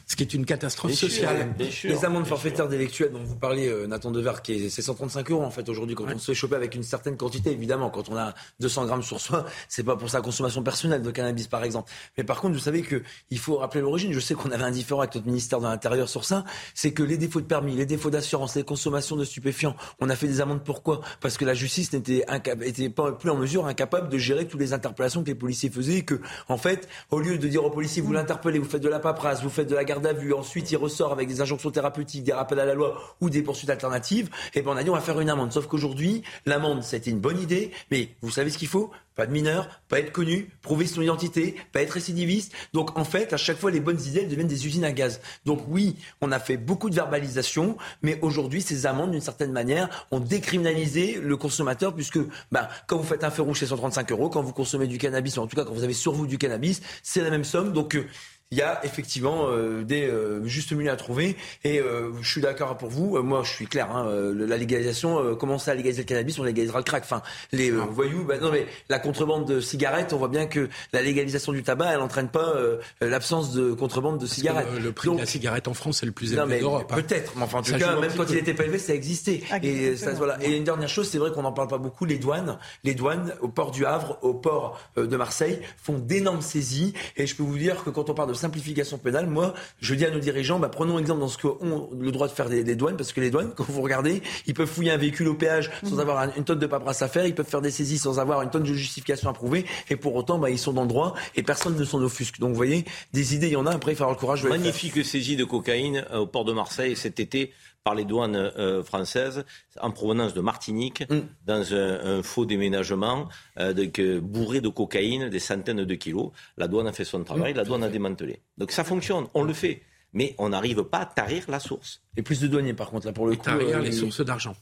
Ce 0.07 0.15
qui 0.15 0.23
est 0.23 0.33
une 0.33 0.45
catastrophe 0.45 0.91
Bien 0.91 0.99
sociale. 1.01 1.53
bien 1.57 1.69
sûr. 1.69 1.89
Les 1.89 2.05
amendes 2.05 2.25
forfaitaires 2.27 2.69
délictuelles 2.69 3.11
dont 3.11 3.21
vous 3.21 3.35
parlez, 3.35 3.67
euh, 3.67 3.87
Nathan 3.87 4.09
Dever, 4.09 4.35
qui 4.41 4.53
est, 4.53 4.69
c'est 4.69 4.83
135 4.83 5.29
euros 5.31 5.43
en 5.43 5.51
fait 5.51 5.67
aujourd'hui 5.67 5.95
quand 5.95 6.05
on 6.09 6.17
se 6.17 6.27
fait 6.31 6.33
choper 6.33 6.55
avec 6.55 6.75
une 6.75 6.83
certaine 6.83 7.17
quantité, 7.17 7.51
évidemment. 7.51 7.89
Quand 7.89 8.07
on 8.07 8.15
a 8.15 8.33
200 8.61 8.85
grammes 8.85 9.03
sur 9.03 9.19
soi, 9.19 9.43
c'est 9.67 9.83
pas 9.83 9.97
pour 9.97 10.09
sa 10.09 10.21
consommation 10.21 10.63
personnelle 10.63 11.01
de 11.01 11.11
cannabis 11.11 11.47
par 11.47 11.65
exemple. 11.65 11.91
Mais 12.17 12.23
par 12.23 12.39
contre, 12.39 12.53
vous 12.53 12.61
savez 12.63 12.83
que 12.83 13.03
il 13.31 13.37
faut 13.37 13.57
rappeler 13.57 13.81
l'origine. 13.81 14.13
Je 14.13 14.21
sais 14.21 14.33
qu'on 14.33 14.51
avait 14.51 14.63
un 14.63 14.71
différent 14.71 15.01
avec 15.01 15.13
notre 15.15 15.27
ministère 15.27 15.59
de 15.59 15.65
l'Intérieur 15.65 16.07
sur 16.07 16.23
ça. 16.23 16.45
C'est 16.73 16.93
que 16.93 17.03
les 17.03 17.17
défauts 17.17 17.41
de 17.41 17.45
permis, 17.45 17.75
les 17.75 17.85
défauts 17.85 18.09
d'assurance, 18.09 18.28
les 18.55 18.63
consommations 18.63 19.15
de 19.15 19.23
stupéfiants, 19.23 19.75
on 19.99 20.09
a 20.09 20.15
fait 20.15 20.27
des 20.27 20.41
amendes. 20.41 20.61
Pourquoi? 20.63 21.01
Parce 21.21 21.37
que 21.37 21.45
la 21.45 21.53
justice 21.53 21.93
n'était 21.93 22.25
était 22.63 22.89
pas 22.89 23.11
plus 23.11 23.29
en 23.29 23.35
mesure, 23.35 23.65
incapable 23.65 24.09
de 24.09 24.17
gérer 24.17 24.47
toutes 24.47 24.59
les 24.59 24.73
interpellations 24.73 25.21
que 25.23 25.27
les 25.27 25.35
policiers 25.35 25.69
faisaient. 25.69 25.97
Et 25.97 26.05
que 26.05 26.19
en 26.47 26.57
fait, 26.57 26.87
au 27.11 27.19
lieu 27.19 27.37
de 27.37 27.47
dire 27.47 27.63
aux 27.63 27.69
policiers 27.69 28.01
vous 28.01 28.13
l'interpellez, 28.13 28.59
vous 28.59 28.69
faites 28.69 28.81
de 28.81 28.89
la 28.89 28.99
paperasse, 28.99 29.41
vous 29.43 29.49
faites 29.49 29.67
de 29.67 29.75
la 29.75 29.83
garde 29.83 30.05
à 30.05 30.13
vue, 30.13 30.33
ensuite 30.33 30.71
il 30.71 30.77
ressort 30.77 31.11
avec 31.11 31.27
des 31.27 31.41
injonctions 31.41 31.71
thérapeutiques, 31.71 32.23
des 32.23 32.33
rappels 32.33 32.59
à 32.59 32.65
la 32.65 32.73
loi 32.73 32.97
ou 33.21 33.29
des 33.29 33.41
poursuites 33.41 33.69
alternatives, 33.69 34.29
et 34.53 34.61
ben 34.61 34.71
on 34.71 34.77
a 34.77 34.83
dit 34.83 34.89
on 34.89 34.95
va 34.95 35.01
faire 35.01 35.19
une 35.19 35.29
amende. 35.29 35.51
Sauf 35.51 35.67
qu'aujourd'hui, 35.67 36.23
l'amende, 36.45 36.83
c'était 36.83 37.11
une 37.11 37.19
bonne 37.19 37.39
idée, 37.39 37.71
mais 37.91 38.09
vous 38.21 38.31
savez 38.31 38.49
ce 38.49 38.57
qu'il 38.57 38.67
faut? 38.67 38.91
Pas 39.19 39.27
de 39.27 39.33
mineur, 39.33 39.67
pas 39.89 39.99
être 39.99 40.13
connu, 40.13 40.49
prouver 40.61 40.87
son 40.87 41.01
identité, 41.01 41.57
pas 41.73 41.81
être 41.81 41.91
récidiviste. 41.91 42.53
Donc 42.71 42.97
en 42.97 43.03
fait, 43.03 43.33
à 43.33 43.37
chaque 43.37 43.57
fois, 43.57 43.69
les 43.69 43.81
bonnes 43.81 43.99
idées, 43.99 44.21
elles 44.21 44.29
deviennent 44.29 44.47
des 44.47 44.65
usines 44.65 44.85
à 44.85 44.93
gaz. 44.93 45.19
Donc 45.43 45.59
oui, 45.67 45.97
on 46.21 46.31
a 46.31 46.39
fait 46.39 46.55
beaucoup 46.55 46.89
de 46.89 46.95
verbalisation, 46.95 47.75
mais 48.01 48.17
aujourd'hui, 48.21 48.61
ces 48.61 48.85
amendes, 48.85 49.11
d'une 49.11 49.19
certaine 49.19 49.51
manière, 49.51 50.07
ont 50.11 50.21
décriminalisé 50.21 51.19
le 51.21 51.35
consommateur, 51.35 51.93
puisque 51.93 52.19
ben, 52.53 52.69
quand 52.87 52.95
vous 52.95 53.03
faites 53.03 53.25
un 53.25 53.29
feu 53.29 53.41
rouge, 53.41 53.59
c'est 53.59 53.65
135 53.65 54.09
euros. 54.13 54.29
Quand 54.29 54.41
vous 54.41 54.53
consommez 54.53 54.87
du 54.87 54.97
cannabis, 54.97 55.35
ou 55.35 55.41
en 55.41 55.47
tout 55.47 55.57
cas 55.57 55.65
quand 55.65 55.73
vous 55.73 55.83
avez 55.83 55.91
sur 55.91 56.13
vous 56.13 56.25
du 56.25 56.37
cannabis, 56.37 56.79
c'est 57.03 57.21
la 57.21 57.29
même 57.29 57.43
somme. 57.43 57.73
Donc 57.73 57.95
euh, 57.95 58.07
il 58.51 58.57
y 58.57 58.61
a 58.63 58.79
effectivement 58.83 59.47
euh, 59.49 59.83
des 59.83 60.07
euh, 60.07 60.43
justes 60.45 60.71
milieux 60.71 60.89
à 60.89 60.95
trouver 60.95 61.35
et 61.63 61.79
euh, 61.79 62.09
je 62.21 62.27
suis 62.31 62.41
d'accord 62.41 62.75
pour 62.77 62.89
vous. 62.89 63.15
Euh, 63.15 63.21
moi, 63.21 63.43
je 63.43 63.51
suis 63.51 63.67
clair. 63.67 63.95
Hein, 63.95 64.07
euh, 64.07 64.33
la 64.47 64.57
légalisation, 64.57 65.19
euh, 65.23 65.35
commencer 65.35 65.69
à 65.69 65.75
légaliser 65.75 66.01
le 66.01 66.07
cannabis, 66.07 66.39
on 66.39 66.43
légalisera 66.43 66.79
le 66.79 66.83
crack. 66.83 67.03
Enfin, 67.03 67.21
les 67.51 67.69
euh, 67.71 67.81
voyous, 67.91 68.23
bah, 68.23 68.39
non 68.41 68.49
mais 68.51 68.65
la 68.89 68.97
contrebande 68.97 69.45
de 69.47 69.59
cigarettes, 69.61 70.13
on 70.13 70.17
voit 70.17 70.29
bien 70.29 70.47
que 70.47 70.67
la 70.93 71.03
légalisation 71.03 71.51
du 71.51 71.61
tabac, 71.61 71.91
elle 71.93 71.99
n'entraîne 71.99 72.29
pas 72.29 72.53
euh, 72.55 72.77
l'absence 73.01 73.53
de 73.53 73.71
contrebande 73.73 74.17
de 74.19 74.25
cigarettes. 74.25 74.67
Le, 74.73 74.79
le 74.79 74.91
prix 74.93 75.09
Donc, 75.09 75.17
de 75.17 75.21
la 75.21 75.27
cigarette 75.27 75.67
en 75.67 75.75
France 75.75 76.01
est 76.01 76.07
le 76.07 76.11
plus 76.11 76.33
élevé 76.33 76.59
d'Europe. 76.59 76.91
hein. 76.91 76.95
Peut-être, 76.95 77.33
mais 77.35 77.43
enfin, 77.43 77.59
en 77.59 77.61
tout 77.61 77.69
Ça 77.71 77.77
cas, 77.77 77.99
même 77.99 78.11
quand 78.17 78.25
peu. 78.25 78.31
il 78.33 78.37
était 78.39 78.55
pas 78.55 78.63
élevé, 78.63 78.79
ça 78.79 78.95
existait. 78.95 79.41
Ah, 79.51 79.59
et, 79.61 79.89
exactement. 79.89 80.11
ça, 80.11 80.17
voilà. 80.17 80.43
et 80.43 80.57
une 80.57 80.63
dernière 80.63 80.89
chose, 80.89 81.07
c'est 81.07 81.19
vrai 81.19 81.31
qu'on 81.31 81.43
n'en 81.43 81.51
parle 81.53 81.67
pas 81.67 81.77
beaucoup, 81.77 82.05
les 82.05 82.17
douanes. 82.17 82.57
Les 82.83 82.95
douanes 82.95 83.31
au 83.41 83.47
port 83.47 83.69
du 83.69 83.85
Havre, 83.85 84.17
au 84.23 84.33
port 84.33 84.79
euh, 84.97 85.05
de 85.05 85.17
Marseille, 85.17 85.59
font 85.77 85.99
d'énormes 85.99 86.41
saisies. 86.41 86.95
Et 87.15 87.27
je 87.27 87.35
peux 87.35 87.43
vous 87.43 87.59
dire 87.59 87.83
que 87.83 87.91
quand 87.91 88.09
on 88.09 88.15
parle 88.15 88.29
de 88.29 88.38
simplification 88.39 88.97
pénale, 88.97 89.27
moi, 89.27 89.53
je 89.81 89.93
dis 89.93 90.05
à 90.05 90.09
nos 90.11 90.19
dirigeants, 90.19 90.57
bah, 90.59 90.69
prenons 90.69 90.97
exemple 90.97 91.19
dans 91.19 91.27
ce 91.27 91.37
qu'ont 91.37 91.89
le 91.99 92.11
droit 92.11 92.27
de 92.27 92.31
faire 92.33 92.49
des, 92.49 92.63
des 92.63 92.75
douanes, 92.75 92.97
parce 92.97 93.13
que 93.13 93.21
les 93.21 93.29
douanes, 93.29 93.51
quand 93.55 93.65
vous 93.69 93.81
regardez, 93.81 94.21
ils 94.47 94.53
peuvent 94.53 94.67
fouiller 94.67 94.91
un 94.91 94.97
véhicule 94.97 95.27
au 95.27 95.33
péage 95.35 95.69
sans 95.83 95.93
Mhm. 95.95 95.99
avoir 95.99 96.17
un- 96.19 96.31
une 96.35 96.43
tonne 96.43 96.59
de 96.59 96.65
paperasse 96.67 97.01
à 97.01 97.07
faire, 97.07 97.25
ils 97.25 97.35
peuvent 97.35 97.45
faire 97.47 97.61
des 97.61 97.71
saisies 97.71 97.97
sans 97.99 98.19
avoir 98.19 98.41
une 98.41 98.49
tonne 98.49 98.63
de 98.63 98.73
justification 98.73 99.29
à 99.29 99.33
prouver, 99.33 99.65
et 99.89 99.95
pour 99.95 100.15
autant, 100.15 100.39
bah, 100.39 100.49
ils 100.49 100.57
sont 100.59 100.73
dans 100.73 100.83
le 100.83 100.87
droit, 100.87 101.13
et 101.35 101.43
personne 101.43 101.75
ne 101.77 101.83
s'en 101.85 102.01
offusque. 102.01 102.39
Donc, 102.39 102.49
vous 102.49 102.55
voyez, 102.55 102.85
des 103.13 103.35
idées, 103.35 103.47
il 103.47 103.53
y 103.53 103.55
en 103.57 103.65
a, 103.65 103.71
après, 103.71 103.91
il 103.91 103.95
faut 103.95 104.03
avoir 104.03 104.15
le 104.15 104.19
courage 104.19 104.41
de 104.41 104.47
les 104.47 104.53
faire. 104.53 104.59
Magnifique 104.61 105.05
saisie 105.05 105.35
de 105.35 105.43
cocaïne 105.43 106.05
euh, 106.11 106.19
au 106.19 106.27
port 106.27 106.45
de 106.45 106.53
Marseille 106.53 106.95
cet 106.95 107.19
été 107.19 107.51
par 107.89 107.95
les 107.95 108.05
douanes 108.05 108.35
euh, 108.35 108.83
françaises 108.83 109.43
en 109.81 109.89
provenance 109.89 110.35
de 110.35 110.41
Martinique 110.41 111.03
Mm. 111.09 111.19
dans 111.47 111.73
un, 111.73 112.17
un 112.19 112.23
faux 112.23 112.45
déménagement 112.45 113.27
euh, 113.57 113.73
donc, 113.73 113.97
euh, 113.97 114.19
bourré 114.21 114.61
de 114.61 114.69
cocaïne, 114.69 115.29
des 115.29 115.39
centaines 115.39 115.83
de 115.85 115.95
kilos. 115.95 116.29
La 116.57 116.67
douane 116.67 116.85
a 116.87 116.93
fait 116.93 117.03
son 117.13 117.23
travail, 117.23 117.53
Mm, 117.53 117.57
la 117.57 117.63
douane 117.63 117.83
a 117.83 117.89
démantelé. 117.89 118.43
Donc 118.59 118.69
ça 118.71 118.83
fonctionne, 118.83 119.25
on 119.33 119.41
le 119.43 119.53
fait. 119.53 119.81
Mais 120.13 120.35
on 120.37 120.49
n'arrive 120.49 120.83
pas 120.83 120.99
à 120.99 121.05
tarir 121.07 121.45
la 121.49 121.59
source. 121.59 122.01
Et 122.17 122.21
plus 122.21 122.39
de 122.41 122.47
douaniers, 122.47 122.75
par 122.75 122.89
contre, 122.91 123.07
là, 123.07 123.11
pour 123.13 123.25
le 123.27 123.35
coup. 123.35 123.43
Tarir 123.43 123.77
euh, 123.77 123.79
les 123.79 123.85
les- 123.89 123.91
sources 123.91 124.21
d'argent. 124.21 124.55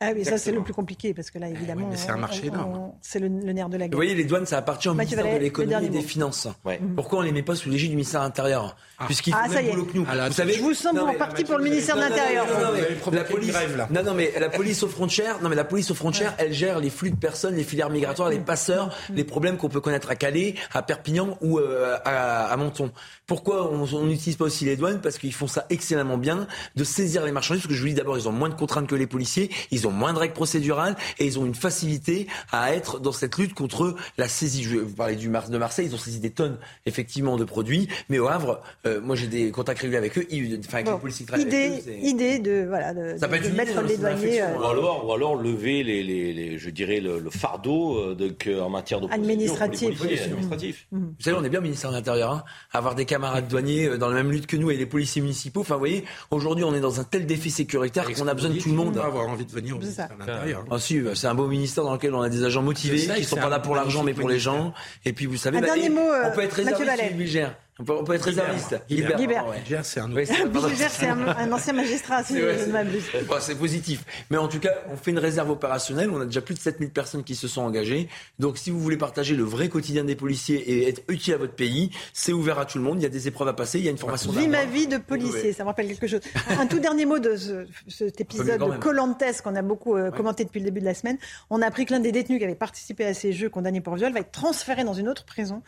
Ah 0.00 0.10
oui, 0.14 0.24
ça 0.24 0.38
c'est 0.38 0.52
le 0.52 0.62
plus 0.62 0.72
compliqué 0.72 1.12
parce 1.12 1.28
que 1.28 1.40
là 1.40 1.48
évidemment, 1.48 1.82
ouais, 1.82 1.88
mais 1.90 1.96
c'est 1.96 2.10
un 2.10 2.16
marché 2.16 2.42
on- 2.44 2.54
énorme. 2.54 2.92
c'est 3.02 3.18
le, 3.18 3.26
le 3.26 3.52
nerf 3.52 3.68
de 3.68 3.76
la 3.76 3.86
Vous 3.86 3.90
guerre. 3.90 3.96
voyez, 3.98 4.14
les 4.14 4.22
douanes, 4.24 4.46
ça 4.46 4.58
appartient 4.58 4.88
au 4.88 4.94
Mathieu 4.94 5.16
ministère 5.16 5.38
de 5.40 5.42
l'économie 5.44 5.86
et 5.86 5.88
des 5.88 5.98
mot. 5.98 6.04
finances. 6.04 6.46
Ouais. 6.64 6.80
Pourquoi 6.94 7.18
on 7.18 7.22
les 7.22 7.32
met 7.32 7.42
pas 7.42 7.56
sous 7.56 7.68
l'égide 7.68 7.90
du 7.90 7.96
ministère 7.96 8.20
de 8.20 8.26
l'Intérieur 8.26 8.76
Puisqu'ils 9.06 9.32
font 9.32 9.38
Ah, 9.42 9.48
le 9.48 9.54
ça 9.54 9.62
même 9.62 9.70
boulot 9.72 9.84
que 9.86 9.96
nous. 9.98 10.06
Ah, 10.08 10.28
vous 10.28 10.34
savez, 10.34 10.52
Je 10.54 10.60
vous 10.62 10.74
sens 10.74 10.94
Non, 10.94 11.02
en 11.02 11.06
mais- 11.08 11.14
partie 11.18 11.42
pour 11.44 11.58
le 11.58 11.64
ministère 11.64 11.96
de 11.96 12.00
l'Intérieur. 12.02 12.46
Vous 13.04 13.10
la 13.10 13.24
police, 13.24 13.50
grève, 13.50 13.76
là. 13.76 13.88
non, 13.90 14.02
non, 14.04 14.14
mais 14.14 14.32
la 14.38 14.48
police 14.50 14.82
aux 14.84 14.88
frontières, 14.88 15.40
non, 15.42 15.48
mais 15.48 15.56
la 15.56 15.64
police 15.64 15.90
aux 15.90 15.94
frontières, 15.96 16.34
elle 16.38 16.52
gère 16.52 16.78
les 16.78 16.90
flux 16.90 17.10
de 17.10 17.16
personnes, 17.16 17.56
les 17.56 17.64
filières 17.64 17.90
migratoires, 17.90 18.28
les 18.28 18.38
passeurs, 18.38 18.94
les 19.12 19.24
problèmes 19.24 19.56
qu'on 19.56 19.68
peut 19.68 19.80
connaître 19.80 20.10
à 20.10 20.14
Calais, 20.16 20.54
à 20.74 20.82
Perpignan 20.82 21.36
ou 21.42 21.58
euh, 21.58 21.96
à, 22.04 22.56
Menton. 22.56 22.92
Pourquoi 23.26 23.70
on 23.72 23.84
on 23.92 24.06
n'utilise 24.06 24.36
pas 24.36 24.44
aussi 24.46 24.64
les 24.64 24.76
douanes? 24.76 25.00
Parce 25.00 25.18
qu'ils 25.18 25.34
font 25.34 25.46
ça 25.48 25.66
excellemment 25.70 26.18
bien, 26.18 26.46
de 26.76 26.84
saisir 26.84 27.24
les 27.24 27.32
marchandises. 27.32 27.62
Parce 27.62 27.68
que 27.72 27.74
je 27.76 27.82
vous 27.82 27.88
dis 27.88 27.94
d'abord, 27.94 28.16
ils 28.16 28.28
ont 28.28 28.32
moins 28.32 28.48
de 28.48 28.54
contraintes 28.54 28.86
que 28.86 28.94
les 28.94 29.06
policiers, 29.08 29.50
ils 29.70 29.86
ont 29.88 29.92
moins 29.92 30.12
de 30.12 30.18
règles 30.18 30.34
procédurales 30.34 30.96
et 31.18 31.26
ils 31.26 31.38
ont 31.38 31.46
une 31.46 31.54
facilité 31.54 32.26
à 32.52 32.74
être 32.74 33.00
dans 33.00 33.12
cette 33.12 33.36
lutte 33.38 33.54
contre 33.54 33.94
la 34.18 34.28
saisie. 34.28 34.62
Je, 34.62 34.76
vous 34.78 34.94
parlez 34.94 35.16
du 35.16 35.28
Mar 35.28 35.48
de 35.48 35.58
Marseille, 35.58 35.86
ils 35.90 35.94
ont 35.94 35.98
saisi 35.98 36.20
des 36.20 36.30
tonnes 36.30 36.58
effectivement 36.86 37.36
de 37.36 37.44
produits, 37.44 37.88
mais 38.08 38.18
au 38.18 38.28
Havre, 38.28 38.60
euh, 38.86 39.00
moi 39.00 39.16
j'ai 39.16 39.26
des 39.26 39.50
contacts 39.50 39.80
réguliers 39.80 39.98
avec 39.98 40.18
eux, 40.18 40.26
ils, 40.30 40.58
enfin 40.66 40.78
avec 40.78 40.86
Bon, 40.86 40.92
les 40.94 40.98
policiers 41.00 41.26
idée, 41.38 41.56
avec 41.56 41.88
eux, 41.88 41.92
idée 42.02 42.38
de, 42.38 42.66
voilà, 42.68 42.94
de, 42.94 43.16
Ça 43.18 43.28
mettre 43.28 43.46
idée, 43.48 43.88
les 43.88 43.96
douaniers 43.96 44.42
euh, 44.42 44.58
Ou 44.58 44.64
alors, 44.64 45.06
ou 45.06 45.12
alors 45.12 45.34
lever 45.36 45.82
les, 45.82 46.02
les, 46.02 46.32
les- 46.32 46.58
je 46.58 46.70
dirais 46.70 47.00
le, 47.00 47.18
le 47.18 47.30
fardeau 47.30 47.96
euh, 47.98 48.14
de, 48.14 48.28
que, 48.28 48.60
en 48.60 48.70
matière 48.70 49.00
de 49.00 49.08
Administratif. 49.10 50.00
administratif. 50.02 50.86
Vous 50.92 51.00
savez, 51.20 51.36
on 51.38 51.44
est 51.44 51.48
bien 51.48 51.60
au 51.60 51.62
ministère 51.62 51.90
de 51.90 51.96
l'Intérieur, 51.96 52.32
hein, 52.32 52.44
avoir 52.72 52.94
des 52.94 53.04
camarades 53.04 53.48
douaniers 53.48 53.86
euh, 53.88 53.98
dans 53.98 54.08
la 54.08 54.14
même 54.14 54.30
lutte 54.30 54.46
que 54.46 54.56
nous 54.56 54.70
et 54.70 54.76
les 54.76 54.86
policiers 54.86 55.22
municipaux. 55.22 55.60
Enfin, 55.60 55.74
vous 55.74 55.80
voyez, 55.80 56.04
aujourd'hui, 56.30 56.64
on 56.64 56.74
est 56.74 56.80
dans 56.80 57.00
un 57.00 57.04
tel 57.04 57.26
défi 57.26 57.50
sécuritaire 57.50 58.12
qu'on 58.12 58.26
a 58.28 58.34
besoin 58.34 58.50
de 58.50 58.58
tout 58.58 58.68
le 58.70 58.74
on 58.78 58.84
monde. 58.86 58.98
avoir 58.98 59.28
envie 59.28 59.44
de 59.46 59.52
venir 59.52 59.77
ça. 59.86 60.08
de 60.08 60.18
l'Intérieur. 60.18 60.64
Ah 60.70 60.78
si, 60.78 61.00
bah, 61.00 61.10
c'est 61.14 61.26
un 61.26 61.34
beau 61.34 61.46
ministère 61.46 61.84
dans 61.84 61.92
lequel 61.92 62.14
on 62.14 62.22
a 62.22 62.28
des 62.28 62.44
agents 62.44 62.62
motivés 62.62 62.98
sais 62.98 63.14
qui 63.14 63.22
que 63.22 63.26
sont 63.26 63.36
pas 63.36 63.48
là 63.48 63.58
pour 63.58 63.74
l'argent 63.74 64.02
mais 64.02 64.14
pour 64.14 64.28
les 64.28 64.38
gens. 64.38 64.72
Et 65.04 65.12
puis 65.12 65.26
vous 65.26 65.36
savez, 65.36 65.60
bah, 65.60 65.66
dernier 65.66 65.88
mot, 65.88 66.00
euh, 66.00 66.30
on 66.30 66.34
peut 66.34 66.42
être 66.42 66.58
Bilger. 67.16 67.48
On 67.80 67.84
peut, 67.84 67.92
on 67.92 68.04
peut 68.04 68.14
être 68.14 68.22
réserviste. 68.24 68.80
Guibert. 68.88 69.16
Guibert. 69.16 69.44
Gère, 69.66 69.84
c'est 69.84 70.00
un 70.00 70.10
un, 70.10 71.28
un 71.28 71.52
ancien 71.52 71.72
magistrat, 71.72 72.24
si 72.24 72.36
je 72.36 72.70
m'abuse. 72.70 73.04
Bon, 73.28 73.36
c'est 73.40 73.54
positif. 73.54 74.04
Mais 74.30 74.36
en 74.36 74.48
tout 74.48 74.58
cas, 74.58 74.72
on 74.92 74.96
fait 74.96 75.12
une 75.12 75.18
réserve 75.18 75.50
opérationnelle. 75.50 76.10
On 76.10 76.20
a 76.20 76.24
déjà 76.24 76.40
plus 76.40 76.54
de 76.54 76.58
7000 76.60 76.90
personnes 76.90 77.22
qui 77.24 77.36
se 77.36 77.46
sont 77.46 77.62
engagées. 77.62 78.08
Donc, 78.38 78.58
si 78.58 78.70
vous 78.70 78.80
voulez 78.80 78.96
partager 78.96 79.36
le 79.36 79.44
vrai 79.44 79.68
quotidien 79.68 80.02
des 80.04 80.16
policiers 80.16 80.56
et 80.70 80.88
être 80.88 81.02
utile 81.08 81.34
à 81.34 81.36
votre 81.36 81.54
pays, 81.54 81.90
c'est 82.12 82.32
ouvert 82.32 82.58
à 82.58 82.64
tout 82.66 82.78
le 82.78 82.84
monde. 82.84 82.98
Il 82.98 83.02
y 83.02 83.06
a 83.06 83.10
des 83.10 83.28
épreuves 83.28 83.48
à 83.48 83.52
passer. 83.54 83.78
Il 83.78 83.84
y 83.84 83.88
a 83.88 83.90
une 83.92 83.98
formation 83.98 84.32
Vie 84.32 84.48
ma 84.48 84.64
vie 84.64 84.86
de 84.88 84.96
policier, 84.98 85.52
ça 85.52 85.62
me 85.62 85.68
rappelle 85.68 85.86
quelque 85.88 86.06
chose. 86.06 86.20
Un 86.58 86.66
tout 86.66 86.80
dernier 86.80 87.04
mot 87.06 87.18
de 87.18 87.36
ce- 87.36 87.66
cet 87.88 88.20
épisode 88.20 88.60
de. 88.60 88.76
Colantes 88.78 89.22
qu'on 89.42 89.54
a 89.56 89.62
beaucoup 89.62 89.96
euh, 89.96 90.10
commenté 90.10 90.44
depuis 90.44 90.58
le 90.60 90.64
début 90.64 90.80
de 90.80 90.84
la 90.84 90.94
semaine. 90.94 91.18
On 91.50 91.60
a 91.62 91.66
appris 91.66 91.86
que 91.86 91.92
l'un 91.94 92.00
des 92.00 92.12
détenus 92.12 92.38
qui 92.38 92.44
avait 92.44 92.54
participé 92.54 93.04
à 93.04 93.14
ces 93.14 93.32
jeux 93.32 93.48
condamnés 93.48 93.80
pour 93.80 93.94
viol 93.96 94.12
va 94.12 94.20
être 94.20 94.30
transféré 94.32 94.84
dans 94.84 94.94
une 94.94 95.08
autre 95.08 95.24
prison 95.24 95.62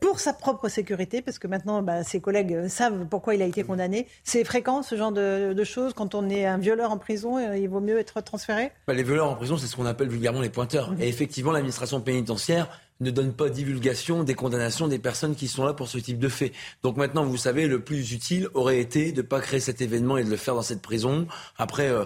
pour 0.00 0.20
sa 0.20 0.32
propre 0.32 0.68
sécurité, 0.68 1.22
parce 1.22 1.38
que 1.38 1.46
maintenant 1.46 1.82
bah, 1.82 2.02
ses 2.02 2.20
collègues 2.20 2.54
euh, 2.54 2.68
savent 2.68 3.06
pourquoi 3.08 3.34
il 3.34 3.42
a 3.42 3.46
été 3.46 3.62
condamné. 3.62 4.06
C'est 4.24 4.44
fréquent 4.44 4.82
ce 4.82 4.96
genre 4.96 5.12
de, 5.12 5.52
de 5.52 5.64
choses 5.64 5.92
quand 5.94 6.14
on 6.14 6.28
est 6.28 6.46
un 6.46 6.58
violeur 6.58 6.90
en 6.90 6.98
prison, 6.98 7.38
euh, 7.38 7.56
il 7.56 7.68
vaut 7.68 7.80
mieux 7.80 7.98
être 7.98 8.20
transféré? 8.20 8.72
Bah, 8.86 8.94
les 8.94 9.02
violeurs 9.02 9.30
en 9.30 9.34
prison, 9.34 9.56
c'est 9.56 9.66
ce 9.66 9.76
qu'on 9.76 9.86
appelle 9.86 10.08
vulgairement 10.08 10.40
les 10.40 10.48
pointeurs. 10.48 10.94
Et 11.00 11.08
effectivement, 11.08 11.52
l'administration 11.52 12.00
pénitentiaire 12.00 12.68
ne 13.00 13.10
donne 13.10 13.32
pas 13.32 13.48
divulgation 13.48 14.24
des 14.24 14.34
condamnations 14.34 14.88
des 14.88 14.98
personnes 14.98 15.34
qui 15.34 15.48
sont 15.48 15.64
là 15.64 15.72
pour 15.72 15.88
ce 15.88 15.98
type 15.98 16.18
de 16.18 16.28
fait. 16.28 16.52
Donc 16.82 16.96
maintenant, 16.96 17.24
vous 17.24 17.36
savez, 17.36 17.66
le 17.66 17.80
plus 17.80 18.12
utile 18.12 18.48
aurait 18.54 18.80
été 18.80 19.12
de 19.12 19.18
ne 19.18 19.26
pas 19.26 19.40
créer 19.40 19.60
cet 19.60 19.80
événement 19.80 20.18
et 20.18 20.24
de 20.24 20.30
le 20.30 20.36
faire 20.36 20.54
dans 20.54 20.62
cette 20.62 20.82
prison. 20.82 21.26
Après, 21.56 21.88
euh, 21.88 22.04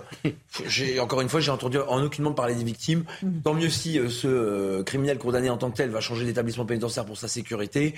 encore 1.01 1.20
une 1.20 1.28
fois, 1.28 1.40
j'ai 1.40 1.51
entendu 1.51 1.78
en 1.78 2.03
aucunement 2.03 2.32
parler 2.32 2.55
des 2.55 2.64
victimes. 2.64 3.05
Tant 3.45 3.55
mieux 3.55 3.70
si 3.70 3.99
euh, 3.99 4.09
ce 4.09 4.28
euh, 4.28 4.82
criminel 4.82 5.18
condamné 5.18 5.49
en 5.51 5.57
tant 5.57 5.70
que 5.70 5.76
tel 5.76 5.90
va 5.90 6.01
changer 6.01 6.24
d'établissement 6.24 6.66
pénitentiaire 6.66 7.07
pour 7.07 7.16
sa 7.16 7.28
sécurité. 7.28 7.95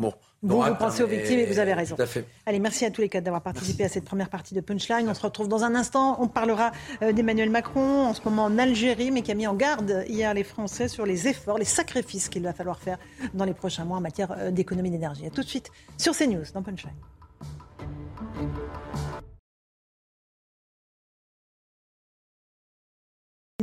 Bon, 0.00 0.14
Vous, 0.42 0.62
vous 0.62 0.74
pensez 0.76 1.02
aux 1.02 1.06
victimes 1.06 1.40
et 1.40 1.44
vous 1.44 1.58
avez 1.58 1.74
raison. 1.74 1.94
Tout 1.94 2.00
à 2.00 2.06
fait. 2.06 2.24
Allez, 2.46 2.58
merci 2.58 2.86
à 2.86 2.90
tous 2.90 3.02
les 3.02 3.10
quatre 3.10 3.22
d'avoir 3.22 3.42
participé 3.42 3.84
à 3.84 3.88
cette 3.90 4.06
première 4.06 4.30
partie 4.30 4.54
de 4.54 4.62
Punchline. 4.62 5.06
On 5.06 5.12
se 5.12 5.20
retrouve 5.20 5.46
dans 5.46 5.62
un 5.62 5.74
instant. 5.74 6.16
On 6.22 6.26
parlera 6.26 6.72
euh, 7.02 7.12
d'Emmanuel 7.12 7.50
Macron, 7.50 8.06
en 8.06 8.14
ce 8.14 8.22
moment 8.24 8.44
en 8.44 8.56
Algérie, 8.56 9.10
mais 9.10 9.20
qui 9.20 9.30
a 9.30 9.34
mis 9.34 9.46
en 9.46 9.52
garde 9.52 10.06
hier 10.08 10.32
les 10.32 10.42
Français 10.42 10.88
sur 10.88 11.04
les 11.04 11.28
efforts, 11.28 11.58
les 11.58 11.66
sacrifices 11.66 12.30
qu'il 12.30 12.42
va 12.42 12.54
falloir 12.54 12.78
faire 12.78 12.96
dans 13.34 13.44
les 13.44 13.52
prochains 13.52 13.84
mois 13.84 13.98
en 13.98 14.00
matière 14.00 14.32
euh, 14.38 14.50
d'économie 14.50 14.90
d'énergie. 14.90 15.26
À 15.26 15.30
tout 15.30 15.42
de 15.42 15.48
suite 15.48 15.70
sur 15.98 16.16
CNews, 16.16 16.44
dans 16.54 16.62
Punchline. 16.62 16.94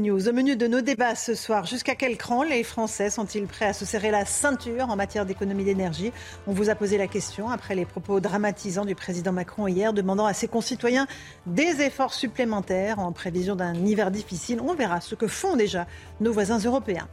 Au 0.09 0.31
menu 0.31 0.55
de 0.55 0.67
nos 0.67 0.79
débats 0.79 1.15
ce 1.15 1.35
soir, 1.35 1.65
jusqu'à 1.65 1.95
quel 1.95 2.17
cran 2.17 2.43
les 2.43 2.63
Français 2.63 3.09
sont-ils 3.09 3.45
prêts 3.45 3.65
à 3.65 3.73
se 3.73 3.83
serrer 3.83 4.09
la 4.09 4.25
ceinture 4.25 4.89
en 4.89 4.95
matière 4.95 5.25
d'économie 5.25 5.65
d'énergie? 5.65 6.13
On 6.45 6.53
vous 6.53 6.69
a 6.69 6.75
posé 6.75 6.97
la 6.97 7.07
question 7.07 7.49
après 7.49 7.75
les 7.75 7.85
propos 7.85 8.21
dramatisants 8.21 8.85
du 8.85 8.95
président 8.95 9.33
Macron 9.33 9.67
hier, 9.67 9.91
demandant 9.91 10.25
à 10.25 10.33
ses 10.33 10.47
concitoyens 10.47 11.07
des 11.45 11.81
efforts 11.81 12.13
supplémentaires 12.13 12.99
en 12.99 13.11
prévision 13.11 13.55
d'un 13.55 13.73
hiver 13.73 14.09
difficile. 14.09 14.61
On 14.61 14.75
verra 14.75 15.01
ce 15.01 15.15
que 15.15 15.27
font 15.27 15.57
déjà 15.57 15.87
nos 16.21 16.31
voisins 16.31 16.59
européens. 16.59 17.09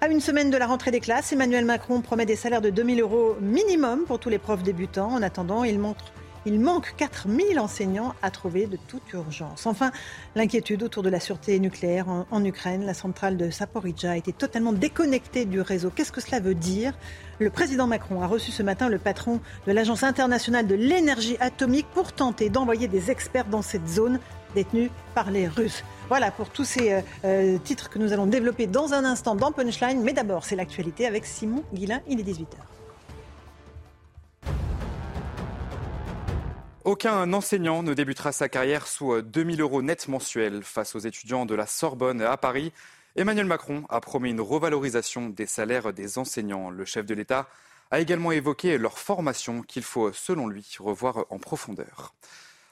À 0.00 0.08
une 0.08 0.20
semaine 0.20 0.50
de 0.50 0.56
la 0.56 0.66
rentrée 0.66 0.90
des 0.90 1.00
classes, 1.00 1.32
Emmanuel 1.32 1.64
Macron 1.64 2.00
promet 2.00 2.26
des 2.26 2.36
salaires 2.36 2.62
de 2.62 2.70
2000 2.70 3.00
euros 3.00 3.36
minimum 3.40 4.04
pour 4.06 4.18
tous 4.18 4.28
les 4.28 4.38
profs 4.38 4.62
débutants. 4.62 5.12
En 5.12 5.22
attendant, 5.22 5.62
il 5.62 5.78
montre 5.78 6.12
il 6.46 6.60
manque 6.60 6.94
4000 6.96 7.58
enseignants 7.58 8.14
à 8.22 8.30
trouver 8.30 8.66
de 8.66 8.78
toute 8.88 9.12
urgence. 9.12 9.66
Enfin, 9.66 9.92
l'inquiétude 10.34 10.82
autour 10.82 11.02
de 11.02 11.08
la 11.08 11.20
sûreté 11.20 11.58
nucléaire 11.58 12.06
en, 12.08 12.44
Ukraine. 12.44 12.84
La 12.84 12.94
centrale 12.94 13.36
de 13.36 13.50
Saporidja 13.50 14.12
a 14.12 14.16
été 14.16 14.32
totalement 14.32 14.72
déconnectée 14.72 15.46
du 15.46 15.60
réseau. 15.60 15.90
Qu'est-ce 15.90 16.12
que 16.12 16.20
cela 16.20 16.40
veut 16.40 16.54
dire? 16.54 16.92
Le 17.38 17.48
président 17.50 17.86
Macron 17.86 18.20
a 18.20 18.26
reçu 18.26 18.50
ce 18.50 18.62
matin 18.62 18.88
le 18.88 18.98
patron 18.98 19.40
de 19.66 19.72
l'Agence 19.72 20.02
internationale 20.02 20.66
de 20.66 20.74
l'énergie 20.74 21.36
atomique 21.40 21.86
pour 21.94 22.12
tenter 22.12 22.50
d'envoyer 22.50 22.86
des 22.86 23.10
experts 23.10 23.46
dans 23.46 23.62
cette 23.62 23.88
zone 23.88 24.20
détenue 24.54 24.90
par 25.14 25.30
les 25.30 25.48
Russes. 25.48 25.84
Voilà 26.08 26.30
pour 26.30 26.50
tous 26.50 26.64
ces 26.64 26.92
euh, 26.92 27.00
euh, 27.24 27.58
titres 27.58 27.88
que 27.88 27.98
nous 27.98 28.12
allons 28.12 28.26
développer 28.26 28.66
dans 28.66 28.92
un 28.92 29.04
instant 29.04 29.34
dans 29.34 29.52
Punchline. 29.52 30.02
Mais 30.02 30.12
d'abord, 30.12 30.44
c'est 30.44 30.56
l'actualité 30.56 31.06
avec 31.06 31.24
Simon 31.24 31.64
Guillain. 31.72 32.00
Il 32.06 32.20
est 32.20 32.24
18h. 32.24 32.83
Aucun 36.84 37.32
enseignant 37.32 37.82
ne 37.82 37.94
débutera 37.94 38.30
sa 38.30 38.50
carrière 38.50 38.86
sous 38.86 39.22
2000 39.22 39.62
euros 39.62 39.80
net 39.80 40.06
mensuels 40.06 40.62
face 40.62 40.94
aux 40.94 40.98
étudiants 40.98 41.46
de 41.46 41.54
la 41.54 41.66
Sorbonne 41.66 42.20
à 42.20 42.36
Paris. 42.36 42.74
Emmanuel 43.16 43.46
Macron 43.46 43.84
a 43.88 44.02
promis 44.02 44.28
une 44.28 44.42
revalorisation 44.42 45.30
des 45.30 45.46
salaires 45.46 45.94
des 45.94 46.18
enseignants. 46.18 46.68
Le 46.68 46.84
chef 46.84 47.06
de 47.06 47.14
l'État 47.14 47.48
a 47.90 48.00
également 48.00 48.32
évoqué 48.32 48.76
leur 48.76 48.98
formation 48.98 49.62
qu'il 49.62 49.82
faut, 49.82 50.12
selon 50.12 50.46
lui, 50.46 50.76
revoir 50.78 51.24
en 51.30 51.38
profondeur. 51.38 52.12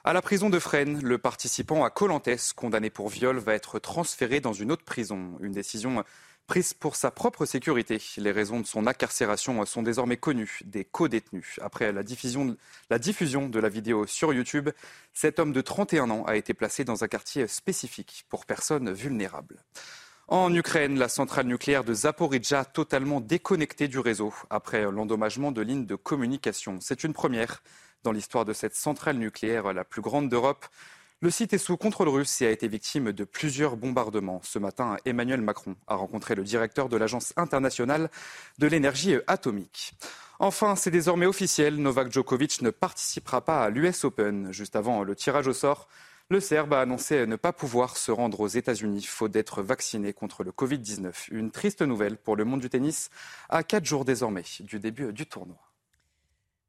À 0.04 0.12
la 0.12 0.20
prison 0.20 0.50
de 0.50 0.58
Fresnes, 0.58 1.00
le 1.02 1.16
participant 1.16 1.82
à 1.82 1.88
Colantes, 1.88 2.52
condamné 2.54 2.90
pour 2.90 3.08
viol, 3.08 3.38
va 3.38 3.54
être 3.54 3.78
transféré 3.78 4.40
dans 4.40 4.52
une 4.52 4.72
autre 4.72 4.84
prison. 4.84 5.38
Une 5.40 5.52
décision 5.52 6.04
prise 6.46 6.74
pour 6.74 6.96
sa 6.96 7.10
propre 7.10 7.46
sécurité. 7.46 8.00
Les 8.16 8.32
raisons 8.32 8.60
de 8.60 8.66
son 8.66 8.86
incarcération 8.86 9.64
sont 9.64 9.82
désormais 9.82 10.16
connues 10.16 10.60
des 10.64 10.84
co-détenus. 10.84 11.58
Après 11.62 11.92
la 11.92 12.02
diffusion, 12.02 12.56
de 13.48 13.58
la 13.58 13.68
vidéo 13.68 14.06
sur 14.06 14.32
YouTube, 14.32 14.70
cet 15.14 15.38
homme 15.38 15.52
de 15.52 15.60
31 15.60 16.10
ans 16.10 16.24
a 16.24 16.36
été 16.36 16.54
placé 16.54 16.84
dans 16.84 17.04
un 17.04 17.08
quartier 17.08 17.46
spécifique 17.46 18.24
pour 18.28 18.46
personnes 18.46 18.92
vulnérables. 18.92 19.62
En 20.28 20.54
Ukraine, 20.54 20.98
la 20.98 21.08
centrale 21.08 21.46
nucléaire 21.46 21.84
de 21.84 21.92
Zaporizhzhia 21.92 22.64
totalement 22.64 23.20
déconnectée 23.20 23.88
du 23.88 23.98
réseau 23.98 24.32
après 24.50 24.90
l'endommagement 24.90 25.52
de 25.52 25.60
lignes 25.60 25.86
de 25.86 25.96
communication. 25.96 26.78
C'est 26.80 27.04
une 27.04 27.12
première 27.12 27.62
dans 28.02 28.12
l'histoire 28.12 28.44
de 28.44 28.52
cette 28.52 28.74
centrale 28.74 29.16
nucléaire 29.16 29.72
la 29.72 29.84
plus 29.84 30.02
grande 30.02 30.28
d'Europe. 30.28 30.64
Le 31.22 31.30
site 31.30 31.52
est 31.52 31.58
sous 31.58 31.76
contrôle 31.76 32.08
russe 32.08 32.42
et 32.42 32.48
a 32.48 32.50
été 32.50 32.66
victime 32.66 33.12
de 33.12 33.22
plusieurs 33.22 33.76
bombardements. 33.76 34.40
Ce 34.42 34.58
matin, 34.58 34.96
Emmanuel 35.04 35.40
Macron 35.40 35.76
a 35.86 35.94
rencontré 35.94 36.34
le 36.34 36.42
directeur 36.42 36.88
de 36.88 36.96
l'Agence 36.96 37.32
internationale 37.36 38.10
de 38.58 38.66
l'énergie 38.66 39.14
atomique. 39.28 39.94
Enfin, 40.40 40.74
c'est 40.74 40.90
désormais 40.90 41.26
officiel, 41.26 41.76
Novak 41.76 42.10
Djokovic 42.10 42.60
ne 42.62 42.70
participera 42.70 43.40
pas 43.40 43.62
à 43.62 43.70
l'US 43.70 44.02
Open. 44.02 44.50
Juste 44.50 44.74
avant 44.74 45.04
le 45.04 45.14
tirage 45.14 45.46
au 45.46 45.52
sort, 45.52 45.86
le 46.28 46.40
Serbe 46.40 46.74
a 46.74 46.80
annoncé 46.80 47.24
ne 47.24 47.36
pas 47.36 47.52
pouvoir 47.52 47.96
se 47.98 48.10
rendre 48.10 48.40
aux 48.40 48.48
États-Unis 48.48 49.04
faute 49.04 49.30
d'être 49.30 49.62
vacciné 49.62 50.12
contre 50.12 50.42
le 50.42 50.50
Covid-19. 50.50 51.28
Une 51.30 51.52
triste 51.52 51.82
nouvelle 51.82 52.16
pour 52.16 52.34
le 52.34 52.44
monde 52.44 52.62
du 52.62 52.68
tennis 52.68 53.10
à 53.48 53.62
quatre 53.62 53.84
jours 53.84 54.04
désormais 54.04 54.42
du 54.58 54.80
début 54.80 55.12
du 55.12 55.24
tournoi. 55.26 55.71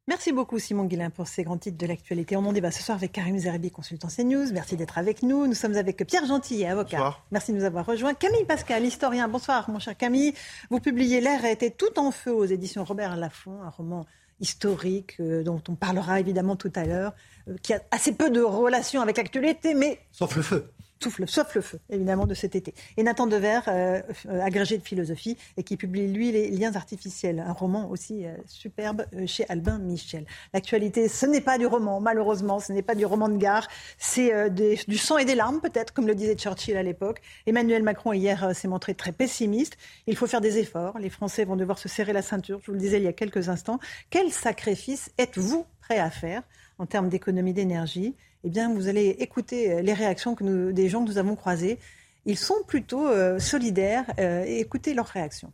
Merci 0.06 0.32
beaucoup 0.32 0.58
Simon 0.58 0.84
Guillain 0.84 1.08
pour 1.08 1.26
ces 1.28 1.44
grands 1.44 1.56
titres 1.56 1.78
de 1.78 1.86
l'actualité. 1.86 2.36
On 2.36 2.44
en 2.44 2.52
débat 2.52 2.70
ce 2.70 2.82
soir 2.82 2.98
avec 2.98 3.12
Karim 3.12 3.38
Zeribi, 3.38 3.70
consultant 3.70 4.08
CNews. 4.08 4.52
Merci 4.52 4.76
d'être 4.76 4.98
avec 4.98 5.22
nous. 5.22 5.46
Nous 5.46 5.54
sommes 5.54 5.76
avec 5.76 6.06
Pierre 6.06 6.26
Gentillet, 6.26 6.66
avocat. 6.66 6.98
Bonsoir. 6.98 7.26
Merci 7.30 7.52
de 7.52 7.56
nous 7.56 7.64
avoir 7.64 7.86
rejoints. 7.86 8.12
Camille 8.12 8.44
Pascal, 8.44 8.84
historien. 8.84 9.28
Bonsoir 9.28 9.70
mon 9.70 9.78
cher 9.78 9.96
Camille. 9.96 10.34
Vous 10.68 10.78
publiez 10.78 11.22
L'air 11.22 11.42
a 11.42 11.50
été 11.50 11.70
tout 11.70 11.98
en 11.98 12.10
feu 12.10 12.34
aux 12.34 12.44
éditions 12.44 12.84
Robert 12.84 13.16
Laffont, 13.16 13.62
un 13.62 13.70
roman 13.70 14.04
historique 14.40 15.16
euh, 15.20 15.42
dont 15.42 15.62
on 15.68 15.74
parlera 15.74 16.20
évidemment 16.20 16.56
tout 16.56 16.72
à 16.74 16.84
l'heure, 16.84 17.14
euh, 17.48 17.56
qui 17.62 17.72
a 17.72 17.80
assez 17.90 18.12
peu 18.12 18.28
de 18.28 18.42
relation 18.42 19.00
avec 19.00 19.16
l'actualité, 19.16 19.72
mais 19.72 20.00
Sauf 20.12 20.36
le 20.36 20.42
feu. 20.42 20.70
Sauf 21.04 21.54
le, 21.54 21.60
le 21.60 21.62
feu, 21.62 21.80
évidemment, 21.90 22.26
de 22.26 22.34
cet 22.34 22.54
été. 22.54 22.74
Et 22.96 23.02
Nathan 23.02 23.26
Dever, 23.26 23.60
euh, 23.68 24.00
euh, 24.28 24.40
agrégé 24.40 24.78
de 24.78 24.82
philosophie, 24.82 25.36
et 25.56 25.62
qui 25.62 25.76
publie, 25.76 26.06
lui, 26.06 26.32
Les 26.32 26.50
liens 26.50 26.74
artificiels, 26.74 27.40
un 27.40 27.52
roman 27.52 27.90
aussi 27.90 28.26
euh, 28.26 28.34
superbe 28.46 29.04
euh, 29.14 29.26
chez 29.26 29.44
Albin 29.48 29.78
Michel. 29.78 30.24
L'actualité, 30.52 31.08
ce 31.08 31.26
n'est 31.26 31.40
pas 31.40 31.58
du 31.58 31.66
roman, 31.66 32.00
malheureusement, 32.00 32.58
ce 32.58 32.72
n'est 32.72 32.82
pas 32.82 32.94
du 32.94 33.04
roman 33.04 33.28
de 33.28 33.36
gare, 33.36 33.68
c'est 33.98 34.32
du 34.50 34.98
sang 34.98 35.18
et 35.18 35.24
des 35.24 35.34
larmes, 35.34 35.60
peut-être, 35.60 35.92
comme 35.92 36.06
le 36.06 36.14
disait 36.14 36.34
Churchill 36.34 36.76
à 36.76 36.82
l'époque. 36.82 37.20
Emmanuel 37.46 37.82
Macron, 37.82 38.12
hier, 38.12 38.54
s'est 38.54 38.68
montré 38.68 38.94
très 38.94 39.12
pessimiste. 39.12 39.76
Il 40.06 40.16
faut 40.16 40.26
faire 40.26 40.40
des 40.40 40.58
efforts. 40.58 40.98
Les 40.98 41.10
Français 41.10 41.44
vont 41.44 41.56
devoir 41.56 41.78
se 41.78 41.88
serrer 41.88 42.12
la 42.12 42.22
ceinture, 42.22 42.60
je 42.62 42.66
vous 42.66 42.72
le 42.72 42.78
disais 42.78 42.98
il 42.98 43.04
y 43.04 43.08
a 43.08 43.12
quelques 43.12 43.48
instants. 43.48 43.78
Quel 44.10 44.30
sacrifice 44.30 45.10
êtes-vous 45.18 45.66
prêt 45.80 45.98
à 45.98 46.10
faire 46.10 46.42
en 46.78 46.86
termes 46.86 47.08
d'économie 47.08 47.52
d'énergie 47.52 48.14
eh 48.44 48.50
bien, 48.50 48.72
vous 48.72 48.88
allez 48.88 49.08
écouter 49.20 49.72
euh, 49.72 49.80
les 49.80 49.94
réactions 49.94 50.34
que 50.34 50.70
des 50.70 50.88
gens 50.90 51.02
que 51.02 51.08
nous 51.08 51.18
avons 51.18 51.34
croisés. 51.34 51.78
ils 52.26 52.36
sont 52.36 52.62
plutôt 52.66 53.06
euh, 53.08 53.38
solidaires. 53.38 54.04
Euh, 54.18 54.44
écoutez 54.46 54.92
leur 54.92 55.06
réaction. 55.06 55.50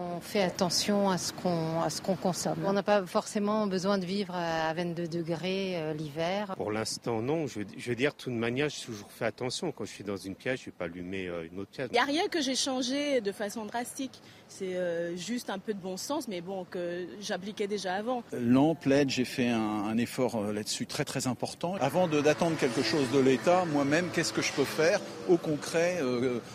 On 0.00 0.20
fait 0.20 0.42
attention 0.42 1.10
à 1.10 1.18
ce 1.18 1.32
qu'on 1.32 1.82
à 1.82 1.90
ce 1.90 2.00
qu'on 2.00 2.16
consomme. 2.16 2.58
On 2.64 2.72
n'a 2.72 2.82
pas 2.82 3.04
forcément 3.04 3.66
besoin 3.66 3.98
de 3.98 4.06
vivre 4.06 4.34
à 4.34 4.72
22 4.72 5.08
degrés 5.08 5.74
euh, 5.76 5.92
l'hiver. 5.92 6.54
Pour 6.56 6.72
l'instant, 6.72 7.20
non. 7.20 7.46
Je, 7.46 7.60
veux 7.60 7.94
dire, 7.94 8.12
de 8.12 8.16
toute 8.16 8.32
manière, 8.32 8.70
j'ai 8.70 8.86
toujours 8.86 9.10
fait 9.10 9.26
attention. 9.26 9.72
Quand 9.72 9.84
je 9.84 9.90
suis 9.90 10.04
dans 10.04 10.16
une 10.16 10.34
pièce, 10.34 10.60
je 10.60 10.62
ne 10.62 10.66
vais 10.66 10.76
pas 10.78 10.84
allumer 10.86 11.28
euh, 11.28 11.46
une 11.52 11.58
autre 11.60 11.70
pièce. 11.70 11.88
Il 11.90 11.94
n'y 11.94 11.98
a 11.98 12.04
rien 12.04 12.28
que 12.28 12.40
j'ai 12.40 12.54
changé 12.54 13.20
de 13.20 13.30
façon 13.30 13.66
drastique. 13.66 14.22
C'est 14.48 14.74
euh, 14.76 15.14
juste 15.16 15.50
un 15.50 15.58
peu 15.58 15.74
de 15.74 15.80
bon 15.80 15.98
sens, 15.98 16.28
mais 16.28 16.40
bon, 16.40 16.64
que 16.64 17.06
j'appliquais 17.20 17.66
déjà 17.66 17.94
avant. 17.94 18.22
Non, 18.32 18.74
plaide, 18.74 19.10
j'ai 19.10 19.26
fait 19.26 19.48
un, 19.48 19.58
un 19.60 19.98
effort 19.98 20.40
là-dessus 20.50 20.86
très 20.86 21.04
très 21.04 21.26
important. 21.26 21.74
Avant 21.80 22.08
d'attendre 22.08 22.56
quelque 22.56 22.82
chose 22.82 23.10
de 23.12 23.18
l'État, 23.18 23.66
moi-même, 23.66 24.08
qu'est-ce 24.14 24.32
que 24.32 24.42
je 24.42 24.52
peux 24.52 24.64
faire 24.64 25.00
au 25.28 25.36
concret, 25.36 26.00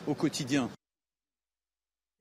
au 0.08 0.14
quotidien? 0.16 0.70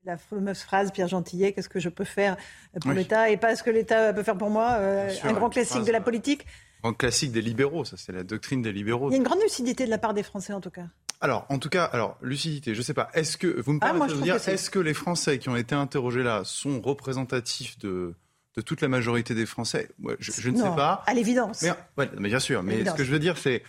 La 0.04 0.16
fameuse 0.16 0.60
phrase 0.60 0.92
Pierre 0.92 1.08
Gentillet, 1.08 1.52
qu'est-ce 1.52 1.68
que 1.68 1.80
je 1.80 1.88
peux 1.88 2.04
faire 2.04 2.36
pour 2.80 2.92
l'État 2.92 3.30
et 3.30 3.36
pas 3.36 3.56
ce 3.56 3.62
que 3.62 3.70
l'État 3.70 4.12
peut 4.12 4.22
faire 4.22 4.36
pour 4.36 4.50
moi, 4.50 4.72
euh, 4.78 5.10
un 5.22 5.32
grand 5.32 5.50
classique 5.50 5.84
de 5.84 5.92
la 5.92 6.00
politique. 6.00 6.46
Un 6.82 6.90
grand 6.90 6.94
classique 6.94 7.32
des 7.32 7.40
libéraux, 7.40 7.84
ça 7.84 7.96
c'est 7.96 8.12
la 8.12 8.22
doctrine 8.22 8.62
des 8.62 8.72
libéraux. 8.72 9.08
Il 9.10 9.12
y 9.12 9.14
a 9.14 9.18
une 9.18 9.24
grande 9.24 9.42
lucidité 9.42 9.86
de 9.86 9.90
la 9.90 9.98
part 9.98 10.14
des 10.14 10.22
Français 10.22 10.52
en 10.52 10.60
tout 10.60 10.70
cas. 10.70 10.86
Alors, 11.20 11.46
en 11.48 11.58
tout 11.58 11.70
cas, 11.70 11.84
alors 11.84 12.18
lucidité, 12.20 12.74
je 12.74 12.82
sais 12.82 12.92
pas. 12.92 13.08
Est-ce 13.14 13.38
que 13.38 13.60
vous 13.60 13.72
me 13.72 13.78
ah, 13.80 13.86
permettez 13.86 14.14
de 14.14 14.20
dire, 14.20 14.34
est-ce 14.34 14.68
que 14.68 14.78
les 14.78 14.92
Français 14.94 15.38
qui 15.38 15.48
ont 15.48 15.56
été 15.56 15.74
interrogés 15.74 16.22
là 16.22 16.42
sont 16.44 16.80
représentatifs 16.80 17.78
de 17.78 18.14
de 18.56 18.60
toute 18.60 18.82
la 18.82 18.88
majorité 18.88 19.34
des 19.34 19.46
Français? 19.46 19.90
Je, 20.18 20.50
ne 20.50 20.56
sais 20.56 20.62
pas. 20.62 21.02
À 21.06 21.14
l'évidence. 21.14 21.62
Mais, 21.96 22.08
mais, 22.18 22.28
bien 22.28 22.40
sûr. 22.40 22.62
Mais 22.62 22.84
ce 22.84 22.92
que 22.92 23.04
je 23.04 23.10
veux 23.10 23.18
dire, 23.18 23.38
c'est 23.38 23.62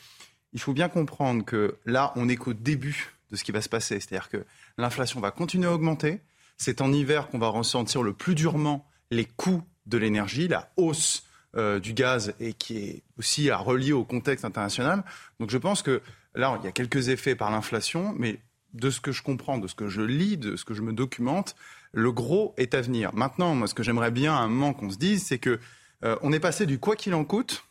il 0.53 0.59
faut 0.59 0.73
bien 0.73 0.89
comprendre 0.89 1.43
que 1.43 1.77
là, 1.85 2.13
on 2.15 2.25
n'est 2.25 2.35
qu'au 2.35 2.53
début 2.53 3.13
de 3.31 3.35
ce 3.35 3.43
qui 3.43 3.51
va 3.51 3.61
se 3.61 3.69
passer. 3.69 3.99
C'est-à-dire 3.99 4.29
que 4.29 4.45
l'inflation 4.77 5.19
va 5.19 5.31
continuer 5.31 5.67
à 5.67 5.73
augmenter. 5.73 6.21
C'est 6.57 6.81
en 6.81 6.91
hiver 6.91 7.29
qu'on 7.29 7.39
va 7.39 7.49
ressentir 7.49 8.03
le 8.03 8.13
plus 8.13 8.35
durement 8.35 8.87
les 9.11 9.25
coûts 9.25 9.63
de 9.85 9.97
l'énergie, 9.97 10.47
la 10.47 10.71
hausse 10.77 11.25
euh, 11.55 11.79
du 11.79 11.93
gaz 11.93 12.33
et 12.39 12.53
qui 12.53 12.77
est 12.77 13.03
aussi 13.17 13.49
à 13.49 13.57
relier 13.57 13.93
au 13.93 14.03
contexte 14.03 14.45
international. 14.45 15.03
Donc 15.39 15.49
je 15.49 15.57
pense 15.57 15.81
que 15.81 16.01
là, 16.33 16.57
il 16.61 16.65
y 16.65 16.67
a 16.67 16.71
quelques 16.71 17.09
effets 17.09 17.35
par 17.35 17.51
l'inflation, 17.51 18.13
mais 18.17 18.39
de 18.73 18.89
ce 18.89 18.99
que 18.99 19.11
je 19.11 19.23
comprends, 19.23 19.57
de 19.57 19.67
ce 19.67 19.75
que 19.75 19.87
je 19.87 20.01
lis, 20.01 20.37
de 20.37 20.55
ce 20.55 20.65
que 20.65 20.73
je 20.73 20.81
me 20.81 20.91
documente, 20.91 21.55
le 21.93 22.11
gros 22.11 22.53
est 22.57 22.73
à 22.73 22.81
venir. 22.81 23.13
Maintenant, 23.13 23.55
moi, 23.55 23.67
ce 23.67 23.73
que 23.73 23.83
j'aimerais 23.83 24.11
bien 24.11 24.35
à 24.35 24.39
un 24.39 24.47
moment 24.47 24.73
qu'on 24.73 24.89
se 24.89 24.97
dise, 24.97 25.23
c'est 25.25 25.39
que 25.39 25.59
euh, 26.03 26.17
on 26.21 26.33
est 26.33 26.41
passé 26.41 26.65
du 26.65 26.77
quoi 26.77 26.95
qu'il 26.95 27.13
en 27.13 27.23
coûte 27.23 27.63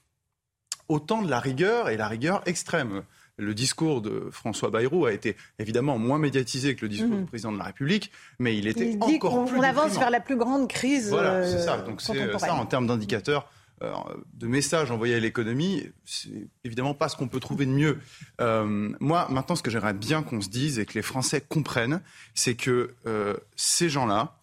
au 0.89 0.99
temps 0.99 1.23
de 1.23 1.31
la 1.31 1.41
rigueur 1.41 1.89
et 1.89 1.97
la 1.97 2.09
rigueur 2.09 2.43
extrême 2.47 3.03
le 3.37 3.55
discours 3.55 4.01
de 4.01 4.29
François 4.31 4.71
Bayrou 4.71 5.07
a 5.07 5.13
été 5.13 5.37
évidemment 5.59 5.99
moins 5.99 6.19
médiatisé 6.19 6.77
que 6.77 6.83
le 6.83 6.89
discours 6.89 7.11
mhm. 7.11 7.21
du 7.21 7.27
président 7.27 7.53
de 7.53 7.59
la 7.59 7.65
République, 7.65 8.11
mais 8.39 8.57
il 8.57 8.67
était 8.67 8.91
il 8.91 8.99
dit 8.99 9.17
encore 9.17 9.45
plus. 9.47 9.59
On 9.59 9.63
avance 9.63 9.99
vers 9.99 10.11
la 10.11 10.21
plus 10.21 10.37
grande 10.37 10.69
crise. 10.69 11.11
Voilà, 11.11 11.45
c'est 11.45 11.61
ça. 11.61 11.79
Donc 11.79 12.01
c'est 12.01 12.39
ça 12.39 12.55
en 12.55 12.67
termes 12.67 12.87
d'indicateurs. 12.87 13.49
Euh, 13.83 13.93
de 14.35 14.47
messages 14.47 14.93
envoyés 14.93 15.17
à 15.17 15.21
l'économie, 15.21 15.83
c'est 16.05 16.49
évidemment 16.63 16.95
pas 16.95 17.09
ce 17.09 17.17
qu'on 17.17 17.27
peut 17.27 17.41
trouver 17.41 17.67
de 17.67 17.73
mieux. 17.73 17.99
Euh, 18.41 18.93
moi, 19.01 19.27
maintenant, 19.31 19.57
ce 19.57 19.63
que 19.63 19.71
j'aimerais 19.71 19.95
bien 19.95 20.23
qu'on 20.23 20.41
se 20.41 20.49
dise 20.49 20.79
et 20.79 20.87
que 20.87 20.95
les 20.95 21.03
Français 21.03 21.41
comprennent, 21.41 22.01
c'est 22.35 22.55
que 22.55 22.95
euh, 23.07 23.37
ces 23.57 23.89
gens-là 23.89 24.39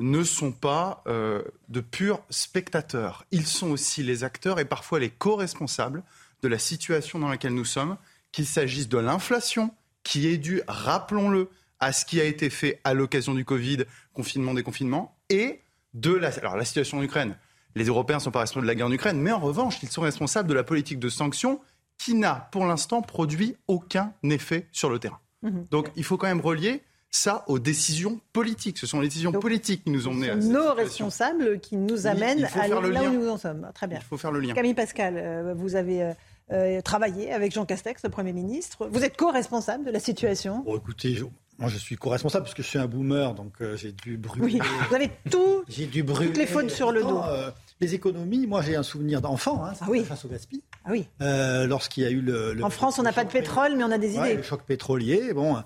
ne 0.00 0.24
sont 0.24 0.50
pas 0.50 1.04
de 1.06 1.80
purs 1.80 2.20
spectateurs. 2.28 3.24
Ils 3.30 3.46
sont 3.46 3.70
aussi 3.70 4.02
les 4.02 4.24
acteurs 4.24 4.58
et 4.58 4.64
parfois 4.64 4.98
les 4.98 5.08
co-responsables 5.08 6.02
de 6.42 6.48
la 6.48 6.58
situation 6.58 7.20
dans 7.20 7.28
laquelle 7.28 7.54
nous 7.54 7.64
sommes 7.64 7.96
qu'il 8.34 8.46
s'agisse 8.46 8.88
de 8.88 8.98
l'inflation 8.98 9.70
qui 10.02 10.26
est 10.26 10.38
due, 10.38 10.60
rappelons-le, 10.66 11.50
à 11.78 11.92
ce 11.92 12.04
qui 12.04 12.20
a 12.20 12.24
été 12.24 12.50
fait 12.50 12.80
à 12.82 12.92
l'occasion 12.92 13.32
du 13.32 13.44
Covid, 13.44 13.84
confinement, 14.12 14.54
déconfinement, 14.54 15.16
et 15.30 15.60
de 15.94 16.12
la, 16.12 16.30
alors, 16.38 16.56
la 16.56 16.64
situation 16.64 16.98
en 16.98 17.02
Ukraine. 17.02 17.36
Les 17.76 17.84
Européens 17.84 18.16
ne 18.16 18.22
sont 18.22 18.32
pas 18.32 18.40
responsables 18.40 18.66
de 18.66 18.72
la 18.72 18.74
guerre 18.74 18.88
en 18.88 18.92
Ukraine, 18.92 19.20
mais 19.20 19.30
en 19.30 19.38
revanche, 19.38 19.78
ils 19.84 19.88
sont 19.88 20.00
responsables 20.00 20.48
de 20.48 20.54
la 20.54 20.64
politique 20.64 20.98
de 20.98 21.08
sanctions 21.08 21.60
qui 21.96 22.14
n'a 22.14 22.48
pour 22.50 22.66
l'instant 22.66 23.02
produit 23.02 23.56
aucun 23.68 24.12
effet 24.24 24.66
sur 24.72 24.90
le 24.90 24.98
terrain. 24.98 25.20
Mhm. 25.42 25.66
Donc 25.70 25.90
il 25.94 26.02
faut 26.02 26.16
quand 26.16 26.26
même 26.26 26.40
relier 26.40 26.82
ça 27.10 27.44
aux 27.46 27.60
décisions 27.60 28.20
politiques. 28.32 28.78
Ce 28.78 28.88
sont 28.88 29.00
les 29.00 29.06
décisions 29.06 29.30
politiques 29.30 29.84
qui 29.84 29.90
nous 29.90 30.08
ont 30.08 30.12
menés 30.12 30.30
à 30.30 30.34
Nos 30.34 30.74
responsables 30.74 31.60
qui 31.60 31.76
nous 31.76 32.08
amènent 32.08 32.44
à 32.44 32.66
là 32.66 33.04
où 33.04 33.12
nous 33.12 33.28
en 33.28 33.36
sommes. 33.38 33.70
Très 33.74 33.86
bien. 33.86 34.00
Il 34.00 34.04
faut 34.04 34.18
faire 34.18 34.32
le 34.32 34.40
lien. 34.40 34.54
Camille 34.54 34.74
Pascal, 34.74 35.14
euh, 35.16 35.54
vous 35.56 35.76
avez 35.76 36.14
euh, 36.52 36.78
euh, 36.78 36.80
travailler 36.82 37.32
avec 37.32 37.52
Jean 37.52 37.64
Castex, 37.64 38.02
le 38.02 38.10
Premier 38.10 38.32
ministre. 38.32 38.88
Vous 38.90 39.02
êtes 39.02 39.16
co-responsable 39.16 39.84
de 39.84 39.90
la 39.90 40.00
situation? 40.00 40.62
Bon, 40.64 40.76
Écoutez, 40.76 41.18
moi 41.58 41.70
je 41.70 41.78
suis 41.78 41.96
co-responsable 41.96 42.44
parce 42.44 42.54
que 42.54 42.62
je 42.62 42.68
suis 42.68 42.78
un 42.78 42.86
boomer, 42.86 43.34
donc 43.34 43.54
euh, 43.60 43.76
j'ai 43.76 43.92
dû 43.92 44.18
brûler. 44.18 44.44
Oui, 44.44 44.60
vous 44.88 44.94
avez 44.94 45.10
tout, 45.30 45.64
j'ai 45.68 45.86
dû 45.86 46.02
brûler, 46.02 46.28
toutes 46.28 46.36
les 46.36 46.46
fautes 46.46 46.70
sur 46.70 46.92
le 46.92 47.02
dos. 47.02 47.22
Euh, 47.22 47.50
les 47.80 47.94
économies, 47.94 48.46
moi 48.46 48.60
j'ai 48.60 48.76
un 48.76 48.82
souvenir 48.82 49.22
d'enfant, 49.22 49.64
hein, 49.64 49.72
ah 49.80 49.86
oui. 49.88 50.04
face 50.04 50.24
au 50.26 50.28
gaspillage. 50.28 50.64
Ah 50.84 50.90
oui. 50.90 51.08
Lorsqu'il 51.20 52.02
y 52.04 52.06
a 52.06 52.10
eu 52.10 52.20
le. 52.20 52.62
en 52.62 52.70
France, 52.70 52.98
on 52.98 53.02
n'a 53.02 53.12
pas 53.12 53.24
de 53.24 53.30
pétrole, 53.30 53.74
mais 53.76 53.84
on 53.84 53.90
a 53.90 53.98
des 53.98 54.14
idées. 54.14 54.34
le 54.34 54.42
choc 54.42 54.64
pétrolier, 54.64 55.32
bon. 55.32 55.56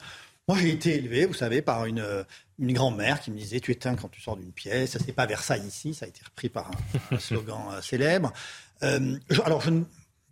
Moi, 0.47 0.57
j'ai 0.57 0.70
été 0.70 0.95
élevé, 0.95 1.26
vous 1.26 1.35
savez, 1.35 1.61
par 1.61 1.85
une, 1.85 2.03
une 2.59 2.72
grand-mère 2.72 3.20
qui 3.20 3.31
me 3.31 3.37
disait 3.37 3.61
Tu 3.61 3.70
éteins 3.70 3.97
quand 3.97 4.09
tu 4.09 4.22
sors 4.22 4.35
d'une 4.35 4.53
pièce. 4.53 4.93
Ça, 4.93 4.99
c'est 5.05 5.12
pas 5.12 5.26
Versailles 5.26 5.66
ici, 5.66 5.93
ça 5.93 6.07
a 6.07 6.09
été 6.09 6.22
repris 6.24 6.49
par 6.49 6.70
un, 7.11 7.18
slogan 7.18 7.59
célèbre. 7.83 8.33
alors, 8.81 9.61
je, 9.61 9.70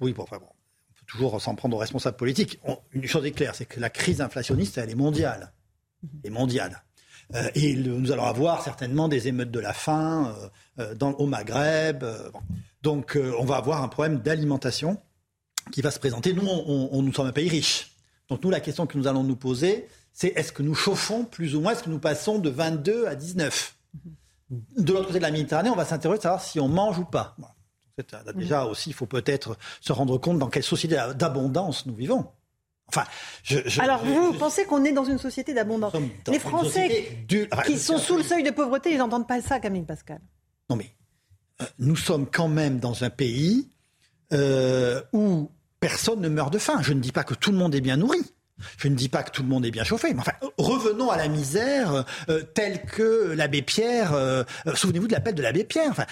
oui, 0.01 0.13
bon, 0.13 0.23
enfin 0.23 0.39
bon, 0.39 0.47
on 0.47 0.93
peut 0.95 1.07
toujours 1.07 1.41
s'en 1.41 1.55
prendre 1.55 1.77
aux 1.77 1.81
responsables 1.81 2.17
politiques. 2.17 2.61
une 2.93 3.07
chose 3.07 3.25
est 3.25 3.33
claire, 3.33 3.55
c'est 3.55 3.67
que 3.67 3.81
la 3.81 3.91
crise 3.91 4.21
inflationniste, 4.21 4.79
elle 4.79 4.91
est 4.91 4.95
mondiale. 4.95 5.53
Elle 6.23 6.31
est 6.31 6.35
mondiale. 6.35 6.83
Euh, 7.35 7.49
et 7.55 7.75
nous 7.75 8.13
allons 8.13 8.25
avoir 8.25 8.63
certainement 8.63 9.09
des 9.09 9.29
émeutes 9.29 9.51
de 9.51 9.59
la 9.59 9.73
faim 9.73 10.35
euh, 10.37 10.49
euh, 10.83 10.95
dans, 10.95 11.13
au 11.13 11.27
Maghreb. 11.27 12.05
Donc, 12.83 13.19
on 13.39 13.45
va 13.45 13.57
avoir 13.57 13.83
un 13.83 13.89
problème 13.89 14.19
d'alimentation 14.19 15.01
qui 15.73 15.83
va 15.83 15.91
se 15.91 15.99
présenter. 15.99 16.33
Nous, 16.33 16.47
on, 16.47 17.03
nous 17.03 17.13
sommes 17.13 17.27
un 17.27 17.33
pays 17.33 17.49
riche. 17.49 17.97
Donc, 18.29 18.45
nous, 18.45 18.51
la 18.51 18.61
question 18.61 18.87
que 18.87 18.97
nous 18.97 19.09
allons 19.09 19.25
nous 19.25 19.35
poser, 19.35 19.89
c'est 20.13 20.29
est-ce 20.29 20.53
que 20.53 20.63
nous 20.63 20.75
chauffons 20.75 21.25
plus 21.25 21.57
ou 21.57 21.61
moins 21.61 21.73
Est-ce 21.73 21.83
que 21.83 21.91
nous 21.91 21.99
passons 21.99 22.39
de 22.39 22.49
22 22.49 23.07
à 23.07 23.17
19 23.17 23.75
De 24.51 24.93
l'autre 24.93 25.09
côté 25.09 25.19
de 25.19 25.25
la 25.25 25.33
Méditerranée, 25.33 25.71
on 25.71 25.75
va 25.75 25.85
s'interroger 25.85 26.19
de 26.19 26.23
savoir 26.23 26.41
si 26.41 26.61
on 26.61 26.69
mange 26.69 26.99
ou 26.99 27.05
pas. 27.05 27.37
Déjà 28.35 28.65
aussi, 28.67 28.91
il 28.91 28.93
faut 28.93 29.07
peut-être 29.07 29.57
se 29.81 29.93
rendre 29.93 30.19
compte 30.19 30.39
dans 30.39 30.49
quelle 30.49 30.63
société 30.63 30.97
d'abondance 31.15 31.87
nous 31.87 31.95
vivons. 31.95 32.27
Enfin, 32.89 33.05
je, 33.43 33.81
Alors, 33.81 34.05
vous 34.05 34.35
pensez 34.35 34.65
qu'on 34.65 34.85
est 34.85 34.93
dans 34.93 35.05
une 35.05 35.19
société 35.19 35.55
d'abondance 35.55 35.93
Les 36.29 36.39
Français 36.39 37.27
qui 37.67 37.79
sont 37.79 37.99
sous 37.99 38.17
le 38.17 38.23
seuil 38.23 38.43
de 38.43 38.51
pauvreté, 38.51 38.93
ils 38.93 38.99
n'entendent 38.99 39.27
pas 39.27 39.41
ça, 39.41 39.59
Camille 39.59 39.85
Pascal. 39.85 40.21
Non, 40.71 40.77
mais 40.77 40.91
euh, 41.63 41.65
nous 41.79 41.97
sommes 41.97 42.27
quand 42.27 42.49
même 42.49 42.79
dans 42.79 43.03
un 43.03 43.11
pays 43.11 43.69
euh, 44.33 45.01
où 45.13 45.51
personne 45.81 46.21
ne 46.21 46.29
meurt 46.29 46.53
de 46.53 46.59
faim. 46.59 46.81
Je 46.83 46.93
ne 46.93 47.01
dis 47.01 47.13
pas 47.13 47.25
que 47.25 47.35
tout 47.35 47.51
le 47.51 47.59
monde 47.59 47.75
est 47.75 47.81
bien 47.81 47.97
nourri. 47.97 48.21
Je 48.79 48.89
ne 48.89 48.95
dis 48.95 49.09
pas 49.09 49.23
que 49.23 49.31
tout 49.31 49.43
le 49.43 49.49
monde 49.49 49.67
est 49.67 49.71
bien 49.71 49.85
chauffé, 49.85 50.15
mais 50.15 50.21
enfin, 50.21 50.33
revenons 50.57 51.11
à 51.11 51.17
la 51.17 51.29
misère 51.29 52.05
euh, 52.29 52.43
telle 52.55 52.83
que 52.83 53.33
l'abbé 53.33 53.61
Pierre. 53.61 54.15
Euh, 54.15 54.45
euh, 54.67 54.75
souvenez-vous 54.75 55.09
de 55.09 55.13
l'appel 55.13 55.35
de 55.35 55.43
l'abbé 55.43 55.65
Pierre. 55.65 55.91
Enfin, 55.91 56.07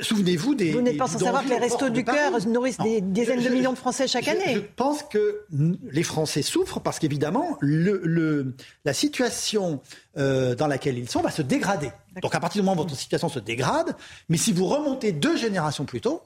souvenez-vous 0.00 0.54
des. 0.54 0.72
Vous 0.72 0.80
n'êtes 0.80 0.96
pas 0.96 1.06
sans 1.06 1.18
savoir 1.18 1.44
que 1.44 1.50
les 1.50 1.58
restos 1.58 1.88
du 1.88 2.04
cœur 2.04 2.32
nourrissent 2.46 2.78
des 2.78 3.00
dizaines 3.00 3.42
de 3.42 3.48
millions 3.48 3.72
de 3.72 3.78
Français 3.78 4.08
chaque 4.08 4.28
année. 4.28 4.54
Je 4.54 4.60
pense 4.74 5.02
que 5.04 5.44
les 5.50 6.02
Français 6.02 6.42
souffrent 6.42 6.80
parce 6.80 6.98
qu'évidemment, 6.98 7.56
le, 7.60 8.54
la 8.84 8.92
situation 8.92 9.80
dans 10.16 10.66
laquelle 10.66 10.98
ils 10.98 11.08
sont 11.08 11.22
va 11.22 11.30
se 11.30 11.42
dégrader. 11.42 11.90
Donc 12.22 12.34
à 12.34 12.40
partir 12.40 12.62
du 12.62 12.66
moment 12.66 12.80
où 12.80 12.84
votre 12.84 12.96
situation 12.96 13.28
se 13.28 13.38
dégrade, 13.38 13.94
mais 14.28 14.38
si 14.38 14.52
vous 14.52 14.66
remontez 14.66 15.12
deux 15.12 15.36
générations 15.36 15.84
plus 15.84 16.00
tôt, 16.00 16.22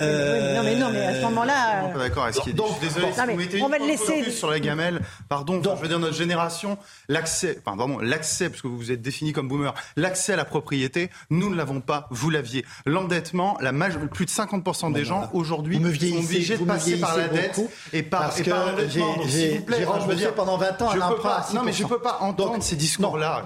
non, 0.00 0.62
mais 0.62 0.76
non, 0.76 0.90
mais 0.92 1.06
à 1.06 1.14
ce 1.14 1.22
moment-là. 1.22 1.80
Je 1.80 1.84
suis 1.84 1.92
pas 1.92 1.98
d'accord 1.98 2.22
avec 2.24 2.34
ce 2.34 2.40
qui 2.40 2.50
est 2.50 2.52
dit. 2.52 2.62
Je 2.66 2.72
suis 2.72 2.80
désolé, 2.80 3.12
si 3.12 3.20
vous 3.20 3.36
mettez 3.36 3.62
on 3.62 3.68
va 3.68 3.78
le 3.78 3.86
laisser. 3.86 4.30
sur 4.30 4.50
la 4.50 4.60
gamelle, 4.60 5.00
pardon, 5.28 5.60
je 5.62 5.82
veux 5.82 5.88
dire, 5.88 5.98
notre 5.98 6.16
génération, 6.16 6.78
l'accès, 7.08 7.58
enfin, 7.64 7.76
vraiment, 7.76 8.00
l'accès, 8.00 8.48
parce 8.48 8.62
que 8.62 8.68
vous 8.68 8.78
vous 8.78 8.92
êtes 8.92 9.02
défini 9.02 9.32
comme 9.32 9.48
boomer, 9.48 9.74
l'accès 9.96 10.32
à 10.32 10.36
la 10.36 10.44
propriété, 10.44 11.10
nous 11.30 11.50
ne 11.50 11.56
l'avons 11.56 11.80
pas, 11.80 12.06
vous 12.10 12.30
l'aviez. 12.30 12.64
L'endettement, 12.86 13.56
la 13.60 13.72
plus 14.12 14.26
de 14.26 14.30
50% 14.30 14.92
des 14.92 15.04
gens, 15.04 15.28
aujourd'hui, 15.32 15.76
sont 15.76 16.18
obligés 16.18 16.56
de 16.56 16.64
passer 16.64 16.96
par 16.98 17.16
la 17.16 17.28
dette 17.28 17.60
et 17.92 18.02
par, 18.02 18.20
parce 18.22 18.42
que 18.42 18.50
J'ai 18.88 19.84
remboursé 19.84 20.28
pendant 20.34 20.56
20 20.56 20.82
ans 20.82 20.90
un 20.90 21.00
emprunt 21.00 21.44
Non, 21.54 21.62
mais 21.62 21.72
je 21.72 21.84
peux 21.84 22.00
pas 22.00 22.18
entendre 22.20 22.62
ces 22.62 22.76
discours-là. 22.76 23.44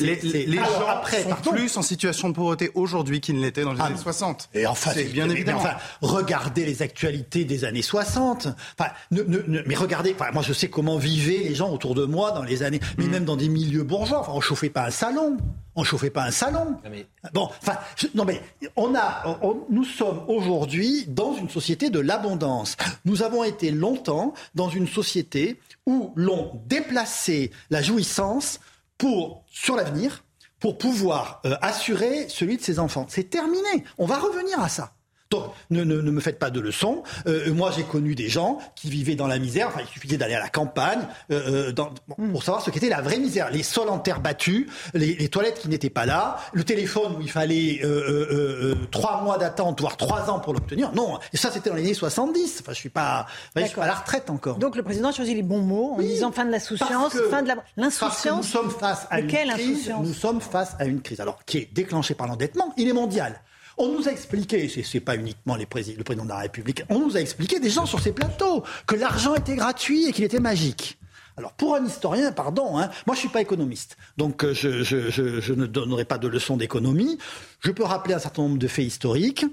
Les 0.00 0.56
gens 0.56 0.64
sont 1.42 1.50
plus 1.50 1.76
en 1.76 1.82
situation 1.82 2.28
de 2.28 2.34
pauvreté 2.34 2.70
aujourd'hui 2.74 3.20
qu'ils 3.20 3.36
ne 3.36 3.42
l'étaient 3.42 3.62
dans 3.62 3.72
les 3.72 3.80
années 3.80 3.96
60. 3.96 4.50
Et 4.54 4.66
enfin, 4.66 4.92
c'est 4.94 5.04
bien 5.04 5.28
évidemment 5.28 5.49
Mais 5.52 5.58
enfin, 5.58 5.76
regardez 6.00 6.64
les 6.64 6.82
actualités 6.82 7.44
des 7.44 7.64
années 7.64 7.82
60. 7.82 8.48
Enfin, 8.78 8.90
mais 9.10 9.74
regardez, 9.74 10.14
enfin, 10.18 10.30
moi 10.32 10.42
je 10.42 10.52
sais 10.52 10.68
comment 10.68 10.96
vivaient 10.96 11.48
les 11.48 11.54
gens 11.54 11.70
autour 11.70 11.94
de 11.94 12.04
moi 12.04 12.32
dans 12.32 12.42
les 12.42 12.62
années, 12.62 12.80
mais 12.98 13.06
mm. 13.06 13.10
même 13.10 13.24
dans 13.24 13.36
des 13.36 13.48
milieux 13.48 13.82
bourgeois. 13.82 14.20
Enfin, 14.20 14.32
on 14.34 14.40
chauffait 14.40 14.70
pas 14.70 14.86
un 14.86 14.90
salon. 14.90 15.36
On 15.76 15.84
chauffait 15.84 16.10
pas 16.10 16.24
un 16.24 16.30
salon. 16.30 16.76
Bon, 17.32 17.48
enfin, 17.62 17.78
non 18.14 18.24
mais 18.24 18.42
on 18.76 18.94
a, 18.94 19.38
nous 19.70 19.84
sommes 19.84 20.24
aujourd'hui 20.28 21.04
dans 21.06 21.34
une 21.34 21.48
société 21.48 21.90
de 21.90 22.00
l'abondance. 22.00 22.76
Nous 23.04 23.22
avons 23.22 23.44
été 23.44 23.70
longtemps 23.70 24.34
dans 24.54 24.68
une 24.68 24.88
société 24.88 25.60
où 25.86 26.12
l'on 26.16 26.60
déplaçait 26.66 27.50
la 27.70 27.82
jouissance 27.82 28.60
pour 28.98 29.44
sur 29.50 29.76
l'avenir 29.76 30.22
pour 30.60 30.76
pouvoir 30.76 31.40
euh, 31.46 31.56
assurer 31.62 32.28
celui 32.28 32.58
de 32.58 32.62
ses 32.62 32.78
enfants. 32.78 33.06
C'est 33.08 33.30
terminé. 33.30 33.84
On 33.98 34.06
va 34.06 34.18
revenir 34.18 34.60
à 34.60 34.68
ça. 34.68 34.92
Donc, 35.30 35.44
ne, 35.70 35.84
ne, 35.84 36.00
ne, 36.00 36.10
me 36.10 36.20
faites 36.20 36.40
pas 36.40 36.50
de 36.50 36.58
leçons. 36.58 37.04
Euh, 37.28 37.54
moi, 37.54 37.70
j'ai 37.74 37.84
connu 37.84 38.16
des 38.16 38.28
gens 38.28 38.58
qui 38.74 38.90
vivaient 38.90 39.14
dans 39.14 39.28
la 39.28 39.38
misère. 39.38 39.68
Enfin, 39.68 39.80
il 39.80 39.86
suffisait 39.86 40.16
d'aller 40.16 40.34
à 40.34 40.40
la 40.40 40.48
campagne 40.48 41.02
euh, 41.30 41.68
euh 41.68 41.72
dans, 41.72 41.90
hmm. 42.18 42.32
pour 42.32 42.42
savoir 42.42 42.64
ce 42.64 42.70
qu'était 42.70 42.88
la 42.88 43.00
vraie 43.00 43.18
misère. 43.18 43.48
Les 43.52 43.62
sols 43.62 43.90
en 43.90 44.00
terre 44.00 44.20
battue, 44.20 44.68
les, 44.92 45.14
les 45.14 45.28
toilettes 45.28 45.60
qui 45.60 45.68
n'étaient 45.68 45.88
pas 45.88 46.04
là, 46.04 46.38
le 46.52 46.64
téléphone 46.64 47.14
où 47.16 47.20
il 47.20 47.30
fallait 47.30 47.80
euh, 47.84 48.26
euh, 48.32 48.74
trois 48.90 49.22
mois 49.22 49.38
d'attente, 49.38 49.80
voire 49.80 49.96
trois 49.96 50.30
ans 50.30 50.40
pour 50.40 50.52
l'obtenir. 50.52 50.90
Non, 50.94 51.20
et 51.32 51.36
ça, 51.36 51.52
c'était 51.52 51.70
dans 51.70 51.76
les 51.76 51.82
années 51.82 51.94
70. 51.94 52.58
Enfin, 52.62 52.72
je 52.72 52.78
suis 52.78 52.88
pas, 52.88 53.26
je 53.54 53.62
suis 53.62 53.76
pas 53.76 53.84
à 53.84 53.86
la 53.86 53.94
retraite 53.94 54.30
encore. 54.30 54.56
Donc, 54.56 54.74
le 54.74 54.82
président 54.82 55.10
a 55.10 55.12
choisi 55.12 55.36
les 55.36 55.44
bons 55.44 55.62
mots 55.62 55.94
en 55.96 56.00
disant 56.00 56.32
fin 56.32 56.44
de 56.44 56.50
la 56.50 56.58
souciance, 56.58 57.16
fin 57.30 57.42
de 57.42 57.52
l'insouciance. 57.76 58.38
Nous 58.38 58.42
sommes 58.42 58.70
face 58.70 59.06
à 59.10 59.20
une 59.20 59.28
crise. 59.28 59.92
Nous 60.02 60.12
sommes 60.12 60.40
face 60.40 60.74
à 60.80 60.86
une 60.86 61.00
crise. 61.00 61.20
Alors, 61.20 61.44
qui 61.44 61.58
est 61.58 61.72
déclenchée 61.72 62.14
par 62.14 62.26
l'endettement. 62.26 62.74
Il 62.76 62.88
est 62.88 62.92
mondial. 62.92 63.40
On 63.82 63.88
nous 63.88 64.08
a 64.08 64.12
expliqué, 64.12 64.68
ce 64.68 64.80
n'est 64.94 65.00
pas 65.00 65.16
uniquement 65.16 65.56
le 65.56 65.64
président 65.64 66.24
de 66.24 66.28
la 66.28 66.36
République, 66.36 66.82
on 66.90 66.98
nous 66.98 67.16
a 67.16 67.20
expliqué 67.20 67.60
des 67.60 67.70
gens 67.70 67.86
sur 67.86 67.98
ces 67.98 68.12
plateaux 68.12 68.62
que 68.86 68.94
l'argent 68.94 69.34
était 69.34 69.56
gratuit 69.56 70.06
et 70.06 70.12
qu'il 70.12 70.22
était 70.22 70.38
magique. 70.38 70.98
Alors 71.38 71.54
pour 71.54 71.74
un 71.74 71.86
historien, 71.86 72.30
pardon, 72.30 72.78
hein, 72.78 72.90
moi 73.06 73.14
je 73.14 73.20
suis 73.20 73.30
pas 73.30 73.40
économiste, 73.40 73.96
donc 74.18 74.44
euh, 74.44 74.52
je, 74.52 74.82
je, 74.82 75.52
ne 75.54 75.64
donnerai 75.64 76.04
pas 76.04 76.18
de 76.18 76.28
leçons 76.28 76.58
d'économie. 76.58 77.16
Je 77.60 77.70
peux 77.70 77.84
rappeler 77.84 78.12
un 78.12 78.18
certain 78.18 78.42
nombre 78.42 78.58
de 78.58 78.68
faits 78.68 78.84
historiques. 78.84 79.46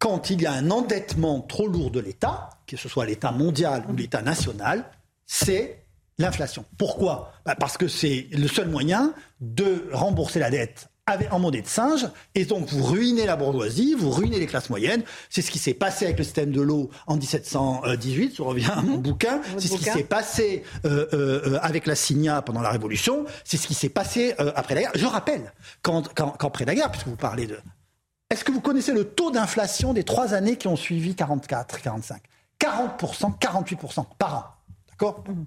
Quand 0.00 0.30
il 0.30 0.42
y 0.42 0.46
a 0.46 0.52
un 0.52 0.72
endettement 0.72 1.40
trop 1.40 1.68
lourd 1.68 1.92
de 1.92 2.00
l'État, 2.00 2.50
que 2.66 2.76
ce 2.76 2.88
soit 2.88 3.06
l'État 3.06 3.30
mondial 3.30 3.84
ou 3.88 3.94
l'État 3.94 4.22
national, 4.22 4.84
c'est 5.26 5.84
l'inflation. 6.18 6.64
Pourquoi? 6.76 7.34
Bah, 7.46 7.54
Parce 7.54 7.78
que 7.78 7.86
c'est 7.86 8.26
le 8.32 8.48
seul 8.48 8.68
moyen 8.68 9.14
de 9.40 9.88
rembourser 9.92 10.40
la 10.40 10.50
dette 10.50 10.90
en 11.30 11.38
monnaie 11.38 11.62
de 11.62 11.68
singe, 11.68 12.08
et 12.34 12.44
donc 12.44 12.68
vous 12.68 12.82
ruinez 12.82 13.26
la 13.26 13.36
bourgeoisie, 13.36 13.94
vous 13.94 14.10
ruinez 14.10 14.38
les 14.38 14.46
classes 14.46 14.70
moyennes. 14.70 15.02
C'est 15.28 15.42
ce 15.42 15.50
qui 15.50 15.58
s'est 15.58 15.74
passé 15.74 16.06
avec 16.06 16.18
le 16.18 16.24
système 16.24 16.52
de 16.52 16.60
l'eau 16.60 16.90
en 17.06 17.16
1718, 17.16 18.36
je 18.36 18.42
reviens 18.42 18.70
à 18.70 18.82
mon 18.82 18.96
mhm. 18.96 19.02
bouquin. 19.02 19.40
C'est 19.58 19.68
ce 19.68 19.76
qui 19.76 19.84
s'est 19.84 20.04
passé 20.04 20.64
euh, 20.84 21.06
euh, 21.12 21.58
avec 21.62 21.86
la 21.86 21.94
Signa 21.94 22.42
pendant 22.42 22.60
la 22.60 22.70
Révolution. 22.70 23.24
C'est 23.44 23.56
ce 23.56 23.66
qui 23.66 23.74
s'est 23.74 23.88
passé 23.88 24.34
euh, 24.40 24.52
après 24.54 24.74
la 24.74 24.82
guerre. 24.82 24.92
Je 24.94 25.06
rappelle 25.06 25.52
qu'après 25.82 26.64
la 26.64 26.74
guerre, 26.74 26.90
puisque 26.90 27.08
vous 27.08 27.16
parlez 27.16 27.46
de... 27.46 27.58
Est-ce 28.30 28.44
que 28.44 28.52
vous 28.52 28.60
connaissez 28.60 28.92
le 28.92 29.04
taux 29.04 29.30
d'inflation 29.30 29.92
des 29.92 30.04
trois 30.04 30.34
années 30.34 30.56
qui 30.56 30.68
ont 30.68 30.76
suivi 30.76 31.14
44, 31.14 31.80
45 31.80 32.22
40%, 32.60 33.38
48% 33.38 34.04
par 34.18 34.34
an. 34.34 34.44
D'accord? 34.90 35.24
Mhm. 35.28 35.46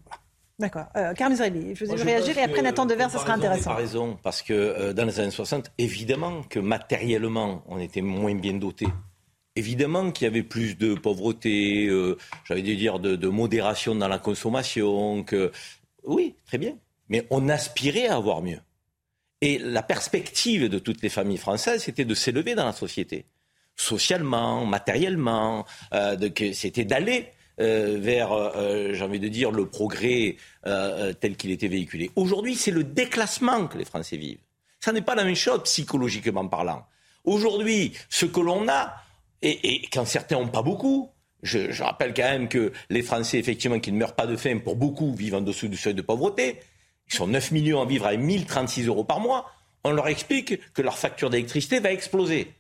D'accord. 0.64 0.86
Euh, 0.96 1.14
Carl 1.14 1.36
je 1.36 1.84
vous 1.84 1.92
ai 1.92 2.04
réagir 2.04 2.38
et 2.38 2.42
après 2.42 2.62
Nathan 2.62 2.86
Devers, 2.86 3.10
ça 3.10 3.20
sera 3.20 3.34
intéressant. 3.34 3.72
Pas 3.72 3.76
raison, 3.76 4.18
parce 4.24 4.42
que 4.42 4.54
euh, 4.54 4.94
dans 4.94 5.04
les 5.04 5.20
années 5.20 5.30
60, 5.30 5.74
évidemment 5.78 6.42
que 6.44 6.58
matériellement, 6.58 7.66
on 7.68 7.80
était 7.80 8.00
moins 8.00 8.34
bien 8.34 8.54
doté. 8.54 8.88
Évidemment 9.58 10.12
qu'il 10.12 10.24
y 10.24 10.28
avait 10.30 10.42
plus 10.42 10.78
de 10.78 10.94
pauvreté, 10.94 11.88
euh, 11.88 12.18
j'avais 12.46 12.62
dû 12.62 12.78
dire 12.78 13.00
de, 13.00 13.28
modération 13.28 13.94
dans 13.94 14.08
la 14.08 14.20
consommation. 14.20 15.26
Que... 15.26 15.52
Oui, 16.06 16.36
très 16.46 16.60
bien. 16.60 16.78
Mais 17.10 17.28
on 17.30 17.50
aspirait 17.50 18.08
à 18.08 18.16
avoir 18.16 18.42
mieux. 18.42 18.62
Et 19.42 19.58
la 19.58 19.84
perspective 19.84 20.70
de 20.70 20.80
toutes 20.80 21.02
les 21.02 21.10
familles 21.10 21.40
françaises, 21.40 21.84
c'était 21.84 22.06
de 22.06 22.16
s'élever 22.16 22.56
dans 22.56 22.64
la 22.64 22.72
société. 22.72 23.26
Socialement, 23.76 24.66
matériellement, 24.66 25.66
euh, 25.94 26.16
c'était 26.54 26.86
d'aller 26.86 27.34
euh, 27.60 27.98
vers, 28.00 28.32
euh, 28.32 28.50
euh, 28.56 28.94
j'ai 28.94 29.04
envie 29.04 29.20
de 29.20 29.28
dire, 29.28 29.52
le 29.52 29.68
progrès 29.68 30.38
tel 30.64 31.36
qu'il 31.38 31.52
était 31.52 31.68
véhiculé. 31.68 32.10
Aujourd'hui, 32.16 32.56
c'est 32.56 32.72
le 32.72 32.84
déclassement 32.84 33.68
que 33.68 33.78
les 33.78 33.86
Français 33.86 34.18
vivent. 34.18 34.40
Ça 34.80 34.92
n'est 34.92 35.02
pas 35.02 35.16
la 35.16 35.24
même 35.24 35.36
chose 35.36 35.62
psychologiquement 35.64 36.48
parlant. 36.48 36.86
Aujourd'hui, 37.26 37.94
ce 38.10 38.26
que 38.26 38.40
l'on 38.40 38.68
a, 38.68 38.96
et, 39.42 39.82
quand 39.92 40.06
certains 40.06 40.40
n'ont 40.40 40.48
pas 40.48 40.62
beaucoup, 40.62 41.10
je, 41.42 41.72
je, 41.72 41.84
rappelle 41.84 42.14
quand 42.14 42.24
même 42.24 42.48
que 42.48 42.72
les 42.90 43.02
Français, 43.02 43.38
effectivement, 43.38 43.80
qui 43.80 43.92
ne 43.92 43.98
meurent 43.98 44.16
pas 44.16 44.28
de 44.28 44.36
faim, 44.36 44.60
pour 44.64 44.78
beaucoup, 44.78 45.14
vivent 45.14 45.36
en 45.36 45.42
dessous 45.42 45.68
du 45.68 45.78
seuil 45.78 45.94
de 45.94 46.02
pauvreté. 46.02 46.60
Ils 47.10 47.16
sont 47.16 47.28
9 47.28 47.52
millions 47.52 47.82
à 47.82 47.86
vivre 47.86 48.06
à 48.08 48.16
1036 48.16 48.88
euros 48.88 49.04
par 49.04 49.20
mois. 49.20 49.52
On 49.84 49.92
leur 49.92 50.08
explique 50.08 50.60
que 50.74 50.82
leur 50.82 50.98
facture 50.98 51.30
d'électricité 51.30 51.80
va 51.80 51.92
exploser. 51.92 52.54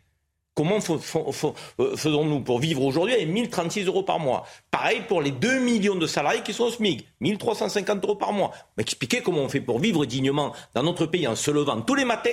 Comment 0.55 0.77
euh, 0.77 1.95
faisons-nous 1.95 2.41
pour 2.41 2.59
vivre 2.59 2.83
aujourd'hui 2.83 3.15
avec 3.15 3.27
1036 3.27 3.85
euros 3.87 4.03
par 4.03 4.19
mois? 4.19 4.45
Pareil 4.69 5.01
pour 5.07 5.21
les 5.21 5.31
2 5.31 5.59
millions 5.59 5.95
de 5.95 6.05
salariés 6.05 6.41
qui 6.43 6.53
sont 6.53 6.65
au 6.65 6.69
SMIC, 6.69 7.07
1350 7.21 8.03
euros 8.03 8.15
par 8.15 8.33
mois. 8.33 8.51
M'expliquez 8.77 9.21
comment 9.21 9.41
on 9.41 9.49
fait 9.49 9.61
pour 9.61 9.79
vivre 9.79 10.05
dignement 10.05 10.53
dans 10.75 10.83
notre 10.83 11.07
pays 11.07 11.27
en 11.27 11.35
se 11.35 11.49
levant 11.49 11.81
tous 11.81 11.95
les 11.95 12.05
matins 12.05 12.29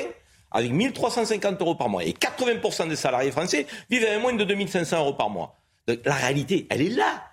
avec 0.50 0.70
1350 0.70 1.60
euros 1.62 1.74
par 1.76 1.88
mois. 1.88 2.04
Et 2.04 2.12
80% 2.12 2.88
des 2.88 2.96
salariés 2.96 3.30
français 3.30 3.66
vivent 3.88 4.04
avec 4.04 4.20
moins 4.20 4.34
de 4.34 4.44
2500 4.44 4.98
euros 4.98 5.14
par 5.14 5.30
mois. 5.30 5.58
la 5.86 6.14
réalité, 6.14 6.66
elle 6.68 6.82
est 6.82 6.90
là. 6.90 7.29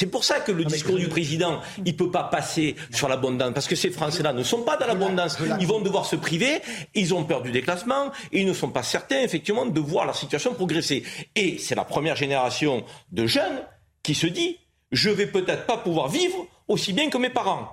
C'est 0.00 0.06
pour 0.06 0.24
ça 0.24 0.40
que 0.40 0.50
le 0.50 0.64
discours 0.64 0.96
du 0.96 1.08
président, 1.08 1.60
il 1.84 1.94
peut 1.94 2.10
pas 2.10 2.24
passer 2.24 2.74
sur 2.90 3.06
l'abondance, 3.06 3.52
parce 3.52 3.68
que 3.68 3.76
ces 3.76 3.90
Français-là 3.90 4.32
ne 4.32 4.42
sont 4.42 4.62
pas 4.62 4.78
dans 4.78 4.86
l'abondance. 4.86 5.36
Ils 5.60 5.66
vont 5.66 5.82
devoir 5.82 6.06
se 6.06 6.16
priver, 6.16 6.62
ils 6.94 7.12
ont 7.12 7.24
peur 7.24 7.42
du 7.42 7.52
déclassement, 7.52 8.10
et 8.32 8.40
ils 8.40 8.46
ne 8.46 8.54
sont 8.54 8.70
pas 8.70 8.82
certains, 8.82 9.20
effectivement, 9.20 9.66
de 9.66 9.78
voir 9.78 10.06
leur 10.06 10.16
situation 10.16 10.54
progresser. 10.54 11.04
Et 11.36 11.58
c'est 11.58 11.74
la 11.74 11.84
première 11.84 12.16
génération 12.16 12.82
de 13.12 13.26
jeunes 13.26 13.60
qui 14.02 14.14
se 14.14 14.26
dit, 14.26 14.56
je 14.90 15.10
vais 15.10 15.26
peut-être 15.26 15.66
pas 15.66 15.76
pouvoir 15.76 16.08
vivre 16.08 16.46
aussi 16.66 16.94
bien 16.94 17.10
que 17.10 17.18
mes 17.18 17.28
parents. 17.28 17.68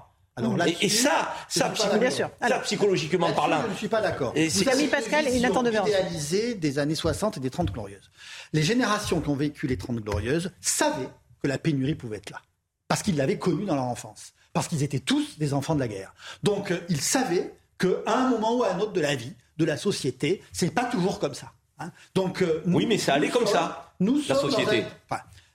et, 0.81 0.89
ça, 0.89 1.33
ça, 1.47 1.69
psychologiquement 1.69 3.31
parlant. 3.31 3.61
Je 3.67 3.71
ne 3.71 3.77
suis 3.77 3.87
pas 3.87 4.01
d'accord. 4.01 4.33
Vous 4.33 4.69
avez 4.69 4.83
mis 4.83 4.89
Pascal 4.89 5.29
et 5.29 5.39
Nathan 5.39 5.63
Devers. 5.63 5.87
idéalisé 5.87 6.55
des 6.55 6.77
années 6.77 6.93
60 6.93 7.37
et 7.37 7.39
des 7.39 7.49
30 7.49 7.71
glorieuses. 7.71 8.11
Les 8.51 8.63
générations 8.63 9.21
qui 9.21 9.29
ont 9.29 9.35
vécu 9.37 9.65
les 9.65 9.77
30 9.77 10.01
glorieuses 10.01 10.51
savaient 10.59 11.07
que 11.41 11.47
la 11.47 11.57
pénurie 11.57 11.95
pouvait 11.95 12.17
être 12.17 12.29
là. 12.29 12.41
Parce 12.87 13.03
qu'ils 13.03 13.17
l'avaient 13.17 13.39
connue 13.39 13.65
dans 13.65 13.75
leur 13.75 13.83
enfance. 13.85 14.33
Parce 14.53 14.67
qu'ils 14.67 14.83
étaient 14.83 14.99
tous 14.99 15.37
des 15.37 15.53
enfants 15.53 15.75
de 15.75 15.79
la 15.79 15.87
guerre. 15.87 16.13
Donc 16.43 16.71
euh, 16.71 16.79
ils 16.89 17.01
savaient 17.01 17.53
qu'à 17.77 17.87
un 18.07 18.29
moment 18.29 18.57
ou 18.57 18.63
à 18.63 18.73
un 18.73 18.79
autre 18.79 18.93
de 18.93 19.01
la 19.01 19.15
vie, 19.15 19.33
de 19.57 19.65
la 19.65 19.77
société, 19.77 20.41
c'est 20.51 20.73
pas 20.73 20.85
toujours 20.85 21.19
comme 21.19 21.33
ça. 21.33 21.53
Hein. 21.79 21.91
Donc, 22.15 22.41
euh, 22.41 22.63
oui, 22.65 22.85
mais 22.85 22.97
ça 22.97 23.15
allait 23.15 23.29
comme 23.29 23.47
ça. 23.47 23.93
Nous 23.99 24.21
la 24.27 24.35
société. 24.35 24.85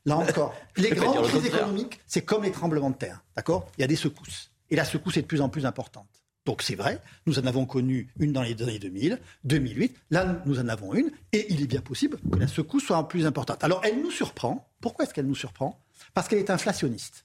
là 0.04 0.16
encore, 0.16 0.54
les 0.76 0.90
grandes 0.90 1.26
crises 1.26 1.46
économiques, 1.46 2.00
c'est 2.06 2.22
comme 2.22 2.44
les 2.44 2.52
tremblements 2.52 2.90
de 2.90 2.96
terre. 2.96 3.22
D'accord? 3.36 3.70
Il 3.78 3.82
y 3.82 3.84
a 3.84 3.88
des 3.88 3.96
secousses. 3.96 4.50
Et 4.70 4.76
la 4.76 4.84
secousse 4.84 5.16
est 5.16 5.22
de 5.22 5.26
plus 5.26 5.40
en 5.40 5.48
plus 5.48 5.66
importante. 5.66 6.21
Donc 6.44 6.62
c'est 6.62 6.74
vrai, 6.74 7.00
nous 7.26 7.38
en 7.38 7.46
avons 7.46 7.66
connu 7.66 8.08
une 8.18 8.32
dans 8.32 8.42
les 8.42 8.60
années 8.62 8.80
2000, 8.80 9.20
2008, 9.44 9.96
là 10.10 10.42
nous 10.44 10.58
en 10.58 10.68
avons 10.68 10.92
une, 10.94 11.10
et 11.32 11.46
il 11.52 11.62
est 11.62 11.66
bien 11.68 11.80
possible 11.80 12.18
que 12.32 12.38
la 12.38 12.48
secousse 12.48 12.84
soit 12.84 13.06
plus 13.06 13.26
importante. 13.26 13.62
Alors 13.62 13.80
elle 13.84 14.02
nous 14.02 14.10
surprend. 14.10 14.68
Pourquoi 14.80 15.04
est-ce 15.04 15.14
qu'elle 15.14 15.26
nous 15.26 15.36
surprend? 15.36 15.80
Parce 16.14 16.26
qu'elle 16.26 16.40
est 16.40 16.50
inflationniste. 16.50 17.24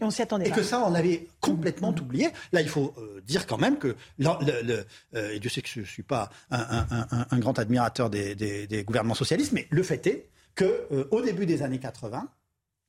Et 0.00 0.04
on 0.04 0.10
s'y 0.10 0.22
attendait. 0.22 0.48
Et 0.48 0.50
que 0.50 0.62
ça, 0.62 0.80
on 0.86 0.94
avait 0.94 1.26
complètement 1.40 1.90
mmh. 1.90 2.00
oublié. 2.00 2.28
Là, 2.52 2.60
il 2.60 2.68
faut 2.68 2.94
euh, 2.98 3.22
dire 3.26 3.46
quand 3.46 3.56
même 3.56 3.78
que, 3.78 3.96
le, 4.18 4.84
euh, 5.14 5.30
et 5.32 5.40
Dieu 5.40 5.48
sait 5.48 5.62
que 5.62 5.68
je 5.68 5.80
ne 5.80 5.84
suis 5.86 6.02
pas 6.02 6.30
un, 6.50 7.38
grand 7.38 7.58
admirateur 7.58 8.10
des, 8.10 8.84
gouvernements 8.86 9.14
socialistes, 9.14 9.52
mais 9.52 9.66
le 9.70 9.82
fait 9.82 10.06
est 10.06 10.28
qu'au 10.56 10.64
euh, 10.92 11.24
début 11.24 11.46
des 11.46 11.62
années 11.62 11.80
80, 11.80 12.28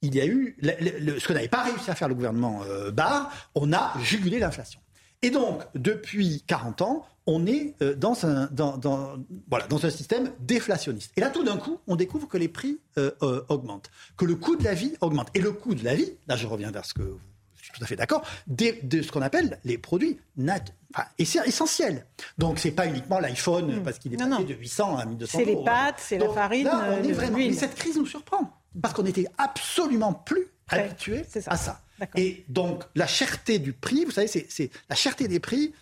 il 0.01 0.15
y 0.15 0.21
a 0.21 0.25
eu 0.27 0.57
ce 0.61 1.27
que 1.27 1.33
n'avait 1.33 1.47
pas 1.47 1.63
réussi 1.63 1.89
à 1.89 1.95
faire 1.95 2.07
le 2.07 2.13
gouvernement 2.13 2.61
Barre, 2.93 3.31
on 3.55 3.73
a 3.73 3.93
jugulé 3.99 4.37
l'inflation. 4.37 4.79
Et 5.21 5.29
donc, 5.29 5.63
depuis 5.73 6.43
40 6.47 6.81
ans, 6.81 7.05
on 7.25 7.45
est 7.45 7.75
euh, 7.81 7.95
dans 7.95 8.25
un, 8.25 8.47
dans, 8.51 8.79
voilà, 9.49 9.67
dans 9.67 9.85
un 9.85 9.89
système 9.89 10.31
déflationniste. 10.39 11.11
Et 11.17 11.21
là, 11.21 11.29
tout 11.29 11.43
d'un 11.43 11.57
coup, 11.57 11.79
on 11.87 11.95
découvre 11.95 12.27
que 12.27 12.37
les 12.37 12.47
prix 12.47 12.79
euh, 12.97 13.11
euh, 13.21 13.43
augmentent, 13.49 13.91
que 14.15 14.25
le 14.25 14.35
coût 14.35 14.55
de 14.55 14.63
la 14.63 14.73
vie 14.73 14.93
augmente. 15.01 15.29
Et 15.33 15.41
le 15.41 15.51
coût 15.51 15.75
de 15.75 15.83
la 15.83 15.95
vie, 15.95 16.13
là 16.27 16.35
je 16.35 16.47
reviens 16.47 16.71
vers 16.71 16.85
ce 16.85 16.93
que 16.93 17.17
je 17.55 17.63
suis 17.63 17.71
tout 17.73 17.83
à 17.83 17.87
fait 17.87 17.95
d'accord, 17.95 18.23
de, 18.47 19.01
ce 19.01 19.11
qu'on 19.11 19.21
appelle 19.21 19.59
les 19.65 19.77
produits 19.77 20.19
nat 20.37 20.63
enfin, 20.95 21.07
essentiels. 21.17 22.05
Donc, 22.37 22.59
c'est 22.59 22.71
pas 22.71 22.85
uniquement 22.85 23.19
l'iPhone, 23.19 23.79
hmm. 23.79 23.83
parce 23.83 23.99
qu'il 23.99 24.13
est 24.13 24.17
passé 24.17 24.43
de 24.45 24.53
800 24.53 24.97
à 24.97 25.05
1200 25.05 25.37
C'est 25.37 25.45
les 25.45 25.63
pâtes, 25.63 25.95
c'est 25.97 26.17
la 26.17 26.29
farine, 26.29 26.65
là, 26.65 26.91
on 26.91 27.03
est 27.03 27.11
vraiment, 27.11 27.37
Mais 27.37 27.51
cette 27.51 27.75
crise 27.75 27.97
nous 27.97 28.05
surprend, 28.05 28.53
parce 28.81 28.93
qu'on 28.93 29.03
n'était 29.03 29.27
absolument 29.37 30.13
plus 30.13 30.47
habitué 30.69 31.25
à 31.47 31.57
ça. 31.57 31.81
Et 32.15 32.45
donc, 32.47 32.83
la 32.95 33.07
cherté 33.07 33.59
du 33.59 33.73
prix, 33.73 34.05
vous 34.05 34.11
savez, 34.11 34.27
c'est 34.27 34.69
la 34.89 34.95
cherté 34.95 35.27
des 35.27 35.39
prix, 35.39 35.73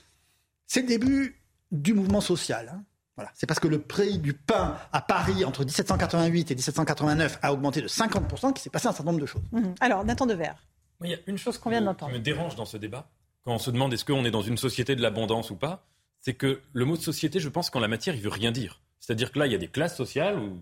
c'est 0.68 0.82
le 0.82 0.88
début 0.88 1.42
du 1.72 1.94
mouvement 1.94 2.22
social. 2.22 2.72
Hein. 2.74 2.84
Voilà. 3.16 3.32
C'est 3.34 3.46
parce 3.48 3.60
que 3.60 3.68
le 3.68 3.80
prix 3.80 4.18
du 4.20 4.34
pain 4.34 4.78
à 4.92 5.02
Paris 5.02 5.46
entre 5.46 5.64
1788 5.64 6.52
et 6.52 6.56
1789 6.56 7.40
a 7.42 7.54
augmenté 7.54 7.82
de 7.82 7.88
50% 7.88 8.54
qu'il 8.54 8.62
s'est 8.62 8.70
passé 8.70 8.88
un 8.88 8.92
certain 8.92 9.12
nombre 9.12 9.22
de 9.22 9.26
choses. 9.26 9.44
Mhm. 9.52 9.76
Alors, 9.80 10.04
Nathan 10.04 10.26
Devers. 10.26 10.56
Il 11.04 11.10
y 11.10 11.14
a 11.14 11.18
une 11.28 11.38
chose 11.38 11.58
qu'on 11.58 11.70
vient 11.70 11.80
qui 11.80 11.86
d'entendre. 11.86 12.14
me 12.14 12.20
dérange 12.20 12.56
dans 12.56 12.66
ce 12.66 12.78
débat, 12.78 13.10
quand 13.44 13.54
on 13.54 13.60
se 13.60 13.72
demande 13.72 13.94
est-ce 13.94 14.06
qu'on 14.06 14.26
est 14.26 14.32
dans 14.32 14.42
une 14.42 14.58
société 14.58 14.96
de 14.96 15.02
l'abondance 15.02 15.50
ou 15.52 15.56
pas, 15.56 15.86
c'est 16.20 16.34
que 16.34 16.62
le 16.74 16.86
mot 16.86 16.98
de 16.98 17.02
société, 17.02 17.40
je 17.40 17.50
pense 17.50 17.70
qu'en 17.70 17.80
la 17.80 17.88
matière, 17.88 18.16
il 18.16 18.22
veut 18.22 18.30
rien 18.30 18.52
dire. 18.52 18.82
C'est-à-dire 19.00 19.32
que 19.32 19.40
là, 19.40 19.46
il 19.46 19.52
y 19.52 19.56
a 19.56 19.60
des 19.60 19.68
classes 19.68 19.96
sociales, 19.96 20.40
ou 20.40 20.62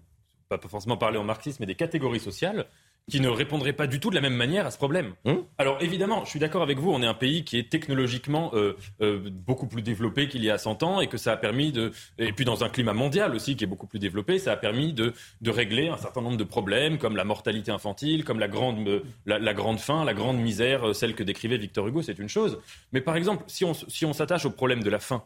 pas 0.49 0.59
forcément 0.67 0.97
parler 0.97 1.17
en 1.17 1.23
marxisme, 1.23 1.57
mais 1.61 1.65
des 1.65 1.75
catégories 1.75 2.19
sociales 2.19 2.67
qui 3.09 3.19
ne 3.19 3.27
répondraient 3.27 3.73
pas 3.73 3.87
du 3.87 3.99
tout 3.99 4.09
de 4.09 4.15
la 4.15 4.21
même 4.21 4.35
manière 4.35 4.65
à 4.65 4.71
ce 4.71 4.77
problème. 4.77 5.13
Alors 5.57 5.77
évidemment, 5.81 6.23
je 6.23 6.29
suis 6.29 6.39
d'accord 6.39 6.63
avec 6.63 6.79
vous, 6.79 6.91
on 6.91 7.01
est 7.01 7.07
un 7.07 7.13
pays 7.13 7.43
qui 7.43 7.57
est 7.57 7.69
technologiquement 7.69 8.51
euh, 8.53 8.77
euh, 9.01 9.29
beaucoup 9.29 9.67
plus 9.67 9.81
développé 9.81 10.29
qu'il 10.29 10.43
y 10.43 10.49
a 10.49 10.57
100 10.57 10.83
ans 10.83 11.01
et 11.01 11.07
que 11.07 11.17
ça 11.17 11.33
a 11.33 11.37
permis 11.37 11.73
de... 11.73 11.91
Et 12.17 12.31
puis 12.31 12.45
dans 12.45 12.63
un 12.63 12.69
climat 12.69 12.93
mondial 12.93 13.35
aussi 13.35 13.57
qui 13.57 13.65
est 13.65 13.67
beaucoup 13.67 13.87
plus 13.87 13.99
développé, 13.99 14.39
ça 14.39 14.53
a 14.53 14.55
permis 14.55 14.93
de, 14.93 15.13
de 15.41 15.51
régler 15.51 15.89
un 15.89 15.97
certain 15.97 16.21
nombre 16.21 16.37
de 16.37 16.43
problèmes 16.45 16.97
comme 16.97 17.17
la 17.17 17.25
mortalité 17.25 17.71
infantile, 17.71 18.23
comme 18.23 18.39
la 18.39 18.47
grande, 18.47 18.87
euh, 18.87 19.03
la, 19.25 19.37
la 19.37 19.53
grande 19.53 19.79
faim, 19.79 20.05
la 20.05 20.13
grande 20.13 20.37
misère, 20.37 20.87
euh, 20.87 20.93
celle 20.93 21.13
que 21.13 21.23
décrivait 21.23 21.57
Victor 21.57 21.85
Hugo, 21.85 22.01
c'est 22.01 22.19
une 22.19 22.29
chose. 22.29 22.59
Mais 22.93 23.01
par 23.01 23.17
exemple, 23.17 23.43
si 23.47 23.65
on, 23.65 23.73
si 23.73 24.05
on 24.05 24.13
s'attache 24.13 24.45
au 24.45 24.51
problème 24.51 24.81
de 24.81 24.89
la 24.89 24.99
faim, 24.99 25.23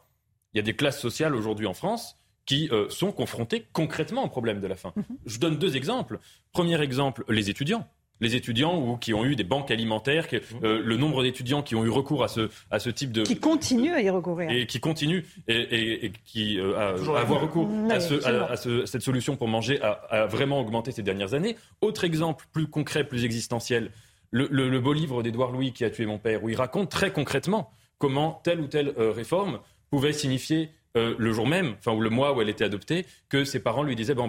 il 0.53 0.57
y 0.57 0.59
a 0.59 0.63
des 0.63 0.75
classes 0.75 0.99
sociales 0.99 1.35
aujourd'hui 1.35 1.67
en 1.67 1.75
France 1.75 2.17
qui 2.47 2.67
euh, 2.71 2.89
sont 2.89 3.11
confrontées 3.11 3.67
concrètement 3.73 4.23
au 4.25 4.29
problème 4.29 4.59
de 4.61 4.65
la 4.67 4.75
faim. 4.75 4.93
Je 5.27 5.37
donne 5.37 5.57
deux 5.57 5.75
exemples. 5.75 6.17
Premier 6.53 6.81
exemple, 6.81 7.23
les 7.29 7.51
étudiants. 7.51 7.87
Les 8.19 8.35
étudiants 8.35 8.75
ou 8.81 8.97
qui 8.97 9.13
ont 9.13 9.23
eu 9.25 9.35
des 9.35 9.43
banques 9.43 9.69
alimentaires, 9.69 10.27
que, 10.27 10.37
euh, 10.63 10.81
le 10.83 10.97
nombre 10.97 11.21
d'étudiants 11.21 11.61
qui 11.61 11.75
ont 11.75 11.85
eu 11.85 11.89
recours 11.89 12.23
à 12.23 12.27
ce, 12.27 12.49
à 12.71 12.79
ce 12.79 12.89
type 12.89 13.11
de... 13.11 13.21
Qui 13.21 13.37
continue 13.37 13.91
à 13.91 14.01
y 14.01 14.09
recourir. 14.09 14.49
Et 14.49 14.65
qui 14.65 14.79
continuent 14.79 15.21
et, 15.47 15.53
et- 15.55 16.05
et 16.07 16.11
qui 16.25 16.59
euh, 16.59 16.75
à 16.75 17.19
avoir 17.19 17.41
recours 17.41 17.69
Oui, 17.69 17.91
à, 17.91 17.99
ce- 17.99 18.25
à- 18.25 18.45
à 18.53 18.57
ce- 18.57 18.87
cette 18.87 19.03
solution 19.03 19.35
pour 19.35 19.47
manger 19.47 19.79
a, 19.83 19.91
a 20.09 20.25
vraiment 20.25 20.59
augmenté 20.59 20.91
ces 20.91 21.03
dernières 21.03 21.35
années. 21.35 21.57
Autre 21.81 22.05
exemple 22.05 22.45
plus 22.53 22.65
concret, 22.65 23.03
plus 23.03 23.23
existentiel, 23.23 23.91
le, 24.31 24.47
le- 24.49 24.67
le 24.69 24.79
beau 24.79 24.93
livre 24.93 25.21
d'Édouard 25.21 25.51
Louis 25.51 25.71
qui 25.71 25.85
a 25.85 25.91
tué 25.91 26.07
mon 26.07 26.17
père, 26.17 26.43
où 26.43 26.49
il 26.49 26.55
raconte 26.55 26.89
très 26.89 27.11
concrètement 27.11 27.69
comment 27.99 28.41
telle 28.43 28.61
ou 28.61 28.67
telle 28.67 28.93
euh, 28.97 29.11
réforme 29.11 29.59
pouvait 29.91 30.11
signifier 30.13 30.71
euh, 30.97 31.15
le 31.17 31.31
jour 31.31 31.47
même, 31.47 31.75
enfin 31.79 31.93
ou 31.93 32.01
le 32.01 32.09
mois 32.09 32.33
où 32.35 32.41
elle 32.41 32.49
était 32.49 32.63
adoptée, 32.65 33.05
que 33.29 33.45
ses 33.45 33.59
parents 33.59 33.83
lui 33.83 33.95
disaient 33.95 34.13
bon, 34.15 34.23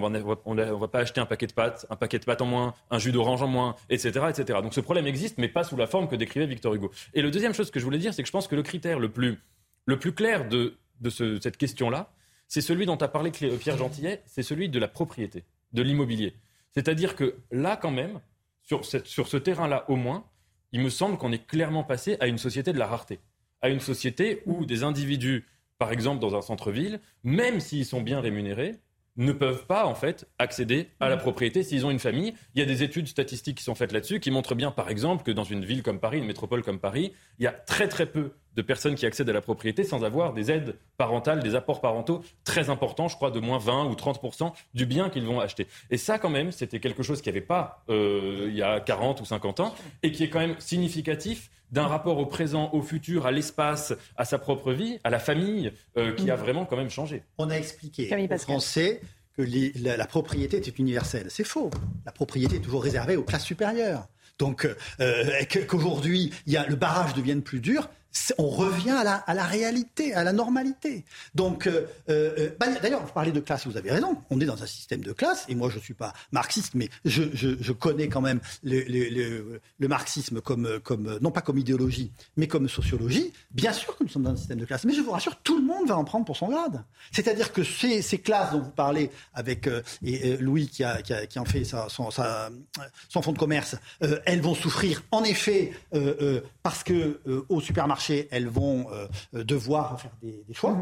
on 0.45 0.55
va, 0.55 0.73
on 0.73 0.77
va 0.77 0.87
pas 0.87 0.99
acheter 0.99 1.19
un 1.19 1.25
paquet 1.25 1.47
de 1.47 1.53
pâtes, 1.53 1.85
un 1.89 1.95
paquet 1.95 2.19
de 2.19 2.25
pâtes 2.25 2.41
en 2.41 2.45
moins, 2.45 2.73
un 2.91 2.99
jus 2.99 3.11
d'orange 3.11 3.41
en 3.41 3.47
moins, 3.47 3.75
etc., 3.89 4.25
etc. 4.29 4.59
Donc 4.61 4.73
ce 4.73 4.79
problème 4.81 5.07
existe, 5.07 5.37
mais 5.37 5.47
pas 5.49 5.63
sous 5.63 5.75
la 5.75 5.87
forme 5.87 6.07
que 6.07 6.15
décrivait 6.15 6.45
Victor 6.45 6.73
Hugo. 6.73 6.91
Et 7.13 7.21
le 7.21 7.31
deuxième 7.31 7.53
chose 7.53 7.71
que 7.71 7.79
je 7.79 7.85
voulais 7.85 7.97
dire, 7.97 8.13
c'est 8.13 8.21
que 8.23 8.27
je 8.27 8.31
pense 8.31 8.47
que 8.47 8.55
le 8.55 8.63
critère 8.63 8.99
le 8.99 9.09
plus, 9.09 9.37
le 9.85 9.99
plus 9.99 10.13
clair 10.13 10.47
de, 10.47 10.77
de 11.01 11.09
ce- 11.09 11.39
cette 11.41 11.57
question-là, 11.57 12.11
c'est 12.47 12.61
celui 12.61 12.85
dont 12.85 12.95
a 12.97 13.07
parlé 13.07 13.31
Pierre 13.31 13.77
Gentillet, 13.77 14.21
c'est 14.25 14.43
celui 14.43 14.69
de 14.69 14.79
la 14.79 14.87
propriété, 14.87 15.43
de 15.73 15.81
l'immobilier. 15.81 16.33
C'est-à-dire 16.73 17.15
que 17.15 17.35
là, 17.51 17.77
quand 17.77 17.91
même, 17.91 18.19
sur, 18.63 18.85
sur 18.85 19.27
ce 19.27 19.37
terrain-là 19.37 19.85
au 19.89 19.95
moins, 19.95 20.23
il 20.71 20.81
me 20.81 20.89
semble 20.89 21.17
qu'on 21.17 21.31
est 21.31 21.45
clairement 21.47 21.83
passé 21.83 22.17
à 22.19 22.27
une 22.27 22.37
société 22.37 22.73
de 22.73 22.79
la 22.79 22.85
rareté, 22.87 23.19
à 23.61 23.69
une 23.69 23.79
société 23.79 24.41
où 24.45 24.65
des 24.65 24.83
individus, 24.83 25.45
par 25.79 25.91
exemple 25.91 26.19
dans 26.19 26.35
un 26.35 26.41
centre-ville, 26.41 26.99
même 27.23 27.59
s'ils 27.59 27.85
sont 27.85 28.01
bien 28.01 28.19
rémunérés, 28.19 28.75
ne 29.17 29.31
peuvent 29.31 29.65
pas 29.65 29.85
en 29.85 29.95
fait 29.95 30.27
accéder 30.37 30.89
à 30.99 31.09
la 31.09 31.17
propriété 31.17 31.63
s'ils 31.63 31.85
ont 31.85 31.91
une 31.91 31.99
famille. 31.99 32.33
Il 32.55 32.59
y 32.59 32.61
a 32.61 32.65
des 32.65 32.83
études 32.83 33.07
statistiques 33.07 33.57
qui 33.57 33.63
sont 33.63 33.75
faites 33.75 33.91
là-dessus 33.91 34.19
qui 34.19 34.31
montrent 34.31 34.55
bien, 34.55 34.71
par 34.71 34.89
exemple, 34.89 35.23
que 35.23 35.31
dans 35.31 35.43
une 35.43 35.65
ville 35.65 35.83
comme 35.83 35.99
Paris, 35.99 36.19
une 36.19 36.25
métropole 36.25 36.63
comme 36.63 36.79
Paris, 36.79 37.13
il 37.37 37.43
y 37.43 37.47
a 37.47 37.51
très 37.51 37.87
très 37.87 38.05
peu 38.05 38.31
de 38.55 38.61
personnes 38.61 38.95
qui 38.95 39.05
accèdent 39.05 39.29
à 39.29 39.33
la 39.33 39.41
propriété 39.41 39.83
sans 39.83 40.03
avoir 40.03 40.33
des 40.33 40.51
aides 40.51 40.75
parentales, 40.97 41.41
des 41.41 41.55
apports 41.55 41.81
parentaux 41.81 42.23
très 42.43 42.69
importants, 42.69 43.07
je 43.07 43.15
crois 43.15 43.31
de 43.31 43.39
moins 43.39 43.57
20 43.59 43.85
ou 43.85 43.93
30% 43.93 44.51
du 44.73 44.85
bien 44.85 45.09
qu'ils 45.09 45.23
vont 45.25 45.39
acheter. 45.39 45.67
Et 45.91 45.97
ça 45.97 46.19
quand 46.19 46.29
même, 46.29 46.51
c'était 46.51 46.79
quelque 46.79 47.03
chose 47.03 47.21
qu'il 47.21 47.31
n'y 47.31 47.37
avait 47.37 47.45
pas 47.47 47.83
euh, 47.89 48.47
il 48.49 48.55
y 48.55 48.61
a 48.63 48.79
40 48.79 49.21
ou 49.21 49.25
50 49.25 49.59
ans 49.61 49.75
et 50.03 50.11
qui 50.11 50.23
est 50.23 50.29
quand 50.29 50.39
même 50.39 50.55
significatif 50.59 51.49
d'un 51.71 51.85
rapport 51.87 52.17
au 52.17 52.25
présent, 52.25 52.71
au 52.73 52.81
futur, 52.81 53.27
à 53.27 53.31
l'espace, 53.31 53.93
à 54.17 54.25
sa 54.25 54.39
propre 54.39 54.73
vie, 54.73 54.97
à 55.03 55.11
la 55.11 55.19
famille, 55.19 55.71
euh, 55.97 56.13
qui 56.15 56.31
a 56.31 56.35
vraiment 56.35 56.65
quand 56.65 56.75
même 56.77 56.89
changé. 56.89 57.21
On 57.37 57.49
a 57.51 57.55
expliqué 57.55 58.07
aux. 58.25 58.53
Français 58.53 59.01
que 59.37 59.43
les- 59.43 59.71
la, 59.73 59.95
la 59.95 60.07
propriété 60.07 60.57
était 60.57 60.71
universelle. 60.71 61.27
C'est 61.29 61.43
faux. 61.43 61.69
La 62.07 62.11
propriété 62.11 62.55
est 62.55 62.59
toujours 62.61 62.83
réservée 62.83 63.15
aux 63.17 63.23
classes 63.23 63.45
supérieures. 63.45 64.07
Donc 64.39 64.65
euh, 64.99 65.43
qu'aujourd'hui, 65.67 66.31
il 66.47 66.53
y 66.53 66.57
a, 66.57 66.65
le 66.65 66.75
barrage 66.75 67.13
devienne 67.13 67.41
plus 67.41 67.59
dur, 67.59 67.89
on 68.37 68.49
revient 68.49 68.89
à 69.27 69.33
la, 69.33 69.43
réalité, 69.43 70.13
à 70.13 70.23
la 70.23 70.33
normalité. 70.33 71.05
Donc, 71.35 71.67
euh, 71.67 71.85
euh, 72.09 72.49
bah, 72.59 72.67
d'ailleurs, 72.81 73.05
vous 73.05 73.11
parlez 73.11 73.31
de 73.31 73.39
classe, 73.39 73.67
vous 73.67 73.77
avez 73.77 73.91
raison. 73.91 74.17
On 74.29 74.39
est 74.39 74.45
dans 74.45 74.61
un 74.63 74.65
système 74.65 75.01
de 75.01 75.11
classe, 75.11 75.45
et 75.47 75.55
moi, 75.55 75.69
je 75.69 75.77
ne 75.77 75.81
suis 75.81 75.93
pas 75.93 76.13
marxiste, 76.31 76.73
mais 76.73 76.89
je, 77.05 77.71
connais 77.71 78.07
quand 78.07 78.21
même 78.21 78.39
le, 78.63 79.59
marxisme 79.87 80.41
comme, 80.41 80.79
non 81.21 81.31
pas 81.31 81.41
comme 81.41 81.57
idéologie, 81.57 82.11
mais 82.35 82.47
comme 82.47 82.67
sociologie. 82.67 83.31
Bien 83.51 83.73
sûr 83.73 83.95
que 83.95 84.03
nous 84.03 84.09
sommes 84.09 84.23
dans 84.23 84.31
un 84.31 84.37
système 84.37 84.59
de 84.59 84.65
classe, 84.65 84.85
mais 84.85 84.93
je 84.93 85.01
vous 85.01 85.11
rassure, 85.11 85.35
tout 85.43 85.57
le 85.57 85.65
monde 85.65 85.87
va 85.87 85.97
en 85.97 86.03
prendre 86.03 86.25
pour 86.25 86.35
son 86.37 86.49
grade. 86.49 86.83
C'est-à-dire 87.11 87.53
que 87.53 87.63
ces, 87.63 88.01
classes 88.19 88.51
dont 88.51 88.59
vous 88.59 88.71
parlez 88.71 89.11
avec 89.33 89.67
euh, 89.67 89.81
euh, 90.05 90.37
Louis 90.39 90.67
qui, 90.67 90.83
a, 90.83 91.01
qui, 91.01 91.13
a- 91.13 91.25
qui 91.25 91.39
en 91.39 91.45
fait 91.45 91.63
son, 91.63 91.87
son 91.89 93.21
fonds 93.21 93.31
de 93.31 93.37
commerce, 93.37 93.75
euh, 94.03 94.19
elles 94.25 94.41
vont 94.41 94.55
souffrir 94.55 95.03
en 95.11 95.23
effet 95.23 95.73
euh, 95.93 96.15
euh, 96.21 96.41
parce 96.63 96.83
que 96.83 97.19
euh, 97.27 97.45
au 97.49 97.61
supermarché 97.61 97.98
elles 98.31 98.47
vont 98.47 98.87
euh, 98.91 99.07
euh, 99.35 99.43
devoir 99.43 99.99
faire 100.01 100.11
des, 100.21 100.43
des 100.47 100.53
choix. 100.53 100.77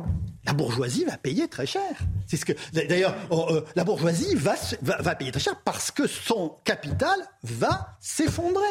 La 0.45 0.53
bourgeoisie 0.53 1.05
va 1.05 1.17
payer 1.17 1.47
très 1.47 1.65
cher. 1.65 1.81
C'est 2.27 2.37
ce 2.37 2.45
que 2.45 2.53
d'ailleurs 2.87 3.15
oh, 3.29 3.47
euh, 3.49 3.61
la 3.75 3.83
bourgeoisie 3.83 4.35
va, 4.35 4.55
se- 4.55 4.75
va 4.81 5.01
va 5.01 5.15
payer 5.15 5.31
très 5.31 5.39
cher 5.41 5.55
parce 5.65 5.91
que 5.91 6.07
son 6.07 6.55
capital 6.63 7.17
va 7.43 7.97
s'effondrer. 7.99 8.61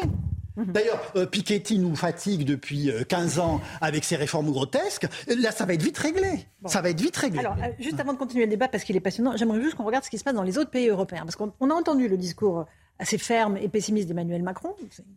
D'ailleurs, 0.57 1.01
euh, 1.17 1.27
Piketty 1.27 1.79
nous 1.79 1.95
fatigue 1.95 2.47
depuis 2.47 2.91
euh, 2.91 3.05
15 3.05 3.39
ans 3.41 3.61
avec 3.83 4.05
ses 4.05 4.17
réformes 4.17 4.51
grotesques. 4.51 5.07
Là, 5.29 5.53
ça 5.53 5.67
va 5.67 5.75
être 5.75 5.83
vite 5.83 5.99
réglé. 5.99 6.47
Ça 6.65 6.81
va 6.81 6.89
être 6.89 7.01
vite 7.01 7.15
réglé. 7.17 7.41
Alors, 7.41 7.57
euh, 7.63 7.69
juste 7.79 8.01
avant 8.01 8.15
de 8.15 8.19
continuer 8.19 8.45
le 8.45 8.51
débat, 8.51 8.67
parce 8.67 8.83
qu'il 8.85 8.97
est 8.97 9.01
passionnant, 9.01 9.37
j'aimerais 9.37 9.61
juste 9.61 9.75
qu'on 9.75 9.85
regarde 9.85 10.05
ce 10.05 10.09
qui 10.11 10.17
se 10.17 10.25
passe 10.25 10.33
dans 10.35 10.43
les 10.43 10.57
autres 10.57 10.71
pays 10.71 10.89
européens. 10.89 11.25
Parce 11.25 11.37
qu'on 11.37 11.53
on 11.61 11.69
a 11.69 11.75
entendu 11.75 12.09
le 12.09 12.17
discours 12.17 12.65
assez 12.99 13.19
ferme 13.19 13.59
et 13.59 13.69
pessimiste 13.69 14.09
d'Emmanuel 14.09 14.43
Macron. 14.43 14.75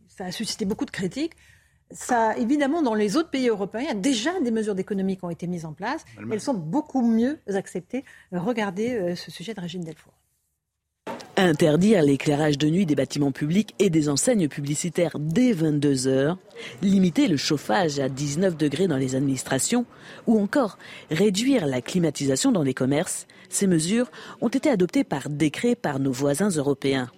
Ça 0.10 0.26
a 0.26 0.32
suscité 0.34 0.66
beaucoup 0.66 0.84
de 0.84 0.92
critiques. 0.92 1.32
Ça, 1.92 2.38
évidemment, 2.38 2.82
dans 2.82 2.94
les 2.94 3.18
autres 3.18 3.30
pays 3.30 3.48
européens, 3.48 3.82
il 3.82 3.88
y 3.88 3.92
a 3.92 3.96
déjà 3.96 4.40
des 4.42 4.52
mesures 4.52 4.76
d'économie 4.76 5.18
qui 5.18 5.26
ont 5.26 5.30
été 5.30 5.48
mises 5.48 5.66
en 5.66 5.74
place. 5.74 6.06
Allemagne. 6.18 6.34
Elles 6.34 6.42
sont 6.42 6.54
beaucoup 6.54 7.02
mieux 7.02 7.40
acceptées. 7.48 8.04
Regardez 8.32 8.94
euh, 8.94 9.16
ce 9.16 9.32
sujet 9.32 9.54
de 9.54 9.62
Régine 9.62 9.84
Delfour. 9.84 10.14
Interdire 11.36 12.04
l'éclairage 12.04 12.58
de 12.58 12.68
nuit 12.68 12.86
des 12.86 12.96
bâtiments 12.96 13.32
publics 13.32 13.74
et 13.80 13.90
des 13.90 14.10
enseignes 14.10 14.50
publicitaires 14.50 15.18
dès 15.18 15.54
22 15.54 16.08
heures, 16.08 16.38
limiter 16.82 17.30
le 17.30 17.38
chauffage 17.38 17.98
à 17.98 18.10
19 18.10 18.58
degrés 18.58 18.88
dans 18.88 18.98
les 18.98 19.16
administrations 19.16 19.86
ou 20.28 20.38
encore 20.38 20.78
réduire 21.10 21.66
la 21.66 21.82
climatisation 21.82 22.52
dans 22.52 22.62
les 22.64 22.74
commerces, 22.74 23.26
ces 23.48 23.68
mesures 23.68 24.12
ont 24.42 24.50
été 24.50 24.70
adoptées 24.70 25.06
par 25.06 25.30
décret 25.30 25.76
par 25.76 26.00
nos 26.00 26.12
voisins 26.12 26.50
européens. 26.50 27.10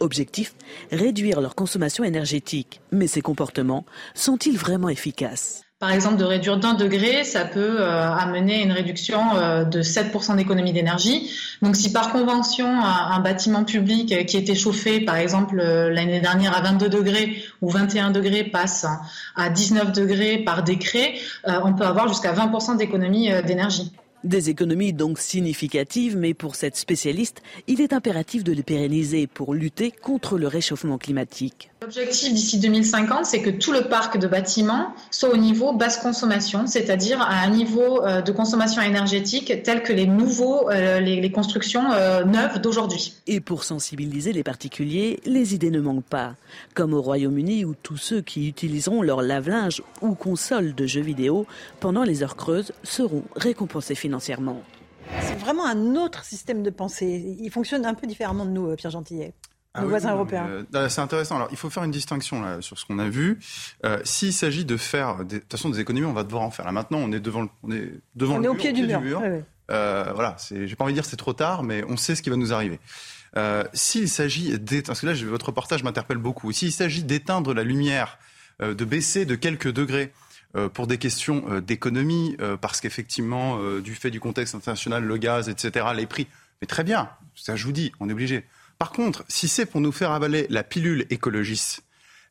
Objectif, 0.00 0.54
réduire 0.90 1.40
leur 1.40 1.54
consommation 1.54 2.04
énergétique. 2.04 2.80
Mais 2.92 3.06
ces 3.06 3.20
comportements 3.20 3.84
sont-ils 4.14 4.58
vraiment 4.58 4.88
efficaces? 4.88 5.64
Par 5.84 5.92
exemple, 5.92 6.16
de 6.16 6.24
réduire 6.24 6.56
d'un 6.56 6.72
degré, 6.72 7.24
ça 7.24 7.44
peut 7.44 7.76
euh, 7.78 8.10
amener 8.10 8.62
une 8.62 8.72
réduction 8.72 9.20
euh, 9.36 9.64
de 9.64 9.82
7% 9.82 10.34
d'économie 10.36 10.72
d'énergie. 10.72 11.30
Donc 11.60 11.76
si 11.76 11.92
par 11.92 12.10
convention, 12.10 12.66
un, 12.66 13.20
bâtiment 13.20 13.64
public 13.64 14.10
euh, 14.12 14.24
qui 14.24 14.38
était 14.38 14.54
chauffé, 14.54 15.00
par 15.00 15.16
exemple, 15.16 15.60
euh, 15.60 15.90
l'année 15.90 16.20
dernière 16.20 16.56
à 16.56 16.62
22 16.62 16.88
degrés 16.88 17.44
ou 17.60 17.68
21 17.68 18.12
degrés 18.12 18.44
passe 18.44 18.86
à 19.36 19.50
19 19.50 19.92
degrés 19.92 20.38
par 20.38 20.62
décret, 20.62 21.16
on 21.44 21.74
peut 21.74 21.84
avoir 21.84 22.08
jusqu'à 22.08 22.32
20% 22.32 22.78
d'économie 22.78 23.28
d'énergie. 23.44 23.92
Des 24.24 24.48
économies 24.48 24.94
donc 24.94 25.18
significatives, 25.18 26.16
mais 26.16 26.32
pour 26.32 26.54
cette 26.54 26.76
spécialiste, 26.76 27.42
il 27.66 27.82
est 27.82 27.92
impératif 27.92 28.42
de 28.42 28.52
les 28.52 28.62
pérenniser 28.62 29.26
pour 29.26 29.52
lutter 29.52 29.90
contre 29.90 30.38
le 30.38 30.48
réchauffement 30.48 30.96
climatique. 30.96 31.70
L'objectif 31.84 32.32
d'ici 32.32 32.58
2050, 32.60 33.26
c'est 33.26 33.42
que 33.42 33.50
tout 33.50 33.70
le 33.70 33.82
parc 33.82 34.16
de 34.16 34.26
bâtiments 34.26 34.94
soit 35.10 35.28
au 35.28 35.36
niveau 35.36 35.74
basse 35.74 35.98
consommation, 35.98 36.66
c'est-à-dire 36.66 37.20
à 37.20 37.42
un 37.42 37.50
niveau 37.50 38.02
euh, 38.02 38.22
de 38.22 38.32
consommation 38.32 38.80
énergétique 38.80 39.52
tel 39.62 39.82
que 39.82 39.92
les 39.92 40.06
nouveaux, 40.06 40.70
euh, 40.70 40.98
les, 41.00 41.30
constructions 41.30 41.92
euh, 41.92 42.24
neuves 42.24 42.58
d'aujourd'hui. 42.62 43.12
Et 43.26 43.42
pour 43.42 43.64
sensibiliser 43.64 44.32
les 44.32 44.42
particuliers, 44.42 45.20
les 45.26 45.54
idées 45.54 45.70
ne 45.70 45.82
manquent 45.82 46.06
pas. 46.06 46.36
Comme 46.72 46.94
au 46.94 47.02
Royaume-Uni 47.02 47.66
où 47.66 47.74
tous 47.74 47.98
ceux 47.98 48.22
qui 48.22 48.48
utiliseront 48.48 49.02
leur 49.02 49.20
lave-linge 49.20 49.82
ou 50.00 50.14
console 50.14 50.74
de 50.74 50.86
jeux 50.86 51.02
vidéo 51.02 51.46
pendant 51.80 52.04
les 52.04 52.22
heures 52.22 52.36
creuses 52.36 52.72
seront 52.82 53.24
récompensés 53.36 53.94
financièrement. 53.94 54.62
C'est 55.20 55.38
vraiment 55.38 55.66
un 55.66 55.96
autre 55.96 56.24
système 56.24 56.62
de 56.62 56.70
pensée. 56.70 57.36
Il 57.38 57.50
fonctionne 57.50 57.84
un 57.84 57.92
peu 57.92 58.06
différemment 58.06 58.46
de 58.46 58.52
nous, 58.52 58.74
Pierre 58.74 58.92
Gentillet, 58.92 59.34
Ah 59.74 59.80
nos 59.80 59.86
oui, 59.86 59.90
voisins 59.90 60.12
européens. 60.12 60.48
euh, 60.74 60.88
c'est 60.88 61.00
intéressant. 61.00 61.36
Alors, 61.36 61.48
il 61.50 61.56
faut 61.56 61.68
faire 61.70 61.82
une 61.84 61.90
distinction 61.90 62.40
là, 62.40 62.60
sur 62.60 62.78
ce 62.78 62.84
qu'on 62.86 62.98
a 62.98 63.08
vu. 63.08 63.38
Euh, 63.84 63.98
S'il 64.04 64.32
s'agit 64.32 64.64
de 64.64 64.76
faire, 64.76 65.24
des, 65.24 65.36
de 65.36 65.40
toute 65.40 65.50
façon, 65.50 65.68
des 65.68 65.80
économies, 65.80 66.06
on 66.06 66.12
va 66.12 66.22
devoir 66.22 66.42
en 66.42 66.50
faire. 66.50 66.64
Là, 66.64 66.72
maintenant, 66.72 66.98
on 66.98 67.10
est 67.12 67.20
devant 67.20 67.42
le, 67.42 67.48
on 67.64 67.70
est 67.72 67.90
devant 68.14 68.36
On 68.36 68.38
le 68.38 68.44
est 68.44 68.48
au 68.48 68.52
mur, 68.54 68.60
pied 68.62 68.72
du 68.72 68.86
mur. 68.86 69.20
Euh, 69.70 70.12
voilà, 70.14 70.36
j'ai 70.50 70.76
pas 70.76 70.84
envie 70.84 70.92
de 70.92 70.98
dire 70.98 71.06
c'est 71.06 71.16
trop 71.16 71.32
tard, 71.32 71.62
mais 71.62 71.82
on 71.88 71.96
sait 71.96 72.14
ce 72.14 72.22
qui 72.22 72.30
va 72.30 72.36
nous 72.36 72.52
arriver. 72.52 72.78
Euh, 73.36 73.64
s'il 73.72 74.08
s'agit 74.08 74.58
d'éteindre, 74.58 74.86
parce 74.88 75.00
que 75.00 75.06
là, 75.06 75.14
votre 75.28 75.46
reportage 75.46 75.82
m'interpelle 75.82 76.18
beaucoup, 76.18 76.52
s'il 76.52 76.70
s'agit 76.70 77.02
d'éteindre 77.02 77.52
la 77.54 77.64
lumière, 77.64 78.18
euh, 78.62 78.74
de 78.74 78.84
baisser 78.84 79.24
de 79.24 79.34
quelques 79.34 79.72
degrés 79.72 80.12
euh, 80.54 80.68
pour 80.68 80.86
des 80.86 80.98
questions 80.98 81.44
euh, 81.48 81.60
d'économie, 81.60 82.36
parce 82.60 82.80
qu'effectivement, 82.80 83.58
du 83.80 83.94
fait 83.94 84.10
du 84.10 84.20
contexte 84.20 84.54
international, 84.54 85.02
le 85.02 85.16
gaz, 85.16 85.48
etc., 85.48 85.86
les 85.96 86.06
prix, 86.06 86.28
mais 86.60 86.66
très 86.68 86.84
bien, 86.84 87.08
ça 87.34 87.56
je 87.56 87.64
vous 87.64 87.72
dis, 87.72 87.90
on 87.98 88.08
est 88.08 88.12
obligé. 88.12 88.44
Par 88.78 88.90
contre, 88.90 89.24
si 89.28 89.48
c'est 89.48 89.66
pour 89.66 89.80
nous 89.80 89.92
faire 89.92 90.10
avaler 90.10 90.46
la 90.50 90.62
pilule 90.62 91.06
écologiste, 91.10 91.82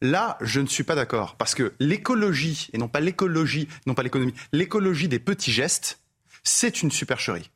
Là, 0.03 0.38
je 0.41 0.60
ne 0.60 0.68
suis 0.68 0.84
pas 0.84 0.95
d'accord. 0.95 1.36
Parce 1.38 1.56
que 1.56 1.74
l'écologie, 1.80 2.70
et 2.74 2.78
non 2.78 2.90
pas 2.90 2.99
l'écologie, 2.99 3.70
non 3.86 3.94
pas 3.94 4.03
l'économie, 4.03 4.34
l'écologie 4.52 5.07
des 5.07 5.18
petits 5.18 5.53
gestes, 5.53 5.99
c'est 6.44 6.84
une 6.84 6.91
supercherie. 6.91 7.49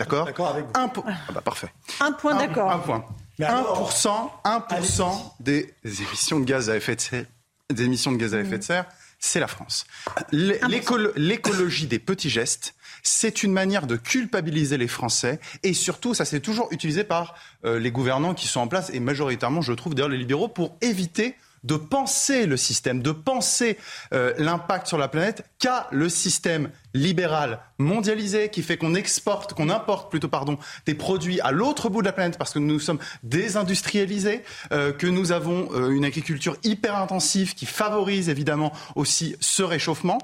D'accord 0.00 0.26
D'accord 0.26 0.48
avec 0.48 0.64
vous. 0.64 0.72
Un 0.74 0.90
ah 1.06 1.32
bah 1.32 1.42
parfait. 1.42 1.72
Un 2.00 2.10
point 2.10 2.34
d'accord. 2.34 2.72
Un 2.72 2.80
point. 2.80 3.06
1%, 3.38 4.30
1% 4.44 5.32
des 5.38 5.74
émissions 5.84 6.40
de 6.40 6.44
gaz 6.44 6.70
à 6.70 6.76
effet 6.76 6.96
de 6.96 7.00
serre, 7.00 7.26
des 7.70 7.84
émissions 7.84 8.10
de 8.10 8.16
gaz 8.16 8.34
à 8.34 8.40
effet 8.40 8.58
de 8.58 8.64
serre, 8.64 8.86
c'est 9.20 9.38
la 9.38 9.46
France. 9.46 9.86
L'écologie 10.32 11.86
des 11.86 12.00
petits 12.00 12.30
gestes, 12.30 12.74
c'est 13.02 13.42
une 13.42 13.52
manière 13.52 13.86
de 13.86 13.96
culpabiliser 13.96 14.78
les 14.78 14.88
Français 14.88 15.40
et 15.62 15.74
surtout, 15.74 16.14
ça 16.14 16.24
s'est 16.24 16.40
toujours 16.40 16.68
utilisé 16.70 17.04
par 17.04 17.34
euh, 17.64 17.78
les 17.78 17.90
gouvernants 17.90 18.34
qui 18.34 18.46
sont 18.46 18.60
en 18.60 18.68
place 18.68 18.90
et 18.92 19.00
majoritairement, 19.00 19.60
je 19.60 19.72
trouve, 19.72 19.94
d'ailleurs, 19.94 20.08
les 20.08 20.18
libéraux 20.18 20.48
pour 20.48 20.76
éviter 20.80 21.36
de 21.64 21.76
penser 21.76 22.46
le 22.46 22.56
système, 22.56 23.02
de 23.02 23.12
penser 23.12 23.78
euh, 24.12 24.32
l'impact 24.38 24.86
sur 24.86 24.98
la 24.98 25.08
planète 25.08 25.44
qu'a 25.58 25.88
le 25.92 26.08
système 26.08 26.70
libéral 26.94 27.60
mondialisé 27.78 28.48
qui 28.50 28.62
fait 28.62 28.76
qu'on 28.76 28.94
exporte, 28.94 29.54
qu'on 29.54 29.70
importe 29.70 30.10
plutôt 30.10 30.28
pardon, 30.28 30.58
des 30.86 30.94
produits 30.94 31.40
à 31.40 31.52
l'autre 31.52 31.88
bout 31.88 32.00
de 32.00 32.06
la 32.06 32.12
planète 32.12 32.38
parce 32.38 32.52
que 32.52 32.58
nous 32.58 32.80
sommes 32.80 32.98
désindustrialisés, 33.22 34.42
euh, 34.72 34.92
que 34.92 35.06
nous 35.06 35.32
avons 35.32 35.68
euh, 35.72 35.90
une 35.90 36.04
agriculture 36.04 36.56
hyper 36.64 36.96
intensive 36.96 37.54
qui 37.54 37.66
favorise 37.66 38.28
évidemment 38.28 38.72
aussi 38.96 39.36
ce 39.40 39.62
réchauffement. 39.62 40.18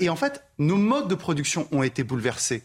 et 0.00 0.08
en 0.08 0.16
fait, 0.16 0.44
nos 0.58 0.76
modes 0.76 1.08
de 1.08 1.14
production 1.14 1.68
ont 1.72 1.82
été 1.82 2.04
bouleversés 2.04 2.62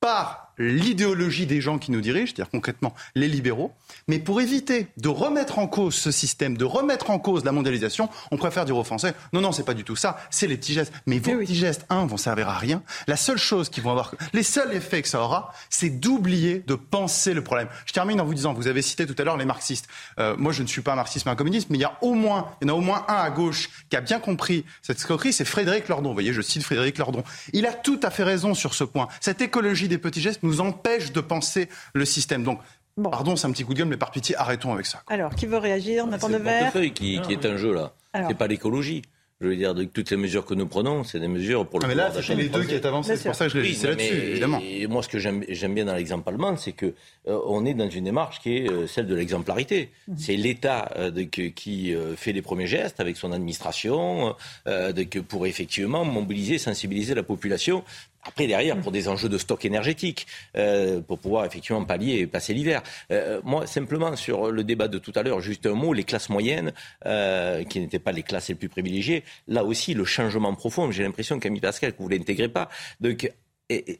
par 0.00 0.47
l'idéologie 0.58 1.46
des 1.46 1.60
gens 1.60 1.78
qui 1.78 1.90
nous 1.90 2.00
dirigent, 2.00 2.32
c'est-à-dire 2.34 2.50
concrètement 2.50 2.94
les 3.14 3.28
libéraux. 3.28 3.72
Mais 4.06 4.18
pour 4.18 4.40
éviter 4.40 4.88
de 4.96 5.08
remettre 5.08 5.58
en 5.58 5.66
cause 5.66 5.94
ce 5.94 6.10
système, 6.10 6.56
de 6.56 6.64
remettre 6.64 7.10
en 7.10 7.18
cause 7.18 7.44
la 7.44 7.52
mondialisation, 7.52 8.08
on 8.30 8.36
préfère 8.36 8.64
dire 8.64 8.76
aux 8.76 8.84
Français 8.84 9.14
non, 9.32 9.40
non, 9.40 9.52
c'est 9.52 9.64
pas 9.64 9.74
du 9.74 9.84
tout 9.84 9.96
ça, 9.96 10.18
c'est 10.30 10.46
les 10.46 10.56
petits 10.56 10.72
gestes. 10.72 10.92
Mais 11.06 11.18
vos 11.18 11.38
petits 11.38 11.54
gestes, 11.54 11.86
un, 11.90 12.06
vont 12.06 12.16
servir 12.16 12.48
à 12.48 12.58
rien. 12.58 12.82
La 13.06 13.16
seule 13.16 13.38
chose 13.38 13.68
qu'ils 13.68 13.82
vont 13.82 13.90
avoir, 13.90 14.14
les 14.32 14.42
seuls 14.42 14.74
effets 14.74 15.02
que 15.02 15.08
ça 15.08 15.20
aura, 15.20 15.52
c'est 15.70 15.90
d'oublier 15.90 16.62
de 16.66 16.74
penser 16.74 17.34
le 17.34 17.42
problème. 17.42 17.68
Je 17.86 17.92
termine 17.92 18.20
en 18.20 18.24
vous 18.24 18.34
disant, 18.34 18.52
vous 18.54 18.66
avez 18.66 18.82
cité 18.82 19.06
tout 19.06 19.14
à 19.18 19.24
l'heure 19.24 19.36
les 19.36 19.44
marxistes. 19.44 19.88
Euh, 20.18 20.36
moi, 20.36 20.52
je 20.52 20.62
ne 20.62 20.66
suis 20.66 20.82
pas 20.82 20.92
un 20.92 20.96
marxiste, 20.96 21.26
mais 21.26 21.32
un 21.32 21.36
communiste, 21.36 21.70
mais 21.70 21.78
il 21.78 21.82
y 21.82 21.84
a 21.84 21.98
au 22.02 22.14
moins, 22.14 22.48
il 22.60 22.68
y 22.68 22.70
en 22.70 22.74
a 22.74 22.76
au 22.76 22.80
moins 22.80 23.04
un 23.08 23.14
à 23.14 23.30
gauche 23.30 23.70
qui 23.90 23.96
a 23.96 24.00
bien 24.00 24.20
compris 24.20 24.64
cette 24.82 24.98
escroquerie, 24.98 25.32
c'est 25.32 25.44
Frédéric 25.44 25.88
Lordon. 25.88 26.08
Vous 26.08 26.14
voyez, 26.14 26.32
je 26.32 26.42
cite 26.42 26.62
Frédéric 26.62 26.98
Lordon. 26.98 27.22
Il 27.52 27.66
a 27.66 27.72
tout 27.72 28.00
à 28.02 28.10
fait 28.10 28.24
raison 28.24 28.54
sur 28.54 28.74
ce 28.74 28.84
point. 28.84 29.08
Cette 29.20 29.40
écologie 29.40 29.88
des 29.88 29.98
petits 29.98 30.20
gestes 30.20 30.42
nous 30.48 30.60
empêche 30.60 31.12
de 31.12 31.20
penser 31.20 31.68
le 31.94 32.04
système. 32.04 32.42
Donc, 32.42 32.60
Pardon, 33.02 33.36
c'est 33.36 33.46
un 33.46 33.52
petit 33.52 33.64
coup 33.64 33.74
de 33.74 33.78
gueule, 33.78 33.88
mais 33.88 33.96
par 33.96 34.10
pitié, 34.10 34.34
arrêtons 34.36 34.72
avec 34.72 34.86
ça. 34.86 35.02
Alors, 35.06 35.34
qui 35.34 35.46
veut 35.46 35.58
réagir 35.58 36.04
On 36.08 36.12
attend 36.12 36.28
de 36.28 36.36
verre. 36.36 36.70
C'est 36.72 36.80
le 36.80 36.88
qui, 36.88 37.20
qui 37.20 37.32
est 37.32 37.46
un 37.46 37.56
jeu, 37.56 37.72
là. 37.72 37.92
C'est 38.28 38.36
pas 38.36 38.48
l'écologie. 38.48 39.02
Je 39.40 39.46
veux 39.46 39.54
dire, 39.54 39.72
de 39.72 39.84
toutes 39.84 40.10
les 40.10 40.16
mesures 40.16 40.44
que 40.44 40.54
nous 40.54 40.66
prenons, 40.66 41.04
c'est 41.04 41.20
des 41.20 41.28
mesures 41.28 41.64
pour 41.64 41.78
le. 41.78 41.84
Ah 41.84 41.88
mais 41.88 41.94
là, 41.94 42.10
c'est 42.12 42.34
les 42.34 42.48
deux 42.48 42.64
qui 42.64 42.74
est 42.74 42.84
avancé. 42.84 43.16
C'est 43.16 43.28
pour 43.28 43.36
ça 43.36 43.44
que 43.44 43.52
je 43.52 43.58
réagissais 43.58 43.86
là-dessus, 43.86 44.14
évidemment. 44.30 44.60
Et 44.60 44.88
moi, 44.88 45.00
ce 45.00 45.08
que 45.08 45.18
j'aime 45.20 45.74
bien 45.74 45.84
dans 45.84 45.94
l'exemple 45.94 46.28
allemand, 46.28 46.56
c'est 46.56 46.72
que 46.72 46.86
euh, 47.28 47.38
on 47.46 47.64
est 47.64 47.74
dans 47.74 47.88
une 47.88 48.02
démarche 48.02 48.40
qui 48.40 48.56
est 48.56 48.68
euh, 48.68 48.88
celle 48.88 49.06
de 49.06 49.14
l'exemplarité. 49.14 49.90
Mhm. 50.08 50.18
C'est 50.18 50.34
l'État 50.34 50.90
euh, 50.96 51.24
qui 51.54 51.94
fait 52.16 52.32
les 52.32 52.42
premiers 52.42 52.66
gestes 52.66 52.98
avec 52.98 53.16
son 53.16 53.30
administration, 53.30 54.34
de, 54.66 55.20
pour 55.20 55.46
effectivement 55.46 56.04
mobiliser, 56.04 56.58
sensibiliser 56.58 57.14
la 57.14 57.22
population 57.22 57.84
après, 58.28 58.46
derrière, 58.46 58.78
pour 58.78 58.92
des 58.92 59.08
enjeux 59.08 59.28
de 59.28 59.38
stock 59.38 59.64
énergétique, 59.64 60.26
euh, 60.56 61.00
pour 61.00 61.18
pouvoir 61.18 61.46
effectivement 61.46 61.84
pallier 61.84 62.18
et 62.18 62.26
passer 62.26 62.54
l'hiver. 62.54 62.82
Euh, 63.10 63.40
moi, 63.42 63.66
simplement, 63.66 64.14
sur 64.16 64.50
le 64.50 64.64
débat 64.64 64.86
de 64.86 64.98
tout 64.98 65.12
à 65.14 65.22
l'heure, 65.22 65.40
juste 65.40 65.66
un 65.66 65.74
mot, 65.74 65.92
les 65.92 66.04
classes 66.04 66.28
moyennes, 66.28 66.72
euh, 67.06 67.64
qui 67.64 67.80
n'étaient 67.80 67.98
pas 67.98 68.12
les 68.12 68.22
classes 68.22 68.48
les 68.48 68.54
plus 68.54 68.68
privilégiées, 68.68 69.24
là 69.46 69.64
aussi, 69.64 69.94
le 69.94 70.04
changement 70.04 70.54
profond, 70.54 70.90
j'ai 70.90 71.02
l'impression, 71.02 71.40
Camille 71.40 71.60
Pascal, 71.60 71.92
que 71.92 72.02
vous 72.02 72.08
ne 72.08 72.16
l'intégrez 72.16 72.48
pas, 72.48 72.68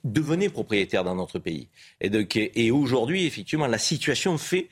devenez 0.04 0.48
propriétaire 0.48 1.04
dans 1.04 1.14
notre 1.14 1.38
pays. 1.38 1.68
Et, 2.00 2.10
et 2.54 2.70
aujourd'hui, 2.70 3.26
effectivement, 3.26 3.66
la 3.66 3.78
situation 3.78 4.38
fait 4.38 4.68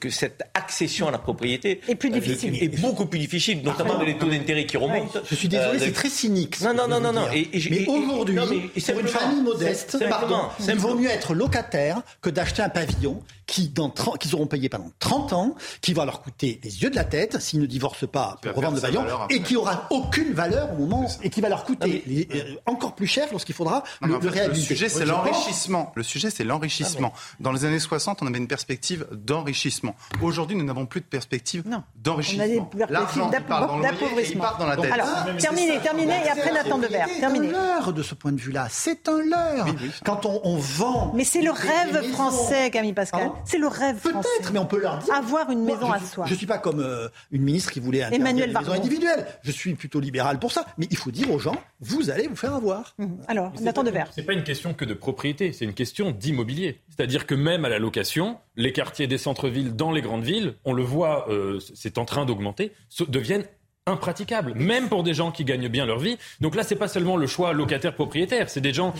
que 0.00 0.10
cette 0.10 0.42
accession 0.54 1.08
à 1.08 1.10
la 1.10 1.18
propriété 1.18 1.80
est, 1.88 1.94
plus 1.94 2.10
difficile. 2.10 2.62
est 2.62 2.80
beaucoup 2.80 3.06
plus 3.06 3.18
difficile, 3.18 3.62
notamment 3.62 3.96
avec 3.96 4.08
les 4.08 4.18
taux 4.18 4.28
d'intérêt 4.28 4.66
qui 4.66 4.76
remontent. 4.76 5.20
Je 5.28 5.34
suis 5.34 5.48
désolé, 5.48 5.78
c'est 5.78 5.92
très 5.92 6.10
cynique. 6.10 6.60
Non, 6.60 6.74
non, 6.74 6.88
non, 6.88 7.00
non, 7.00 7.12
non. 7.12 7.26
mais 7.32 7.86
aujourd'hui, 7.86 8.70
pour 8.86 9.00
une 9.00 9.08
famille 9.08 9.42
modeste, 9.42 9.98
pardon, 10.08 10.48
il 10.60 10.74
vaut 10.74 10.94
mieux 10.94 11.10
être 11.10 11.34
locataire 11.34 12.02
que 12.20 12.30
d'acheter 12.30 12.62
un 12.62 12.68
pavillon 12.68 13.22
qui 13.46 13.68
dans 13.68 13.90
qu'ils 13.90 14.34
auront 14.34 14.46
payé 14.46 14.68
pendant 14.68 14.90
30 14.98 15.32
ans, 15.32 15.54
qui 15.80 15.92
va 15.92 16.04
leur 16.04 16.22
coûter 16.22 16.60
les 16.62 16.82
yeux 16.82 16.90
de 16.90 16.96
la 16.96 17.04
tête 17.04 17.40
s'ils 17.40 17.60
ne 17.60 17.66
divorcent 17.66 18.06
pas 18.06 18.38
pour 18.42 18.54
revendre 18.54 18.76
le 18.76 18.80
pavillon, 18.80 19.04
et 19.30 19.42
qui 19.42 19.56
aura 19.56 19.86
aucune 19.90 20.32
valeur 20.32 20.72
au 20.72 20.76
moment, 20.76 21.06
et 21.22 21.30
qui 21.30 21.40
va 21.40 21.48
leur 21.48 21.64
coûter 21.64 22.04
euh, 22.34 22.54
encore 22.66 22.94
plus 22.94 23.06
cher 23.06 23.28
lorsqu'il 23.30 23.54
faudra 23.54 23.84
le, 24.02 24.18
le 24.34 24.54
sujet, 24.54 24.88
c'est 24.88 25.04
l'enrichissement. 25.04 25.92
Le 25.94 26.02
sujet, 26.02 26.30
c'est 26.30 26.44
l'enrichissement. 26.44 27.12
Ah 27.14 27.20
dans 27.40 27.52
les 27.52 27.64
années 27.64 27.78
60, 27.78 28.22
on 28.22 28.26
avait 28.26 28.38
une 28.38 28.48
perspective 28.48 29.06
d'enrichissement. 29.12 29.94
Aujourd'hui, 30.22 30.56
nous 30.56 30.64
n'avons 30.64 30.86
plus 30.86 31.00
de 31.00 31.06
perspective 31.06 31.64
d'enrichissement. 31.96 32.70
L'argent 32.88 33.30
d'appauvrissement. 33.30 34.44
dans 34.58 34.66
la 34.66 34.76
dette. 34.76 34.92
Alors, 34.92 35.08
terminez, 35.38 35.78
terminez, 35.80 36.14
et 36.24 36.28
après 36.28 36.52
Nathan 36.52 36.78
Devers. 36.78 37.08
Terminez. 37.20 37.48
C'est 37.48 37.54
un 37.54 37.76
leurre 37.76 37.92
de 37.92 38.02
ce 38.02 38.14
point 38.14 38.32
de 38.32 38.40
vue-là. 38.40 38.66
C'est 38.70 39.08
un 39.08 39.18
leurre. 39.18 39.66
Quand 40.04 40.26
on, 40.26 40.56
vend. 40.56 41.12
Mais 41.14 41.24
c'est 41.24 41.42
le 41.42 41.50
rêve 41.50 42.10
français, 42.12 42.70
Camille 42.70 42.92
Pascal. 42.92 43.30
C'est 43.44 43.58
le 43.58 43.66
rêve 43.66 43.98
français. 43.98 44.28
Peut-être, 44.38 44.52
mais 44.52 44.58
on 44.58 44.66
peut 44.66 44.78
leur 44.78 44.98
dire. 44.98 45.14
Avoir 45.14 45.50
une 45.50 45.64
maison 45.64 45.90
à 45.90 46.00
soi. 46.00 46.26
Je 46.26 46.32
ne 46.32 46.36
suis 46.36 46.46
pas 46.46 46.58
comme 46.58 46.80
euh, 46.80 47.08
une 47.30 47.42
ministre 47.42 47.72
qui 47.72 47.80
voulait 47.80 48.06
Emmanuel 48.12 48.50
les 48.50 48.58
maisons 48.58 48.72
individuelles. 48.72 49.26
Je 49.42 49.50
suis 49.50 49.74
plutôt 49.74 50.00
libéral 50.00 50.38
pour 50.38 50.52
ça. 50.52 50.66
Mais 50.78 50.86
il 50.90 50.96
faut 50.96 51.10
dire 51.10 51.30
aux 51.30 51.38
gens, 51.38 51.56
vous 51.80 52.10
allez 52.10 52.28
vous 52.28 52.36
faire 52.36 52.54
avoir. 52.54 52.94
Mmh. 52.98 53.06
Alors, 53.28 53.52
Nathan 53.60 53.82
Devers. 53.82 54.10
Pas 54.26 54.32
une 54.32 54.44
question 54.44 54.74
que 54.74 54.84
de 54.84 54.94
propriété, 54.94 55.52
c'est 55.52 55.64
une 55.64 55.74
question 55.74 56.10
d'immobilier. 56.10 56.80
C'est-à-dire 56.88 57.26
que 57.26 57.34
même 57.34 57.64
à 57.64 57.68
la 57.68 57.78
location, 57.78 58.38
les 58.56 58.72
quartiers 58.72 59.06
des 59.06 59.18
centres-villes 59.18 59.76
dans 59.76 59.92
les 59.92 60.02
grandes 60.02 60.24
villes, 60.24 60.54
on 60.64 60.72
le 60.72 60.82
voit, 60.82 61.30
euh, 61.30 61.60
c'est 61.74 61.98
en 61.98 62.04
train 62.04 62.24
d'augmenter, 62.24 62.72
deviennent 63.08 63.44
impraticables, 63.86 64.54
même 64.54 64.88
pour 64.88 65.02
des 65.02 65.12
gens 65.12 65.30
qui 65.30 65.44
gagnent 65.44 65.68
bien 65.68 65.84
leur 65.84 65.98
vie. 65.98 66.16
Donc 66.40 66.54
là, 66.54 66.62
c'est 66.62 66.76
pas 66.76 66.88
seulement 66.88 67.16
le 67.16 67.26
choix 67.26 67.52
locataire-propriétaire, 67.52 68.48
c'est 68.48 68.62
des 68.62 68.72
gens 68.72 68.94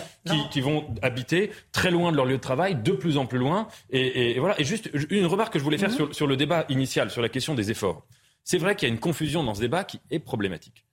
qui, 0.50 0.60
vont 0.60 0.86
habiter 1.00 1.50
très 1.72 1.90
loin 1.90 2.12
de 2.12 2.16
leur 2.16 2.26
lieu 2.26 2.36
de 2.36 2.40
travail, 2.40 2.76
de 2.76 2.92
plus 2.92 3.16
en 3.16 3.26
plus 3.26 3.38
loin. 3.38 3.68
Et, 3.90 4.38
voilà. 4.38 4.60
Et 4.60 4.64
juste 4.64 4.90
une 5.10 5.26
remarque 5.26 5.54
que 5.54 5.58
je 5.58 5.64
voulais 5.64 5.78
faire 5.78 5.90
mhm. 5.90 5.96
sur, 5.96 6.14
sur 6.14 6.26
le 6.26 6.36
débat 6.36 6.66
initial, 6.68 7.10
sur 7.10 7.22
la 7.22 7.30
question 7.30 7.54
des 7.54 7.70
efforts. 7.70 8.06
C'est 8.44 8.58
vrai 8.58 8.76
qu'il 8.76 8.86
y 8.86 8.90
a 8.90 8.94
une 8.94 9.00
confusion 9.00 9.42
dans 9.42 9.54
ce 9.54 9.60
débat 9.60 9.84
qui 9.84 10.00
est 10.10 10.18
problématique. 10.18 10.84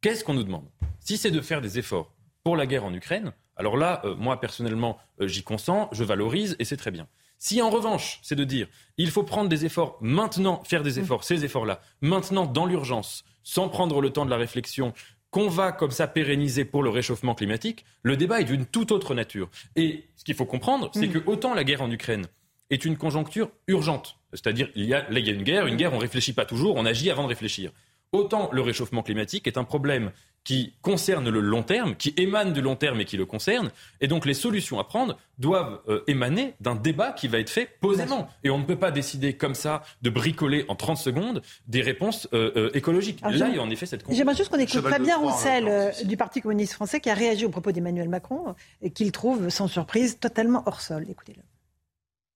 Qu'est-ce 0.00 0.22
qu'on 0.22 0.34
nous 0.34 0.44
demande? 0.44 0.68
Si 1.00 1.16
c'est 1.16 1.32
de 1.32 1.40
faire 1.40 1.60
des 1.60 1.78
efforts 1.78 2.12
pour 2.44 2.56
la 2.56 2.66
guerre 2.66 2.84
en 2.84 2.94
Ukraine, 2.94 3.32
alors 3.60 3.76
là, 3.76 4.00
euh, 4.06 4.14
moi 4.16 4.40
personnellement, 4.40 4.96
euh, 5.20 5.28
j'y 5.28 5.42
consens, 5.42 5.90
je 5.92 6.02
valorise 6.02 6.56
et 6.58 6.64
c'est 6.64 6.78
très 6.78 6.90
bien. 6.90 7.06
Si 7.36 7.60
en 7.60 7.68
revanche, 7.68 8.18
c'est 8.22 8.34
de 8.34 8.44
dire, 8.44 8.66
il 8.96 9.10
faut 9.10 9.22
prendre 9.22 9.50
des 9.50 9.66
efforts 9.66 9.98
maintenant, 10.00 10.62
faire 10.64 10.82
des 10.82 10.98
efforts, 10.98 11.24
ces 11.24 11.44
efforts-là, 11.44 11.82
maintenant 12.00 12.46
dans 12.46 12.64
l'urgence, 12.64 13.22
sans 13.42 13.68
prendre 13.68 14.00
le 14.00 14.08
temps 14.08 14.24
de 14.24 14.30
la 14.30 14.38
réflexion, 14.38 14.94
qu'on 15.30 15.48
va 15.48 15.72
comme 15.72 15.90
ça 15.90 16.06
pérenniser 16.06 16.64
pour 16.64 16.82
le 16.82 16.88
réchauffement 16.88 17.34
climatique, 17.34 17.84
le 18.02 18.16
débat 18.16 18.40
est 18.40 18.44
d'une 18.44 18.64
toute 18.64 18.92
autre 18.92 19.14
nature. 19.14 19.50
Et 19.76 20.08
ce 20.16 20.24
qu'il 20.24 20.34
faut 20.34 20.46
comprendre, 20.46 20.90
c'est 20.94 21.08
que 21.08 21.18
autant 21.26 21.52
la 21.52 21.62
guerre 21.62 21.82
en 21.82 21.90
Ukraine 21.90 22.28
est 22.70 22.86
une 22.86 22.96
conjoncture 22.96 23.50
urgente, 23.66 24.16
c'est-à-dire 24.32 24.70
il 24.74 24.86
y 24.86 24.94
a, 24.94 25.02
là 25.10 25.18
il 25.18 25.26
y 25.26 25.30
a 25.30 25.34
une 25.34 25.42
guerre, 25.42 25.66
une 25.66 25.76
guerre 25.76 25.92
on 25.92 25.98
réfléchit 25.98 26.32
pas 26.32 26.46
toujours, 26.46 26.76
on 26.76 26.86
agit 26.86 27.10
avant 27.10 27.24
de 27.24 27.28
réfléchir. 27.28 27.72
Autant 28.12 28.48
le 28.52 28.62
réchauffement 28.62 29.02
climatique 29.02 29.46
est 29.46 29.58
un 29.58 29.64
problème 29.64 30.12
qui 30.44 30.74
concerne 30.80 31.28
le 31.28 31.40
long 31.40 31.62
terme, 31.62 31.94
qui 31.96 32.14
émane 32.16 32.52
du 32.52 32.60
long 32.60 32.76
terme 32.76 33.00
et 33.00 33.04
qui 33.04 33.16
le 33.16 33.26
concerne. 33.26 33.70
Et 34.00 34.08
donc 34.08 34.24
les 34.24 34.34
solutions 34.34 34.78
à 34.78 34.84
prendre 34.84 35.18
doivent 35.38 35.80
euh, 35.88 36.02
émaner 36.06 36.54
d'un 36.60 36.74
débat 36.74 37.12
qui 37.12 37.28
va 37.28 37.38
être 37.38 37.50
fait 37.50 37.68
posément. 37.80 38.28
Et 38.42 38.50
on 38.50 38.58
ne 38.58 38.64
peut 38.64 38.78
pas 38.78 38.90
décider 38.90 39.34
comme 39.34 39.54
ça 39.54 39.82
de 40.02 40.10
bricoler 40.10 40.64
en 40.68 40.74
30 40.74 40.96
secondes 40.96 41.42
des 41.66 41.82
réponses 41.82 42.28
euh, 42.32 42.52
euh, 42.56 42.70
écologiques. 42.74 43.20
Là, 43.22 43.48
il 43.48 43.56
y 43.56 43.58
a 43.58 43.62
en 43.62 43.70
effet 43.70 43.86
cette 43.86 44.02
J'aimerais 44.10 44.34
juste 44.34 44.50
qu'on 44.50 44.58
écoute 44.58 44.82
Fabien 44.82 45.18
Roussel 45.18 45.92
du 46.04 46.16
Parti 46.16 46.40
communiste 46.40 46.72
français 46.72 47.00
qui 47.00 47.10
a 47.10 47.14
réagi 47.14 47.44
au 47.44 47.50
propos 47.50 47.72
d'Emmanuel 47.72 48.08
Macron 48.08 48.54
et 48.82 48.90
qu'il 48.90 49.12
trouve, 49.12 49.50
sans 49.50 49.68
surprise, 49.68 50.18
totalement 50.18 50.62
hors 50.66 50.80
sol. 50.80 51.06
Écoutez-le. 51.08 51.42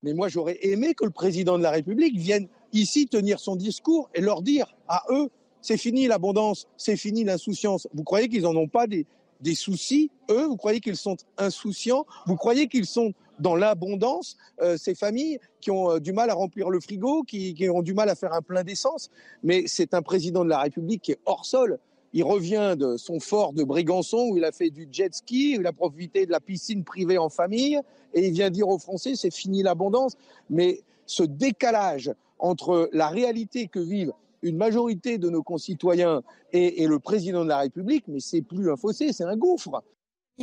Mais 0.03 0.13
moi, 0.13 0.29
j'aurais 0.29 0.59
aimé 0.61 0.95
que 0.95 1.05
le 1.05 1.11
président 1.11 1.57
de 1.57 1.63
la 1.63 1.71
République 1.71 2.17
vienne 2.19 2.47
ici 2.73 3.09
tenir 3.09 3.41
son 3.41 3.57
discours 3.57 4.11
et 4.15 4.21
leur 4.21 4.43
dire 4.43 4.67
à 4.87 5.05
eux 5.11 5.31
c'est 5.65 5.79
fini 5.79 6.07
l'abondance, 6.07 6.69
c'est 6.77 6.99
fini 6.99 7.25
l'insouciance. 7.25 7.89
Vous 7.95 8.05
croyez 8.05 8.29
qu'ils 8.29 8.43
n'en 8.43 8.55
ont 8.55 8.69
pas 8.69 8.87
des, 8.87 9.07
soucis, 9.55 10.11
eux? 10.31 10.45
Vous 10.45 10.59
croyez 10.59 10.79
qu'ils 10.79 10.99
sont 10.99 11.17
insouciants? 11.39 12.05
Vous 12.27 12.37
croyez 12.37 12.69
qu'ils 12.69 12.85
sont 12.85 13.15
dans 13.39 13.57
l'abondance 13.57 14.37
euh, 14.61 14.77
ces 14.77 14.95
familles 14.95 15.39
qui 15.63 15.71
ont 15.71 15.93
euh, 15.93 16.01
du 16.01 16.13
mal 16.13 16.29
à 16.29 16.35
remplir 16.35 16.69
le 16.69 16.81
frigo, 16.81 17.23
qui, 17.23 17.55
qui 17.55 17.71
ont 17.71 17.81
du 17.81 17.95
mal 17.95 18.11
à 18.11 18.15
faire 18.15 18.35
un 18.35 18.43
plein 18.43 18.63
d'essence? 18.63 19.09
Mais 19.43 19.65
c'est 19.67 19.95
un 19.95 20.03
président 20.03 20.45
de 20.45 20.51
la 20.51 20.59
République 20.59 21.01
qui 21.01 21.13
est 21.13 21.21
hors 21.25 21.47
sol. 21.47 21.79
Il 22.13 22.25
revient 22.25 22.77
de 22.79 22.99
son 22.99 23.19
fort 23.19 23.55
de 23.55 23.65
Brégançon 23.65 24.29
où 24.29 24.37
il 24.37 24.45
a 24.45 24.53
fait 24.53 24.69
du 24.69 24.87
jet 24.93 25.15
ski, 25.15 25.57
où 25.57 25.63
il 25.63 25.67
a 25.67 25.73
profité 25.73 26.27
de 26.27 26.31
la 26.31 26.41
piscine 26.41 26.85
privée 26.85 27.17
en 27.17 27.31
famille 27.31 27.81
et 28.13 28.27
il 28.27 28.35
vient 28.35 28.51
dire 28.51 28.69
aux 28.69 28.79
Français 28.79 29.15
c'est 29.17 29.33
fini 29.33 29.63
l'abondance. 29.63 30.19
Mais 30.51 30.83
ce 31.07 31.23
décalage 31.23 32.13
entre 32.39 32.91
la 32.93 33.09
réalité 33.09 33.67
que 33.69 33.81
vivent 33.81 34.13
une 34.45 34.57
majorité 34.57 35.19
de 35.19 35.29
nos 35.31 35.43
concitoyens 35.43 36.23
et, 36.53 36.83
et 36.83 36.87
le 36.87 36.99
président 37.01 37.43
de 37.43 37.49
la 37.49 37.59
République, 37.59 38.05
mais 38.07 38.21
c'est 38.21 38.43
plus 38.43 38.71
un 38.71 38.77
fossé, 38.77 39.13
c'est 39.13 39.25
un 39.25 39.37
gouffre. 39.37 39.83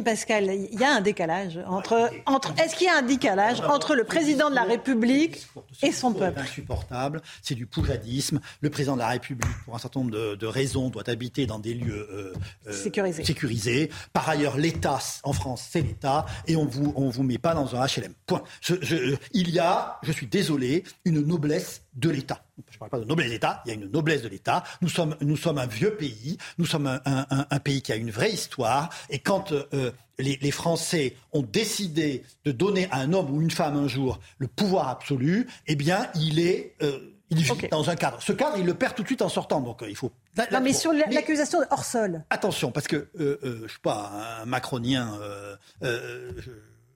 Pascal, 0.06 0.45
il 0.45 0.80
y 0.80 0.84
a 0.86 0.95
un 0.95 1.02
décalage 1.02 1.60
entre. 1.68 2.10
entre 2.26 2.53
Est-ce 2.57 2.76
qu'il 2.78 2.88
y 2.88 2.90
a 2.90 2.98
un 2.98 3.02
décalage 3.02 3.60
entre 3.60 3.94
le 3.94 4.06
président 4.06 4.49
de 4.49 4.56
la 4.56 4.64
République 4.64 5.45
et 5.84 5.91
son 5.91 6.14
peuple? 6.14 6.36
C'est 6.38 6.49
insupportable, 6.49 7.22
c'est 7.41 7.56
du 7.56 7.65
poujadisme. 7.65 8.40
Le 8.61 8.69
président 8.69 8.94
de 8.94 8.99
la 8.99 9.10
République, 9.10 9.52
pour 9.65 9.76
un 9.76 9.80
certain 9.80 9.99
nombre 9.99 10.11
de, 10.11 10.36
de 10.36 10.48
raisons, 10.48 10.90
doit 10.90 11.07
habiter 11.10 11.45
dans 11.45 11.60
des 11.60 11.73
lieux 11.73 12.07
euh, 12.10 12.34
euh, 12.68 12.72
sécurisés. 12.72 13.26
sécurisés. 13.26 13.91
Par 14.14 14.30
ailleurs, 14.30 14.57
l'État 14.57 14.99
en 15.23 15.34
France, 15.34 15.68
c'est 15.69 15.82
l'État, 15.82 16.26
et 16.48 16.56
on 16.56 16.65
vous, 16.65 16.94
on 16.95 17.10
vous 17.10 17.23
met 17.23 17.38
pas 17.38 17.53
dans 17.53 17.76
un 17.76 17.86
HLM. 17.86 18.14
Point. 18.26 18.44
Je, 18.61 18.76
je, 18.82 19.18
il 19.34 19.49
y 19.49 19.60
a, 19.60 19.99
je 20.03 20.14
suis 20.14 20.28
désolé, 20.28 20.86
une 21.03 21.19
noblesse 21.19 21.82
de 21.94 22.10
l'État. 22.10 22.44
Je 22.70 22.76
ne 22.76 22.80
parle 22.80 22.92
pas 22.92 23.00
de 23.00 23.06
noblesse 23.06 23.30
d'État, 23.30 23.62
il 23.66 23.70
y 23.70 23.72
a 23.72 23.76
une 23.76 23.92
noblesse 23.92 24.22
de 24.22 24.28
l'État. 24.28 24.64
Nous 24.82 24.90
sommes, 24.90 25.16
nous 25.22 25.38
sommes 25.38 25.58
un 25.58 25.66
vieux 25.66 25.96
pays, 25.96 26.38
nous 26.58 26.66
sommes 26.66 26.88
un, 26.88 27.02
un, 27.06 27.46
un 27.50 27.60
pays 27.60 27.82
qui 27.82 27.92
a 27.92 27.96
une 27.96 28.12
vraie 28.12 28.32
histoire. 28.32 28.90
Et 29.10 29.20
quand 29.20 29.52
euh, 29.52 29.92
les, 30.18 30.38
les, 30.42 30.52
Français 30.52 31.16
ont 31.34 31.42
décidé 31.42 32.24
de 32.46 32.52
donner 32.52 32.88
à 32.92 32.98
un 32.98 33.14
homme 33.14 33.32
ou 33.32 33.42
une 33.42 33.52
femme 33.52 33.78
un 33.78 33.88
jour 33.88 34.20
le 34.38 34.48
pouvoir 34.48 34.90
absolu, 34.90 35.48
eh 35.68 35.76
bien, 35.76 36.08
il 36.16 36.40
est... 36.40 36.76
Euh, 36.82 37.12
il 37.32 37.38
vit 37.38 37.52
okay. 37.52 37.70
dans 37.70 37.90
un 37.90 37.96
cadre. 37.96 38.22
Ce 38.22 38.34
cadre, 38.34 38.58
il 38.58 38.66
le 38.66 38.74
perd 38.74 38.94
tout 38.94 39.04
de 39.04 39.08
suite 39.08 39.22
en 39.22 39.30
sortant. 39.30 39.62
Donc, 39.62 39.82
euh, 39.82 39.90
il 39.90 39.96
faut. 39.96 40.12
Non, 40.52 40.60
mais 40.62 40.74
sur 40.74 40.92
l'accusation 40.92 41.60
hors 41.72 41.86
sol. 41.86 42.24
Attention, 42.30 42.72
parce 42.72 42.88
que 42.88 42.98
euh, 42.98 43.08
euh, 43.20 43.40
je 43.44 43.64
ne 43.64 43.68
suis 43.70 43.80
pas 43.80 44.42
un 44.42 44.46
macronien. 44.46 45.18
Je, 45.82 46.52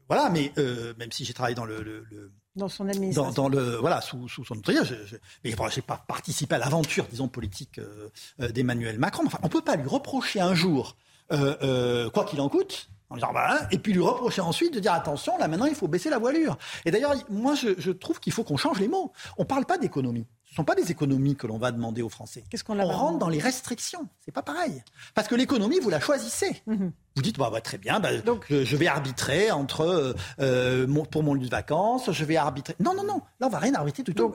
voilà, 0.10 0.30
mais 0.30 0.52
même 1.00 1.12
si 1.12 1.26
j'ai 1.26 1.34
travaillé 1.34 1.56
dans 1.56 1.66
le, 1.66 1.82
le, 1.82 2.06
le 2.12 2.32
dans 2.56 2.70
son 2.70 2.88
administration. 2.88 3.32
Dans, 3.32 3.44
dans, 3.44 3.50
le 3.50 3.76
voilà 3.78 4.02
sous, 4.02 4.28
sous 4.28 4.46
son 4.46 4.56
autorité. 4.58 4.84
Je, 4.86 4.96
je, 5.06 5.16
mais 5.44 5.54
bon, 5.56 5.68
j'ai 5.70 5.82
pas 5.82 6.04
participé 6.08 6.56
à 6.56 6.58
l'aventure, 6.58 7.06
disons 7.10 7.28
politique 7.28 7.80
euh, 7.80 8.10
euh, 8.42 8.50
d'Emmanuel 8.50 8.98
Macron. 8.98 9.24
Enfin, 9.26 9.40
on 9.44 9.50
peut 9.50 9.62
pas 9.62 9.76
lui 9.76 9.88
reprocher 9.88 10.40
un 10.40 10.56
jour, 10.56 10.96
euh, 11.32 12.10
quoi 12.10 12.26
qu'il 12.26 12.42
en 12.42 12.50
coûte. 12.50 12.90
En 13.12 13.16
disant, 13.16 13.34
bah, 13.34 13.68
et 13.70 13.78
puis 13.78 13.94
lui 13.94 14.02
reprocher 14.02 14.42
ensuite 14.42 14.74
de 14.74 14.80
dire 14.80 14.94
attention, 14.94 15.38
là 15.38 15.48
maintenant 15.48 15.68
il 15.68 15.76
faut 15.76 15.88
baisser 15.88 16.10
la 16.10 16.18
voilure. 16.18 16.58
Et 16.86 16.92
d'ailleurs, 16.92 17.14
moi 17.30 17.54
je, 17.54 17.70
je 17.78 17.92
trouve 17.92 18.20
qu'il 18.20 18.34
faut 18.34 18.44
qu'on 18.44 18.58
change 18.58 18.80
les 18.80 18.88
mots. 18.88 19.14
On 19.38 19.46
parle 19.46 19.66
pas 19.66 19.78
d'économie. 19.78 20.26
Ce 20.56 20.62
ne 20.62 20.64
sont 20.64 20.74
pas 20.74 20.82
des 20.82 20.90
économies 20.90 21.36
que 21.36 21.48
l'on 21.48 21.58
va 21.58 21.74
demander 21.74 22.02
aux 22.02 22.08
Français. 22.08 22.46
Qu'est-ce 22.50 22.64
qu'on 22.64 22.80
On 22.80 22.88
rentre 22.88 23.20
dans 23.20 23.28
les 23.28 23.40
restrictions. 23.40 24.08
C'est 24.24 24.32
pas 24.32 24.42
pareil. 24.42 24.82
Parce 25.14 25.28
que 25.28 25.36
l'économie, 25.36 25.82
vous 25.82 25.90
la 25.90 26.00
choisissez. 26.00 26.62
-hmm. 26.66 26.92
Vous 27.18 27.22
dites, 27.22 27.38
bah, 27.38 27.50
bah, 27.52 27.60
très 27.60 27.78
bien, 27.78 28.00
bah, 28.00 28.16
Donc, 28.26 28.46
je, 28.50 28.64
je, 28.64 28.78
vais 28.78 28.88
arbitrer 28.88 29.52
entre, 29.52 30.16
euh, 30.40 30.88
mon, 30.88 31.04
pour 31.04 31.24
mon 31.24 31.34
lieu 31.34 31.46
de 31.46 31.52
vacances, 31.52 32.10
je 32.10 32.24
vais 32.24 32.38
arbitrer. 32.38 32.74
Non, 32.80 32.94
non, 32.96 33.04
non. 33.04 33.22
Là, 33.42 33.48
on 33.48 33.50
va 33.50 33.60
rien 33.60 33.74
arbitrer 33.74 34.04
du 34.04 34.14
tout. 34.16 34.34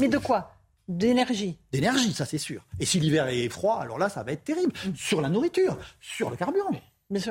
Mais 0.00 0.08
de 0.08 0.18
quoi? 0.18 0.56
D'énergie. 0.88 1.56
D'énergie, 1.70 2.12
ça 2.12 2.26
c'est 2.26 2.42
sûr. 2.48 2.60
Et 2.80 2.84
si 2.84 2.98
l'hiver 2.98 3.28
est 3.28 3.48
froid, 3.48 3.78
alors 3.80 3.98
là, 3.98 4.08
ça 4.08 4.24
va 4.24 4.32
être 4.32 4.42
terrible. 4.42 4.72
Mmh. 4.72 4.96
Sur 4.96 5.20
la 5.20 5.28
nourriture, 5.28 5.78
sur 6.00 6.30
le 6.30 6.36
carburant. 6.36 6.74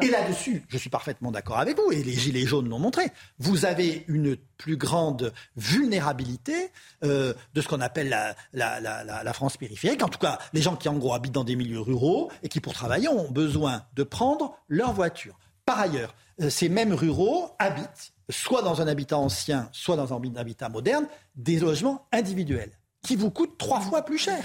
Et 0.02 0.10
là-dessus, 0.10 0.64
je 0.70 0.78
suis 0.78 0.90
parfaitement 0.90 1.32
d'accord 1.32 1.60
avec 1.60 1.76
vous, 1.76 1.92
et 1.92 2.02
les 2.02 2.14
Gilets 2.14 2.46
jaunes 2.46 2.70
l'ont 2.70 2.80
montré, 2.80 3.08
vous 3.40 3.66
avez 3.66 4.06
une 4.08 4.38
plus 4.58 4.78
grande 4.78 5.34
vulnérabilité 5.58 6.72
euh, 7.04 7.34
de 7.54 7.62
ce 7.62 7.68
qu'on 7.68 7.82
appelle 7.82 8.08
la, 8.08 8.36
la, 8.54 8.80
la, 8.80 9.04
la, 9.04 9.34
France 9.34 9.58
périphérique. 9.58 10.02
En 10.02 10.08
tout 10.08 10.20
cas, 10.20 10.40
les 10.54 10.62
gens 10.62 10.78
qui 10.78 10.88
en 10.88 10.98
gros 10.98 11.14
habitent 11.14 11.34
dans 11.34 11.44
des 11.44 11.58
milieux 11.58 11.82
ruraux 11.82 12.32
et 12.42 12.48
qui 12.48 12.62
pour 12.62 12.74
travailler 12.74 13.10
ont 13.10 13.30
besoin 13.30 13.84
de 13.96 14.04
prendre 14.04 14.58
leur 14.70 14.94
voiture. 14.94 15.38
Par 15.66 15.80
ailleurs, 15.80 16.16
euh, 16.42 16.50
ces 16.50 16.70
mêmes 16.70 16.94
ruraux 16.94 17.50
habitent, 17.60 18.14
soit 18.30 18.62
dans 18.62 18.82
un 18.82 18.88
habitat 18.88 19.18
ancien, 19.18 19.68
soit 19.74 19.98
dans 19.98 20.14
un 20.14 20.36
habitat 20.38 20.70
moderne, 20.70 21.06
des 21.36 21.60
logements 21.60 22.08
individuels 22.14 22.72
qui 23.04 23.18
vous 23.18 23.30
coûtent 23.30 23.58
trois 23.58 23.82
fois 23.82 24.04
plus 24.04 24.18
cher. 24.18 24.44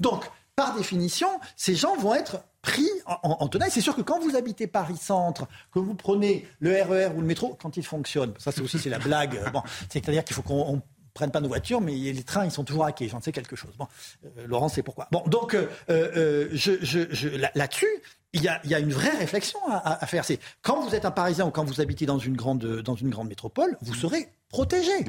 Donc, 0.00 0.24
par 0.56 0.74
définition, 0.76 1.28
ces 1.56 1.74
gens 1.74 1.96
vont 1.96 2.14
être 2.14 2.42
pris 2.62 2.88
en, 3.06 3.18
en, 3.22 3.36
en 3.40 3.48
tenaille. 3.48 3.70
C'est 3.70 3.80
sûr 3.80 3.94
que 3.94 4.02
quand 4.02 4.20
vous 4.20 4.36
habitez 4.36 4.66
Paris-Centre, 4.66 5.46
que 5.72 5.78
vous 5.78 5.94
prenez 5.94 6.46
le 6.60 6.70
RER 6.82 7.10
ou 7.14 7.20
le 7.20 7.26
métro, 7.26 7.58
quand 7.60 7.76
il 7.76 7.84
fonctionne, 7.84 8.32
ça 8.38 8.52
c'est 8.52 8.62
aussi 8.62 8.78
c'est 8.78 8.90
la 8.90 8.98
blague, 8.98 9.38
bon, 9.52 9.62
c'est-à-dire 9.90 10.24
qu'il 10.24 10.34
faut 10.34 10.42
qu'on 10.42 10.80
prenne 11.14 11.30
pas 11.30 11.40
nos 11.40 11.48
voitures, 11.48 11.80
mais 11.80 11.92
les 11.92 12.22
trains, 12.22 12.44
ils 12.44 12.50
sont 12.50 12.64
toujours 12.64 12.84
hackés. 12.84 13.08
J'en 13.08 13.20
sais 13.20 13.32
quelque 13.32 13.56
chose. 13.56 13.72
Bon, 13.78 13.86
euh, 14.24 14.46
Laurent 14.46 14.68
sait 14.68 14.82
pourquoi. 14.82 15.08
Bon, 15.10 15.22
donc, 15.26 15.54
euh, 15.54 15.68
euh, 15.90 16.48
là-dessus, 17.54 17.86
il 18.32 18.42
y, 18.42 18.48
a, 18.48 18.78
une 18.78 18.92
vraie 18.92 19.16
réflexion 19.16 19.58
à, 19.68 20.02
à 20.02 20.06
faire. 20.06 20.24
C'est 20.24 20.38
quand 20.62 20.80
vous 20.80 20.94
êtes 20.94 21.04
un 21.04 21.10
Parisien 21.10 21.46
ou 21.46 21.50
quand 21.50 21.64
vous 21.64 21.82
habitez 21.82 22.06
dans 22.06 22.18
une 22.18 22.34
grande, 22.34 22.80
dans 22.80 22.94
une 22.94 23.10
grande 23.10 23.28
métropole, 23.28 23.76
vous 23.82 23.94
serez 23.94 24.28
protégé. 24.48 25.04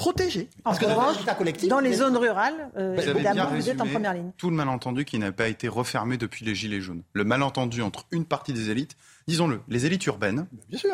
Mais 0.00 0.12
protégé. 0.12 0.48
Parce 0.64 0.78
que 0.78 0.86
revanche, 0.86 1.68
dans 1.68 1.80
les 1.80 1.92
zones 1.92 2.16
rurales, 2.16 2.70
euh, 2.76 2.94
vous 2.96 3.08
évidemment, 3.08 3.48
vous 3.50 3.68
êtes 3.70 3.80
en 3.80 3.86
première 3.86 4.14
ligne. 4.14 4.32
Tout 4.36 4.50
le 4.50 4.56
malentendu 4.56 5.04
qui 5.04 5.18
n'a 5.18 5.32
pas 5.32 5.48
été 5.48 5.68
refermé 5.68 6.16
depuis 6.16 6.44
les 6.44 6.54
Gilets 6.54 6.80
jaunes. 6.80 7.02
Le 7.12 7.24
malentendu 7.24 7.82
entre 7.82 8.06
une 8.10 8.24
partie 8.24 8.52
des 8.52 8.70
élites, 8.70 8.96
disons-le, 9.28 9.60
les 9.68 9.86
élites 9.86 10.06
urbaines 10.06 10.46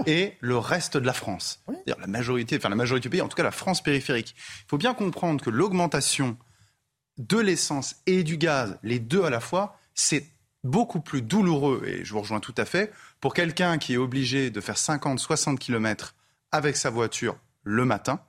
et 0.06 0.34
le 0.40 0.58
reste 0.58 0.96
de 0.96 1.06
la 1.06 1.12
France. 1.12 1.62
Oui. 1.68 1.76
La 1.86 2.06
majorité, 2.06 2.56
enfin 2.56 2.68
la 2.68 2.76
majorité 2.76 3.08
du 3.08 3.10
pays, 3.10 3.22
en 3.22 3.28
tout 3.28 3.36
cas 3.36 3.42
la 3.42 3.50
France 3.50 3.82
périphérique. 3.82 4.34
Il 4.36 4.68
faut 4.68 4.78
bien 4.78 4.94
comprendre 4.94 5.42
que 5.42 5.50
l'augmentation 5.50 6.36
de 7.18 7.38
l'essence 7.38 7.96
et 8.06 8.24
du 8.24 8.36
gaz, 8.36 8.78
les 8.82 8.98
deux 8.98 9.24
à 9.24 9.30
la 9.30 9.40
fois, 9.40 9.78
c'est 9.94 10.26
beaucoup 10.64 11.00
plus 11.00 11.22
douloureux, 11.22 11.82
et 11.86 12.04
je 12.04 12.12
vous 12.12 12.20
rejoins 12.20 12.40
tout 12.40 12.54
à 12.58 12.64
fait, 12.64 12.92
pour 13.20 13.34
quelqu'un 13.34 13.78
qui 13.78 13.94
est 13.94 13.98
obligé 13.98 14.50
de 14.50 14.60
faire 14.60 14.76
50, 14.76 15.18
60 15.18 15.58
km 15.58 16.14
avec 16.52 16.76
sa 16.76 16.90
voiture 16.90 17.36
le 17.62 17.84
matin, 17.84 18.20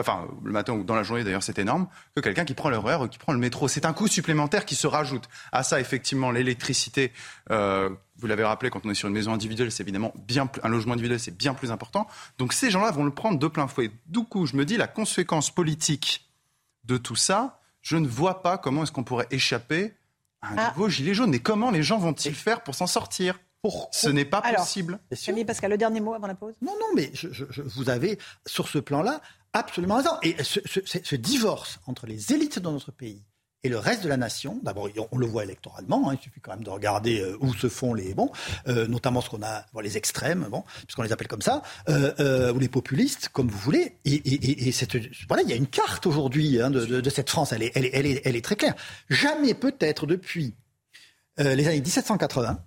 enfin 0.00 0.26
le 0.44 0.52
matin 0.52 0.72
ou 0.72 0.84
dans 0.84 0.94
la 0.94 1.02
journée 1.02 1.24
d'ailleurs 1.24 1.42
c'est 1.42 1.58
énorme, 1.58 1.88
que 2.14 2.20
quelqu'un 2.20 2.44
qui 2.44 2.54
prend 2.54 2.70
l'horaire 2.70 3.02
ou 3.02 3.08
qui 3.08 3.18
prend 3.18 3.32
le 3.32 3.38
métro. 3.38 3.68
C'est 3.68 3.84
un 3.84 3.92
coût 3.92 4.08
supplémentaire 4.08 4.64
qui 4.64 4.74
se 4.74 4.86
rajoute. 4.86 5.28
À 5.52 5.62
ça, 5.62 5.80
effectivement, 5.80 6.30
l'électricité, 6.30 7.12
euh, 7.50 7.90
vous 8.16 8.26
l'avez 8.26 8.44
rappelé, 8.44 8.70
quand 8.70 8.84
on 8.84 8.90
est 8.90 8.94
sur 8.94 9.08
une 9.08 9.14
maison 9.14 9.32
individuelle, 9.32 9.70
c'est 9.70 9.82
évidemment 9.82 10.12
bien 10.26 10.46
plus, 10.46 10.60
un 10.64 10.68
logement 10.68 10.94
individuel, 10.94 11.20
c'est 11.20 11.36
bien 11.36 11.54
plus 11.54 11.70
important. 11.70 12.06
Donc 12.38 12.52
ces 12.52 12.70
gens-là 12.70 12.90
vont 12.90 13.04
le 13.04 13.14
prendre 13.14 13.38
de 13.38 13.46
plein 13.46 13.68
fouet. 13.68 13.90
Du 14.06 14.24
coup, 14.24 14.46
je 14.46 14.56
me 14.56 14.64
dis, 14.64 14.76
la 14.76 14.88
conséquence 14.88 15.50
politique 15.50 16.28
de 16.84 16.96
tout 16.96 17.16
ça, 17.16 17.60
je 17.82 17.96
ne 17.96 18.06
vois 18.06 18.42
pas 18.42 18.58
comment 18.58 18.82
est-ce 18.82 18.92
qu'on 18.92 19.04
pourrait 19.04 19.28
échapper 19.30 19.94
à 20.42 20.52
un 20.52 20.56
ah. 20.58 20.68
nouveau 20.70 20.88
gilet 20.88 21.14
jaune. 21.14 21.34
Et 21.34 21.40
comment 21.40 21.70
les 21.70 21.82
gens 21.82 21.98
vont-ils 21.98 22.34
faire 22.34 22.62
pour 22.62 22.74
s'en 22.74 22.86
sortir? 22.86 23.38
Pour, 23.62 23.88
Ce 23.92 24.08
n'est 24.08 24.24
pas 24.24 24.38
Alors, 24.38 24.62
possible. 24.62 24.98
Camille 25.24 25.44
Pascal, 25.44 25.70
le 25.70 25.78
dernier 25.78 26.00
mot 26.00 26.14
avant 26.14 26.26
la 26.26 26.34
pause 26.34 26.54
Non, 26.62 26.74
non, 26.78 26.86
mais 26.94 27.10
je, 27.12 27.28
je, 27.32 27.44
je, 27.50 27.62
vous 27.62 27.90
avez, 27.90 28.18
sur 28.46 28.68
ce 28.68 28.78
plan-là, 28.78 29.20
absolument 29.52 29.96
raison. 29.96 30.10
Et 30.22 30.36
ce, 30.42 30.60
ce, 30.64 30.80
ce, 31.02 31.16
divorce 31.16 31.80
entre 31.86 32.06
les 32.06 32.32
élites 32.32 32.58
de 32.58 32.68
notre 32.68 32.92
pays 32.92 33.24
et 33.64 33.68
le 33.68 33.78
reste 33.78 34.04
de 34.04 34.08
la 34.08 34.16
nation, 34.16 34.60
d'abord 34.62 34.88
on 35.10 35.18
le 35.18 35.26
voit 35.26 35.42
électoralement, 35.42 36.08
hein, 36.08 36.14
il 36.14 36.22
suffit 36.22 36.40
quand 36.40 36.52
même 36.52 36.62
de 36.62 36.70
regarder 36.70 37.20
euh, 37.20 37.36
où 37.40 37.52
se 37.52 37.68
font 37.68 37.92
les 37.92 38.14
bons, 38.14 38.30
euh, 38.68 38.86
notamment 38.86 39.20
ce 39.20 39.28
qu'on 39.28 39.42
a, 39.42 39.66
bon, 39.72 39.80
les 39.80 39.96
extrêmes, 39.96 40.46
bon, 40.48 40.62
puisqu'on 40.86 41.02
les 41.02 41.10
appelle 41.10 41.26
comme 41.26 41.42
ça, 41.42 41.62
euh, 41.88 42.12
euh, 42.20 42.52
ou 42.52 42.60
les 42.60 42.68
populistes, 42.68 43.30
comme 43.30 43.48
vous 43.48 43.58
voulez. 43.58 43.96
Et, 44.04 44.14
et, 44.14 44.68
et 44.68 44.72
cette, 44.72 44.96
voilà, 45.26 45.42
il 45.42 45.48
y 45.48 45.52
a 45.52 45.56
une 45.56 45.66
carte 45.66 46.06
aujourd'hui 46.06 46.60
hein, 46.62 46.70
de, 46.70 46.84
de, 46.84 47.00
de, 47.00 47.10
cette 47.10 47.30
France, 47.30 47.52
elle 47.52 47.64
est, 47.64 47.72
elle 47.74 47.86
est, 47.86 47.90
elle 47.94 48.06
est, 48.06 48.22
elle 48.24 48.36
est 48.36 48.44
très 48.44 48.54
claire. 48.54 48.76
Jamais 49.10 49.54
peut-être 49.54 50.06
depuis 50.06 50.54
euh, 51.40 51.54
les 51.54 51.66
années 51.66 51.80
1780, 51.80 52.64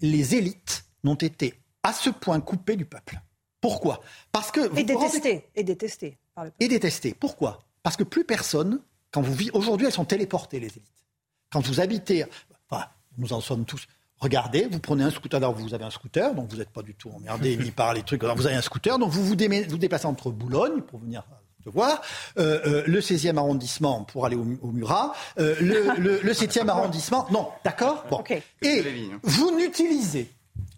les 0.00 0.34
élites 0.34 0.84
n'ont 1.02 1.14
été 1.14 1.54
à 1.82 1.92
ce 1.92 2.10
point 2.10 2.40
coupées 2.40 2.76
du 2.76 2.84
peuple. 2.84 3.20
Pourquoi? 3.60 4.00
Parce 4.32 4.50
que 4.50 4.60
et 4.78 4.84
détesté, 4.84 5.18
rendez... 5.18 5.44
et 5.54 5.64
détesté 5.64 6.18
par 6.34 6.44
le 6.44 6.52
et 6.60 6.68
détesté. 6.68 7.14
Pourquoi? 7.14 7.64
Parce 7.82 7.96
que 7.96 8.04
plus 8.04 8.24
personne, 8.24 8.80
quand 9.10 9.22
vous 9.22 9.34
vivez 9.34 9.50
aujourd'hui, 9.52 9.86
elles 9.86 9.92
sont 9.92 10.04
téléportées 10.04 10.60
les 10.60 10.68
élites. 10.68 11.04
Quand 11.50 11.60
vous 11.60 11.80
habitez, 11.80 12.24
enfin, 12.68 12.86
nous 13.18 13.32
en 13.32 13.40
sommes 13.40 13.64
tous. 13.64 13.86
Regardez, 14.18 14.66
vous 14.66 14.80
prenez 14.80 15.04
un 15.04 15.10
scooter, 15.10 15.36
alors 15.36 15.54
vous 15.54 15.74
avez 15.74 15.84
un 15.84 15.90
scooter, 15.90 16.34
donc 16.34 16.50
vous 16.50 16.56
n'êtes 16.56 16.70
pas 16.70 16.82
du 16.82 16.94
tout 16.94 17.10
emmerdé 17.10 17.56
ni 17.58 17.70
par 17.70 17.94
les 17.94 18.02
trucs. 18.02 18.22
Alors 18.24 18.36
vous 18.36 18.46
avez 18.46 18.56
un 18.56 18.62
scooter, 18.62 18.98
donc 18.98 19.10
vous 19.10 19.24
vous, 19.24 19.36
dé 19.36 19.64
vous 19.64 19.78
déplacez 19.78 20.06
entre 20.06 20.30
Boulogne 20.30 20.82
pour 20.82 21.00
venir 21.00 21.24
te 21.64 21.70
voir, 21.70 22.02
euh, 22.38 22.60
euh, 22.66 22.82
le 22.86 23.00
16e 23.00 23.36
arrondissement 23.36 24.04
pour 24.04 24.26
aller 24.26 24.36
au, 24.36 24.46
au 24.62 24.70
Murat, 24.72 25.14
euh, 25.38 25.54
le, 25.60 25.86
le, 25.98 26.20
le 26.22 26.32
7e 26.32 26.68
arrondissement. 26.68 27.26
Non, 27.30 27.48
d'accord 27.64 28.04
bon. 28.10 28.18
okay. 28.18 28.42
Et 28.62 28.84
vous 29.22 29.56
n'utilisez 29.56 30.30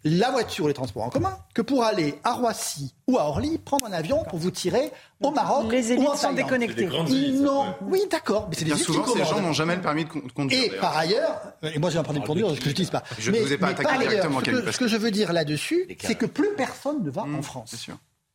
la 0.05 0.31
voiture, 0.31 0.69
les 0.69 0.75
transports 0.75 1.03
en 1.03 1.11
commun, 1.11 1.37
que 1.53 1.63
pour 1.63 1.83
aller 1.83 2.15
à 2.23 2.35
Roissy 2.35 2.95
ou 3.09 3.19
à 3.19 3.25
Orly, 3.25 3.59
prendre 3.59 3.87
un 3.87 3.93
avion 3.93 4.23
pour 4.31 4.39
vous 4.39 4.53
tirer 4.53 4.93
au 5.21 5.33
Maroc 5.33 5.71
les 5.73 5.93
élites 5.93 6.07
ou 6.07 6.11
en 6.11 6.17
sont 6.17 6.33
déconnectées. 6.33 6.89
Ils 7.09 7.43
n'ont, 7.43 7.75
oui, 7.83 8.03
d'accord, 8.09 8.47
mais 8.49 8.55
c'est 8.57 8.65
des 8.65 8.73
Bien 8.73 8.85
souvent, 8.85 9.05
ces 9.07 9.25
gens 9.25 9.41
n'ont 9.41 9.53
jamais 9.53 9.75
le 9.75 9.83
permis 9.83 10.05
de 10.05 10.11
conduire. 10.33 10.63
Et 10.63 10.71
par 10.79 10.97
ailleurs, 10.97 11.41
et 11.63 11.79
moi 11.81 11.91
j'ai 11.91 11.99
un 11.99 12.05
permis 12.05 12.21
de 12.21 12.27
conduire, 12.27 12.49
ce 12.51 12.55
que 12.55 12.65
je 12.65 12.69
n'utilise 12.69 12.91
pas. 12.91 13.03
Je 13.19 13.33
ne 13.33 13.39
vous 13.41 13.53
ai 13.53 13.59
pas 13.59 13.69
attaqué 13.69 13.99
directement. 13.99 14.39
Ce 14.41 14.45
que, 14.45 14.73
ce 14.73 14.79
que 14.79 14.87
je 14.89 14.97
veux 14.97 15.11
dire 15.11 15.33
là-dessus, 15.33 15.89
c'est 16.01 16.15
que 16.15 16.27
plus 16.27 16.51
personne 16.57 17.03
ne 17.03 17.11
va 17.11 17.25
mmh, 17.25 17.35
en 17.35 17.43
France. 17.43 17.89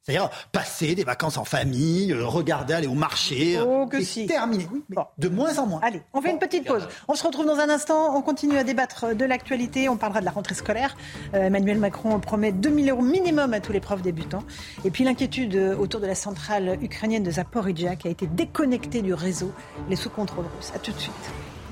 C'est-à-dire 0.04 0.30
passer 0.52 0.96
des 0.96 1.04
vacances 1.04 1.38
en 1.38 1.44
famille, 1.44 2.12
euh, 2.12 2.26
regarder, 2.26 2.74
aller 2.74 2.88
au 2.88 2.96
marché. 2.96 3.60
Oh, 3.62 3.86
que 3.86 4.04
c'est 4.04 4.26
terminé. 4.26 4.68
Oui, 4.72 4.84
mais 4.90 4.96
de 5.18 5.30
moins 5.30 5.60
en 5.60 5.68
moins. 5.68 5.80
Allez, 5.84 6.02
on 6.14 6.22
fait 6.22 6.32
une 6.32 6.40
petite 6.40 6.66
pause. 6.66 6.88
On 7.08 7.14
se 7.14 7.24
retrouve 7.24 7.46
dans 7.46 7.60
un 7.60 7.70
instant. 7.70 8.16
On 8.16 8.22
continue 8.22 8.58
à 8.58 8.64
débattre 8.64 9.16
de 9.16 9.26
l'actualité. 9.26 9.90
On 9.90 9.98
parlera 9.98 10.20
de 10.20 10.26
la 10.26 10.32
rentrée 10.32 10.56
scolaire. 10.56 10.98
Euh, 11.36 11.44
Emmanuel 11.44 11.78
Macron 11.78 12.20
promet 12.20 12.52
2000 12.52 12.90
euros 12.90 13.02
minimum 13.02 13.54
à 13.54 13.60
tous 13.60 13.74
les 13.74 13.80
profs 13.80 14.02
débutants. 14.02 14.44
Et 14.86 14.90
puis 14.90 15.04
l'inquiétude 15.04 15.56
autour 15.56 16.00
de 16.00 16.08
la 16.08 16.16
centrale 16.16 16.80
ukrainienne 16.82 17.24
de 17.24 17.32
Zaporizhia 17.32 17.96
qui 17.96 18.08
a 18.08 18.12
été 18.12 18.26
déconnectée 18.26 19.04
du 19.04 19.14
réseau. 19.14 19.54
Les 19.88 19.96
sous 19.96 20.10
contrôle 20.10 20.46
russe. 20.58 20.72
À 20.76 20.80
tout 20.80 20.92
de 20.92 21.00
suite 21.00 21.14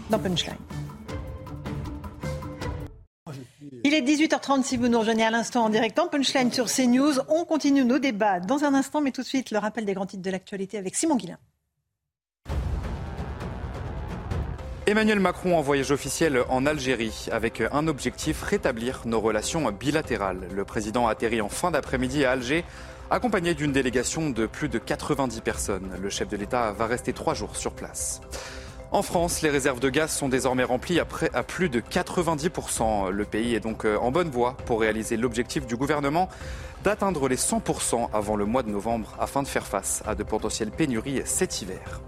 dans 0.10 0.19
Punchline. 0.19 0.56
18h30 4.10 4.64
si 4.64 4.76
vous 4.76 4.88
nous 4.88 4.98
rejoignez 4.98 5.23
à 5.23 5.30
l'instant 5.30 5.65
en 5.65 5.69
direct 5.69 5.99
en 5.99 6.07
punchline 6.07 6.52
sur 6.52 6.65
CNews. 6.65 7.19
On 7.27 7.45
continue 7.45 7.86
nos 7.86 7.99
débats 7.99 8.40
dans 8.40 8.64
un 8.64 8.73
instant, 8.73 9.02
mais 9.02 9.11
tout 9.11 9.22
de 9.22 9.27
suite 9.27 9.52
le 9.52 9.60
rappel 9.60 9.86
des 9.86 9.94
grands 9.94 10.07
titres 10.07 10.23
de 10.23 10.31
l'actualité 10.31 10.80
avec 10.80 10.95
Simon 10.95 11.15
Guillain. 11.15 11.38
Emmanuel 14.88 15.19
Macron 15.19 15.56
en 15.56 15.61
voyage 15.61 15.91
officiel 15.91 16.41
en 16.49 16.65
Algérie 16.65 17.27
avec 17.31 17.61
un 17.72 17.88
objectif, 17.88 18.41
rétablir 18.41 19.03
nos 19.06 19.22
relations 19.22 19.72
bilatérales. 19.72 20.48
Le 20.56 20.65
président 20.65 21.07
atterrit 21.07 21.41
en 21.41 21.49
fin 21.49 21.69
d'après-midi 21.69 22.26
à 22.26 22.31
Alger 22.31 22.65
accompagné 23.11 23.53
d'une 23.53 23.72
délégation 23.72 24.31
de 24.31 24.48
plus 24.48 24.69
de 24.69 24.80
90 24.80 25.41
personnes. 25.41 25.91
Le 26.02 26.10
chef 26.10 26.27
de 26.30 26.38
l'État 26.38 26.72
va 26.72 26.88
rester 26.88 27.14
trois 27.14 27.36
jours 27.36 27.56
sur 27.56 27.73
place. 27.73 28.22
En 28.91 29.03
France, 29.03 29.44
les 29.44 29.52
réserves 29.52 29.80
de 29.80 29.90
gaz 29.90 30.11
sont 30.11 30.30
désormais 30.30 30.64
remplies 30.64 30.99
à, 30.99 31.06
plus 31.44 31.70
de 31.70 31.80
90%. 31.80 33.11
Le 33.11 33.24
pays 33.24 33.53
est 33.53 33.60
donc 33.60 33.86
euh, 33.86 33.98
en 33.98 34.10
bonne 34.10 34.30
voie 34.30 34.57
pour 34.66 34.82
réaliser 34.82 35.16
l'objectif 35.16 35.68
du 35.68 35.76
gouvernement 35.76 36.28
d'atteindre 36.84 37.28
les 37.28 37.36
100% 37.36 38.10
avant 38.14 38.36
le 38.36 38.45
mois 38.45 38.64
de 38.64 38.72
novembre 38.72 39.16
afin 39.20 39.44
de 39.44 39.48
faire 39.48 39.68
face 39.68 40.02
à 40.07 40.16
de 40.16 40.24
potentielles 40.24 40.72
pénuries 40.72 41.22
cet 41.26 41.61
hiver. 41.61 42.02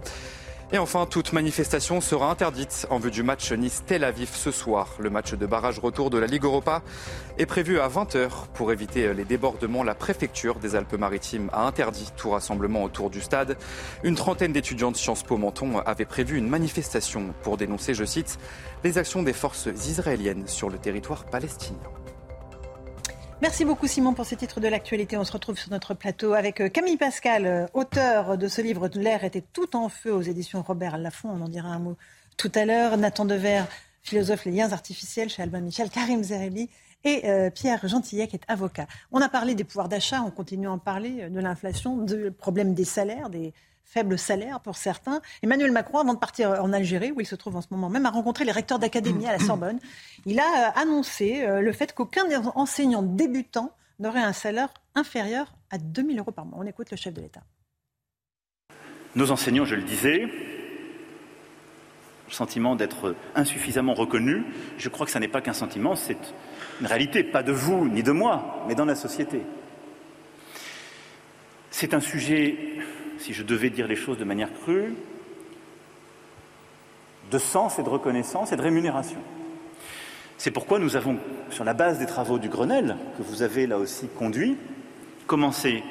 Et 0.74 0.78
enfin, 0.78 1.04
toute 1.04 1.34
manifestation 1.34 2.00
sera 2.00 2.30
interdite 2.30 2.86
en 2.88 2.98
vue 2.98 3.10
du 3.10 3.22
match 3.22 3.52
Nice-Tel 3.52 4.04
Aviv 4.04 4.30
ce 4.32 4.50
soir. 4.50 4.88
Le 4.98 5.10
match 5.10 5.34
de 5.34 5.44
barrage 5.44 5.78
retour 5.78 6.08
de 6.08 6.16
la 6.16 6.26
Ligue 6.26 6.44
Europa 6.44 6.80
est 7.36 7.44
prévu 7.44 7.78
à 7.78 7.88
20h. 7.88 8.46
Pour 8.54 8.72
éviter 8.72 9.12
les 9.12 9.26
débordements, 9.26 9.84
la 9.84 9.94
préfecture 9.94 10.54
des 10.54 10.74
Alpes-Maritimes 10.74 11.50
a 11.52 11.66
interdit 11.66 12.10
tout 12.16 12.30
rassemblement 12.30 12.84
autour 12.84 13.10
du 13.10 13.20
stade. 13.20 13.58
Une 14.02 14.14
trentaine 14.14 14.54
d'étudiants 14.54 14.92
de 14.92 14.96
Sciences 14.96 15.24
Po 15.24 15.36
Menton 15.36 15.78
avaient 15.84 16.06
prévu 16.06 16.38
une 16.38 16.48
manifestation 16.48 17.34
pour 17.42 17.58
dénoncer, 17.58 17.92
je 17.92 18.06
cite, 18.06 18.38
les 18.82 18.96
actions 18.96 19.22
des 19.22 19.34
forces 19.34 19.68
israéliennes 19.86 20.48
sur 20.48 20.70
le 20.70 20.78
territoire 20.78 21.26
palestinien. 21.26 22.01
Merci 23.42 23.64
beaucoup 23.64 23.88
Simon 23.88 24.14
pour 24.14 24.24
ces 24.24 24.36
titres 24.36 24.60
de 24.60 24.68
l'actualité. 24.68 25.16
On 25.16 25.24
se 25.24 25.32
retrouve 25.32 25.58
sur 25.58 25.68
notre 25.72 25.94
plateau 25.94 26.34
avec 26.34 26.60
euh, 26.60 26.68
Camille 26.68 26.96
Pascal, 26.96 27.44
euh, 27.44 27.66
auteur 27.74 28.38
de 28.38 28.46
ce 28.46 28.62
livre 28.62 28.88
L'air 28.94 29.24
était 29.24 29.42
tout 29.52 29.74
en 29.74 29.88
feu 29.88 30.14
aux 30.14 30.20
éditions 30.20 30.62
Robert 30.62 30.96
Laffont. 30.96 31.28
On 31.28 31.40
en 31.40 31.48
dira 31.48 31.70
un 31.70 31.80
mot 31.80 31.96
tout 32.36 32.52
à 32.54 32.64
l'heure. 32.64 32.96
Nathan 32.96 33.24
Dever, 33.24 33.64
philosophe 34.04 34.44
Les 34.44 34.52
liens 34.52 34.70
artificiels 34.70 35.28
chez 35.28 35.42
Albin 35.42 35.60
Michel, 35.60 35.90
Karim 35.90 36.22
Zerebi 36.22 36.70
et 37.02 37.28
euh, 37.28 37.50
Pierre 37.50 37.88
Gentillet 37.88 38.28
qui 38.28 38.36
est 38.36 38.44
avocat. 38.46 38.86
On 39.10 39.20
a 39.20 39.28
parlé 39.28 39.56
des 39.56 39.64
pouvoirs 39.64 39.88
d'achat, 39.88 40.22
on 40.24 40.30
continue 40.30 40.68
à 40.68 40.70
en 40.70 40.78
parler, 40.78 41.28
de 41.28 41.40
l'inflation, 41.40 41.96
du 41.96 42.30
problème 42.30 42.74
des 42.74 42.84
salaires, 42.84 43.28
des 43.28 43.52
faible 43.84 44.18
salaire 44.18 44.60
pour 44.60 44.76
certains. 44.76 45.20
Emmanuel 45.42 45.70
Macron, 45.70 45.98
avant 45.98 46.14
de 46.14 46.18
partir 46.18 46.50
en 46.50 46.72
Algérie, 46.72 47.12
où 47.12 47.20
il 47.20 47.26
se 47.26 47.34
trouve 47.34 47.56
en 47.56 47.60
ce 47.60 47.68
moment 47.70 47.90
même, 47.90 48.06
a 48.06 48.10
rencontré 48.10 48.44
les 48.44 48.52
recteurs 48.52 48.78
d'académie 48.78 49.26
à 49.26 49.32
la 49.32 49.38
Sorbonne. 49.38 49.78
Il 50.26 50.40
a 50.40 50.42
euh, 50.42 50.80
annoncé 50.80 51.42
euh, 51.42 51.60
le 51.60 51.72
fait 51.72 51.94
qu'aucun 51.94 52.24
enseignant 52.54 53.02
débutant 53.02 53.74
n'aurait 53.98 54.22
un 54.22 54.32
salaire 54.32 54.72
inférieur 54.94 55.54
à 55.70 55.78
2000 55.78 56.18
euros 56.18 56.32
par 56.32 56.46
mois. 56.46 56.58
On 56.60 56.66
écoute 56.66 56.90
le 56.90 56.96
chef 56.96 57.12
de 57.14 57.20
l'État. 57.20 57.42
Nos 59.14 59.30
enseignants, 59.30 59.66
je 59.66 59.74
le 59.74 59.82
disais, 59.82 60.26
le 62.28 62.32
sentiment 62.32 62.76
d'être 62.76 63.14
insuffisamment 63.34 63.92
reconnus, 63.92 64.42
je 64.78 64.88
crois 64.88 65.04
que 65.04 65.12
ce 65.12 65.18
n'est 65.18 65.28
pas 65.28 65.42
qu'un 65.42 65.52
sentiment, 65.52 65.96
c'est 65.96 66.16
une 66.80 66.86
réalité, 66.86 67.22
pas 67.22 67.42
de 67.42 67.52
vous 67.52 67.88
ni 67.88 68.02
de 68.02 68.12
moi, 68.12 68.64
mais 68.66 68.74
dans 68.74 68.86
la 68.86 68.94
société. 68.94 69.42
C'est 71.70 71.92
un 71.92 72.00
sujet 72.00 72.56
si 73.22 73.32
je 73.32 73.44
devais 73.44 73.70
dire 73.70 73.86
les 73.86 73.96
choses 73.96 74.18
de 74.18 74.24
manière 74.24 74.52
crue, 74.52 74.94
de 77.30 77.38
sens 77.38 77.78
et 77.78 77.82
de 77.82 77.88
reconnaissance 77.88 78.50
et 78.52 78.56
de 78.56 78.62
rémunération. 78.62 79.20
C'est 80.38 80.50
pourquoi 80.50 80.80
nous 80.80 80.96
avons, 80.96 81.18
sur 81.50 81.62
la 81.62 81.72
base 81.72 82.00
des 82.00 82.06
travaux 82.06 82.38
du 82.38 82.48
Grenelle, 82.48 82.96
que 83.16 83.22
vous 83.22 83.42
avez 83.42 83.68
là 83.68 83.78
aussi 83.78 84.08
conduit, 84.08 84.56
commencé 85.28 85.84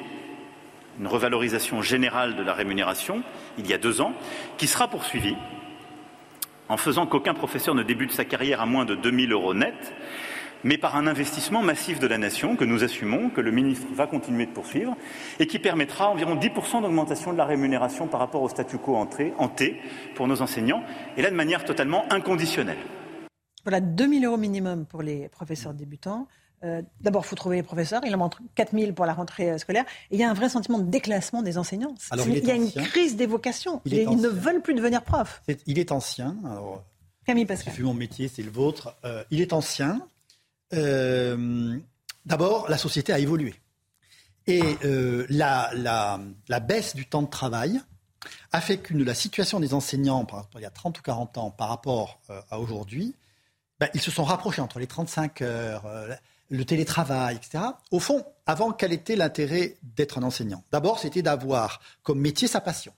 une 1.00 1.06
revalorisation 1.06 1.80
générale 1.80 2.36
de 2.36 2.42
la 2.42 2.52
rémunération 2.52 3.22
il 3.56 3.66
y 3.66 3.72
a 3.72 3.78
deux 3.78 4.02
ans, 4.02 4.12
qui 4.58 4.66
sera 4.66 4.88
poursuivie 4.88 5.36
en 6.68 6.76
faisant 6.76 7.06
qu'aucun 7.06 7.34
professeur 7.34 7.74
ne 7.74 7.82
débute 7.82 8.12
sa 8.12 8.26
carrière 8.26 8.60
à 8.60 8.66
moins 8.66 8.84
de 8.84 8.94
2000 8.94 9.32
euros 9.32 9.54
net, 9.54 9.94
mais 10.64 10.78
par 10.78 10.96
un 10.96 11.06
investissement 11.06 11.62
massif 11.62 11.98
de 11.98 12.06
la 12.06 12.18
nation 12.18 12.56
que 12.56 12.64
nous 12.64 12.84
assumons, 12.84 13.30
que 13.30 13.40
le 13.40 13.50
ministre 13.50 13.86
va 13.94 14.06
continuer 14.06 14.46
de 14.46 14.52
poursuivre, 14.52 14.96
et 15.38 15.46
qui 15.46 15.58
permettra 15.58 16.08
environ 16.10 16.36
10% 16.36 16.82
d'augmentation 16.82 17.32
de 17.32 17.38
la 17.38 17.44
rémunération 17.44 18.06
par 18.06 18.20
rapport 18.20 18.42
au 18.42 18.48
statu 18.48 18.78
quo 18.78 18.96
en 18.96 19.06
T 19.06 19.76
pour 20.14 20.28
nos 20.28 20.42
enseignants, 20.42 20.82
et 21.16 21.22
là 21.22 21.30
de 21.30 21.36
manière 21.36 21.64
totalement 21.64 22.04
inconditionnelle. 22.12 22.78
Voilà, 23.64 23.80
2000 23.80 24.24
euros 24.24 24.36
minimum 24.36 24.86
pour 24.86 25.02
les 25.02 25.28
professeurs 25.28 25.74
débutants. 25.74 26.26
Euh, 26.64 26.82
D'abord, 27.00 27.22
il 27.24 27.28
faut 27.28 27.36
trouver 27.36 27.56
les 27.56 27.62
professeurs. 27.62 28.02
Il 28.06 28.14
en 28.14 28.18
manque 28.18 28.34
4000 28.54 28.94
pour 28.94 29.06
la 29.06 29.14
rentrée 29.14 29.50
euh, 29.50 29.58
scolaire. 29.58 29.84
Et 30.10 30.16
il 30.16 30.20
y 30.20 30.24
a 30.24 30.30
un 30.30 30.34
vrai 30.34 30.48
sentiment 30.48 30.78
de 30.78 30.88
déclassement 30.88 31.42
des 31.42 31.58
enseignants. 31.58 31.94
il, 32.26 32.44
y 32.44 32.50
a 32.50 32.54
une 32.54 32.70
crise 32.70 33.16
d'évocation. 33.16 33.80
Ils 33.84 34.08
ne 34.08 34.28
veulent 34.28 34.62
plus 34.62 34.74
devenir 34.74 35.02
profs. 35.02 35.42
il 35.66 35.78
est 35.78 35.92
ancien. 35.92 36.36
Alors, 36.44 36.84
Camille 37.24 37.46
Pascal. 37.46 37.74
mon 37.80 37.94
métier, 37.94 38.28
c'est 38.28 38.42
le 38.42 38.50
vôtre. 38.50 38.96
Euh, 39.04 39.24
il 39.30 39.40
est 39.40 39.52
ancien. 39.52 40.00
Euh, 40.74 41.78
d'abord, 42.24 42.68
la 42.68 42.78
société 42.78 43.12
a 43.12 43.18
évolué. 43.18 43.54
Et 44.46 44.62
euh, 44.84 45.26
la, 45.28 46.20
baisse 46.60 46.94
du 46.96 47.06
temps 47.06 47.22
de 47.22 47.30
travail 47.30 47.80
a 48.52 48.60
fait 48.60 48.78
que 48.78 48.94
la 48.94 49.14
situation 49.14 49.60
des 49.60 49.74
enseignants, 49.74 50.24
par 50.24 50.48
il 50.54 50.62
y 50.62 50.66
a 50.66 50.70
30 50.70 50.98
ou 50.98 51.02
40 51.02 51.38
ans, 51.38 51.50
par 51.50 51.68
rapport 51.68 52.20
euh, 52.30 52.40
à 52.50 52.58
aujourd'hui, 52.58 53.14
ben, 53.78 53.88
ils 53.94 54.00
se 54.00 54.10
sont 54.10 54.24
rapprochés 54.24 54.60
entre 54.60 54.78
les 54.78 54.86
35 54.86 55.42
heures, 55.42 55.84
le 56.50 56.64
télétravail, 56.64 57.36
etc. 57.36 57.64
Au 57.90 57.98
fond, 57.98 58.24
avant, 58.46 58.72
quel 58.72 58.92
était 58.92 59.16
l'intérêt 59.16 59.76
d'être 59.82 60.18
un 60.18 60.22
enseignant? 60.22 60.62
D'abord, 60.70 60.98
c'était 60.98 61.22
d'avoir 61.22 61.80
comme 62.02 62.20
métier 62.20 62.46
sa 62.46 62.60
passion 62.60 62.92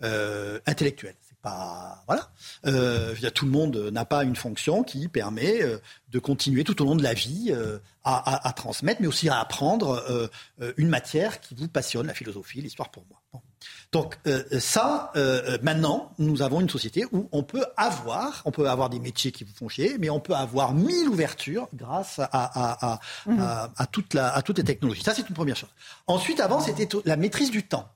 intellectuelle 0.00 1.16
pas 1.42 2.02
voilà. 2.06 2.30
Euh, 2.66 3.14
tout 3.34 3.44
le 3.44 3.50
monde 3.50 3.76
n'a 3.92 4.04
pas 4.04 4.24
une 4.24 4.36
fonction 4.36 4.82
qui 4.82 5.08
permet 5.08 5.62
euh, 5.62 5.78
de 6.10 6.18
continuer 6.18 6.64
tout 6.64 6.80
au 6.82 6.84
long 6.84 6.96
de 6.96 7.02
la 7.02 7.14
vie 7.14 7.50
euh, 7.50 7.78
à, 8.04 8.52
transmettre, 8.56 9.00
mais 9.00 9.06
aussi 9.06 9.28
à 9.28 9.38
apprendre 9.38 10.30
une 10.78 10.88
matière 10.88 11.40
qui 11.40 11.54
vous 11.54 11.68
passionne, 11.68 12.06
la 12.06 12.14
philosophie, 12.14 12.60
l'histoire 12.62 12.90
pour 12.90 13.04
moi. 13.08 13.42
Donc 13.92 14.18
ça, 14.58 15.12
maintenant, 15.62 16.12
nous 16.18 16.40
avons 16.40 16.60
une 16.62 16.70
société 16.70 17.04
où 17.12 17.28
on 17.30 17.42
peut 17.42 17.64
avoir, 17.76 18.42
on 18.46 18.52
peut 18.52 18.70
avoir 18.70 18.88
des 18.88 18.98
métiers 18.98 19.32
qui 19.32 19.44
vous 19.44 19.52
font 19.54 19.68
chier, 19.68 19.96
mais 19.98 20.08
on 20.08 20.18
peut 20.18 20.34
avoir 20.34 20.72
mille 20.72 21.08
ouvertures 21.08 21.68
grâce 21.74 22.18
à, 22.18 22.28
à, 22.32 23.00
mmh. 23.26 23.38
à 23.76 23.86
toute 23.86 24.14
la, 24.14 24.34
à 24.34 24.40
toutes 24.40 24.58
les 24.58 24.64
technologies. 24.64 25.02
Ça, 25.02 25.14
c'est 25.14 25.28
une 25.28 25.34
première 25.34 25.56
chose. 25.56 25.70
Ensuite, 26.06 26.40
avant, 26.40 26.60
c'était 26.60 26.88
la 27.04 27.16
maîtrise 27.16 27.50
du 27.50 27.64
temps. 27.64 27.86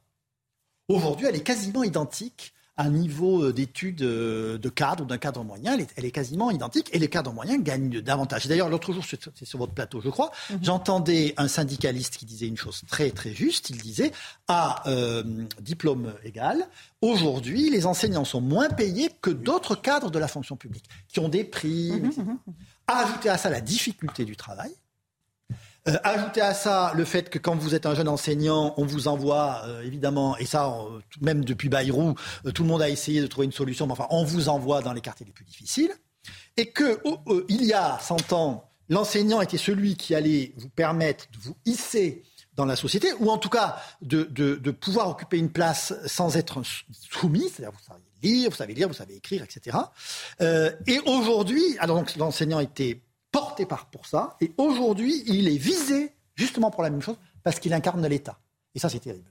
Aujourd'hui, 0.88 1.26
elle 1.26 1.36
est 1.36 1.42
quasiment 1.42 1.82
identique 1.82 2.52
un 2.76 2.90
niveau 2.90 3.44
euh, 3.44 3.52
d'études 3.52 4.02
euh, 4.02 4.58
de 4.58 4.68
cadre 4.68 5.04
ou 5.04 5.06
d'un 5.06 5.18
cadre 5.18 5.44
moyen, 5.44 5.78
elle 5.96 6.04
est, 6.04 6.10
quasiment 6.10 6.50
identique 6.50 6.90
et 6.92 6.98
les 6.98 7.08
cadres 7.08 7.32
moyens 7.32 7.62
gagnent 7.62 8.00
davantage. 8.00 8.46
D'ailleurs, 8.46 8.68
l'autre 8.68 8.92
jour, 8.92 9.04
c'est 9.04 9.44
sur 9.44 9.58
votre 9.58 9.72
plateau, 9.72 10.00
je 10.00 10.10
crois, 10.10 10.30
mhm. 10.50 10.58
j'entendais 10.62 11.34
un 11.36 11.48
syndicaliste 11.48 12.16
qui 12.16 12.24
disait 12.24 12.48
une 12.48 12.56
chose 12.56 12.82
très 12.88 13.10
très 13.10 13.32
juste. 13.32 13.70
Il 13.70 13.78
disait 13.78 14.12
à 14.48 14.88
euh, 14.88 15.22
diplôme 15.60 16.14
égal, 16.24 16.66
aujourd'hui, 17.00 17.70
les 17.70 17.86
enseignants 17.86 18.24
sont 18.24 18.40
moins 18.40 18.68
payés 18.68 19.10
que 19.20 19.30
d'autres 19.30 19.76
cadres 19.76 20.10
de 20.10 20.18
la 20.18 20.28
fonction 20.28 20.56
publique 20.56 20.88
qui 21.08 21.20
ont 21.20 21.28
des 21.28 21.44
primes. 21.44 22.10
Ajouter 22.86 23.30
à 23.30 23.38
ça 23.38 23.48
la 23.48 23.62
difficulté 23.62 24.26
du 24.26 24.36
travail. 24.36 24.70
Euh, 25.86 25.98
ajoutez 26.02 26.40
à 26.40 26.54
ça 26.54 26.92
le 26.94 27.04
fait 27.04 27.28
que 27.28 27.38
quand 27.38 27.56
vous 27.56 27.74
êtes 27.74 27.84
un 27.84 27.94
jeune 27.94 28.08
enseignant, 28.08 28.72
on 28.78 28.86
vous 28.86 29.06
envoie 29.06 29.62
euh, 29.66 29.82
évidemment, 29.82 30.34
et 30.38 30.46
ça 30.46 30.68
euh, 30.68 31.00
même 31.20 31.44
depuis 31.44 31.68
Bayrou, 31.68 32.14
tout 32.54 32.62
le 32.62 32.68
monde 32.68 32.80
a 32.80 32.88
essayé 32.88 33.20
de 33.20 33.26
trouver 33.26 33.44
une 33.44 33.52
solution, 33.52 33.86
mais 33.86 33.92
enfin 33.92 34.06
on 34.08 34.24
vous 34.24 34.48
envoie 34.48 34.80
dans 34.80 34.94
les 34.94 35.02
quartiers 35.02 35.26
les 35.26 35.32
plus 35.32 35.44
difficiles, 35.44 35.92
et 36.56 36.70
que 36.70 37.02
il 37.50 37.66
y 37.66 37.74
a 37.74 37.98
100 37.98 38.32
ans, 38.32 38.70
l'enseignant 38.88 39.42
était 39.42 39.58
celui 39.58 39.96
qui 39.96 40.14
allait 40.14 40.54
vous 40.56 40.70
permettre 40.70 41.26
de 41.32 41.38
vous 41.38 41.56
hisser 41.66 42.22
dans 42.54 42.64
la 42.64 42.76
société, 42.76 43.12
ou 43.18 43.28
en 43.28 43.36
tout 43.36 43.50
cas 43.50 43.76
de 44.00 44.70
pouvoir 44.70 45.10
occuper 45.10 45.36
une 45.36 45.50
place 45.50 45.92
sans 46.06 46.38
être 46.38 46.62
soumis, 46.92 47.50
c'est-à-dire 47.50 47.72
vous 47.72 47.84
savez 47.86 48.00
lire, 48.22 48.48
vous 48.48 48.56
savez 48.56 48.72
lire, 48.72 48.88
vous 48.88 48.94
savez 48.94 49.16
écrire, 49.16 49.42
etc. 49.42 49.76
et 50.40 50.98
aujourd'hui, 51.04 51.76
alors 51.78 51.98
donc 51.98 52.16
l'enseignant 52.16 52.60
était 52.60 53.02
porté 53.34 53.66
par 53.66 53.86
pour 53.86 54.06
ça. 54.06 54.36
Et 54.40 54.52
aujourd'hui, 54.58 55.24
il 55.26 55.48
est 55.48 55.56
visé, 55.56 56.12
justement 56.36 56.70
pour 56.70 56.84
la 56.84 56.90
même 56.90 57.02
chose, 57.02 57.16
parce 57.42 57.58
qu'il 57.58 57.74
incarne 57.74 58.06
l'État. 58.06 58.38
Et 58.76 58.78
ça, 58.78 58.88
c'est 58.88 59.00
terrible. 59.00 59.28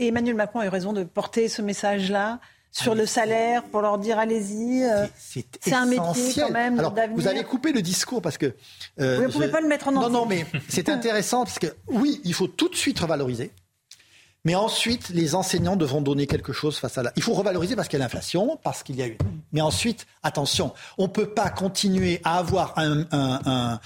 Et 0.00 0.08
Emmanuel 0.08 0.34
Macron 0.34 0.58
a 0.58 0.66
eu 0.66 0.68
raison 0.68 0.92
de 0.92 1.04
porter 1.04 1.48
ce 1.48 1.62
message-là 1.62 2.40
sur 2.72 2.96
le 2.96 3.06
salaire 3.06 3.62
pour 3.62 3.82
leur 3.82 3.98
dire 3.98 4.18
allez-y. 4.18 4.82
Euh, 4.82 5.06
c'est 5.16 5.72
un 5.72 5.86
métier 5.86 6.42
quand 6.42 6.50
même 6.50 6.80
Alors, 6.80 6.92
Vous 7.14 7.28
avez 7.28 7.44
coupé 7.44 7.72
le 7.72 7.82
discours 7.82 8.20
parce 8.20 8.36
que. 8.36 8.52
Euh, 8.98 9.18
vous 9.18 9.22
ne 9.22 9.28
pouvez 9.28 9.48
pas 9.48 9.60
le 9.60 9.68
mettre 9.68 9.86
en 9.86 9.94
entier. 9.94 10.10
Non, 10.10 10.20
non, 10.20 10.26
mais 10.26 10.44
c'est 10.68 10.88
intéressant 10.98 11.44
parce 11.44 11.60
que 11.60 11.68
oui, 11.86 12.20
il 12.24 12.34
faut 12.34 12.48
tout 12.48 12.68
de 12.68 12.74
suite 12.74 12.98
revaloriser. 12.98 13.52
Mais 14.44 14.54
ensuite, 14.54 15.08
les 15.08 15.34
enseignants 15.34 15.76
devront 15.76 16.02
donner 16.02 16.26
quelque 16.26 16.52
chose 16.52 16.76
face 16.76 16.98
à 16.98 17.02
la. 17.02 17.12
Il 17.16 17.22
faut 17.22 17.32
revaloriser 17.32 17.76
parce 17.76 17.88
qu'il 17.88 17.98
y 17.98 18.02
a 18.02 18.04
l'inflation, 18.04 18.58
parce 18.62 18.82
qu'il 18.82 18.96
y 18.96 19.02
a 19.02 19.08
eu. 19.08 19.16
Mais 19.52 19.62
ensuite, 19.62 20.06
attention, 20.22 20.74
on 20.98 21.04
ne 21.04 21.08
peut 21.08 21.28
pas 21.28 21.48
continuer 21.48 22.20
à 22.24 22.38
avoir 22.38 22.74
un, 22.76 23.06
un, 23.10 23.40
un, 23.46 23.80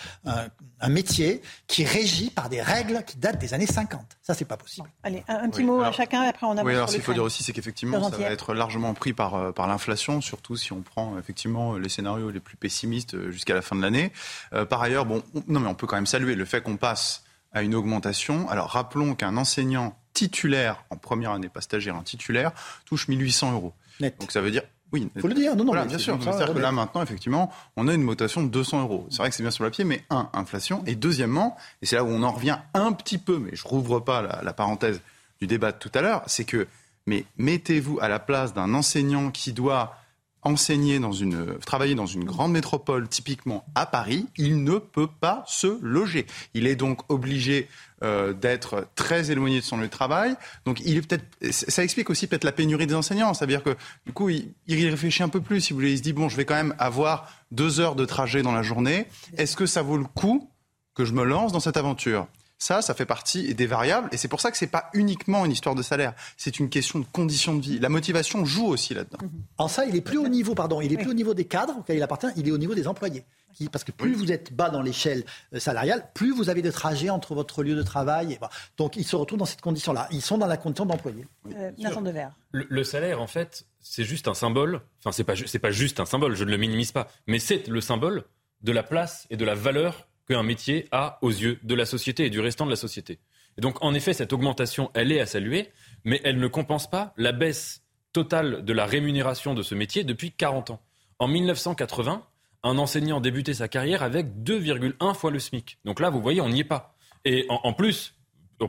un, 0.81 0.89
métier 0.89 1.43
qui 1.69 1.83
est 1.83 1.87
régi 1.89 2.31
par 2.31 2.49
des 2.49 2.61
règles 2.61 3.05
qui 3.07 3.19
datent 3.19 3.39
des 3.39 3.55
années 3.55 3.67
50. 3.67 4.01
Ça, 4.21 4.35
c'est 4.35 4.45
pas 4.45 4.57
possible. 4.57 4.91
Allez, 5.05 5.23
un, 5.29 5.49
petit 5.49 5.63
mot 5.63 5.81
à 5.81 5.93
chacun, 5.93 6.25
et 6.25 6.29
après 6.29 6.47
on 6.47 6.57
a. 6.57 6.65
Oui, 6.65 6.75
alors 6.75 6.89
ce 6.89 6.95
qu'il 6.95 7.05
faut 7.05 7.13
dire 7.13 7.23
aussi, 7.23 7.45
c'est 7.45 7.53
qu'effectivement, 7.53 8.11
ça 8.11 8.17
va 8.17 8.25
être 8.25 8.53
largement 8.53 8.95
pris 8.95 9.13
par, 9.13 9.37
euh, 9.37 9.53
par 9.53 9.69
l'inflation, 9.69 10.21
surtout 10.21 10.57
si 10.57 10.73
on 10.73 10.83
prend 10.83 11.19
effectivement 11.19 11.77
les 11.77 11.89
scénarios 11.89 12.31
les 12.31 12.41
plus 12.41 12.57
pessimistes 12.57 13.15
euh, 13.15 13.31
jusqu'à 13.31 13.55
la 13.55 13.63
fin 13.63 13.77
de 13.77 13.83
l'année. 13.83 14.13
Euh, 14.53 14.65
par 14.65 14.83
ailleurs, 14.83 15.07
bon, 15.07 15.23
non, 15.47 15.61
mais 15.61 15.69
on 15.69 15.75
peut 15.75 15.87
quand 15.87 15.97
même 15.97 16.07
saluer 16.07 16.35
le 16.35 16.45
fait 16.45 16.63
qu'on 16.63 16.77
passe 16.77 17.23
à 17.53 17.63
une 17.63 17.75
augmentation. 17.75 18.49
Alors 18.49 18.69
rappelons 18.71 19.15
qu'un 19.15 19.37
enseignant 19.37 19.98
titulaire, 20.13 20.85
en 20.91 20.97
première 20.97 21.33
année, 21.33 21.49
pas 21.49 21.61
stagiaire, 21.61 21.97
un 21.97 22.03
titulaire, 22.03 22.53
touche 22.85 23.09
1800 23.09 23.53
euros. 23.53 23.73
Donc 24.01 24.31
ça 24.31 24.41
veut 24.41 24.51
dire 24.51 24.63
oui, 24.91 25.07
il 25.15 25.21
faut 25.21 25.29
le 25.29 25.35
dire. 25.35 25.55
Non, 25.55 25.65
non, 25.65 25.85
bien 25.85 25.99
sûr. 25.99 26.19
C'est-à-dire 26.23 26.55
que 26.55 26.59
là, 26.59 26.73
maintenant, 26.73 27.03
effectivement, 27.03 27.53
on 27.77 27.89
a 27.89 27.95
une 27.95 28.03
motation 28.03 28.43
de 28.43 28.49
200 28.49 28.83
euros. 28.83 29.07
C'est 29.11 29.19
vrai 29.19 29.29
que 29.29 29.37
c'est 29.37 29.43
bien 29.43 29.51
sur 29.51 29.65
le 29.65 29.71
papier, 29.71 29.85
mais 29.85 30.03
un, 30.09 30.31
inflation. 30.33 30.83
Et 30.87 30.95
deuxièmement, 30.95 31.57
et 31.83 31.87
c'est 31.87 31.97
là 31.97 32.05
où 32.05 32.09
on 32.09 32.23
en 32.23 32.33
revient 32.33 32.57
un 32.73 32.93
petit 32.93 33.19
peu, 33.19 33.39
mais 33.39 33.51
je 33.53 33.69
rouvre 33.69 34.01
pas 34.01 34.23
la, 34.23 34.41
la 34.43 34.53
parenthèse 34.55 35.03
du 35.41 35.47
débat 35.47 35.73
de 35.73 35.77
tout 35.77 35.91
à 35.93 36.01
l'heure, 36.01 36.23
c'est 36.27 36.45
que, 36.45 36.67
mais 37.07 37.27
mettez-vous 37.37 37.99
à 38.01 38.09
la 38.09 38.19
place 38.19 38.55
d'un 38.55 38.73
enseignant 38.73 39.31
qui 39.31 39.53
doit 39.53 39.95
enseigner 40.43 40.99
dans 40.99 41.13
une, 41.13 41.59
travailler 41.59 41.95
dans 41.95 42.07
une 42.07 42.25
grande 42.25 42.53
métropole, 42.53 43.09
typiquement 43.09 43.65
à 43.75 43.87
Paris, 43.87 44.27
il 44.37 44.63
ne 44.63 44.79
peut 44.79 45.09
pas 45.09 45.45
se 45.47 45.79
loger. 45.83 46.27
Il 46.55 46.67
est 46.67 46.77
donc 46.77 47.01
obligé 47.11 47.69
euh, 48.03 48.33
d'être 48.33 48.87
très 48.95 49.31
éloigné 49.31 49.61
de 49.61 49.65
son 49.65 49.77
lieu 49.77 49.87
de 49.87 49.91
travail. 49.91 50.35
Donc, 50.65 50.81
il 50.85 50.97
est 50.97 51.03
peut-être, 51.03 51.25
ça 51.51 51.83
explique 51.83 52.11
aussi 52.11 52.27
peut-être 52.27 52.45
la 52.45 52.53
pénurie 52.53 52.87
des 52.87 52.95
enseignants. 52.95 53.35
C'est-à-dire 53.35 53.63
que, 53.63 53.77
du 54.07 54.13
coup, 54.13 54.29
il, 54.29 54.53
il, 54.67 54.89
réfléchit 54.89 55.23
un 55.23 55.29
peu 55.29 55.41
plus, 55.41 55.61
si 55.61 55.73
vous 55.73 55.79
voulez. 55.79 55.93
Il 55.93 55.99
se 55.99 56.03
dit, 56.03 56.13
bon, 56.13 56.29
je 56.29 56.37
vais 56.37 56.45
quand 56.45 56.55
même 56.55 56.75
avoir 56.79 57.31
deux 57.51 57.81
heures 57.81 57.97
de 57.97 58.05
trajet 58.05 58.43
dans 58.43 58.53
la 58.53 58.63
journée. 58.63 59.07
Est-ce 59.37 59.57
que 59.57 59.67
ça 59.67 59.83
vaut 59.83 59.97
le 59.97 60.05
coup 60.05 60.51
que 60.95 61.05
je 61.05 61.13
me 61.13 61.25
lance 61.25 61.53
dans 61.53 61.61
cette 61.61 61.77
aventure? 61.77 62.29
Ça, 62.59 62.83
ça 62.83 62.93
fait 62.93 63.07
partie 63.07 63.55
des 63.55 63.67
variables. 63.67 64.09
Et 64.11 64.17
c'est 64.17 64.29
pour 64.29 64.41
ça 64.41 64.51
que 64.51 64.57
ce 64.57 64.65
n'est 64.65 64.71
pas 64.71 64.91
uniquement 64.93 65.45
une 65.45 65.53
histoire 65.53 65.77
de 65.77 65.83
salaire. 65.83 66.15
C'est 66.37 66.59
une 66.59 66.69
question 66.69 66.99
de 66.99 67.07
conditions 67.11 67.55
de 67.55 67.63
vie. 67.63 67.79
La 67.79 67.89
motivation 67.89 68.45
joue 68.45 68.67
aussi 68.67 68.95
là-dedans. 68.95 69.19
En 69.59 69.69
ça, 69.69 69.87
il 69.87 69.95
est 69.95 70.01
plus 70.01 70.19
au 70.19 70.29
niveau, 70.29 70.55
pardon, 70.55 70.81
il 70.81 70.93
est 70.93 70.97
plus 70.97 71.11
au 71.11 71.15
niveau 71.15 71.35
des 71.35 71.45
cadres 71.45 71.79
auxquels 71.79 71.97
il 71.97 72.03
appartient, 72.03 72.27
il 72.37 72.49
est 72.49 72.51
au 72.51 72.59
niveau 72.59 72.75
des 72.75 72.89
employés. 72.89 73.25
Parce 73.67 73.85
que 73.85 73.93
plus 73.93 74.13
vous 74.13 74.31
êtes 74.31 74.53
bas 74.53 74.71
dans 74.71 74.83
l'échelle 74.83 75.25
euh, 75.55 75.59
salariale, 75.59 76.11
plus 76.15 76.33
vous 76.33 76.51
avez 76.51 76.63
de 76.63 76.71
trajets 76.71 77.11
entre 77.11 77.35
votre 77.35 77.63
lieu 77.63 77.75
de 77.75 77.83
travail. 77.83 78.35
Et, 78.35 78.39
donc, 78.77 78.97
ils 78.97 79.05
se 79.05 79.17
retrouvent 79.17 79.39
dans 79.39 79.45
cette 79.45 79.61
condition-là. 79.61 80.09
Ils 80.13 80.23
sont 80.23 80.39
dans 80.39 80.47
la 80.47 80.57
condition 80.57 80.87
d'employé. 80.87 81.27
Euh, 81.55 81.71
de 81.73 82.11
verre. 82.11 82.33
Le, 82.53 82.67
le, 82.69 82.85
salaire, 82.85 83.21
en 83.21 83.27
fait, 83.27 83.67
c'est 83.81 84.05
juste 84.05 84.29
un 84.29 84.35
symbole. 84.35 84.81
Enfin, 85.01 85.13
c'est 85.13 85.25
pas, 85.25 85.35
c'est 85.35 85.59
pas 85.59 85.71
juste 85.73 85.99
un 85.99 86.07
symbole. 86.07 86.37
Je 86.37 86.45
ne 86.45 86.51
le 86.51 86.57
minimise 86.57 86.93
pas. 86.93 87.09
Mais 87.27 87.39
c'est 87.39 87.67
le 87.67 87.81
symbole 87.81 88.25
de 88.63 88.73
la 88.73 88.83
place 88.83 89.27
et 89.31 89.37
de 89.37 89.45
la 89.45 89.55
valeur 89.55 90.09
qu'un 90.29 90.43
métier 90.43 90.87
a 90.93 91.19
aux 91.23 91.31
yeux 91.31 91.59
de 91.63 91.75
la 91.75 91.87
société 91.87 92.27
et 92.27 92.31
du 92.31 92.41
restant 92.41 92.67
de 92.67 92.71
la 92.71 92.77
société. 92.77 93.19
Et 93.57 93.61
donc, 93.61 93.83
en 93.83 93.95
effet, 93.95 94.13
cette 94.13 94.33
augmentation, 94.33 94.91
elle 94.95 95.11
est 95.11 95.21
à 95.21 95.27
saluer, 95.27 95.71
mais 96.05 96.21
elle 96.25 96.39
ne 96.39 96.47
compense 96.47 96.89
pas 96.89 97.13
la 97.17 97.33
baisse 97.33 97.83
totale 98.13 98.65
de 98.65 98.73
la 98.73 98.87
rémunération 98.87 99.55
de 99.55 99.63
ce 99.63 99.75
métier 99.75 100.05
depuis 100.05 100.33
40 100.33 100.71
ans. 100.71 100.81
En 101.19 101.27
1980, 101.27 102.25
un 102.63 102.79
enseignant 102.79 103.21
débutait 103.21 103.55
sa 103.55 103.69
carrière 103.69 104.03
avec 104.03 104.43
2,1 104.43 105.15
fois 105.15 105.31
le 105.31 105.39
SMIC. 105.39 105.79
Donc 105.85 106.01
là, 106.01 106.11
vous 106.11 106.21
voyez, 106.21 106.41
on 106.41 106.49
n'y 106.49 106.61
est 106.61 106.65
pas. 106.65 106.95
Et 107.25 107.47
en, 107.49 107.73
plus, 107.73 108.15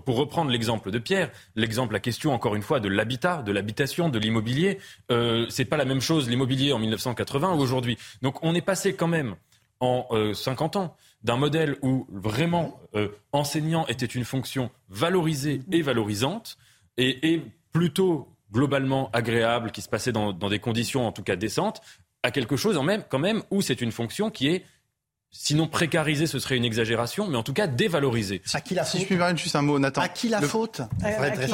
pour 0.05 0.17
reprendre 0.17 0.51
l'exemple 0.51 0.91
de 0.91 0.99
Pierre, 0.99 1.31
l'exemple, 1.55 1.93
la 1.93 1.99
question 1.99 2.33
encore 2.33 2.55
une 2.55 2.61
fois 2.61 2.79
de 2.79 2.89
l'habitat, 2.89 3.41
de 3.41 3.51
l'habitation, 3.51 4.09
de 4.09 4.19
l'immobilier, 4.19 4.79
euh, 5.11 5.45
c'est 5.49 5.65
pas 5.65 5.77
la 5.77 5.85
même 5.85 6.01
chose 6.01 6.29
l'immobilier 6.29 6.73
en 6.73 6.79
1980 6.79 7.53
ou 7.53 7.59
aujourd'hui. 7.59 7.97
Donc 8.21 8.43
on 8.43 8.55
est 8.55 8.61
passé 8.61 8.95
quand 8.95 9.07
même 9.07 9.35
en 9.79 10.07
50 10.33 10.75
euh, 10.75 10.79
ans 10.79 10.95
d'un 11.23 11.37
modèle 11.37 11.77
où 11.81 12.07
vraiment 12.11 12.79
euh, 12.95 13.09
enseignant 13.31 13.85
était 13.87 14.05
une 14.05 14.25
fonction 14.25 14.71
valorisée 14.89 15.61
et 15.71 15.81
valorisante 15.81 16.57
et, 16.97 17.41
plutôt 17.71 18.27
globalement 18.51 19.11
agréable, 19.13 19.71
qui 19.71 19.81
se 19.81 19.87
passait 19.87 20.11
dans, 20.11 20.33
des 20.33 20.59
conditions 20.59 21.07
en 21.07 21.11
tout 21.11 21.21
cas 21.21 21.35
décentes, 21.35 21.81
à 22.23 22.31
quelque 22.31 22.57
chose 22.57 22.77
en 22.77 22.83
même, 22.83 23.03
quand 23.09 23.19
même 23.19 23.43
où 23.51 23.61
c'est 23.61 23.81
une 23.81 23.91
fonction 23.91 24.29
qui 24.29 24.47
est 24.47 24.65
Sinon, 25.31 25.67
précarisée, 25.67 26.25
ce 26.25 26.39
serait 26.39 26.57
une 26.57 26.65
exagération, 26.65 27.27
mais 27.27 27.37
en 27.37 27.43
tout 27.43 27.53
cas 27.53 27.67
dévalorisée. 27.67 28.41
À 28.51 28.61
qui 28.61 28.73
la 28.73 28.83
faute 28.83 28.99
Si 28.99 29.07
je 29.07 29.15
puis 29.15 29.37
juste 29.37 29.55
un 29.55 29.61
mot, 29.61 29.77
Nathan. 29.77 30.01
À 30.01 30.09
qui 30.09 30.27
la 30.27 30.41
faute 30.41 30.81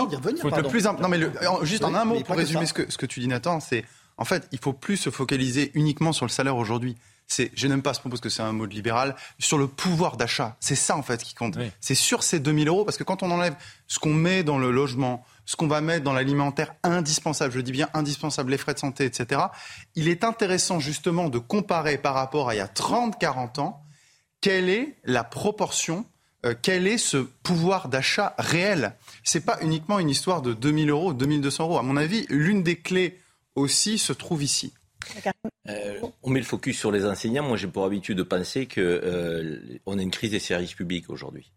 d'y 0.08 0.16
revenir. 0.16 0.46
Le 0.46 0.70
plus 0.70 0.86
non, 0.86 1.10
mais 1.10 1.20
juste 1.64 1.84
en 1.84 1.94
un 1.94 2.06
mot 2.06 2.22
pour 2.22 2.38
résumer 2.38 2.66
ce 2.66 2.74
que, 2.74 2.90
ce 2.90 2.98
que 2.98 3.06
tu 3.06 3.20
dis, 3.20 3.28
Nathan, 3.28 3.60
c'est 3.60 3.84
en 4.18 4.24
fait, 4.24 4.48
il 4.54 4.60
faut 4.60 4.72
plus 4.72 4.96
se 4.96 5.10
focaliser 5.10 5.72
uniquement 5.74 6.14
sur 6.14 6.26
le 6.26 6.32
salaire 6.32 6.56
aujourd'hui 6.56 6.96
c'est, 7.28 7.52
je 7.56 7.68
n'aime 7.68 7.82
pas 7.82 7.94
ce 7.94 8.02
mot 8.02 8.10
parce 8.10 8.22
que 8.22 8.30
c'est 8.30 8.42
un 8.42 8.52
mot 8.52 8.68
de 8.68 8.74
libéral, 8.74 9.16
sur 9.40 9.58
le 9.58 9.68
pouvoir 9.68 10.18
d'achat. 10.18 10.56
C'est 10.60 10.76
ça 10.76 10.96
en 10.96 11.04
fait 11.04 11.24
qui 11.24 11.34
compte. 11.34 11.58
C'est 11.80 11.96
sur 11.96 12.24
ces 12.24 12.40
2000 12.40 12.68
euros 12.68 12.86
parce 12.86 12.98
que 12.98 13.04
quand 13.04 13.24
on 13.24 13.32
enlève 13.32 13.56
ce 13.88 14.00
qu'on 14.00 14.14
met 14.14 14.44
dans 14.44 14.58
le 14.58 14.72
logement, 14.72 15.26
ce 15.46 15.56
qu'on 15.56 15.68
va 15.68 15.82
mettre 15.82 16.04
dans 16.04 16.14
l'alimentaire 16.14 16.74
indispensable, 16.84 17.54
je 17.54 17.60
dis 17.60 17.72
bien 17.72 17.90
indispensable, 17.94 18.52
les 18.52 18.58
frais 18.58 18.74
de 18.74 18.80
santé, 18.80 19.06
etc., 19.06 19.42
il 19.96 20.08
est 20.08 20.24
intéressant 20.24 20.80
justement 20.80 21.30
de 21.30 21.40
comparer 21.40 21.98
par 21.98 22.14
rapport 22.14 22.50
à 22.50 22.56
il 22.56 22.58
y 22.58 22.62
a 22.62 22.68
30-40 22.68 23.60
ans, 23.60 23.84
quelle 24.42 24.70
est 24.70 24.98
la 25.04 25.24
proportion 25.24 26.06
euh, 26.46 26.54
quel 26.62 26.86
est 26.86 27.00
ce 27.00 27.18
pouvoir 27.18 27.90
d'achat 27.90 28.36
réel 28.38 28.96
C'est 29.24 29.46
pas 29.46 29.58
uniquement 29.62 29.98
une 30.00 30.10
histoire 30.10 30.42
de 30.42 30.54
2000 30.54 30.92
euros, 30.92 31.14
2200 31.14 31.64
euros. 31.64 31.78
À 31.80 31.82
mon 31.82 31.98
avis, 31.98 32.26
l'une 32.30 32.62
des 32.62 32.78
clés 32.78 33.20
aussi 33.56 33.98
se 33.98 34.14
trouve 34.14 34.44
ici. 34.44 34.74
Euh, 35.70 36.00
on 36.24 36.30
met 36.30 36.40
le 36.40 36.46
focus 36.46 36.78
sur 36.78 36.92
les 36.92 37.06
enseignants. 37.06 37.44
Moi, 37.44 37.58
j'ai 37.58 37.68
pour 37.68 37.86
habitude 37.86 38.18
de 38.18 38.24
penser 38.24 38.68
qu'on 38.68 38.82
euh, 38.82 39.80
a 39.88 40.02
une 40.02 40.12
crise 40.12 40.32
des 40.32 40.40
services 40.40 40.74
publics 40.74 41.10
aujourd'hui. 41.10 41.52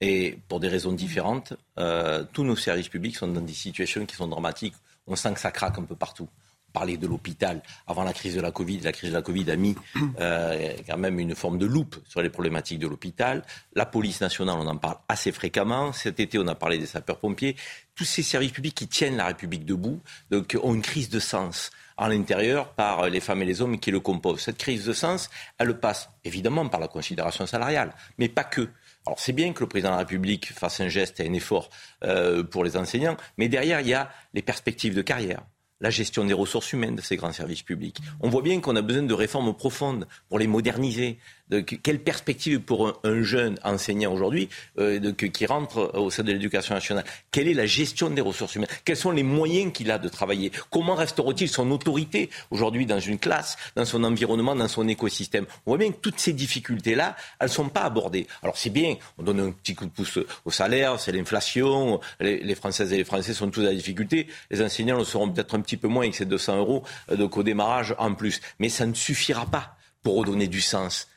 Et 0.00 0.38
pour 0.48 0.60
des 0.60 0.68
raisons 0.68 0.92
différentes, 0.92 1.54
euh, 1.78 2.24
tous 2.32 2.44
nos 2.44 2.56
services 2.56 2.88
publics 2.88 3.16
sont 3.16 3.28
dans 3.28 3.40
des 3.40 3.54
situations 3.54 4.04
qui 4.04 4.14
sont 4.14 4.28
dramatiques. 4.28 4.74
On 5.06 5.16
sent 5.16 5.32
que 5.34 5.40
ça 5.40 5.50
craque 5.50 5.78
un 5.78 5.84
peu 5.84 5.96
partout. 5.96 6.28
On 6.68 6.72
parlait 6.72 6.98
de 6.98 7.06
l'hôpital 7.06 7.62
avant 7.86 8.04
la 8.04 8.12
crise 8.12 8.34
de 8.34 8.42
la 8.42 8.50
Covid. 8.50 8.80
La 8.80 8.92
crise 8.92 9.08
de 9.08 9.14
la 9.14 9.22
Covid 9.22 9.50
a 9.50 9.56
mis 9.56 9.74
quand 10.18 10.98
même 10.98 11.18
une 11.18 11.34
forme 11.34 11.56
de 11.56 11.64
loupe 11.64 11.96
sur 12.06 12.20
les 12.20 12.28
problématiques 12.28 12.78
de 12.78 12.86
l'hôpital. 12.86 13.42
La 13.74 13.86
police 13.86 14.20
nationale, 14.20 14.56
on 14.58 14.66
en 14.66 14.76
parle 14.76 14.98
assez 15.08 15.32
fréquemment. 15.32 15.94
Cet 15.94 16.20
été, 16.20 16.38
on 16.38 16.46
a 16.48 16.54
parlé 16.54 16.76
des 16.76 16.84
sapeurs-pompiers. 16.84 17.56
Tous 17.94 18.04
ces 18.04 18.22
services 18.22 18.52
publics 18.52 18.74
qui 18.74 18.88
tiennent 18.88 19.16
la 19.16 19.28
République 19.28 19.64
debout 19.64 20.02
donc, 20.30 20.58
ont 20.62 20.74
une 20.74 20.82
crise 20.82 21.08
de 21.08 21.20
sens 21.20 21.70
à 21.96 22.08
l'intérieur 22.08 22.74
par 22.74 23.08
les 23.08 23.20
femmes 23.20 23.42
et 23.42 23.44
les 23.44 23.62
hommes 23.62 23.78
qui 23.78 23.90
le 23.90 24.00
composent. 24.00 24.40
Cette 24.40 24.58
crise 24.58 24.84
de 24.84 24.92
sens, 24.92 25.30
elle 25.58 25.78
passe 25.78 26.10
évidemment 26.24 26.68
par 26.68 26.80
la 26.80 26.88
considération 26.88 27.46
salariale, 27.46 27.94
mais 28.18 28.28
pas 28.28 28.44
que. 28.44 28.68
Alors 29.06 29.20
c'est 29.20 29.32
bien 29.32 29.52
que 29.52 29.60
le 29.60 29.68
président 29.68 29.90
de 29.90 29.94
la 29.94 30.00
République 30.00 30.52
fasse 30.52 30.80
un 30.80 30.88
geste 30.88 31.20
et 31.20 31.28
un 31.28 31.32
effort 31.32 31.70
euh, 32.04 32.42
pour 32.42 32.64
les 32.64 32.76
enseignants, 32.76 33.16
mais 33.38 33.48
derrière, 33.48 33.80
il 33.80 33.88
y 33.88 33.94
a 33.94 34.10
les 34.34 34.42
perspectives 34.42 34.94
de 34.94 35.02
carrière 35.02 35.42
la 35.80 35.90
gestion 35.90 36.24
des 36.24 36.32
ressources 36.32 36.72
humaines 36.72 36.96
de 36.96 37.02
ces 37.02 37.16
grands 37.16 37.32
services 37.32 37.62
publics. 37.62 37.98
On 38.20 38.28
voit 38.28 38.42
bien 38.42 38.60
qu'on 38.60 38.76
a 38.76 38.82
besoin 38.82 39.02
de 39.02 39.14
réformes 39.14 39.54
profondes 39.54 40.06
pour 40.28 40.38
les 40.38 40.46
moderniser, 40.46 41.18
de, 41.50 41.60
quelle 41.60 42.00
perspective 42.00 42.60
pour 42.60 43.00
un, 43.04 43.22
jeune 43.22 43.58
enseignant 43.64 44.12
aujourd'hui 44.12 44.48
euh, 44.78 45.12
qui 45.12 45.46
rentre 45.46 45.92
au 45.94 46.10
sein 46.10 46.22
de 46.22 46.32
l'éducation 46.32 46.74
nationale? 46.74 47.04
Quelle 47.30 47.48
est 47.48 47.54
la 47.54 47.66
gestion 47.66 48.10
des 48.10 48.20
ressources 48.20 48.54
humaines? 48.54 48.68
Quels 48.84 48.96
sont 48.96 49.10
les 49.10 49.22
moyens 49.22 49.72
qu'il 49.72 49.90
a 49.90 49.98
de 49.98 50.08
travailler? 50.08 50.52
Comment 50.70 50.94
restaure-t-il 50.94 51.48
son 51.48 51.70
autorité 51.70 52.30
aujourd'hui 52.50 52.86
dans 52.86 53.00
une 53.00 53.18
classe, 53.18 53.56
dans 53.74 53.84
son 53.84 54.04
environnement, 54.04 54.54
dans 54.54 54.68
son 54.68 54.86
écosystème? 54.88 55.46
On 55.66 55.70
voit 55.70 55.78
bien 55.78 55.90
que 55.90 55.98
toutes 56.00 56.18
ces 56.18 56.32
difficultés-là, 56.32 57.16
elles 57.40 57.48
ne 57.48 57.52
sont 57.52 57.68
pas 57.68 57.82
abordées. 57.82 58.26
Alors 58.42 58.56
c'est 58.56 58.70
bien, 58.70 58.96
on 59.18 59.22
donne 59.22 59.40
un 59.40 59.50
petit 59.50 59.74
coup 59.74 59.84
de 59.84 59.90
pouce 59.90 60.18
au 60.44 60.50
salaire, 60.50 60.98
c'est 61.00 61.12
l'inflation, 61.12 62.00
les, 62.20 62.42
les, 62.42 62.54
Françaises 62.54 62.92
et 62.92 62.96
les 62.96 63.04
Français 63.04 63.34
sont 63.34 63.50
tous 63.50 63.60
à 63.60 63.64
la 63.64 63.74
difficulté, 63.74 64.26
les 64.50 64.62
enseignants 64.62 64.98
le 64.98 65.04
seront 65.04 65.30
peut-être 65.30 65.54
un 65.54 65.60
petit 65.60 65.76
peu 65.76 65.88
moins 65.88 66.02
avec 66.02 66.14
ces 66.14 66.24
200 66.24 66.58
euros 66.58 66.82
euh, 67.10 67.16
de 67.16 67.26
démarrage 67.42 67.94
en 67.98 68.14
plus. 68.14 68.40
Mais 68.58 68.68
ça 68.68 68.86
ne 68.86 68.94
suffira 68.94 69.46
pas 69.46 69.76
pour 70.02 70.16
redonner 70.16 70.48
du 70.48 70.60
sens 70.60 71.08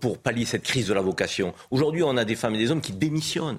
pour 0.00 0.18
pallier 0.18 0.44
cette 0.44 0.62
crise 0.62 0.88
de 0.88 0.94
la 0.94 1.00
vocation. 1.00 1.54
Aujourd'hui, 1.70 2.02
on 2.02 2.16
a 2.16 2.24
des 2.24 2.36
femmes 2.36 2.54
et 2.54 2.58
des 2.58 2.70
hommes 2.70 2.80
qui 2.80 2.92
démissionnent. 2.92 3.58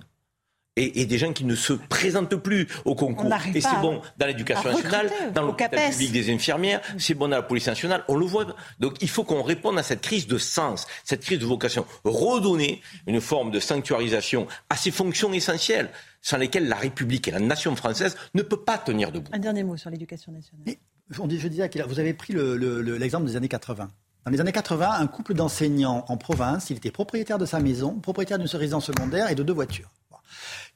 et, 0.75 1.05
des 1.05 1.17
gens 1.17 1.33
qui 1.33 1.45
ne 1.45 1.55
se 1.55 1.73
présentent 1.73 2.35
plus 2.35 2.67
au 2.85 2.95
concours. 2.95 3.31
Et 3.53 3.61
c'est 3.61 3.79
bon 3.81 4.01
dans 4.17 4.25
l'éducation 4.25 4.71
nationale, 4.71 5.11
dans 5.33 5.43
l'hôpital 5.43 5.91
public 5.91 6.11
des 6.11 6.33
infirmières, 6.33 6.81
c'est 6.97 7.13
bon 7.13 7.27
dans 7.27 7.37
la 7.37 7.43
police 7.43 7.67
nationale, 7.67 8.03
on 8.07 8.15
le 8.15 8.25
voit. 8.25 8.55
Donc 8.79 8.95
il 9.01 9.09
faut 9.09 9.23
qu'on 9.23 9.43
réponde 9.43 9.77
à 9.77 9.83
cette 9.83 10.01
crise 10.01 10.27
de 10.27 10.37
sens, 10.37 10.87
cette 11.03 11.21
crise 11.21 11.39
de 11.39 11.45
vocation. 11.45 11.85
Redonner 12.03 12.81
une 13.07 13.21
forme 13.21 13.51
de 13.51 13.59
sanctuarisation 13.59 14.47
à 14.69 14.75
ces 14.75 14.91
fonctions 14.91 15.31
essentielles 15.33 15.89
sans 16.21 16.37
lesquelles 16.37 16.67
la 16.67 16.77
République 16.77 17.27
et 17.27 17.31
la 17.31 17.39
nation 17.39 17.75
française 17.75 18.17
ne 18.33 18.41
peut 18.41 18.61
pas 18.61 18.77
tenir 18.77 19.11
debout. 19.11 19.29
Un 19.33 19.39
dernier 19.39 19.63
mot 19.63 19.77
sur 19.77 19.89
l'éducation 19.89 20.31
nationale. 20.31 20.65
je 21.09 21.47
disais 21.47 21.69
que 21.69 21.83
vous 21.83 21.99
avez 21.99 22.13
pris 22.13 22.33
l'exemple 22.33 23.27
des 23.27 23.35
années 23.35 23.49
80. 23.49 23.91
Dans 24.25 24.31
les 24.31 24.39
années 24.39 24.53
80, 24.53 24.89
un 24.91 25.07
couple 25.07 25.33
d'enseignants 25.33 26.05
en 26.07 26.17
province, 26.17 26.69
il 26.69 26.77
était 26.77 26.91
propriétaire 26.91 27.37
de 27.37 27.45
sa 27.45 27.59
maison, 27.59 27.99
propriétaire 27.99 28.39
d'une 28.39 28.47
résidence 28.47 28.85
secondaire 28.85 29.29
et 29.29 29.35
de 29.35 29.43
deux 29.43 29.53
voitures. 29.53 29.89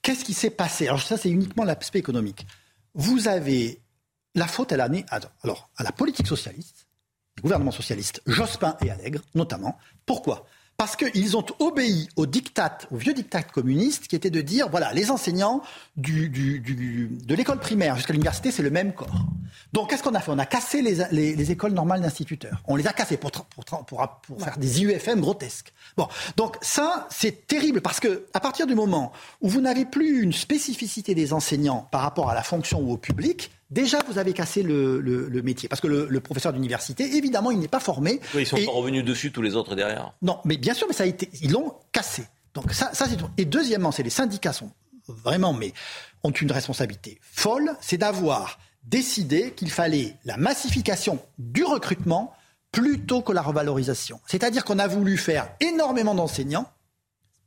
Qu'est-ce 0.01 0.25
qui 0.25 0.33
s'est 0.33 0.49
passé? 0.49 0.87
Alors 0.87 1.01
ça, 1.01 1.17
c'est 1.17 1.29
uniquement 1.29 1.63
l'aspect 1.63 1.99
économique. 1.99 2.45
Vous 2.93 3.27
avez 3.27 3.81
la 4.35 4.47
faute 4.47 4.71
à 4.71 4.77
l'année, 4.77 5.05
à 5.09 5.19
la 5.83 5.91
politique 5.91 6.27
socialiste, 6.27 6.87
le 7.37 7.41
gouvernement 7.41 7.71
socialiste, 7.71 8.21
Jospin 8.25 8.75
et 8.81 8.91
Allègre 8.91 9.21
notamment. 9.33 9.77
Pourquoi? 10.05 10.45
Parce 10.77 10.95
qu'ils 10.95 11.35
ont 11.35 11.45
obéi 11.57 12.07
au 12.15 12.27
diktat, 12.27 12.77
au 12.91 12.97
vieux 12.97 13.15
diktat 13.15 13.41
communiste, 13.41 14.07
qui 14.07 14.15
était 14.15 14.29
de 14.29 14.41
dire, 14.41 14.69
voilà, 14.69 14.93
les 14.93 15.09
enseignants 15.09 15.63
du, 15.95 16.29
de 16.29 17.35
l'école 17.35 17.59
primaire 17.59 17.95
jusqu'à 17.95 18.13
l'université, 18.13 18.51
c'est 18.51 18.61
le 18.61 18.69
même 18.69 18.93
corps. 18.93 19.25
Donc, 19.73 19.89
qu'est-ce 19.89 20.03
qu'on 20.03 20.13
a 20.13 20.19
fait? 20.19 20.29
On 20.29 20.37
a 20.37 20.45
cassé 20.45 20.83
les, 20.83 21.51
écoles 21.51 21.73
normales 21.73 22.01
d'instituteurs. 22.01 22.61
On 22.67 22.75
les 22.75 22.85
a 22.85 22.93
cassées 22.93 23.17
pour, 23.17 23.31
pour, 23.31 23.65
pour, 23.65 23.85
pour, 23.85 24.41
faire 24.41 24.59
des 24.59 24.83
IUFM 24.83 25.19
grotesques. 25.19 25.73
Bon, 25.97 26.07
donc 26.35 26.57
ça, 26.61 27.07
c'est 27.09 27.47
terrible, 27.47 27.81
parce 27.81 27.99
que 27.99 28.27
à 28.35 28.39
partir 28.39 28.67
du 28.67 28.75
moment 28.75 29.11
où 29.41 29.49
vous 29.49 29.61
n'avez 29.61 29.85
plus 29.85 30.21
une 30.21 30.33
spécificité 30.33 31.15
des 31.15 31.33
enseignants 31.33 31.87
par 31.89 32.01
rapport 32.01 32.29
à 32.29 32.35
la 32.35 32.43
fonction 32.43 32.81
ou 32.81 32.91
au 32.91 32.97
public, 32.97 33.49
Déjà, 33.69 33.99
vous 34.07 34.17
avez 34.17 34.33
cassé 34.33 34.63
le, 34.63 35.41
métier. 35.43 35.67
Parce 35.67 35.81
que 35.81 35.87
le, 35.87 36.19
professeur 36.19 36.53
d'université, 36.53 37.17
évidemment, 37.17 37.51
il 37.51 37.59
n'est 37.59 37.67
pas 37.67 37.79
formé. 37.79 38.19
ils 38.35 38.45
sont 38.45 38.57
pas 38.57 38.71
revenus 38.71 39.03
dessus, 39.03 39.31
tous 39.31 39.41
les 39.41 39.55
autres 39.55 39.75
derrière. 39.75 40.13
Non, 40.21 40.39
mais 40.45 40.57
bien 40.57 40.73
sûr, 40.73 40.87
mais 40.87 40.93
ça 40.93 41.03
a 41.03 41.07
été, 41.07 41.29
ils 41.41 41.51
l'ont 41.51 41.73
cassé. 41.91 42.23
Donc 42.53 42.71
ça, 42.71 42.91
ça 42.93 43.05
c'est 43.07 43.17
Et 43.37 43.45
deuxièmement, 43.45 43.91
c'est 43.91 44.03
les 44.03 44.09
syndicats 44.09 44.53
sont 44.53 44.71
vraiment, 45.07 45.53
mais 45.53 45.73
ont 46.23 46.31
une 46.31 46.51
responsabilité 46.51 47.19
folle, 47.21 47.75
c'est 47.81 47.97
d'avoir 47.97 48.59
décidé 48.83 49.51
qu'il 49.51 49.69
fallait 49.69 50.15
la 50.25 50.37
massification 50.37 51.19
du 51.37 51.63
recrutement 51.63 52.33
plutôt 52.71 53.21
que 53.21 53.31
la 53.31 53.41
revalorisation. 53.41 54.19
C'est-à-dire 54.27 54.63
qu'on 54.65 54.79
a 54.79 54.87
voulu 54.87 55.17
faire 55.17 55.49
énormément 55.59 56.15
d'enseignants 56.15 56.69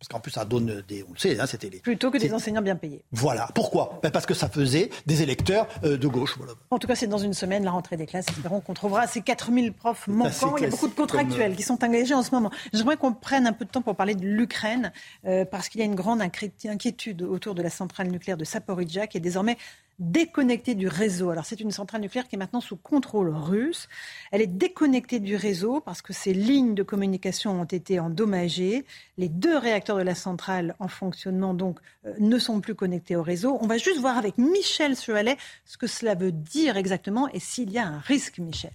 parce 0.01 0.09
qu'en 0.09 0.21
plus, 0.21 0.31
ça 0.31 0.47
donne 0.47 0.83
des. 0.89 1.05
On 1.07 1.13
le 1.13 1.19
sait, 1.19 1.39
hein, 1.39 1.45
c'était 1.45 1.69
les. 1.69 1.79
Plutôt 1.81 2.11
que 2.11 2.17
des 2.17 2.33
enseignants 2.33 2.63
bien 2.63 2.75
payés. 2.75 3.05
Voilà. 3.13 3.51
Pourquoi? 3.55 4.01
Ben 4.03 4.11
Parce 4.11 4.25
que 4.25 4.33
ça 4.33 4.49
faisait 4.49 4.89
des 5.05 5.21
électeurs 5.21 5.69
euh, 5.85 5.99
de 5.99 6.09
gauche. 6.09 6.39
En 6.71 6.79
tout 6.79 6.87
cas, 6.87 6.95
c'est 6.95 7.07
dans 7.07 7.19
une 7.19 7.35
semaine, 7.35 7.65
la 7.65 7.71
rentrée 7.71 7.99
des 7.99 8.07
classes. 8.07 8.27
Espérons 8.31 8.61
qu'on 8.61 8.73
trouvera 8.73 9.07
ces 9.07 9.21
4000 9.21 9.75
profs 9.75 10.09
manquants. 10.09 10.57
Il 10.57 10.63
y 10.63 10.67
a 10.67 10.71
beaucoup 10.71 10.89
de 10.89 10.95
contractuels 10.95 11.55
qui 11.55 11.63
sont 11.63 11.85
engagés 11.85 12.15
en 12.15 12.23
ce 12.23 12.31
moment. 12.35 12.51
J'aimerais 12.73 12.97
qu'on 12.97 13.13
prenne 13.13 13.47
un 13.47 13.53
peu 13.53 13.67
de 13.67 13.71
temps 13.71 13.83
pour 13.83 13.95
parler 13.95 14.15
de 14.15 14.25
l'Ukraine, 14.25 14.91
euh, 15.27 15.45
parce 15.45 15.69
qu'il 15.69 15.81
y 15.81 15.83
a 15.83 15.87
une 15.87 15.97
grande 15.97 16.23
inquiétude 16.23 17.21
autour 17.21 17.55
de 17.55 17.61
la 17.61 17.71
centrale 17.71 18.09
nucléaire 18.09 18.39
de 18.39 18.45
Saporidja, 18.45 19.07
qui 19.07 19.19
est 19.19 19.21
désormais 19.21 19.59
déconnectée 20.01 20.75
du 20.75 20.89
réseau. 20.89 21.31
Alors 21.31 21.45
c'est 21.45 21.61
une 21.61 21.71
centrale 21.71 22.01
nucléaire 22.01 22.27
qui 22.27 22.35
est 22.35 22.39
maintenant 22.39 22.61
sous 22.61 22.77
contrôle 22.77 23.29
russe. 23.29 23.89
Elle 24.33 24.41
est 24.41 24.47
déconnectée 24.47 25.21
du 25.21 25.37
réseau 25.37 25.81
parce 25.81 26.03
que 26.03 26.13
ses 26.13 26.33
lignes 26.33 26.75
de 26.75 26.83
communication 26.83 27.61
ont 27.61 27.65
été 27.65 28.01
endommagées. 28.01 28.85
Les 29.19 29.29
deux 29.29 29.57
réacteurs 29.57 29.99
de 29.99 30.03
la 30.03 30.15
centrale 30.15 30.75
en 30.79 30.89
fonctionnement 30.89 31.55
donc 31.55 31.79
euh, 32.07 32.15
ne 32.19 32.39
sont 32.39 32.61
plus 32.61 32.75
connectés 32.75 33.15
au 33.15 33.23
réseau. 33.23 33.59
On 33.61 33.67
va 33.67 33.79
juste 33.79 34.01
voir 34.01 34.17
avec 34.17 34.39
Michel 34.39 34.97
Chevalet 34.97 35.37
ce 35.65 35.77
que 35.77 35.87
cela 35.87 36.15
veut 36.15 36.33
dire 36.33 36.77
exactement 36.77 37.29
et 37.29 37.39
s'il 37.39 37.71
y 37.71 37.79
a 37.79 37.87
un 37.87 37.99
risque, 37.99 38.39
Michel. 38.39 38.73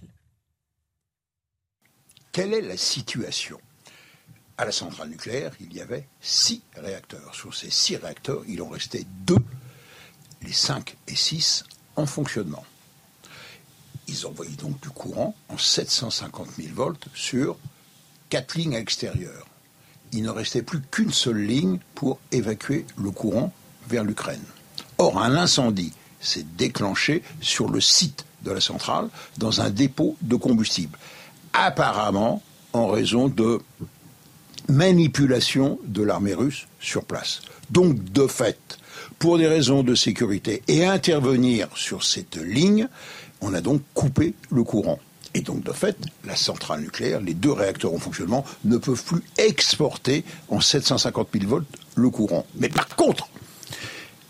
Quelle 2.30 2.54
est 2.54 2.62
la 2.62 2.76
situation? 2.76 3.58
À 4.58 4.64
la 4.64 4.72
centrale 4.72 5.10
nucléaire, 5.10 5.52
il 5.60 5.74
y 5.74 5.80
avait 5.80 6.06
six 6.20 6.62
réacteurs. 6.76 7.34
Sur 7.34 7.54
ces 7.54 7.70
six 7.70 7.96
réacteurs, 7.96 8.42
il 8.48 8.62
en 8.62 8.68
restait 8.68 9.04
deux 9.26 9.42
les 10.46 10.52
5 10.52 10.96
et 11.08 11.16
6 11.16 11.64
en 11.96 12.06
fonctionnement. 12.06 12.64
Ils 14.08 14.26
envoyaient 14.26 14.56
donc 14.56 14.80
du 14.80 14.88
courant 14.88 15.34
en 15.48 15.58
750 15.58 16.48
000 16.56 16.74
volts 16.74 17.08
sur 17.14 17.56
quatre 18.30 18.54
lignes 18.54 18.74
extérieures. 18.74 19.46
Il 20.12 20.22
ne 20.22 20.30
restait 20.30 20.62
plus 20.62 20.80
qu'une 20.80 21.12
seule 21.12 21.42
ligne 21.42 21.78
pour 21.94 22.20
évacuer 22.30 22.86
le 22.96 23.10
courant 23.10 23.52
vers 23.88 24.04
l'Ukraine. 24.04 24.44
Or, 24.98 25.20
un 25.20 25.34
incendie 25.36 25.92
s'est 26.20 26.46
déclenché 26.56 27.22
sur 27.40 27.68
le 27.68 27.80
site 27.80 28.24
de 28.42 28.52
la 28.52 28.60
centrale 28.60 29.08
dans 29.38 29.60
un 29.60 29.70
dépôt 29.70 30.16
de 30.22 30.36
combustible. 30.36 30.96
Apparemment 31.52 32.42
en 32.72 32.86
raison 32.88 33.28
de 33.28 33.60
manipulation 34.68 35.78
de 35.84 36.02
l'armée 36.02 36.34
russe 36.34 36.66
sur 36.80 37.04
place. 37.04 37.40
Donc, 37.70 38.12
de 38.12 38.26
fait, 38.26 38.78
pour 39.18 39.38
des 39.38 39.46
raisons 39.46 39.82
de 39.82 39.94
sécurité 39.94 40.62
et 40.68 40.84
intervenir 40.84 41.68
sur 41.74 42.04
cette 42.04 42.36
ligne, 42.36 42.88
on 43.40 43.54
a 43.54 43.60
donc 43.60 43.82
coupé 43.94 44.34
le 44.50 44.62
courant. 44.62 44.98
Et 45.34 45.40
donc, 45.40 45.62
de 45.62 45.72
fait, 45.72 45.98
la 46.24 46.34
centrale 46.34 46.80
nucléaire, 46.80 47.20
les 47.20 47.34
deux 47.34 47.52
réacteurs 47.52 47.92
en 47.92 47.98
fonctionnement, 47.98 48.44
ne 48.64 48.78
peuvent 48.78 49.02
plus 49.04 49.22
exporter 49.36 50.24
en 50.48 50.60
750 50.60 51.28
000 51.32 51.46
volts 51.46 51.66
le 51.94 52.08
courant. 52.08 52.46
Mais 52.58 52.70
par 52.70 52.88
contre, 52.96 53.28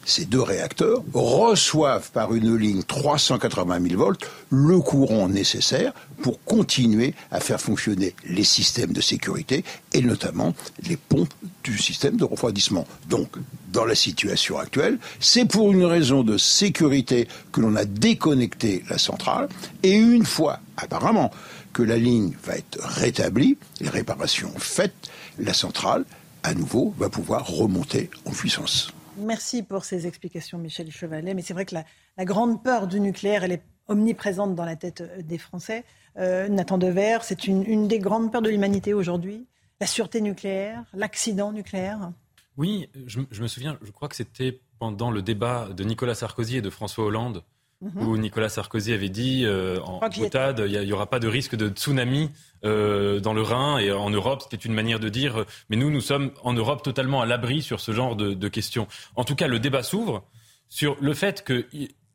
ces 0.07 0.25
deux 0.25 0.41
réacteurs 0.41 1.03
reçoivent 1.13 2.11
par 2.13 2.33
une 2.35 2.57
ligne 2.57 2.83
380 2.85 3.81
000 3.89 4.01
volts 4.01 4.25
le 4.51 4.79
courant 4.79 5.29
nécessaire 5.29 5.93
pour 6.23 6.43
continuer 6.45 7.13
à 7.31 7.41
faire 7.41 7.61
fonctionner 7.61 8.15
les 8.25 8.45
systèmes 8.45 8.93
de 8.93 9.01
sécurité 9.01 9.65
et 9.93 10.01
notamment 10.01 10.55
les 10.89 10.97
pompes 10.97 11.35
du 11.65 11.77
système 11.77 12.17
de 12.17 12.25
refroidissement. 12.25 12.87
Donc, 13.09 13.31
dans 13.73 13.85
la 13.85 13.97
situation 13.97 14.59
actuelle, 14.59 14.99
c'est 15.19 15.45
pour 15.45 15.73
une 15.73 15.85
raison 15.85 16.23
de 16.23 16.39
sécurité 16.39 17.29
que 17.53 17.61
l'on 17.61 17.75
a 17.75 17.85
déconnecté 17.85 18.85
la 18.89 18.99
centrale 18.99 19.49
et 19.83 19.93
une 19.93 20.25
fois, 20.25 20.61
apparemment, 20.77 21.33
que 21.73 21.83
la 21.83 21.99
ligne 21.99 22.33
va 22.45 22.57
être 22.57 22.79
rétablie, 22.81 23.59
les 23.81 23.91
réparations 23.91 24.53
faites, 24.57 25.11
la 25.39 25.53
centrale, 25.53 26.05
à 26.45 26.55
nouveau, 26.55 26.95
va 26.97 27.11
pouvoir 27.11 27.47
remonter 27.47 28.09
en 28.25 28.31
puissance. 28.31 28.93
Merci 29.19 29.63
pour 29.63 29.85
ces 29.85 30.07
explications, 30.07 30.59
Michel 30.59 30.91
Chevalet. 30.91 31.35
Mais 31.35 31.43
c'est 31.43 31.55
vrai 31.55 31.65
que 31.65 31.75
la, 31.75 32.25
grande 32.25 32.63
peur 32.63 32.87
du 32.87 33.01
nucléaire, 33.01 33.45
elle 33.45 33.53
est 33.53 33.63
omniprésente 33.89 34.55
dans 34.55 34.65
la 34.65 34.77
tête 34.77 35.01
euh, 35.01 35.23
des 35.23 35.39
Français. 35.39 35.85
Euh, 36.19 36.49
Nathan 36.49 36.79
Dever, 36.79 37.19
c'est 37.23 37.47
une, 37.47 37.89
des 37.89 37.99
grandes 37.99 38.33
peurs 38.33 38.43
de 38.43 38.51
l'humanité 38.51 38.95
aujourd'hui. 38.95 39.47
La 39.81 39.87
sûreté 39.87 40.21
nucléaire, 40.21 40.85
l'accident 40.95 41.53
nucléaire. 41.53 42.13
Oui, 42.57 42.89
je, 43.07 43.21
me 43.21 43.49
souviens, 43.49 43.79
je 43.83 43.91
crois 43.91 44.09
que 44.09 44.17
c'était 44.17 44.61
pendant 44.79 45.11
le 45.11 45.21
débat 45.21 45.69
de 45.77 45.85
Nicolas 45.85 46.15
Sarkozy 46.15 46.57
et 46.57 46.63
de 46.63 46.71
François 46.71 47.05
Hollande 47.05 47.43
Mhm. 47.83 48.07
où 48.07 48.17
Nicolas 48.17 48.49
Sarkozy 48.49 48.95
avait 48.95 49.11
dit 49.11 49.45
euh, 49.45 49.79
en 49.83 50.01
boutade, 50.09 50.65
il 50.67 50.81
n'y 50.81 50.93
aura 50.93 51.11
pas 51.11 51.19
de 51.19 51.29
risque 51.29 51.57
de 51.57 51.69
tsunami 51.69 52.31
euh, 52.65 53.21
dans 53.21 53.35
le 53.35 53.43
Rhin 53.43 53.77
et 53.77 53.93
en 53.93 54.09
Europe. 54.09 54.43
C'était 54.43 54.57
une 54.65 54.73
manière 54.73 54.99
de 54.99 55.11
dire, 55.11 55.45
mais 55.69 55.77
nous, 55.77 55.91
nous 55.91 56.01
sommes 56.01 56.31
en 56.43 56.55
Europe 56.55 56.83
totalement 56.83 57.21
à 57.21 57.27
l'abri 57.27 57.61
sur 57.61 57.81
ce 57.81 57.93
genre 57.93 58.17
de, 58.17 58.49
questions. 58.49 58.89
En 59.15 59.25
tout 59.25 59.35
cas, 59.35 59.47
le 59.47 59.59
débat 59.59 59.83
s'ouvre 59.83 60.25
sur 60.71 60.97
le 61.01 61.13
fait 61.13 61.45
que 61.45 61.67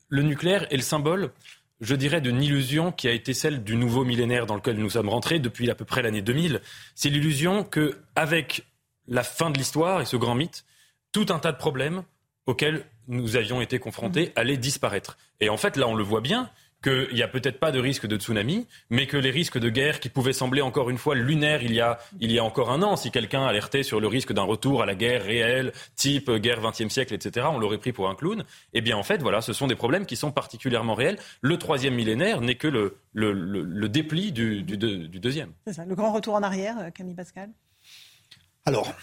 le 0.10 0.24
nucléaire 0.24 0.66
est 0.72 0.78
le 0.78 0.82
symbole 0.82 1.32
je 1.82 1.96
dirais, 1.96 2.22
d'une 2.22 2.42
illusion 2.42 2.92
qui 2.92 3.08
a 3.08 3.12
été 3.12 3.34
celle 3.34 3.64
du 3.64 3.76
nouveau 3.76 4.06
millénaire 4.06 4.46
dans 4.46 4.56
lequel 4.56 4.78
nous 4.78 4.92
sommes 4.92 5.10
rentrés 5.10 5.40
depuis 5.40 5.70
à 5.72 5.76
peu 5.76 5.84
près 5.84 6.04
l'année 6.04 6.22
2000. 6.22 6.62
C'est 6.94 7.10
l'illusion 7.10 7.64
que, 7.64 7.98
avec 8.16 8.68
la 9.08 9.24
fin 9.24 9.50
de 9.50 9.58
l'histoire 9.58 10.00
et 10.00 10.06
ce 10.06 10.16
grand 10.16 10.36
mythe, 10.36 10.64
tout 11.12 11.26
un 11.30 11.40
tas 11.40 11.52
de 11.52 11.58
problèmes 11.58 12.04
auxquels 12.46 12.86
nous 13.08 13.36
avions 13.36 13.62
été 13.62 13.80
confrontés 13.80 14.28
mm. 14.28 14.32
allaient 14.36 14.58
disparaître. 14.58 15.18
Et 15.40 15.50
en 15.50 15.58
fait, 15.58 15.78
là, 15.78 15.88
on 15.88 15.96
le 15.96 16.04
voit 16.04 16.22
bien 16.22 16.50
qu'il 16.84 17.14
n'y 17.14 17.22
a 17.22 17.28
peut-être 17.28 17.60
pas 17.60 17.72
de 17.72 17.80
risque 17.80 18.08
de 18.08 18.18
tsunami, 18.18 18.68
mais 18.90 19.06
que 19.06 19.18
les 19.18 19.30
risques 19.30 19.60
de 19.60 19.70
guerre 19.70 20.00
qui 20.00 20.10
pouvaient 20.10 20.34
sembler 20.34 20.62
encore 20.62 20.90
une 20.90 20.98
fois 20.98 21.14
lunaires 21.14 21.62
il 21.64 21.74
y 21.74 21.80
a, 21.80 22.00
il 22.20 22.32
y 22.32 22.40
a 22.40 22.44
encore 22.44 22.72
un 22.72 22.82
an, 22.82 22.96
si 22.96 23.12
quelqu'un 23.12 23.46
alertait 23.46 23.84
sur 23.84 24.00
le 24.00 24.08
risque 24.08 24.34
d'un 24.34 24.44
retour 24.44 24.82
à 24.82 24.86
la 24.86 24.96
guerre 24.96 25.24
réelle, 25.24 25.74
type 25.96 26.32
guerre 26.32 26.62
20e 26.62 26.90
siècle, 26.90 27.14
etc., 27.14 27.48
on 27.52 27.60
l'aurait 27.60 27.78
pris 27.78 27.92
pour 27.92 28.10
un 28.10 28.16
clown. 28.16 28.44
Eh 28.74 28.82
bien, 28.82 28.98
en 28.98 29.04
fait, 29.04 29.22
voilà, 29.22 29.42
ce 29.42 29.54
sont 29.54 29.68
des 29.68 29.76
problèmes 29.76 30.06
qui 30.06 30.16
sont 30.16 30.32
particulièrement 30.32 30.96
réels. 30.96 31.20
Le 31.42 31.58
troisième 31.58 31.94
millénaire 31.94 32.42
n'est 32.42 32.56
que 32.56 32.68
le, 32.68 32.98
le, 33.14 33.32
le, 33.32 33.90
dépli 33.90 34.32
du, 34.32 34.64
du, 34.64 34.78
du 34.78 35.20
deuxième. 35.20 35.52
C'est 35.68 35.74
ça, 35.74 35.86
le 35.86 35.94
grand 35.94 36.12
retour 36.12 36.34
en 36.34 36.42
arrière, 36.42 36.80
euh, 36.80 36.90
Camille 36.90 37.16
Pascal? 37.16 37.52
Alors, 38.66 38.94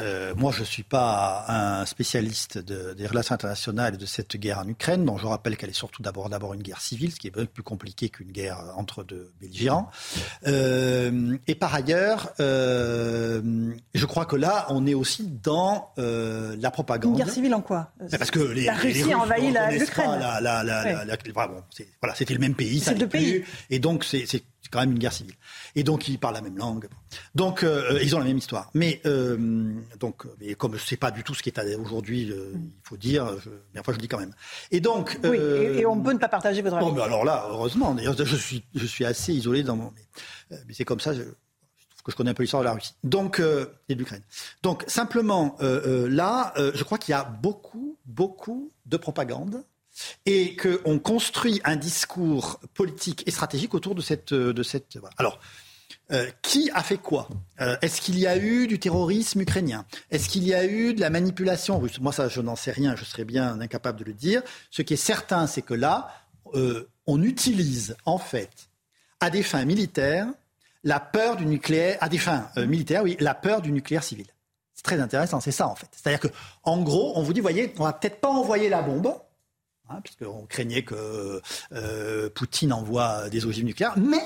euh, 0.00 0.34
moi, 0.36 0.52
je 0.52 0.60
ne 0.60 0.64
suis 0.64 0.82
pas 0.82 1.44
un 1.48 1.86
spécialiste 1.86 2.58
des 2.58 3.06
relations 3.06 3.34
internationales 3.34 3.94
et 3.94 3.96
de 3.96 4.06
cette 4.06 4.36
guerre 4.36 4.58
en 4.58 4.68
Ukraine, 4.68 5.04
dont 5.04 5.18
je 5.18 5.26
rappelle 5.26 5.56
qu'elle 5.56 5.70
est 5.70 5.74
surtout 5.74 6.02
d'abord 6.02 6.28
d'abord 6.28 6.54
une 6.54 6.62
guerre 6.62 6.80
civile, 6.80 7.12
ce 7.12 7.16
qui 7.16 7.28
est 7.28 7.30
beaucoup 7.30 7.46
plus 7.46 7.62
compliqué 7.62 8.08
qu'une 8.08 8.32
guerre 8.32 8.58
entre 8.76 9.04
deux 9.04 9.32
belligérants. 9.40 9.90
Euh, 10.46 11.36
et 11.46 11.54
par 11.54 11.74
ailleurs, 11.74 12.32
euh, 12.40 13.72
je 13.94 14.06
crois 14.06 14.26
que 14.26 14.36
là, 14.36 14.66
on 14.70 14.86
est 14.86 14.94
aussi 14.94 15.26
dans 15.42 15.92
la 15.96 16.70
propagande. 16.70 17.12
Une 17.12 17.24
guerre 17.24 17.32
civile 17.32 17.54
en 17.54 17.60
quoi? 17.60 17.92
Parce 18.18 18.30
que 18.30 18.40
les, 18.40 18.64
la 18.64 18.74
Russie 18.74 19.12
a 19.12 19.18
envahi 19.18 19.52
l'Ukraine. 19.78 20.20
voilà, 22.00 22.14
c'était 22.14 22.34
le 22.34 22.40
même 22.40 22.54
pays. 22.54 22.80
C'est 22.80 22.94
deux 22.94 23.08
pays. 23.08 23.44
Et 23.70 23.78
donc, 23.78 24.04
c'est 24.04 24.26
c'est 24.62 24.70
quand 24.70 24.80
même 24.80 24.92
une 24.92 24.98
guerre 24.98 25.12
civile. 25.12 25.34
Et 25.74 25.82
donc 25.82 26.08
ils 26.08 26.18
parlent 26.18 26.34
la 26.34 26.42
même 26.42 26.58
langue. 26.58 26.88
Donc 27.34 27.62
euh, 27.62 27.98
ils 28.02 28.14
ont 28.14 28.18
la 28.18 28.24
même 28.24 28.38
histoire. 28.38 28.70
Mais 28.74 29.00
euh, 29.06 29.74
donc, 29.98 30.26
mais 30.40 30.54
comme 30.54 30.76
je 30.76 30.84
sais 30.84 30.96
pas 30.96 31.10
du 31.10 31.22
tout 31.22 31.34
ce 31.34 31.42
qui 31.42 31.48
est 31.48 31.74
aujourd'hui, 31.76 32.30
euh, 32.30 32.52
il 32.54 32.70
faut 32.82 32.96
dire. 32.96 33.38
Je, 33.40 33.50
mais 33.74 33.80
enfin, 33.80 33.92
je 33.92 33.96
le 33.96 34.02
dis 34.02 34.08
quand 34.08 34.18
même. 34.18 34.34
Et 34.70 34.80
donc. 34.80 35.18
Oui. 35.24 35.38
Et, 35.38 35.86
on 35.86 36.00
peut 36.00 36.12
ne 36.12 36.18
pas 36.18 36.28
partager 36.28 36.62
votre 36.62 36.76
avis. 36.76 36.86
Bon, 36.86 36.92
mais 36.92 37.02
alors 37.02 37.24
là, 37.24 37.46
heureusement. 37.50 37.94
D'ailleurs, 37.94 38.16
je 38.16 38.36
suis, 38.36 38.64
je 38.74 38.86
suis 38.86 39.04
assez 39.04 39.32
isolé 39.32 39.62
dans 39.62 39.76
mon. 39.76 39.92
Mais, 40.50 40.58
c'est 40.72 40.84
comme 40.84 41.00
ça. 41.00 41.14
Je, 41.14 41.22
que 42.02 42.10
je 42.10 42.16
connais 42.16 42.30
un 42.30 42.34
peu 42.34 42.42
l'histoire 42.42 42.62
de 42.62 42.68
la 42.68 42.72
Russie. 42.72 42.94
Donc, 43.04 43.40
et 43.40 43.94
de 43.94 43.98
l'Ukraine. 43.98 44.22
Donc, 44.62 44.84
simplement, 44.86 45.58
là, 45.60 46.54
je 46.56 46.82
crois 46.82 46.96
qu'il 46.96 47.12
y 47.12 47.14
a 47.14 47.24
beaucoup, 47.24 47.98
beaucoup 48.06 48.70
de 48.86 48.96
propagande 48.96 49.62
et 50.26 50.56
qu'on 50.56 50.98
construit 50.98 51.60
un 51.64 51.76
discours 51.76 52.60
politique 52.74 53.22
et 53.26 53.30
stratégique 53.30 53.74
autour 53.74 53.94
de 53.94 54.02
cette. 54.02 54.32
De 54.32 54.62
cette 54.62 54.98
Alors. 55.18 55.40
Euh, 56.12 56.28
qui 56.42 56.70
a 56.74 56.82
fait 56.82 56.96
quoi? 56.96 57.28
Euh, 57.60 57.76
Est-ce 57.82 58.00
qu'il 58.00 58.18
y 58.18 58.26
a 58.26 58.36
eu 58.36 58.66
du 58.66 58.80
terrorisme 58.80 59.42
ukrainien? 59.42 59.86
Est-ce 60.10 60.28
qu'il 60.28 60.42
y 60.42 60.52
a 60.54 60.64
eu 60.64 60.92
de 60.92 61.00
la 61.00 61.08
manipulation 61.08 61.78
russe? 61.78 62.00
Moi, 62.00 62.12
ça, 62.12 62.26
je 62.26 62.40
n'en 62.40 62.56
sais 62.56 62.72
rien, 62.72 62.96
je 62.96 63.04
serais 63.04 63.24
bien 63.24 63.60
incapable 63.60 64.00
de 64.00 64.04
le 64.04 64.12
dire. 64.12 64.42
Ce 64.72 64.82
qui 64.82 64.94
est 64.94 64.96
certain, 64.96 65.46
c'est 65.46 65.62
que 65.62 65.74
là, 65.74 66.12
euh, 66.54 66.88
on 67.06 67.22
utilise, 67.22 67.96
en 68.06 68.18
fait, 68.18 68.50
à 69.20 69.30
des 69.30 69.44
fins 69.44 69.64
militaires, 69.64 70.26
la 70.82 70.98
peur 70.98 71.36
du 71.36 71.46
nucléaire, 71.46 71.96
à 72.00 72.08
des 72.08 72.18
fins 72.18 72.50
militaires, 72.56 73.04
oui, 73.04 73.16
la 73.20 73.34
peur 73.34 73.62
du 73.62 73.70
nucléaire 73.70 74.02
civil. 74.02 74.26
C'est 74.74 74.82
très 74.82 74.98
intéressant, 74.98 75.40
c'est 75.40 75.52
ça, 75.52 75.68
en 75.68 75.76
fait. 75.76 75.88
C'est-à-dire 75.92 76.20
que, 76.20 76.28
en 76.64 76.82
gros, 76.82 77.12
on 77.14 77.22
vous 77.22 77.32
dit, 77.32 77.40
voyez, 77.40 77.72
on 77.78 77.84
va 77.84 77.92
peut-être 77.92 78.20
pas 78.20 78.30
envoyer 78.30 78.68
la 78.68 78.82
bombe, 78.82 79.14
hein, 79.90 80.00
puisqu'on 80.02 80.46
craignait 80.46 80.82
que 80.82 81.40
euh, 81.72 82.30
Poutine 82.30 82.72
envoie 82.72 83.28
des 83.28 83.46
ogives 83.46 83.64
nucléaires. 83.64 83.94
Mais, 83.98 84.24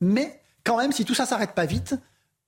mais, 0.00 0.40
quand 0.64 0.76
même, 0.76 0.92
si 0.92 1.04
tout 1.04 1.14
ça 1.14 1.26
s'arrête 1.26 1.54
pas 1.54 1.66
vite, 1.66 1.94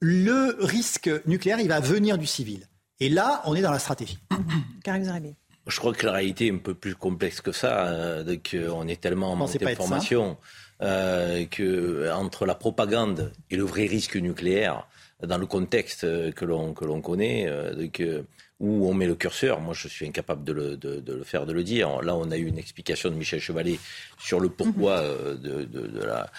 le 0.01 0.57
risque 0.59 1.11
nucléaire, 1.27 1.61
il 1.61 1.69
va 1.69 1.81
venir 1.81 2.19
du 2.19 2.27
civil. 2.27 2.69
Et 3.01 3.09
là, 3.09 3.43
on 3.45 3.55
est 3.55 3.63
dans 3.63 3.73
la 3.73 3.79
stratégie. 3.79 4.19
Karim 4.85 5.05
Zarabi. 5.05 5.35
Je 5.67 5.79
crois 5.79 5.95
que 5.95 6.05
la 6.05 6.13
réalité 6.13 6.49
est 6.49 6.53
un 6.53 6.59
peu 6.59 6.75
plus 6.75 6.95
complexe 6.95 7.41
que 7.41 7.53
ça, 7.53 7.87
euh, 7.87 8.37
qu'on 8.51 8.87
est 8.87 9.01
tellement 9.01 9.33
en 9.33 9.37
manque 9.37 9.57
d'informations, 9.57 10.37
euh, 10.83 11.47
que 11.47 12.11
entre 12.13 12.45
la 12.45 12.55
propagande 12.55 13.33
et 13.51 13.57
le 13.57 13.65
vrai 13.65 13.87
risque 13.87 14.17
nucléaire, 14.17 14.87
dans 15.23 15.39
le 15.39 15.47
contexte 15.47 16.03
que 16.33 16.45
l'on 16.45 16.75
que 16.75 16.85
l'on 16.85 17.01
connaît, 17.01 17.47
euh, 17.49 17.89
que 17.89 18.25
où 18.65 18.89
on 18.89 18.95
met 18.95 19.07
le 19.07 19.15
curseur. 19.15 19.61
Moi, 19.61 19.75
je 19.75 19.89
suis 19.89 20.07
incapable 20.07 20.43
de 20.43 20.53
le, 20.53 20.77
de, 20.79 20.99
de 20.99 21.13
le, 21.13 21.23
faire, 21.23 21.45
de 21.45 21.53
le 21.53 21.63
dire. 21.63 22.01
Là, 22.01 22.17
on 22.17 22.31
a 22.31 22.39
eu 22.39 22.47
une 22.47 22.57
explication 22.57 23.11
de 23.11 23.15
Michel 23.15 23.39
Chevalet 23.39 23.79
sur 24.19 24.41
le 24.41 24.49
pourquoi 24.49 25.03
mhm. 25.03 25.07
euh, 25.07 25.35
de, 25.35 25.65
de, 25.65 26.03
la, 26.03 26.31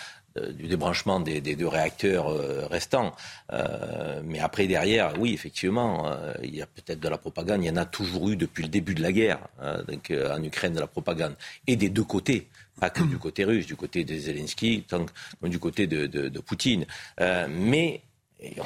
du 0.51 0.67
débranchement 0.67 1.19
des, 1.19 1.39
des, 1.39 1.55
deux 1.55 1.67
réacteurs 1.67 2.29
euh, 2.29 2.65
restants. 2.65 3.15
Euh, 3.53 4.21
mais 4.25 4.39
après, 4.39 4.65
derrière, 4.65 5.13
oui, 5.19 5.33
effectivement, 5.33 6.17
il 6.41 6.55
y 6.55 6.63
a 6.63 6.65
peut-être 6.65 6.99
de 6.99 7.09
la 7.09 7.19
propagande. 7.19 7.63
Il 7.63 7.67
y 7.67 7.69
en 7.69 7.77
a 7.77 7.85
toujours 7.85 8.27
eu 8.29 8.35
depuis 8.35 8.63
le 8.63 8.69
début 8.69 8.95
de 8.95 9.03
la 9.03 9.11
guerre, 9.11 9.39
hein, 9.61 9.83
donc, 9.87 10.11
en 10.11 10.41
Ukraine, 10.43 10.73
de 10.73 10.79
la 10.79 10.87
propagande. 10.87 11.35
Et 11.67 11.75
des 11.75 11.89
deux 11.89 12.03
côtés. 12.03 12.47
Pas 12.79 12.89
que 12.89 13.03
du 13.03 13.17
côté 13.19 13.43
russe, 13.43 13.67
du 13.67 13.75
côté 13.75 14.03
de 14.03 14.17
Zelensky, 14.17 14.83
tant 14.87 15.05
que 15.05 15.47
du 15.47 15.59
côté 15.59 15.85
de 15.85 16.39
Poutine. 16.39 16.87
mais 17.19 18.01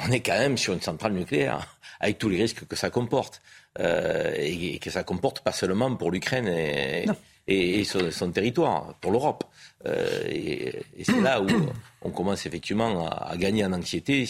on 0.06 0.10
est 0.10 0.20
quand 0.20 0.38
même 0.38 0.58
sur 0.58 0.72
une 0.72 0.80
centrale 0.80 1.12
nucléaire 1.12 1.76
avec 2.00 2.18
tous 2.18 2.28
les 2.28 2.38
risques 2.38 2.66
que 2.66 2.76
ça 2.76 2.90
comporte. 2.90 3.40
Euh, 3.78 4.34
et, 4.36 4.80
que 4.80 4.90
ça 4.90 5.04
comporte 5.04 5.40
pas 5.40 5.52
seulement 5.52 5.94
pour 5.94 6.10
l'Ukraine 6.10 6.48
et, 6.48 7.06
et, 7.46 7.84
son, 7.84 8.32
territoire, 8.32 8.94
pour 9.00 9.12
l'Europe. 9.12 9.44
Euh, 9.86 10.24
et, 10.28 10.82
c'est 11.04 11.20
là 11.20 11.40
où 11.40 11.46
on 12.02 12.10
commence 12.10 12.46
effectivement 12.46 13.08
à, 13.08 13.36
gagner 13.36 13.64
en 13.64 13.72
anxiété. 13.72 14.28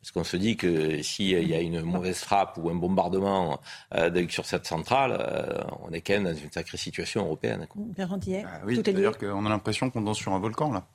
Parce 0.00 0.10
qu'on 0.10 0.24
se 0.24 0.36
dit 0.36 0.56
que 0.56 1.02
s'il 1.02 1.46
y 1.46 1.54
a 1.54 1.60
une 1.60 1.82
mauvaise 1.82 2.18
frappe 2.18 2.58
ou 2.60 2.70
un 2.70 2.74
bombardement 2.74 3.60
euh, 3.94 4.26
sur 4.30 4.46
cette 4.46 4.66
centrale, 4.66 5.66
on 5.82 5.92
est 5.92 6.00
quand 6.00 6.14
même 6.14 6.24
dans 6.24 6.34
une 6.34 6.50
sacrée 6.50 6.78
situation 6.78 7.24
européenne. 7.24 7.66
Bah 8.42 8.62
oui, 8.66 8.76
c'est-à-dire 8.76 9.16
qu'on 9.18 9.44
a 9.46 9.48
l'impression 9.50 9.90
qu'on 9.90 10.00
danse 10.00 10.18
sur 10.18 10.32
un 10.32 10.40
volcan 10.40 10.72
là. 10.72 10.86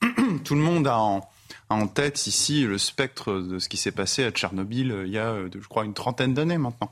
Tout 0.44 0.54
le 0.54 0.62
monde 0.62 0.86
a 0.86 0.98
en, 0.98 1.28
en 1.70 1.86
tête 1.86 2.26
ici 2.26 2.62
le 2.64 2.78
spectre 2.78 3.34
de 3.34 3.58
ce 3.58 3.68
qui 3.68 3.76
s'est 3.76 3.92
passé 3.92 4.24
à 4.24 4.30
Tchernobyl 4.30 4.92
euh, 4.92 5.06
il 5.06 5.12
y 5.12 5.18
a, 5.18 5.28
euh, 5.28 5.48
je 5.52 5.66
crois, 5.68 5.84
une 5.84 5.94
trentaine 5.94 6.34
d'années 6.34 6.58
maintenant. 6.58 6.90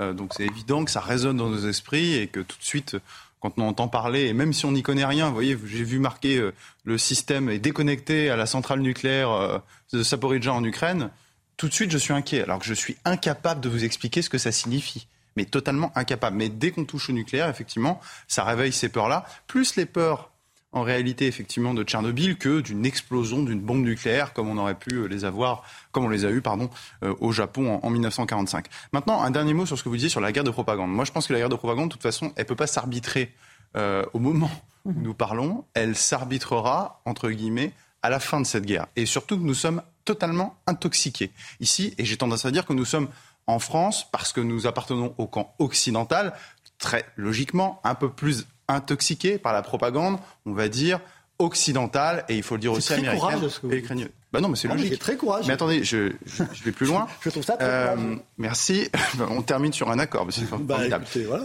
Euh, 0.00 0.12
donc 0.12 0.32
c'est 0.36 0.46
évident 0.46 0.84
que 0.84 0.90
ça 0.90 1.00
résonne 1.00 1.36
dans 1.36 1.48
nos 1.48 1.68
esprits 1.68 2.14
et 2.14 2.26
que 2.28 2.40
tout 2.40 2.56
de 2.58 2.64
suite, 2.64 2.96
quand 3.40 3.52
on 3.58 3.68
entend 3.68 3.88
parler, 3.88 4.26
et 4.26 4.32
même 4.32 4.52
si 4.52 4.64
on 4.64 4.72
n'y 4.72 4.82
connaît 4.82 5.04
rien, 5.04 5.28
vous 5.28 5.34
voyez, 5.34 5.58
j'ai 5.66 5.84
vu 5.84 5.98
marquer 5.98 6.50
le 6.84 6.98
système 6.98 7.50
est 7.50 7.58
déconnecté 7.58 8.30
à 8.30 8.36
la 8.36 8.46
centrale 8.46 8.80
nucléaire 8.80 9.60
de 9.92 10.02
Saporidja 10.04 10.52
en 10.52 10.62
Ukraine, 10.62 11.10
tout 11.56 11.68
de 11.68 11.74
suite 11.74 11.90
je 11.90 11.98
suis 11.98 12.12
inquiet, 12.12 12.42
alors 12.42 12.60
que 12.60 12.64
je 12.64 12.74
suis 12.74 12.96
incapable 13.04 13.60
de 13.60 13.68
vous 13.68 13.84
expliquer 13.84 14.22
ce 14.22 14.30
que 14.30 14.38
ça 14.38 14.52
signifie. 14.52 15.08
Mais 15.36 15.44
totalement 15.44 15.90
incapable. 15.96 16.36
Mais 16.36 16.50
dès 16.50 16.70
qu'on 16.70 16.84
touche 16.84 17.10
au 17.10 17.12
nucléaire, 17.12 17.48
effectivement, 17.48 18.00
ça 18.28 18.44
réveille 18.44 18.72
ces 18.72 18.88
peurs-là, 18.88 19.24
plus 19.48 19.76
les 19.76 19.86
peurs 19.86 20.31
en 20.72 20.82
réalité 20.82 21.26
effectivement 21.26 21.74
de 21.74 21.84
Tchernobyl 21.84 22.36
que 22.36 22.60
d'une 22.60 22.84
explosion 22.84 23.42
d'une 23.42 23.60
bombe 23.60 23.82
nucléaire 23.82 24.32
comme 24.32 24.48
on 24.48 24.58
aurait 24.58 24.78
pu 24.78 24.94
euh, 24.94 25.06
les 25.06 25.24
avoir, 25.24 25.62
comme 25.92 26.04
on 26.04 26.08
les 26.08 26.24
a 26.24 26.30
eu 26.30 26.40
pardon 26.40 26.70
euh, 27.04 27.14
au 27.20 27.32
Japon 27.32 27.80
en, 27.82 27.90
1945. 27.90 28.66
Maintenant, 28.92 29.22
un 29.22 29.30
dernier 29.30 29.54
mot 29.54 29.66
sur 29.66 29.78
ce 29.78 29.82
que 29.82 29.88
vous 29.88 29.96
disiez 29.96 30.08
sur 30.08 30.20
la 30.20 30.32
guerre 30.32 30.44
de 30.44 30.50
propagande. 30.50 30.90
Moi, 30.90 31.04
je 31.04 31.12
pense 31.12 31.26
que 31.26 31.32
la 31.32 31.38
guerre 31.38 31.48
de 31.48 31.56
propagande, 31.56 31.88
de 31.88 31.92
toute 31.92 32.02
façon, 32.02 32.32
elle 32.36 32.46
peut 32.46 32.56
pas 32.56 32.66
s'arbitrer 32.66 33.32
euh, 33.76 34.04
au 34.12 34.18
moment 34.18 34.50
où 34.84 34.92
mhm. 34.92 35.02
nous 35.02 35.14
parlons. 35.14 35.64
Elle 35.74 35.96
s'arbitrera 35.96 37.02
entre 37.04 37.30
guillemets 37.30 37.72
à 38.02 38.10
la 38.10 38.18
fin 38.18 38.40
de 38.40 38.46
cette 38.46 38.64
guerre. 38.64 38.86
Et 38.96 39.06
surtout 39.06 39.38
que 39.38 39.44
nous 39.44 39.54
sommes 39.54 39.82
totalement 40.04 40.56
intoxiqués 40.66 41.30
ici. 41.60 41.94
Et 41.98 42.04
j'ai 42.04 42.16
tendance 42.16 42.44
à 42.44 42.50
dire 42.50 42.66
que 42.66 42.72
nous 42.72 42.84
sommes 42.84 43.08
en 43.46 43.58
France 43.58 44.06
parce 44.10 44.32
que 44.32 44.40
nous 44.40 44.66
appartenons 44.66 45.14
au 45.18 45.26
camp 45.26 45.54
occidental 45.58 46.32
très 46.78 47.04
logiquement 47.16 47.80
un 47.84 47.94
peu 47.94 48.10
plus 48.10 48.46
intoxiqué 48.72 49.38
par 49.38 49.52
la 49.52 49.62
propagande, 49.62 50.18
on 50.46 50.52
va 50.52 50.68
dire, 50.68 51.00
occidentale, 51.38 52.24
et 52.28 52.36
il 52.36 52.42
faut 52.42 52.54
le 52.54 52.60
dire 52.60 52.72
aussi 52.72 52.92
américaine 52.92 53.48
et 53.70 53.76
ukrainienne. 53.76 54.08
Bah 54.32 54.40
non, 54.40 54.48
mais 54.48 54.56
c'est 54.56 54.68
logique. 54.68 54.92
C'est 54.92 54.98
très 54.98 55.16
courageux. 55.16 55.46
Mais 55.46 55.52
attendez, 55.52 55.84
je, 55.84 56.12
je, 56.24 56.64
vais 56.64 56.72
plus 56.72 56.86
loin. 56.88 57.06
je 57.20 57.28
trouve 57.28 57.42
ça 57.42 57.56
très 57.56 57.66
euh, 57.66 58.16
Merci. 58.38 58.88
on 59.28 59.42
termine 59.42 59.72
sur 59.72 59.90
un 59.90 59.98
accord. 59.98 60.26
C'est 60.30 60.48
bah, 60.60 60.78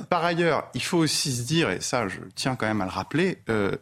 Par 0.09 0.23
ailleurs, 0.23 0.69
il 0.73 0.81
faut 0.81 0.99
aussi 0.99 1.35
se 1.35 1.41
dire, 1.43 1.69
et 1.69 1.81
ça, 1.81 2.07
je 2.07 2.19
tiens 2.35 2.55
quand 2.55 2.65
même 2.65 2.79
à 2.79 2.85
le 2.85 2.91
rappeler, 2.91 3.39
euh, 3.49 3.75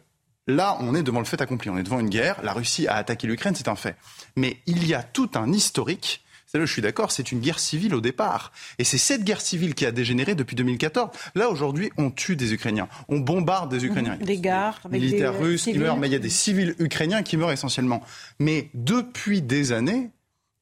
là, 0.48 0.76
on 0.80 0.94
est 0.96 1.04
devant 1.04 1.20
le 1.20 1.24
fait 1.24 1.40
accompli. 1.40 1.70
On 1.70 1.78
est 1.78 1.84
devant 1.84 2.00
une 2.00 2.10
guerre. 2.10 2.40
La 2.42 2.52
Russie 2.52 2.88
a 2.88 2.96
attaqué 2.96 3.28
l'Ukraine, 3.28 3.54
c'est 3.54 3.68
un 3.68 3.76
fait. 3.76 3.96
Mais 4.34 4.58
il 4.66 4.86
y 4.86 4.94
a 4.94 5.04
tout 5.04 5.30
un 5.34 5.52
historique 5.52 6.24
je 6.64 6.72
suis 6.72 6.82
d'accord, 6.82 7.12
c'est 7.12 7.32
une 7.32 7.40
guerre 7.40 7.58
civile 7.58 7.94
au 7.94 8.00
départ. 8.00 8.52
Et 8.78 8.84
c'est 8.84 8.98
cette 8.98 9.24
guerre 9.24 9.40
civile 9.40 9.74
qui 9.74 9.84
a 9.84 9.92
dégénéré 9.92 10.34
depuis 10.34 10.56
2014. 10.56 11.10
Là, 11.34 11.50
aujourd'hui, 11.50 11.90
on 11.98 12.10
tue 12.10 12.36
des 12.36 12.54
Ukrainiens. 12.54 12.88
On 13.08 13.18
bombarde 13.18 13.70
des 13.70 13.84
Ukrainiens. 13.84 14.16
Des 14.16 14.38
gares, 14.38 14.80
avec 14.84 15.00
militaires 15.00 15.32
des 15.32 15.38
russes 15.38 15.64
qui 15.64 15.78
meurent, 15.78 15.98
mais 15.98 16.08
il 16.08 16.12
y 16.12 16.16
a 16.16 16.20
des 16.20 16.30
civils 16.30 16.74
ukrainiens 16.78 17.22
qui 17.22 17.36
meurent 17.36 17.52
essentiellement. 17.52 18.02
Mais 18.38 18.70
depuis 18.74 19.42
des 19.42 19.72
années, 19.72 20.10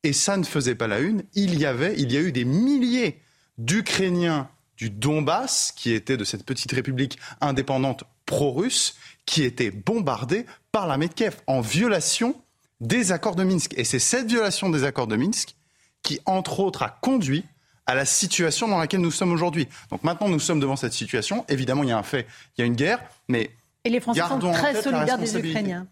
et 0.02 0.12
ça 0.12 0.36
ne 0.36 0.44
faisait 0.44 0.74
pas 0.74 0.86
la 0.86 0.98
une, 0.98 1.22
il 1.34 1.58
y 1.58 1.66
avait, 1.66 1.94
il 1.98 2.12
y 2.12 2.16
a 2.16 2.20
eu 2.20 2.32
des 2.32 2.44
milliers 2.44 3.20
d'Ukrainiens 3.58 4.48
du 4.76 4.90
Donbass, 4.90 5.72
qui 5.74 5.92
étaient 5.92 6.16
de 6.16 6.24
cette 6.24 6.44
petite 6.44 6.72
république 6.72 7.18
indépendante 7.40 8.04
pro-russe, 8.26 8.96
qui 9.26 9.42
étaient 9.42 9.70
bombardés 9.70 10.46
par 10.72 10.86
l'armée 10.86 11.08
de 11.08 11.14
Kiev 11.14 11.36
en 11.46 11.60
violation 11.60 12.34
des 12.80 13.12
accords 13.12 13.36
de 13.36 13.44
Minsk. 13.44 13.72
Et 13.76 13.84
c'est 13.84 13.98
cette 13.98 14.26
violation 14.26 14.70
des 14.70 14.84
accords 14.84 15.06
de 15.06 15.16
Minsk 15.16 15.54
qui, 16.05 16.20
entre 16.26 16.60
autres, 16.60 16.85
a 16.85 16.97
conduit 17.01 17.44
à 17.86 17.97
la 17.97 18.05
situation 18.05 18.68
dans 18.68 18.78
laquelle 18.78 19.01
nous 19.01 19.10
sommes 19.10 19.32
aujourd'hui. 19.32 19.68
Donc 19.90 20.05
maintenant, 20.05 20.28
nous 20.28 20.39
sommes 20.39 20.60
devant 20.60 20.76
cette 20.76 20.93
situation. 20.93 21.44
Évidemment, 21.48 21.82
il 21.82 21.89
y 21.89 21.93
a 21.93 21.98
un 21.98 22.05
fait, 22.05 22.26
il 22.56 22.60
y 22.60 22.64
a 22.64 22.66
une 22.66 22.76
guerre, 22.76 23.01
mais 23.28 23.51
et 23.85 23.90
les 23.90 24.01
Français 24.01 24.22
sont 24.26 24.52
très 24.52 24.81
solidaires 24.81 25.18
des 25.18 25.36
Ukrainiens. 25.36 25.86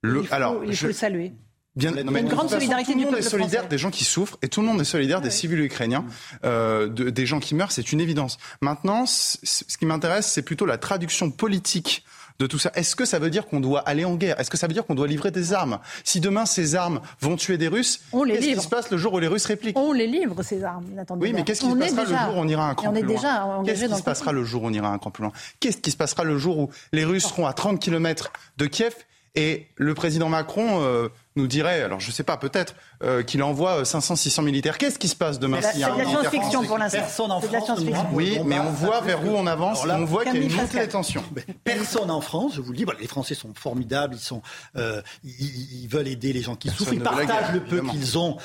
Le, 0.00 0.22
il 0.22 0.26
faut, 0.26 0.34
alors, 0.34 0.64
il 0.64 0.76
faut 0.76 0.86
le 0.88 0.92
saluer. 0.92 1.32
Bien, 1.76 1.92
il 1.92 2.10
y 2.10 2.16
a 2.16 2.20
une 2.20 2.28
grande 2.28 2.50
solidarité 2.50 2.92
Tout 2.92 2.98
le 2.98 3.04
monde 3.06 3.16
est 3.16 3.22
solidaire 3.22 3.68
des 3.68 3.78
gens 3.78 3.90
qui 3.90 4.04
souffrent 4.04 4.36
et 4.42 4.48
tout 4.48 4.60
le 4.60 4.66
monde 4.66 4.80
est 4.80 4.84
solidaire 4.84 5.22
des 5.22 5.30
civils 5.30 5.60
ukrainiens, 5.60 6.04
euh, 6.44 6.88
de, 6.88 7.08
des 7.08 7.24
gens 7.24 7.40
qui 7.40 7.54
meurent, 7.54 7.72
c'est 7.72 7.92
une 7.92 8.00
évidence. 8.00 8.36
Maintenant, 8.60 9.06
ce 9.06 9.64
qui 9.78 9.86
m'intéresse, 9.86 10.30
c'est 10.30 10.42
plutôt 10.42 10.66
la 10.66 10.76
traduction 10.76 11.30
politique 11.30 12.04
de 12.38 12.46
tout 12.46 12.58
ça. 12.58 12.70
Est-ce 12.74 12.96
que 12.96 13.04
ça 13.04 13.18
veut 13.18 13.30
dire 13.30 13.46
qu'on 13.46 13.60
doit 13.60 13.80
aller 13.80 14.04
en 14.04 14.14
guerre? 14.14 14.38
Est-ce 14.40 14.50
que 14.50 14.56
ça 14.56 14.66
veut 14.66 14.72
dire 14.72 14.84
qu'on 14.84 14.94
doit 14.94 15.06
livrer 15.06 15.30
des 15.30 15.52
armes? 15.52 15.78
Si 16.04 16.20
demain 16.20 16.46
ces 16.46 16.74
armes 16.74 17.00
vont 17.20 17.36
tuer 17.36 17.58
des 17.58 17.68
Russes, 17.68 18.00
qu'est-ce 18.12 18.54
qui 18.54 18.60
se 18.60 18.68
passe 18.68 18.90
le 18.90 18.96
jour 18.96 19.14
où 19.14 19.18
les 19.18 19.26
Russes 19.26 19.46
répliquent? 19.46 19.78
On 19.78 19.92
les 19.92 20.06
livre 20.06 20.42
ces 20.42 20.64
armes. 20.64 20.86
Oui, 21.10 21.32
mais 21.32 21.44
qu'est-ce 21.44 21.60
qui 21.60 21.70
se 21.70 21.76
passera 21.76 22.02
le 22.04 22.06
jour 22.06 22.36
où 22.36 22.40
on 22.40 22.48
ira 22.48 22.68
un 22.68 22.74
cran 22.74 22.92
plus 22.92 23.02
loin? 23.02 23.62
Qu'est-ce 23.64 23.86
qui 23.86 23.96
se 23.96 24.02
passera 24.02 24.32
le 24.32 24.44
jour 24.44 24.62
où 24.62 24.66
on 24.66 24.72
ira 24.72 24.88
un 24.88 24.98
cran 24.98 25.10
plus 25.10 25.22
loin? 25.22 25.32
Qu'est-ce 25.60 25.78
qui 25.78 25.90
se 25.90 25.96
passera 25.96 26.24
le 26.24 26.38
jour 26.38 26.58
où 26.58 26.70
les 26.92 27.04
Russes 27.04 27.24
seront 27.24 27.46
à 27.46 27.52
30 27.52 27.80
km 27.80 28.32
de 28.56 28.66
Kiev? 28.66 28.94
Et 29.34 29.68
le 29.76 29.94
président 29.94 30.28
Macron 30.28 30.82
euh, 30.82 31.08
nous 31.36 31.46
dirait, 31.46 31.80
alors 31.80 32.00
je 32.00 32.08
ne 32.08 32.12
sais 32.12 32.22
pas, 32.22 32.36
peut-être, 32.36 32.74
euh, 33.02 33.22
qu'il 33.22 33.42
envoie 33.42 33.82
500-600 33.82 34.44
militaires. 34.44 34.78
Qu'est-ce 34.78 34.98
qui 34.98 35.08
se 35.08 35.16
passe 35.16 35.38
demain 35.38 35.60
C'est 35.60 35.78
de 35.78 35.80
la 35.80 36.04
science-fiction 36.04 36.64
pour 36.64 36.78
l'instant. 36.78 36.98
Personne 36.98 37.30
en 37.30 37.40
France. 37.40 37.80
Oui, 38.12 38.38
mais 38.44 38.58
on 38.58 38.70
voit 38.70 39.00
vers 39.00 39.24
où 39.24 39.30
on 39.30 39.46
avance. 39.46 39.84
on 39.84 40.04
voit 40.04 40.24
qu'il 40.24 40.36
y 40.36 40.38
a 40.38 40.46
une 40.46 40.54
montée 40.54 40.80
des 40.80 40.88
tensions. 40.88 41.24
Personne 41.64 42.10
en 42.10 42.20
France, 42.20 42.52
je 42.56 42.60
vous 42.60 42.72
le 42.72 42.78
dis, 42.78 42.86
les 43.00 43.06
Français 43.06 43.34
sont 43.34 43.52
formidables. 43.54 44.14
Ils 44.14 44.20
sont, 44.20 44.42
euh, 44.76 45.02
ils, 45.24 45.88
veulent 45.88 46.08
aider 46.08 46.32
les 46.32 46.42
gens 46.42 46.56
qui 46.56 46.68
souffrent. 46.68 46.92
Ils 46.92 47.00
partagent 47.00 47.52
le 47.52 47.60
peu 47.60 47.80
qu'ils 47.80 48.18
ont 48.18 48.36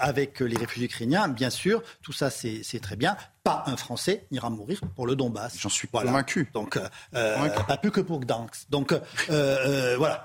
avec 0.00 0.40
les 0.40 0.56
réfugiés 0.56 0.86
ukrainiens. 0.86 1.28
Bien 1.28 1.50
sûr, 1.50 1.82
tout 2.02 2.12
ça 2.12 2.30
c'est 2.30 2.80
très 2.80 2.96
bien 2.96 3.16
pas 3.46 3.62
un 3.66 3.76
Français 3.76 4.26
n'ira 4.32 4.50
mourir 4.50 4.80
pour 4.96 5.06
le 5.06 5.14
Donbass. 5.14 5.56
J'en 5.60 5.68
suis 5.68 5.86
convaincu. 5.86 6.50
Donc, 6.52 6.80
euh, 7.14 7.48
pas 7.68 7.76
plus 7.76 7.92
que 7.92 8.00
pour 8.00 8.18
Gdansk. 8.18 8.68
Donc, 8.70 8.90
euh, 8.90 8.98
euh, 9.30 9.94
voilà. 9.96 10.24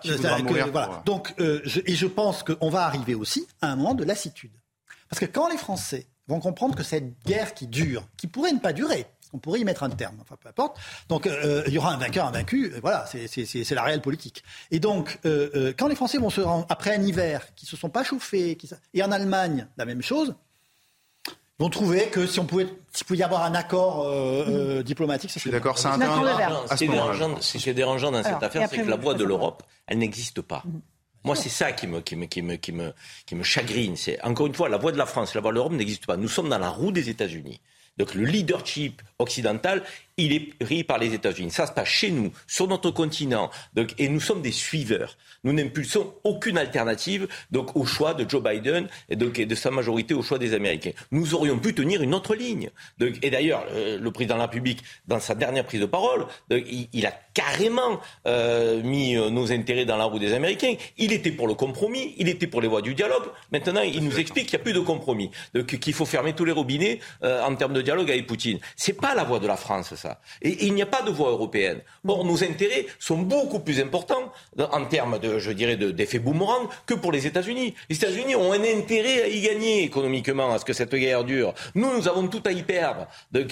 voilà. 0.71 1.03
Donc, 1.05 1.31
je, 1.37 1.81
et 1.85 1.93
je 1.93 2.07
pense 2.07 2.41
qu'on 2.41 2.69
va 2.69 2.83
arriver 2.83 3.13
aussi 3.13 3.47
à 3.61 3.71
un 3.71 3.75
moment 3.75 3.93
de 3.93 4.03
lassitude. 4.03 4.51
Parce 5.09 5.19
que 5.19 5.25
quand 5.25 5.49
les 5.49 5.57
Français 5.57 6.07
vont 6.27 6.39
comprendre 6.39 6.75
que 6.75 6.83
cette 6.83 7.23
guerre 7.25 7.53
qui 7.53 7.67
dure, 7.67 8.07
qui 8.17 8.27
pourrait 8.27 8.53
ne 8.53 8.59
pas 8.59 8.73
durer, 8.73 9.05
on 9.33 9.39
pourrait 9.39 9.61
y 9.61 9.65
mettre 9.65 9.83
un 9.83 9.89
terme, 9.89 10.17
enfin 10.21 10.35
peu 10.39 10.49
importe. 10.49 10.77
Donc 11.07 11.29
il 11.67 11.73
y 11.73 11.77
aura 11.77 11.93
un 11.93 11.97
vainqueur, 11.97 12.25
un 12.25 12.31
vaincu, 12.31 12.73
voilà, 12.81 13.05
c'est 13.05 13.71
la 13.71 13.83
réelle 13.83 14.01
politique. 14.01 14.43
Et 14.71 14.79
donc 14.79 15.19
quand 15.23 15.87
les 15.87 15.95
Français 15.95 16.17
vont 16.17 16.29
se 16.29 16.41
rendre, 16.41 16.65
après 16.69 16.95
un 16.95 17.01
hiver, 17.01 17.53
qui 17.55 17.65
se 17.65 17.77
sont 17.77 17.89
pas 17.89 18.03
chauffés, 18.03 18.55
qui, 18.55 18.69
et 18.93 19.03
en 19.03 19.11
Allemagne, 19.11 19.67
la 19.77 19.85
même 19.85 20.01
chose, 20.01 20.35
vont 21.61 21.69
trouver 21.69 22.07
que 22.07 22.25
si 22.25 22.39
on 22.39 22.45
pouvait, 22.45 22.67
s'il 22.91 23.05
pouvait 23.05 23.19
y 23.19 23.23
avoir 23.23 23.43
un 23.43 23.53
accord 23.53 24.01
euh, 24.01 24.45
euh, 24.47 24.83
diplomatique, 24.83 25.31
je 25.33 25.39
suis 25.39 25.51
d'accord, 25.51 25.77
c'est 25.77 25.87
un 25.87 25.99
Ce 26.67 26.75
qui 26.75 26.85
est 26.85 26.87
dérangeant, 26.87 27.35
ce 27.39 27.57
qui 27.57 27.69
est 27.69 27.73
dérangeant 27.73 28.11
dans 28.11 28.23
cette 28.23 28.43
affaire, 28.43 28.67
c'est 28.69 28.77
que 28.77 28.89
la 28.89 28.95
voix 28.95 29.13
de 29.13 29.23
l'Europe, 29.23 29.63
elle 29.87 29.99
n'existe 29.99 30.41
pas. 30.41 30.63
Mhm. 30.65 30.81
Moi, 31.23 31.35
c'est 31.35 31.49
ça 31.49 31.71
qui 31.71 31.87
me, 31.87 32.01
chagrine. 33.43 33.95
C'est 33.95 34.21
encore 34.23 34.47
une 34.47 34.55
fois, 34.55 34.69
la 34.69 34.77
voix 34.77 34.91
de 34.91 34.97
la 34.97 35.05
France, 35.05 35.35
la 35.35 35.41
voix 35.41 35.51
de 35.51 35.55
l'Europe 35.55 35.73
n'existe 35.73 36.05
pas. 36.05 36.17
Nous 36.17 36.27
sommes 36.27 36.49
dans 36.49 36.57
la 36.57 36.69
roue 36.69 36.91
des 36.91 37.09
États-Unis. 37.09 37.61
Donc 37.97 38.15
le 38.15 38.23
leadership 38.23 39.01
occidental, 39.19 39.83
il 40.17 40.33
est 40.33 40.53
pris 40.59 40.83
par 40.83 40.97
les 40.97 41.13
États-Unis. 41.13 41.51
Ça 41.51 41.67
se 41.67 41.71
passe 41.71 41.87
chez 41.87 42.11
nous, 42.11 42.31
sur 42.47 42.67
notre 42.67 42.91
continent. 42.91 43.49
Et 43.97 44.09
nous 44.09 44.19
sommes 44.19 44.41
des 44.41 44.51
suiveurs 44.51 45.17
nous 45.43 45.53
n'impulsons 45.53 46.13
aucune 46.23 46.57
alternative 46.57 47.27
donc, 47.49 47.75
au 47.75 47.85
choix 47.85 48.13
de 48.13 48.29
Joe 48.29 48.43
Biden 48.43 48.87
et, 49.09 49.15
donc, 49.15 49.39
de 49.39 49.55
sa 49.55 49.71
majorité 49.71 50.13
au 50.13 50.21
choix 50.21 50.37
des 50.37 50.53
Américains. 50.53 50.91
Nous 51.11 51.33
aurions 51.33 51.57
pu 51.57 51.73
tenir 51.73 52.01
une 52.01 52.13
autre 52.13 52.35
ligne. 52.35 52.69
Et 52.99 53.29
d'ailleurs, 53.29 53.65
euh, 53.71 53.99
le 53.99 54.11
président 54.11 54.35
de 54.35 54.39
la 54.39 54.45
République, 54.45 54.83
dans 55.07 55.19
sa 55.19 55.35
dernière 55.35 55.65
prise 55.65 55.81
de 55.81 55.85
parole, 55.85 56.27
il, 56.49 57.05
a 57.05 57.13
carrément 57.33 57.99
euh, 58.27 58.81
mis 58.83 59.15
euh, 59.15 59.29
nos 59.29 59.51
intérêts 59.51 59.85
dans 59.85 59.97
la 59.97 60.05
roue 60.05 60.19
des 60.19 60.33
Américains. 60.33 60.75
Il 60.97 61.11
était 61.11 61.31
pour 61.31 61.47
le 61.47 61.55
compromis, 61.55 62.13
il 62.17 62.29
était 62.29 62.47
pour 62.47 62.61
les 62.61 62.67
voies 62.67 62.81
du 62.81 62.93
dialogue. 62.93 63.25
Maintenant, 63.51 63.81
il 63.81 64.03
nous 64.03 64.19
explique 64.19 64.47
qu'il 64.47 64.57
n'y 64.57 64.61
a 64.61 64.63
plus 64.63 64.73
de 64.73 64.79
compromis, 64.79 65.31
qu'il 65.79 65.93
faut 65.93 66.05
fermer 66.05 66.33
tous 66.33 66.45
les 66.45 66.51
robinets 66.51 66.99
en 67.23 67.55
termes 67.55 67.73
de 67.73 67.81
dialogue 67.81 68.09
avec 68.11 68.27
Poutine. 68.27 68.59
C'est 68.75 68.93
pas 68.93 69.15
la 69.15 69.23
voie 69.23 69.39
de 69.39 69.47
la 69.47 69.57
France, 69.57 69.93
ça. 70.01 70.19
Et, 70.41 70.49
et 70.49 70.65
il 70.65 70.73
n'y 70.73 70.81
a 70.81 70.87
pas 70.87 71.01
de 71.01 71.11
voie 71.11 71.29
européenne. 71.29 71.81
Bon, 72.03 72.23
nos 72.23 72.43
intérêts 72.43 72.85
sont 72.99 73.17
beaucoup 73.17 73.59
plus 73.59 73.79
importants 73.79 74.31
en 74.57 74.85
termes 74.85 75.19
de 75.19 75.39
je 75.39 75.51
dirais, 75.51 75.75
d'effet 75.75 76.19
boomerang 76.19 76.67
que 76.85 76.93
pour 76.93 77.11
les 77.11 77.27
États-Unis. 77.27 77.73
Les 77.89 77.95
États-Unis 77.95 78.35
ont 78.35 78.51
un 78.51 78.63
intérêt 78.63 79.23
à 79.23 79.27
y 79.27 79.41
gagner 79.41 79.83
économiquement, 79.83 80.53
à 80.53 80.59
ce 80.59 80.65
que 80.65 80.73
cette 80.73 80.95
guerre 80.95 81.23
dure. 81.23 81.53
Nous, 81.75 81.91
nous 81.95 82.07
avons 82.07 82.27
tout 82.27 82.43
à 82.45 82.51
y 82.51 82.63
perdre 82.63 83.07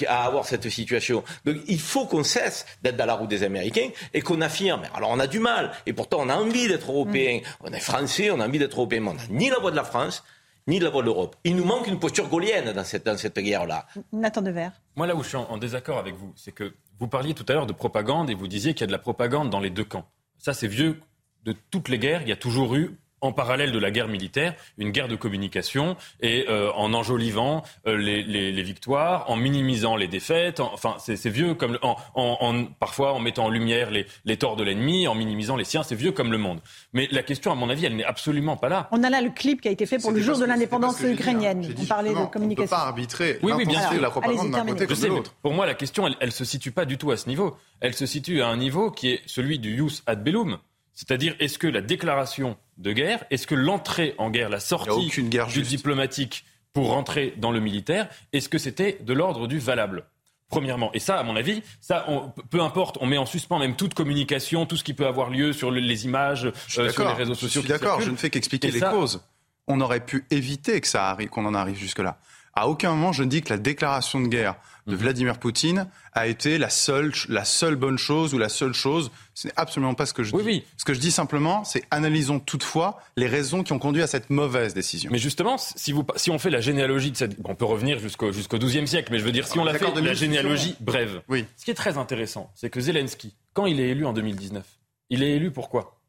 à 0.07 0.26
avoir 0.26 0.45
cette 0.45 0.69
situation. 0.69 1.23
Donc 1.45 1.57
il 1.67 1.80
faut 1.80 2.05
qu'on 2.05 2.23
cesse 2.23 2.65
d'être 2.81 2.97
dans 2.97 3.05
la 3.05 3.15
roue 3.15 3.27
des 3.27 3.43
Américains 3.43 3.89
et 4.13 4.21
qu'on 4.21 4.41
affirme. 4.41 4.84
Alors 4.93 5.09
on 5.11 5.19
a 5.19 5.27
du 5.27 5.39
mal, 5.39 5.71
et 5.85 5.93
pourtant 5.93 6.19
on 6.21 6.30
a 6.30 6.35
envie 6.35 6.67
d'être 6.67 6.91
européen. 6.91 7.39
Mm. 7.39 7.65
On 7.65 7.73
est 7.73 7.80
français, 7.80 8.31
on 8.31 8.39
a 8.39 8.47
envie 8.47 8.59
d'être 8.59 8.76
européen, 8.76 9.01
mais 9.01 9.09
on 9.11 9.13
n'a 9.13 9.27
ni 9.30 9.49
la 9.49 9.59
voix 9.59 9.71
de 9.71 9.76
la 9.76 9.84
France, 9.84 10.23
ni 10.69 10.79
de 10.79 10.85
la 10.85 10.89
voix 10.91 11.01
de 11.01 11.07
l'Europe. 11.07 11.35
Il 11.43 11.55
nous 11.55 11.65
manque 11.65 11.87
une 11.87 11.99
posture 11.99 12.29
gaulienne 12.29 12.71
dans 12.71 12.83
cette, 12.83 13.05
dans 13.05 13.17
cette 13.17 13.37
guerre-là. 13.39 13.87
Nathan 14.13 14.41
Devers. 14.41 14.71
Moi, 14.95 15.07
là 15.07 15.15
où 15.15 15.23
je 15.23 15.29
suis 15.29 15.37
en 15.37 15.57
désaccord 15.57 15.97
avec 15.97 16.15
vous, 16.15 16.31
c'est 16.35 16.51
que 16.51 16.73
vous 16.99 17.07
parliez 17.07 17.33
tout 17.33 17.45
à 17.49 17.53
l'heure 17.53 17.65
de 17.65 17.73
propagande 17.73 18.29
et 18.29 18.35
vous 18.35 18.47
disiez 18.47 18.73
qu'il 18.73 18.81
y 18.81 18.83
a 18.83 18.87
de 18.87 18.91
la 18.91 18.99
propagande 18.99 19.49
dans 19.49 19.59
les 19.59 19.69
deux 19.69 19.83
camps. 19.83 20.05
Ça, 20.37 20.53
c'est 20.53 20.67
vieux 20.67 21.01
de 21.43 21.55
toutes 21.71 21.89
les 21.89 21.99
guerres, 21.99 22.21
il 22.21 22.29
y 22.29 22.31
a 22.31 22.37
toujours 22.37 22.75
eu 22.75 22.97
en 23.21 23.31
parallèle 23.31 23.71
de 23.71 23.79
la 23.79 23.91
guerre 23.91 24.07
militaire, 24.07 24.55
une 24.77 24.91
guerre 24.91 25.07
de 25.07 25.15
communication 25.15 25.97
et 26.21 26.45
euh, 26.49 26.71
en 26.73 26.93
enjolivant 26.93 27.63
euh, 27.87 27.97
les, 27.97 28.23
les, 28.23 28.51
les, 28.51 28.63
victoires, 28.63 29.29
en 29.29 29.35
minimisant 29.35 29.95
les 29.95 30.07
défaites. 30.07 30.59
enfin, 30.59 30.95
c'est 30.99 31.29
vieux 31.29 31.53
comme 31.53 31.77
en, 31.81 31.97
en, 32.15 32.65
parfois 32.65 33.13
en 33.13 33.19
mettant 33.19 33.45
en 33.45 33.49
lumière 33.49 33.91
les, 33.91 34.05
les 34.25 34.37
torts 34.37 34.55
de 34.55 34.63
l'ennemi, 34.63 35.07
en 35.07 35.15
minimisant 35.15 35.55
les 35.55 35.63
siens. 35.63 35.83
C'est 35.83 35.95
vieux 35.95 36.11
comme 36.11 36.31
le 36.31 36.37
monde. 36.37 36.59
Mais 36.93 37.07
la 37.11 37.23
question, 37.23 37.51
à 37.51 37.55
mon 37.55 37.69
avis, 37.69 37.85
elle 37.85 37.95
n'est 37.95 38.03
absolument 38.03 38.57
pas 38.57 38.69
là. 38.69 38.87
On 38.91 39.03
a 39.03 39.09
là 39.09 39.21
le 39.21 39.29
clip 39.29 39.61
qui 39.61 39.67
a 39.67 39.71
été 39.71 39.85
fait 39.85 39.99
pour 39.99 40.11
le 40.11 40.21
jour 40.21 40.37
de 40.37 40.45
l'indépendance 40.45 41.01
ukrainienne. 41.01 41.73
On 41.79 41.85
parlait 41.85 42.09
de 42.11 42.25
communication. 42.25 42.63
On 42.63 42.77
peut 42.77 42.83
pas 42.83 42.87
arbitrer. 42.87 43.39
Oui, 43.41 43.53
oui, 43.55 43.65
bien 43.65 43.89
sûr. 43.89 44.01
La 44.01 44.09
propagande 44.09 44.51
d'un 44.51 44.65
côté 44.65 44.87
comme 44.87 44.99
de 44.99 45.07
l'autre. 45.07 45.33
Pour 45.41 45.53
moi, 45.53 45.65
la 45.65 45.73
question, 45.75 46.07
elle, 46.07 46.15
elle 46.19 46.31
se 46.31 46.45
situe 46.45 46.71
pas 46.71 46.85
du 46.85 46.97
tout 46.97 47.11
à 47.11 47.17
ce 47.17 47.27
niveau. 47.27 47.57
Elle 47.81 47.93
se 47.93 48.05
situe 48.05 48.41
à 48.41 48.47
un 48.47 48.57
niveau 48.57 48.91
qui 48.91 49.09
est 49.09 49.21
celui 49.25 49.59
du 49.59 49.77
jus 49.77 50.01
ad 50.05 50.23
bellum 50.23 50.57
c'est-à-dire, 50.99 51.34
est-ce 51.39 51.57
que 51.57 51.67
la 51.67 51.80
déclaration 51.80 52.57
de 52.77 52.91
guerre, 52.91 53.23
est-ce 53.31 53.47
que 53.47 53.55
l'entrée 53.55 54.15
en 54.17 54.30
guerre, 54.30 54.49
la 54.49 54.59
sortie 54.59 55.07
du 55.07 55.61
diplomatique 55.61 56.43
pour 56.73 56.89
rentrer 56.89 57.34
dans 57.38 57.51
le 57.51 57.61
militaire, 57.61 58.09
est-ce 58.34 58.49
que 58.49 58.57
c'était 58.57 58.97
de 58.99 59.13
l'ordre 59.13 59.47
du 59.47 59.59
valable? 59.59 60.03
Premièrement, 60.49 60.91
et 60.93 60.99
ça, 60.99 61.17
à 61.17 61.23
mon 61.23 61.38
avis, 61.38 61.63
ça, 61.80 62.05
peu 62.49 62.59
importe, 62.59 62.97
on 62.99 63.05
met 63.05 63.17
en 63.17 63.26
suspens 63.26 63.59
même 63.59 63.77
toute 63.77 63.93
communication, 63.93 64.65
tout 64.65 64.76
ce 64.76 64.84
qui 64.84 64.93
peut 64.93 65.07
avoir 65.07 65.30
lieu 65.30 65.53
sur 65.53 65.71
les 65.71 66.03
images, 66.03 66.47
euh, 66.47 66.51
sur 66.67 66.84
les 66.84 67.13
réseaux 67.13 67.34
sociaux. 67.34 67.61
Je 67.61 67.67
suis 67.67 67.69
d'accord, 67.69 68.01
je 68.01 68.11
ne 68.11 68.17
fais 68.17 68.30
qu'expliquer 68.30 68.69
les 68.69 68.81
causes. 68.81 69.21
On 69.67 69.80
aurait 69.80 70.05
pu 70.05 70.26
éviter 70.31 70.81
que 70.81 70.88
ça 70.88 71.11
arrive, 71.11 71.30
qu'on 71.30 71.45
en 71.45 71.53
arrive 71.53 71.77
jusque-là. 71.77 72.19
À 72.53 72.67
aucun 72.67 72.91
moment, 72.91 73.11
je 73.11 73.23
ne 73.23 73.30
dis 73.30 73.41
que 73.41 73.49
la 73.49 73.57
déclaration 73.57 74.19
de 74.21 74.27
guerre 74.27 74.55
de 74.88 74.93
mhm. 74.95 75.01
Vladimir 75.01 75.38
Poutine 75.38 75.88
a 76.13 76.27
été 76.27 76.57
la 76.57 76.69
seule, 76.69 77.11
la 77.30 77.45
seule 77.45 77.76
bonne 77.76 77.97
chose 77.97 78.34
ou 78.34 78.38
la 78.38 78.49
seule 78.49 78.73
chose. 78.73 79.11
Ce 79.34 79.47
n'est 79.47 79.53
absolument 79.55 79.93
pas 79.93 80.05
ce 80.05 80.13
que 80.13 80.23
je 80.23 80.35
dis. 80.35 80.41
Oui. 80.43 80.63
Ce 80.77 80.84
que 80.84 80.93
je 80.93 80.99
dis 80.99 81.11
simplement, 81.11 81.63
c'est 81.63 81.84
analysons 81.91 82.39
toutefois 82.39 82.99
les 83.15 83.27
raisons 83.27 83.63
qui 83.63 83.71
ont 83.73 83.80
conduit 83.80 84.01
à 84.01 84.07
cette 84.07 84.30
mauvaise 84.30 84.73
décision. 84.73 85.09
Mais 85.11 85.19
justement, 85.19 85.57
si, 85.57 85.91
vous, 85.91 86.05
si 86.15 86.31
on 86.31 86.39
fait 86.39 86.49
la 86.49 86.61
généalogie 86.61 87.11
de 87.11 87.17
cette... 87.17 87.38
On 87.43 87.55
peut 87.55 87.65
revenir 87.65 87.99
jusqu'au 87.99 88.31
jusqu'au 88.31 88.57
XIIe 88.57 88.88
siècle, 88.88 89.09
mais 89.11 89.19
je 89.19 89.23
veux 89.23 89.31
dire, 89.31 89.47
si 89.47 89.59
on 89.59 89.63
la 89.63 89.73
fait 89.73 90.01
la 90.01 90.13
généalogie 90.13 90.76
brève, 90.80 91.21
oui. 91.30 91.45
ce 91.55 91.65
qui 91.65 91.71
est 91.71 91.76
très 91.76 91.97
intéressant, 91.97 92.51
c'est 92.55 92.69
que 92.69 92.81
Zelensky, 92.81 93.35
quand 93.53 93.65
il 93.65 93.80
est 93.80 93.89
élu 93.89 94.05
en 94.05 94.13
2019, 94.13 94.65
il 95.09 95.23
est 95.23 95.31
élu 95.31 95.51
pourquoi? 95.51 95.99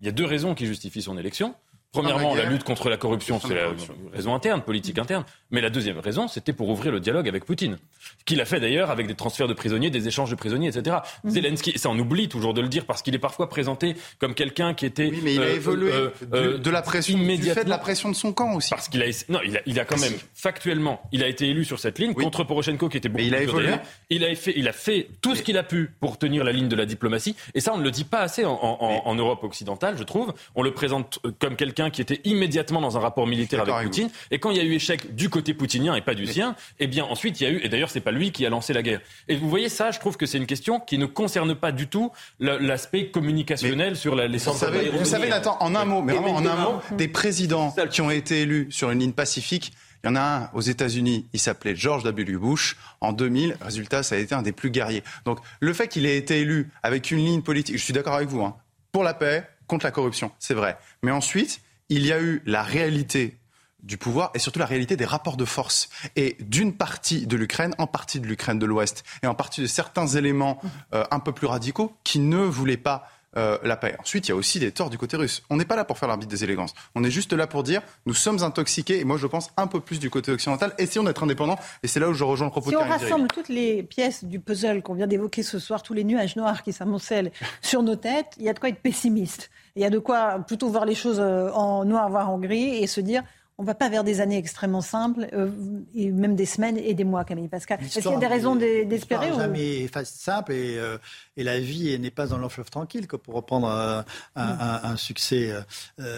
Il 0.00 0.06
y 0.06 0.08
a 0.08 0.12
deux 0.12 0.24
raisons 0.24 0.54
qui 0.54 0.66
justifient 0.66 1.02
son 1.02 1.16
élection. 1.16 1.54
Premièrement, 1.92 2.34
la 2.34 2.44
lutte 2.44 2.64
contre 2.64 2.88
la 2.88 2.96
corruption, 2.96 3.38
c'est 3.38 3.54
la 3.54 3.68
raison 4.14 4.34
interne, 4.34 4.62
politique 4.62 4.98
interne. 4.98 5.24
Mais 5.50 5.60
la 5.60 5.68
deuxième 5.68 5.98
raison, 5.98 6.26
c'était 6.26 6.54
pour 6.54 6.70
ouvrir 6.70 6.90
le 6.90 7.00
dialogue 7.00 7.28
avec 7.28 7.44
Poutine. 7.44 7.76
Qu'il 8.24 8.40
a 8.40 8.46
fait 8.46 8.60
d'ailleurs 8.60 8.90
avec 8.90 9.06
des 9.06 9.14
transferts 9.14 9.46
de 9.46 9.52
prisonniers, 9.52 9.90
des 9.90 10.08
échanges 10.08 10.30
de 10.30 10.34
prisonniers, 10.34 10.68
etc. 10.68 10.96
Mm. 11.24 11.30
Zelensky, 11.30 11.78
ça 11.78 11.90
on 11.90 11.98
oublie 11.98 12.30
toujours 12.30 12.54
de 12.54 12.62
le 12.62 12.68
dire 12.68 12.86
parce 12.86 13.02
qu'il 13.02 13.14
est 13.14 13.18
parfois 13.18 13.50
présenté 13.50 13.94
comme 14.18 14.34
quelqu'un 14.34 14.72
qui 14.72 14.86
était. 14.86 15.10
Oui, 15.10 15.20
mais 15.22 15.34
il 15.34 15.42
a 15.42 15.44
euh, 15.44 15.54
évolué 15.54 15.92
euh, 15.92 16.08
euh, 16.32 16.56
de, 16.56 16.70
la 16.70 16.80
pression, 16.80 17.18
immédiatement. 17.18 17.52
Du 17.52 17.58
fait 17.58 17.64
de 17.64 17.70
la 17.70 17.78
pression 17.78 18.08
de 18.08 18.14
son 18.14 18.32
camp 18.32 18.54
aussi. 18.54 18.70
Parce 18.70 18.88
qu'il 18.88 19.02
a, 19.02 19.06
non, 19.28 19.40
il 19.44 19.58
a, 19.58 19.60
il 19.66 19.78
a 19.78 19.84
quand 19.84 20.00
même 20.00 20.14
factuellement, 20.42 21.00
il 21.12 21.22
a 21.22 21.28
été 21.28 21.48
élu 21.48 21.64
sur 21.64 21.78
cette 21.78 22.00
ligne 22.00 22.14
contre 22.14 22.42
Poroshenko 22.42 22.88
qui 22.88 22.96
était 22.96 23.08
beaucoup 23.08 23.22
mais 23.22 23.28
il 23.28 23.34
a 23.36 23.42
évolué. 23.42 23.74
Il 24.10 24.24
a 24.24 24.34
fait, 24.34 24.52
il 24.56 24.66
a 24.66 24.72
fait 24.72 25.08
tout 25.20 25.36
ce 25.36 25.42
qu'il 25.42 25.56
a 25.56 25.62
pu 25.62 25.90
pour 26.00 26.18
tenir 26.18 26.42
la 26.42 26.50
ligne 26.50 26.66
de 26.66 26.74
la 26.74 26.84
diplomatie. 26.84 27.36
Et 27.54 27.60
ça, 27.60 27.72
on 27.72 27.78
ne 27.78 27.84
le 27.84 27.92
dit 27.92 28.02
pas 28.02 28.22
assez 28.22 28.44
en, 28.44 28.50
en, 28.50 29.02
en 29.04 29.14
Europe 29.14 29.44
occidentale, 29.44 29.96
je 29.96 30.02
trouve. 30.02 30.34
On 30.56 30.64
le 30.64 30.72
présente 30.72 31.20
comme 31.38 31.54
quelqu'un 31.54 31.90
qui 31.90 32.00
était 32.00 32.20
immédiatement 32.24 32.80
dans 32.80 32.96
un 32.96 33.00
rapport 33.00 33.28
militaire 33.28 33.60
avec 33.60 33.84
Poutine. 33.84 34.10
Et 34.32 34.40
quand 34.40 34.50
il 34.50 34.56
y 34.56 34.60
a 34.60 34.64
eu 34.64 34.72
échec 34.72 35.14
du 35.14 35.28
côté 35.28 35.54
poutinien 35.54 35.94
et 35.94 36.00
pas 36.00 36.14
du 36.14 36.26
sien, 36.26 36.56
eh 36.80 36.88
bien 36.88 37.04
ensuite 37.04 37.40
il 37.40 37.44
y 37.44 37.46
a 37.46 37.50
eu, 37.50 37.60
et 37.62 37.68
d'ailleurs 37.68 37.90
c'est 37.90 38.00
pas 38.00 38.10
lui 38.10 38.32
qui 38.32 38.44
a 38.44 38.50
lancé 38.50 38.72
la 38.72 38.82
guerre. 38.82 39.00
Et 39.28 39.36
vous 39.36 39.48
voyez 39.48 39.68
ça, 39.68 39.92
je 39.92 40.00
trouve 40.00 40.16
que 40.16 40.26
c'est 40.26 40.38
une 40.38 40.46
question 40.46 40.80
qui 40.80 40.98
ne 40.98 41.06
concerne 41.06 41.54
pas 41.54 41.70
du 41.70 41.86
tout 41.86 42.10
l'aspect 42.40 43.10
communicationnel 43.10 43.94
sur 43.96 44.16
la, 44.16 44.26
les 44.26 44.38
Vous 44.38 44.54
savez, 44.54 44.88
vous 44.88 45.04
savez 45.04 45.28
Nathan, 45.28 45.56
en 45.60 45.76
un 45.76 45.84
mot, 45.84 46.02
mais 46.02 46.14
vraiment 46.14 46.34
en 46.34 46.46
un 46.46 46.56
mot, 46.56 46.80
des 46.98 47.06
présidents 47.06 47.72
qui 47.92 48.00
ont 48.00 48.10
été 48.10 48.40
élus 48.42 48.66
sur 48.70 48.90
une 48.90 48.98
ligne 48.98 49.12
pacifique, 49.12 49.72
il 50.02 50.08
y 50.08 50.10
en 50.10 50.16
a 50.16 50.20
un 50.20 50.50
aux 50.52 50.60
États-Unis, 50.60 51.26
il 51.32 51.40
s'appelait 51.40 51.76
George 51.76 52.02
W. 52.02 52.36
Bush. 52.36 52.76
En 53.00 53.12
2000, 53.12 53.56
résultat, 53.60 54.02
ça 54.02 54.16
a 54.16 54.18
été 54.18 54.34
un 54.34 54.42
des 54.42 54.52
plus 54.52 54.70
guerriers. 54.70 55.04
Donc 55.24 55.38
le 55.60 55.72
fait 55.72 55.88
qu'il 55.88 56.06
ait 56.06 56.16
été 56.16 56.40
élu 56.40 56.70
avec 56.82 57.10
une 57.10 57.18
ligne 57.18 57.42
politique, 57.42 57.76
je 57.76 57.82
suis 57.82 57.92
d'accord 57.92 58.14
avec 58.14 58.28
vous, 58.28 58.42
hein, 58.42 58.56
pour 58.90 59.04
la 59.04 59.14
paix, 59.14 59.48
contre 59.66 59.86
la 59.86 59.90
corruption, 59.90 60.32
c'est 60.38 60.54
vrai. 60.54 60.76
Mais 61.02 61.10
ensuite, 61.10 61.60
il 61.88 62.04
y 62.04 62.12
a 62.12 62.20
eu 62.20 62.42
la 62.46 62.62
réalité 62.62 63.38
du 63.82 63.96
pouvoir 63.96 64.30
et 64.34 64.38
surtout 64.38 64.58
la 64.58 64.66
réalité 64.66 64.96
des 64.96 65.04
rapports 65.04 65.36
de 65.36 65.44
force 65.44 65.88
et 66.14 66.36
d'une 66.40 66.72
partie 66.72 67.26
de 67.26 67.36
l'Ukraine, 67.36 67.74
en 67.78 67.86
partie 67.86 68.20
de 68.20 68.26
l'Ukraine 68.26 68.58
de 68.58 68.66
l'Ouest 68.66 69.04
et 69.22 69.26
en 69.26 69.34
partie 69.34 69.60
de 69.60 69.66
certains 69.66 70.06
éléments 70.06 70.60
euh, 70.94 71.04
un 71.10 71.18
peu 71.18 71.32
plus 71.32 71.46
radicaux 71.46 71.96
qui 72.04 72.18
ne 72.18 72.38
voulaient 72.38 72.76
pas 72.76 73.08
euh, 73.36 73.58
la 73.62 73.76
paix. 73.76 73.96
Ensuite, 73.98 74.28
il 74.28 74.30
y 74.30 74.32
a 74.32 74.36
aussi 74.36 74.58
des 74.58 74.72
torts 74.72 74.90
du 74.90 74.98
côté 74.98 75.16
russe. 75.16 75.42
On 75.48 75.56
n'est 75.56 75.64
pas 75.64 75.76
là 75.76 75.84
pour 75.84 75.98
faire 75.98 76.08
l'arbitre 76.08 76.30
des 76.30 76.44
élégances. 76.44 76.74
On 76.94 77.02
est 77.02 77.10
juste 77.10 77.32
là 77.32 77.46
pour 77.46 77.62
dire 77.62 77.82
nous 78.04 78.14
sommes 78.14 78.42
intoxiqués 78.42 79.00
et 79.00 79.04
moi 79.04 79.16
je 79.16 79.26
pense 79.26 79.50
un 79.56 79.66
peu 79.66 79.80
plus 79.80 79.98
du 79.98 80.10
côté 80.10 80.32
occidental. 80.32 80.74
Essayons 80.78 81.04
d'être 81.04 81.22
indépendants 81.22 81.58
et 81.82 81.88
c'est 81.88 82.00
là 82.00 82.08
où 82.08 82.12
je 82.12 82.24
rejoins 82.24 82.48
le 82.48 82.50
propos 82.50 82.70
si 82.70 82.76
de 82.76 82.80
on 82.80 82.86
rassemble 82.86 83.28
toutes 83.28 83.48
les 83.48 83.82
pièces 83.82 84.24
du 84.24 84.38
puzzle 84.38 84.82
qu'on 84.82 84.94
vient 84.94 85.06
d'évoquer 85.06 85.42
ce 85.42 85.58
soir, 85.58 85.82
tous 85.82 85.94
les 85.94 86.04
nuages 86.04 86.36
noirs 86.36 86.62
qui 86.62 86.72
s'amoncellent 86.72 87.32
sur 87.62 87.82
nos 87.82 87.96
têtes, 87.96 88.34
il 88.38 88.44
y 88.44 88.48
a 88.48 88.52
de 88.52 88.58
quoi 88.58 88.68
être 88.68 88.80
pessimiste. 88.80 89.50
Il 89.76 89.82
y 89.82 89.86
a 89.86 89.90
de 89.90 89.98
quoi 89.98 90.40
plutôt 90.46 90.68
voir 90.68 90.84
les 90.84 90.94
choses 90.94 91.20
euh, 91.20 91.50
en 91.52 91.84
noir, 91.84 92.10
voire 92.10 92.28
en 92.28 92.38
gris 92.38 92.76
et 92.82 92.86
se 92.86 93.00
dire 93.00 93.22
on 93.62 93.64
ne 93.64 93.68
va 93.68 93.76
pas 93.76 93.88
vers 93.88 94.02
des 94.02 94.20
années 94.20 94.38
extrêmement 94.38 94.80
simples, 94.80 95.28
euh, 95.32 95.48
et 95.94 96.10
même 96.10 96.34
des 96.34 96.46
semaines 96.46 96.76
et 96.76 96.94
des 96.94 97.04
mois, 97.04 97.24
Camille 97.24 97.46
Pascal. 97.46 97.78
Est-ce 97.80 98.00
qu'il 98.00 98.10
y 98.10 98.14
a 98.14 98.18
des 98.18 98.26
raisons 98.26 98.56
d'espérer 98.56 99.30
ou... 99.30 99.38
jamais 99.38 99.88
simple 100.02 100.52
et, 100.52 100.78
euh, 100.78 100.98
et, 101.36 101.44
la 101.44 101.60
vie 101.60 101.96
n'est 102.00 102.10
pas 102.10 102.26
dans 102.26 102.38
long 102.38 102.48
fleuve 102.48 102.70
tranquille, 102.70 103.06
que 103.06 103.14
pour 103.14 103.34
reprendre 103.34 103.68
euh, 103.68 104.02
un, 104.34 104.80
un, 104.82 104.96
succès 104.96 105.54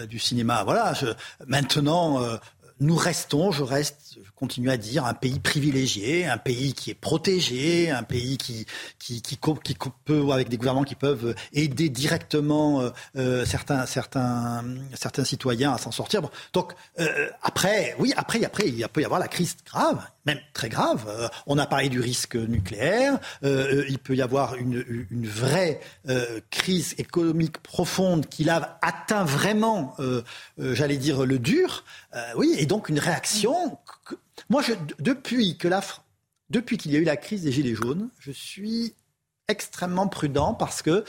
du 0.09 0.17
cinéma. 0.17 0.63
Voilà. 0.63 0.93
Je, 0.93 1.05
maintenant, 1.45 2.19
nous 2.81 2.95
restons, 2.95 3.51
je 3.51 3.63
reste, 3.63 4.17
je 4.21 4.31
continue 4.35 4.69
à 4.69 4.75
dire, 4.75 5.05
un 5.05 5.13
pays 5.13 5.39
privilégié, 5.39 6.25
un 6.25 6.37
pays 6.37 6.73
qui 6.73 6.91
est 6.91 6.95
protégé, 6.95 7.89
un 7.89 8.03
pays 8.03 8.37
qui, 8.37 8.65
qui, 8.99 9.21
qui, 9.21 9.37
peut, 10.03 10.31
avec 10.31 10.49
des 10.49 10.57
gouvernements 10.57 10.83
qui 10.83 10.95
peuvent 10.95 11.35
aider 11.53 11.89
directement 11.89 12.81
euh, 12.81 12.89
euh, 13.15 13.45
certains, 13.45 13.85
certains, 13.85 14.63
certains 14.93 15.23
citoyens 15.23 15.73
à 15.73 15.77
s'en 15.77 15.91
sortir. 15.91 16.21
Donc, 16.51 16.73
euh, 16.99 17.29
après, 17.41 17.95
oui, 17.97 18.13
après, 18.17 18.43
après, 18.43 18.67
il 18.67 18.85
peut 18.89 19.01
y 19.01 19.05
avoir 19.05 19.21
la 19.21 19.29
crise 19.29 19.55
grave, 19.65 20.05
même 20.25 20.39
très 20.53 20.67
grave. 20.67 21.31
On 21.47 21.57
a 21.57 21.67
parlé 21.67 21.87
du 21.87 22.01
risque 22.01 22.35
nucléaire. 22.35 23.19
Il 23.43 23.99
peut 23.99 24.15
y 24.15 24.21
avoir 24.21 24.55
une, 24.55 25.05
une 25.11 25.27
vraie 25.27 25.79
crise 26.49 26.95
économique 26.97 27.59
profonde 27.59 28.25
qui 28.27 28.43
l'a 28.43 28.79
atteint 28.81 29.23
vraiment, 29.23 29.95
j'allais 30.57 30.97
dire, 30.97 31.25
le 31.25 31.37
dur. 31.37 31.83
oui, 32.37 32.64
donc 32.65 32.89
une 32.89 32.99
réaction. 32.99 33.77
Moi, 34.49 34.61
je, 34.61 34.73
depuis 34.99 35.57
que 35.57 35.67
la, 35.67 35.81
depuis 36.49 36.77
qu'il 36.77 36.91
y 36.91 36.95
a 36.95 36.99
eu 36.99 37.03
la 37.03 37.17
crise 37.17 37.43
des 37.43 37.51
Gilets 37.51 37.75
jaunes, 37.75 38.09
je 38.19 38.31
suis 38.31 38.93
extrêmement 39.47 40.07
prudent 40.07 40.53
parce 40.53 40.81
que 40.81 41.03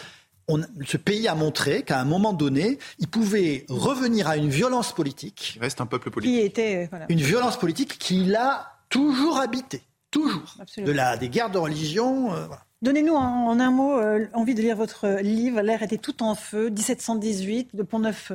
on, 0.49 0.61
ce 0.85 0.97
pays 0.97 1.27
a 1.27 1.35
montré 1.35 1.83
qu'à 1.83 1.99
un 2.01 2.05
moment 2.05 2.33
donné, 2.33 2.79
il 2.99 3.09
pouvait 3.09 3.67
revenir 3.69 4.29
à 4.29 4.37
une 4.37 4.49
violence 4.49 4.93
politique. 4.93 5.55
Il 5.57 5.61
reste 5.61 5.81
un 5.81 5.87
peuple 5.87 6.11
politique. 6.11 6.35
Qui 6.35 6.41
était, 6.41 6.87
voilà. 6.91 7.07
Une 7.09 7.21
violence 7.21 7.59
politique 7.59 7.99
qui 7.99 8.25
l'a 8.25 8.77
toujours 8.89 9.39
habité, 9.39 9.83
toujours. 10.11 10.57
De 10.77 10.93
la, 10.93 11.17
des 11.17 11.29
guerres 11.29 11.51
de 11.51 11.59
religion. 11.59 12.33
Euh, 12.33 12.47
Donnez-nous 12.83 13.15
en, 13.15 13.59
un 13.59 13.71
mot 13.71 13.99
euh, 13.99 14.27
envie 14.35 14.55
de 14.55 14.63
lire 14.63 14.77
votre 14.77 15.21
livre. 15.21 15.61
L'air 15.63 15.83
était 15.83 15.99
tout 15.99 16.23
en 16.23 16.35
feu. 16.35 16.71
1718, 16.71 17.71
le 17.75 17.85
Pont 17.85 17.99
Neuf 17.99 18.31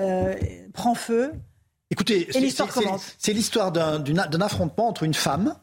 euh, 0.00 0.34
prend 0.72 0.94
feu. 0.94 1.32
Écoutez, 1.92 2.26
c'est 3.18 3.34
l'histoire 3.34 3.70
d'un 3.70 4.40
affrontement 4.40 4.88
entre 4.88 5.02
une 5.02 5.12
femme, 5.12 5.54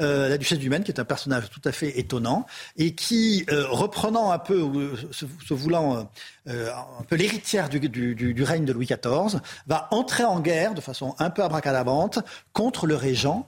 la 0.00 0.36
duchesse 0.36 0.58
du 0.58 0.68
Maine, 0.68 0.82
qui 0.82 0.90
est 0.90 0.98
un 0.98 1.04
personnage 1.04 1.48
tout 1.48 1.60
à 1.64 1.70
fait 1.70 2.00
étonnant, 2.00 2.44
et 2.76 2.96
qui, 2.96 3.46
reprenant 3.48 4.32
un 4.32 4.40
peu, 4.40 4.68
se, 5.12 5.54
voulant 5.54 6.10
un 6.48 7.04
peu 7.06 7.14
l'héritière 7.14 7.68
du, 7.68 7.78
du, 7.88 8.42
règne 8.42 8.64
de 8.64 8.72
Louis 8.72 8.86
XIV, 8.86 9.40
va 9.68 9.86
entrer 9.92 10.24
en 10.24 10.40
guerre 10.40 10.74
de 10.74 10.80
façon 10.80 11.14
un 11.20 11.30
peu 11.30 11.44
abracadabrante 11.44 12.18
contre 12.52 12.88
le 12.88 12.96
régent, 12.96 13.46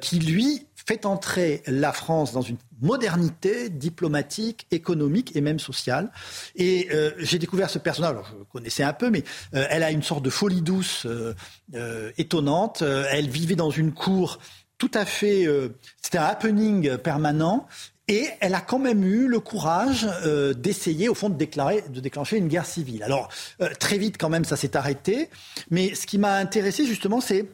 qui 0.00 0.20
lui 0.20 0.66
fait 0.88 1.04
entrer 1.04 1.62
la 1.66 1.92
France 1.92 2.32
dans 2.32 2.40
une 2.40 2.56
modernité 2.80 3.68
diplomatique, 3.68 4.66
économique 4.70 5.36
et 5.36 5.42
même 5.42 5.58
sociale. 5.58 6.10
Et 6.56 6.88
euh, 6.92 7.10
j'ai 7.18 7.38
découvert 7.38 7.68
ce 7.68 7.78
personnage, 7.78 8.12
alors 8.12 8.26
je 8.26 8.44
connaissais 8.50 8.84
un 8.84 8.94
peu, 8.94 9.10
mais 9.10 9.22
euh, 9.54 9.66
elle 9.68 9.82
a 9.82 9.90
une 9.90 10.02
sorte 10.02 10.24
de 10.24 10.30
folie 10.30 10.62
douce 10.62 11.06
euh, 11.06 12.12
étonnante. 12.16 12.82
elle 12.82 13.28
vivait 13.28 13.54
dans 13.54 13.70
une 13.70 13.92
cour 13.92 14.38
tout 14.78 14.90
à 14.94 15.04
fait... 15.04 15.46
C'était 16.00 16.18
un 16.18 16.24
happening 16.24 16.96
permanent. 16.98 17.66
Et 18.06 18.26
elle 18.40 18.54
a 18.54 18.60
quand 18.60 18.78
même 18.78 19.04
eu 19.04 19.26
le 19.26 19.40
courage 19.40 20.08
d'essayer, 20.56 21.08
au 21.08 21.14
fond, 21.14 21.28
de, 21.28 21.34
déclarer, 21.36 21.82
de 21.90 22.00
déclencher 22.00 22.38
une 22.38 22.46
guerre 22.46 22.64
civile. 22.64 23.02
Alors, 23.02 23.28
très 23.80 23.98
vite, 23.98 24.16
quand 24.18 24.28
même, 24.28 24.44
ça 24.44 24.56
s'est 24.56 24.76
arrêté. 24.76 25.30
Mais 25.70 25.96
ce 25.96 26.06
qui 26.06 26.16
m'a 26.16 26.36
intéressé, 26.36 26.86
justement, 26.86 27.20
c'est 27.20 27.44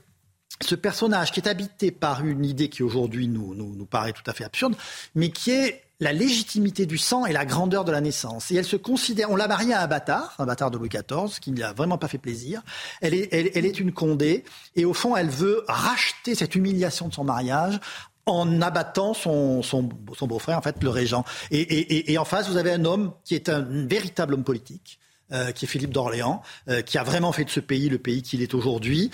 ce 0.62 0.74
personnage 0.74 1.32
qui 1.32 1.40
est 1.40 1.48
habité 1.48 1.90
par 1.90 2.24
une 2.24 2.44
idée 2.44 2.68
qui 2.68 2.82
aujourd'hui 2.82 3.28
nous, 3.28 3.54
nous, 3.54 3.86
paraît 3.86 4.12
tout 4.12 4.22
à 4.26 4.32
fait 4.32 4.44
absurde, 4.44 4.76
mais 5.14 5.30
qui 5.30 5.50
est 5.50 5.82
la 6.00 6.12
légitimité 6.12 6.86
du 6.86 6.98
sang 6.98 7.24
et 7.24 7.32
la 7.32 7.44
grandeur 7.44 7.84
de 7.84 7.92
la 7.92 8.00
naissance. 8.00 8.50
Et 8.50 8.56
elle 8.56 8.64
se 8.64 8.76
considère, 8.76 9.30
on 9.30 9.36
l'a 9.36 9.48
mariée 9.48 9.74
à 9.74 9.82
un 9.82 9.86
bâtard, 9.86 10.34
un 10.38 10.46
bâtard 10.46 10.70
de 10.70 10.78
Louis 10.78 10.88
XIV, 10.88 11.38
qui 11.40 11.50
ne 11.50 11.56
lui 11.56 11.62
a 11.62 11.72
vraiment 11.72 11.98
pas 11.98 12.08
fait 12.08 12.18
plaisir. 12.18 12.62
Elle 13.00 13.14
est, 13.14 13.28
elle, 13.32 13.64
est 13.64 13.80
une 13.80 13.92
condée, 13.92 14.44
et 14.76 14.84
au 14.84 14.94
fond, 14.94 15.16
elle 15.16 15.28
veut 15.28 15.64
racheter 15.68 16.34
cette 16.34 16.54
humiliation 16.54 17.08
de 17.08 17.14
son 17.14 17.24
mariage 17.24 17.80
en 18.26 18.60
abattant 18.62 19.14
son, 19.14 19.62
son, 19.62 19.82
beau-frère, 19.82 20.58
en 20.58 20.62
fait, 20.62 20.82
le 20.82 20.88
régent. 20.88 21.24
Et, 21.50 22.16
en 22.18 22.24
face, 22.24 22.48
vous 22.48 22.56
avez 22.56 22.72
un 22.72 22.84
homme 22.84 23.12
qui 23.24 23.34
est 23.34 23.48
un 23.48 23.60
véritable 23.60 24.34
homme 24.34 24.44
politique, 24.44 24.98
euh, 25.32 25.52
qui 25.52 25.64
est 25.64 25.68
Philippe 25.68 25.92
d'Orléans, 25.92 26.42
euh, 26.68 26.82
qui 26.82 26.98
a 26.98 27.02
vraiment 27.02 27.32
fait 27.32 27.44
de 27.44 27.50
ce 27.50 27.60
pays 27.60 27.88
le 27.88 27.98
pays 27.98 28.22
qu'il 28.22 28.42
est 28.42 28.54
aujourd'hui, 28.54 29.10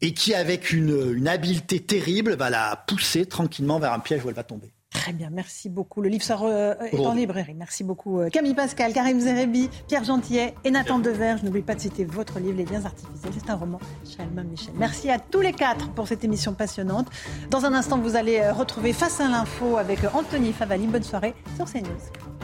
et 0.00 0.12
qui, 0.14 0.34
avec 0.34 0.72
une, 0.72 1.26
habileté 1.26 1.80
terrible, 1.80 2.34
va 2.34 2.50
la 2.50 2.84
pousser 2.86 3.26
tranquillement 3.26 3.78
vers 3.78 3.92
un 3.92 4.00
piège 4.00 4.24
où 4.24 4.28
elle 4.28 4.34
va 4.34 4.44
tomber. 4.44 4.72
Très 4.90 5.12
bien, 5.12 5.28
merci 5.30 5.68
beaucoup. 5.68 6.00
Le 6.02 6.08
livre 6.08 6.22
sort, 6.22 6.44
euh, 6.44 6.74
est 6.92 6.98
en 6.98 7.14
librairie. 7.14 7.54
Merci 7.54 7.82
beaucoup 7.82 8.20
euh, 8.20 8.30
Camille 8.30 8.54
Pascal, 8.54 8.92
Karim 8.92 9.18
Zerebi, 9.18 9.68
Pierre 9.88 10.04
Gentillet 10.04 10.54
et 10.62 10.70
Nathan 10.70 11.00
Dever. 11.00 11.34
Je 11.40 11.44
n'oublie 11.44 11.62
pas 11.62 11.74
de 11.74 11.80
citer 11.80 12.04
votre 12.04 12.38
livre 12.38 12.56
Les 12.56 12.64
liens 12.64 12.84
artificiels. 12.84 13.32
C'est 13.36 13.50
un 13.50 13.56
roman 13.56 13.80
chez 14.08 14.22
Albin 14.22 14.44
Michel. 14.44 14.72
Merci 14.76 15.10
à 15.10 15.18
tous 15.18 15.40
les 15.40 15.52
quatre 15.52 15.90
pour 15.90 16.06
cette 16.06 16.22
émission 16.22 16.54
passionnante. 16.54 17.08
Dans 17.50 17.64
un 17.64 17.74
instant, 17.74 17.98
vous 17.98 18.14
allez 18.14 18.38
euh, 18.38 18.52
retrouver 18.52 18.92
Face 18.92 19.20
à 19.20 19.28
l'info 19.28 19.78
avec 19.78 19.98
Anthony 20.14 20.52
Favali. 20.52 20.86
Bonne 20.86 21.02
soirée 21.02 21.34
sur 21.56 21.66
CNews. 21.66 22.43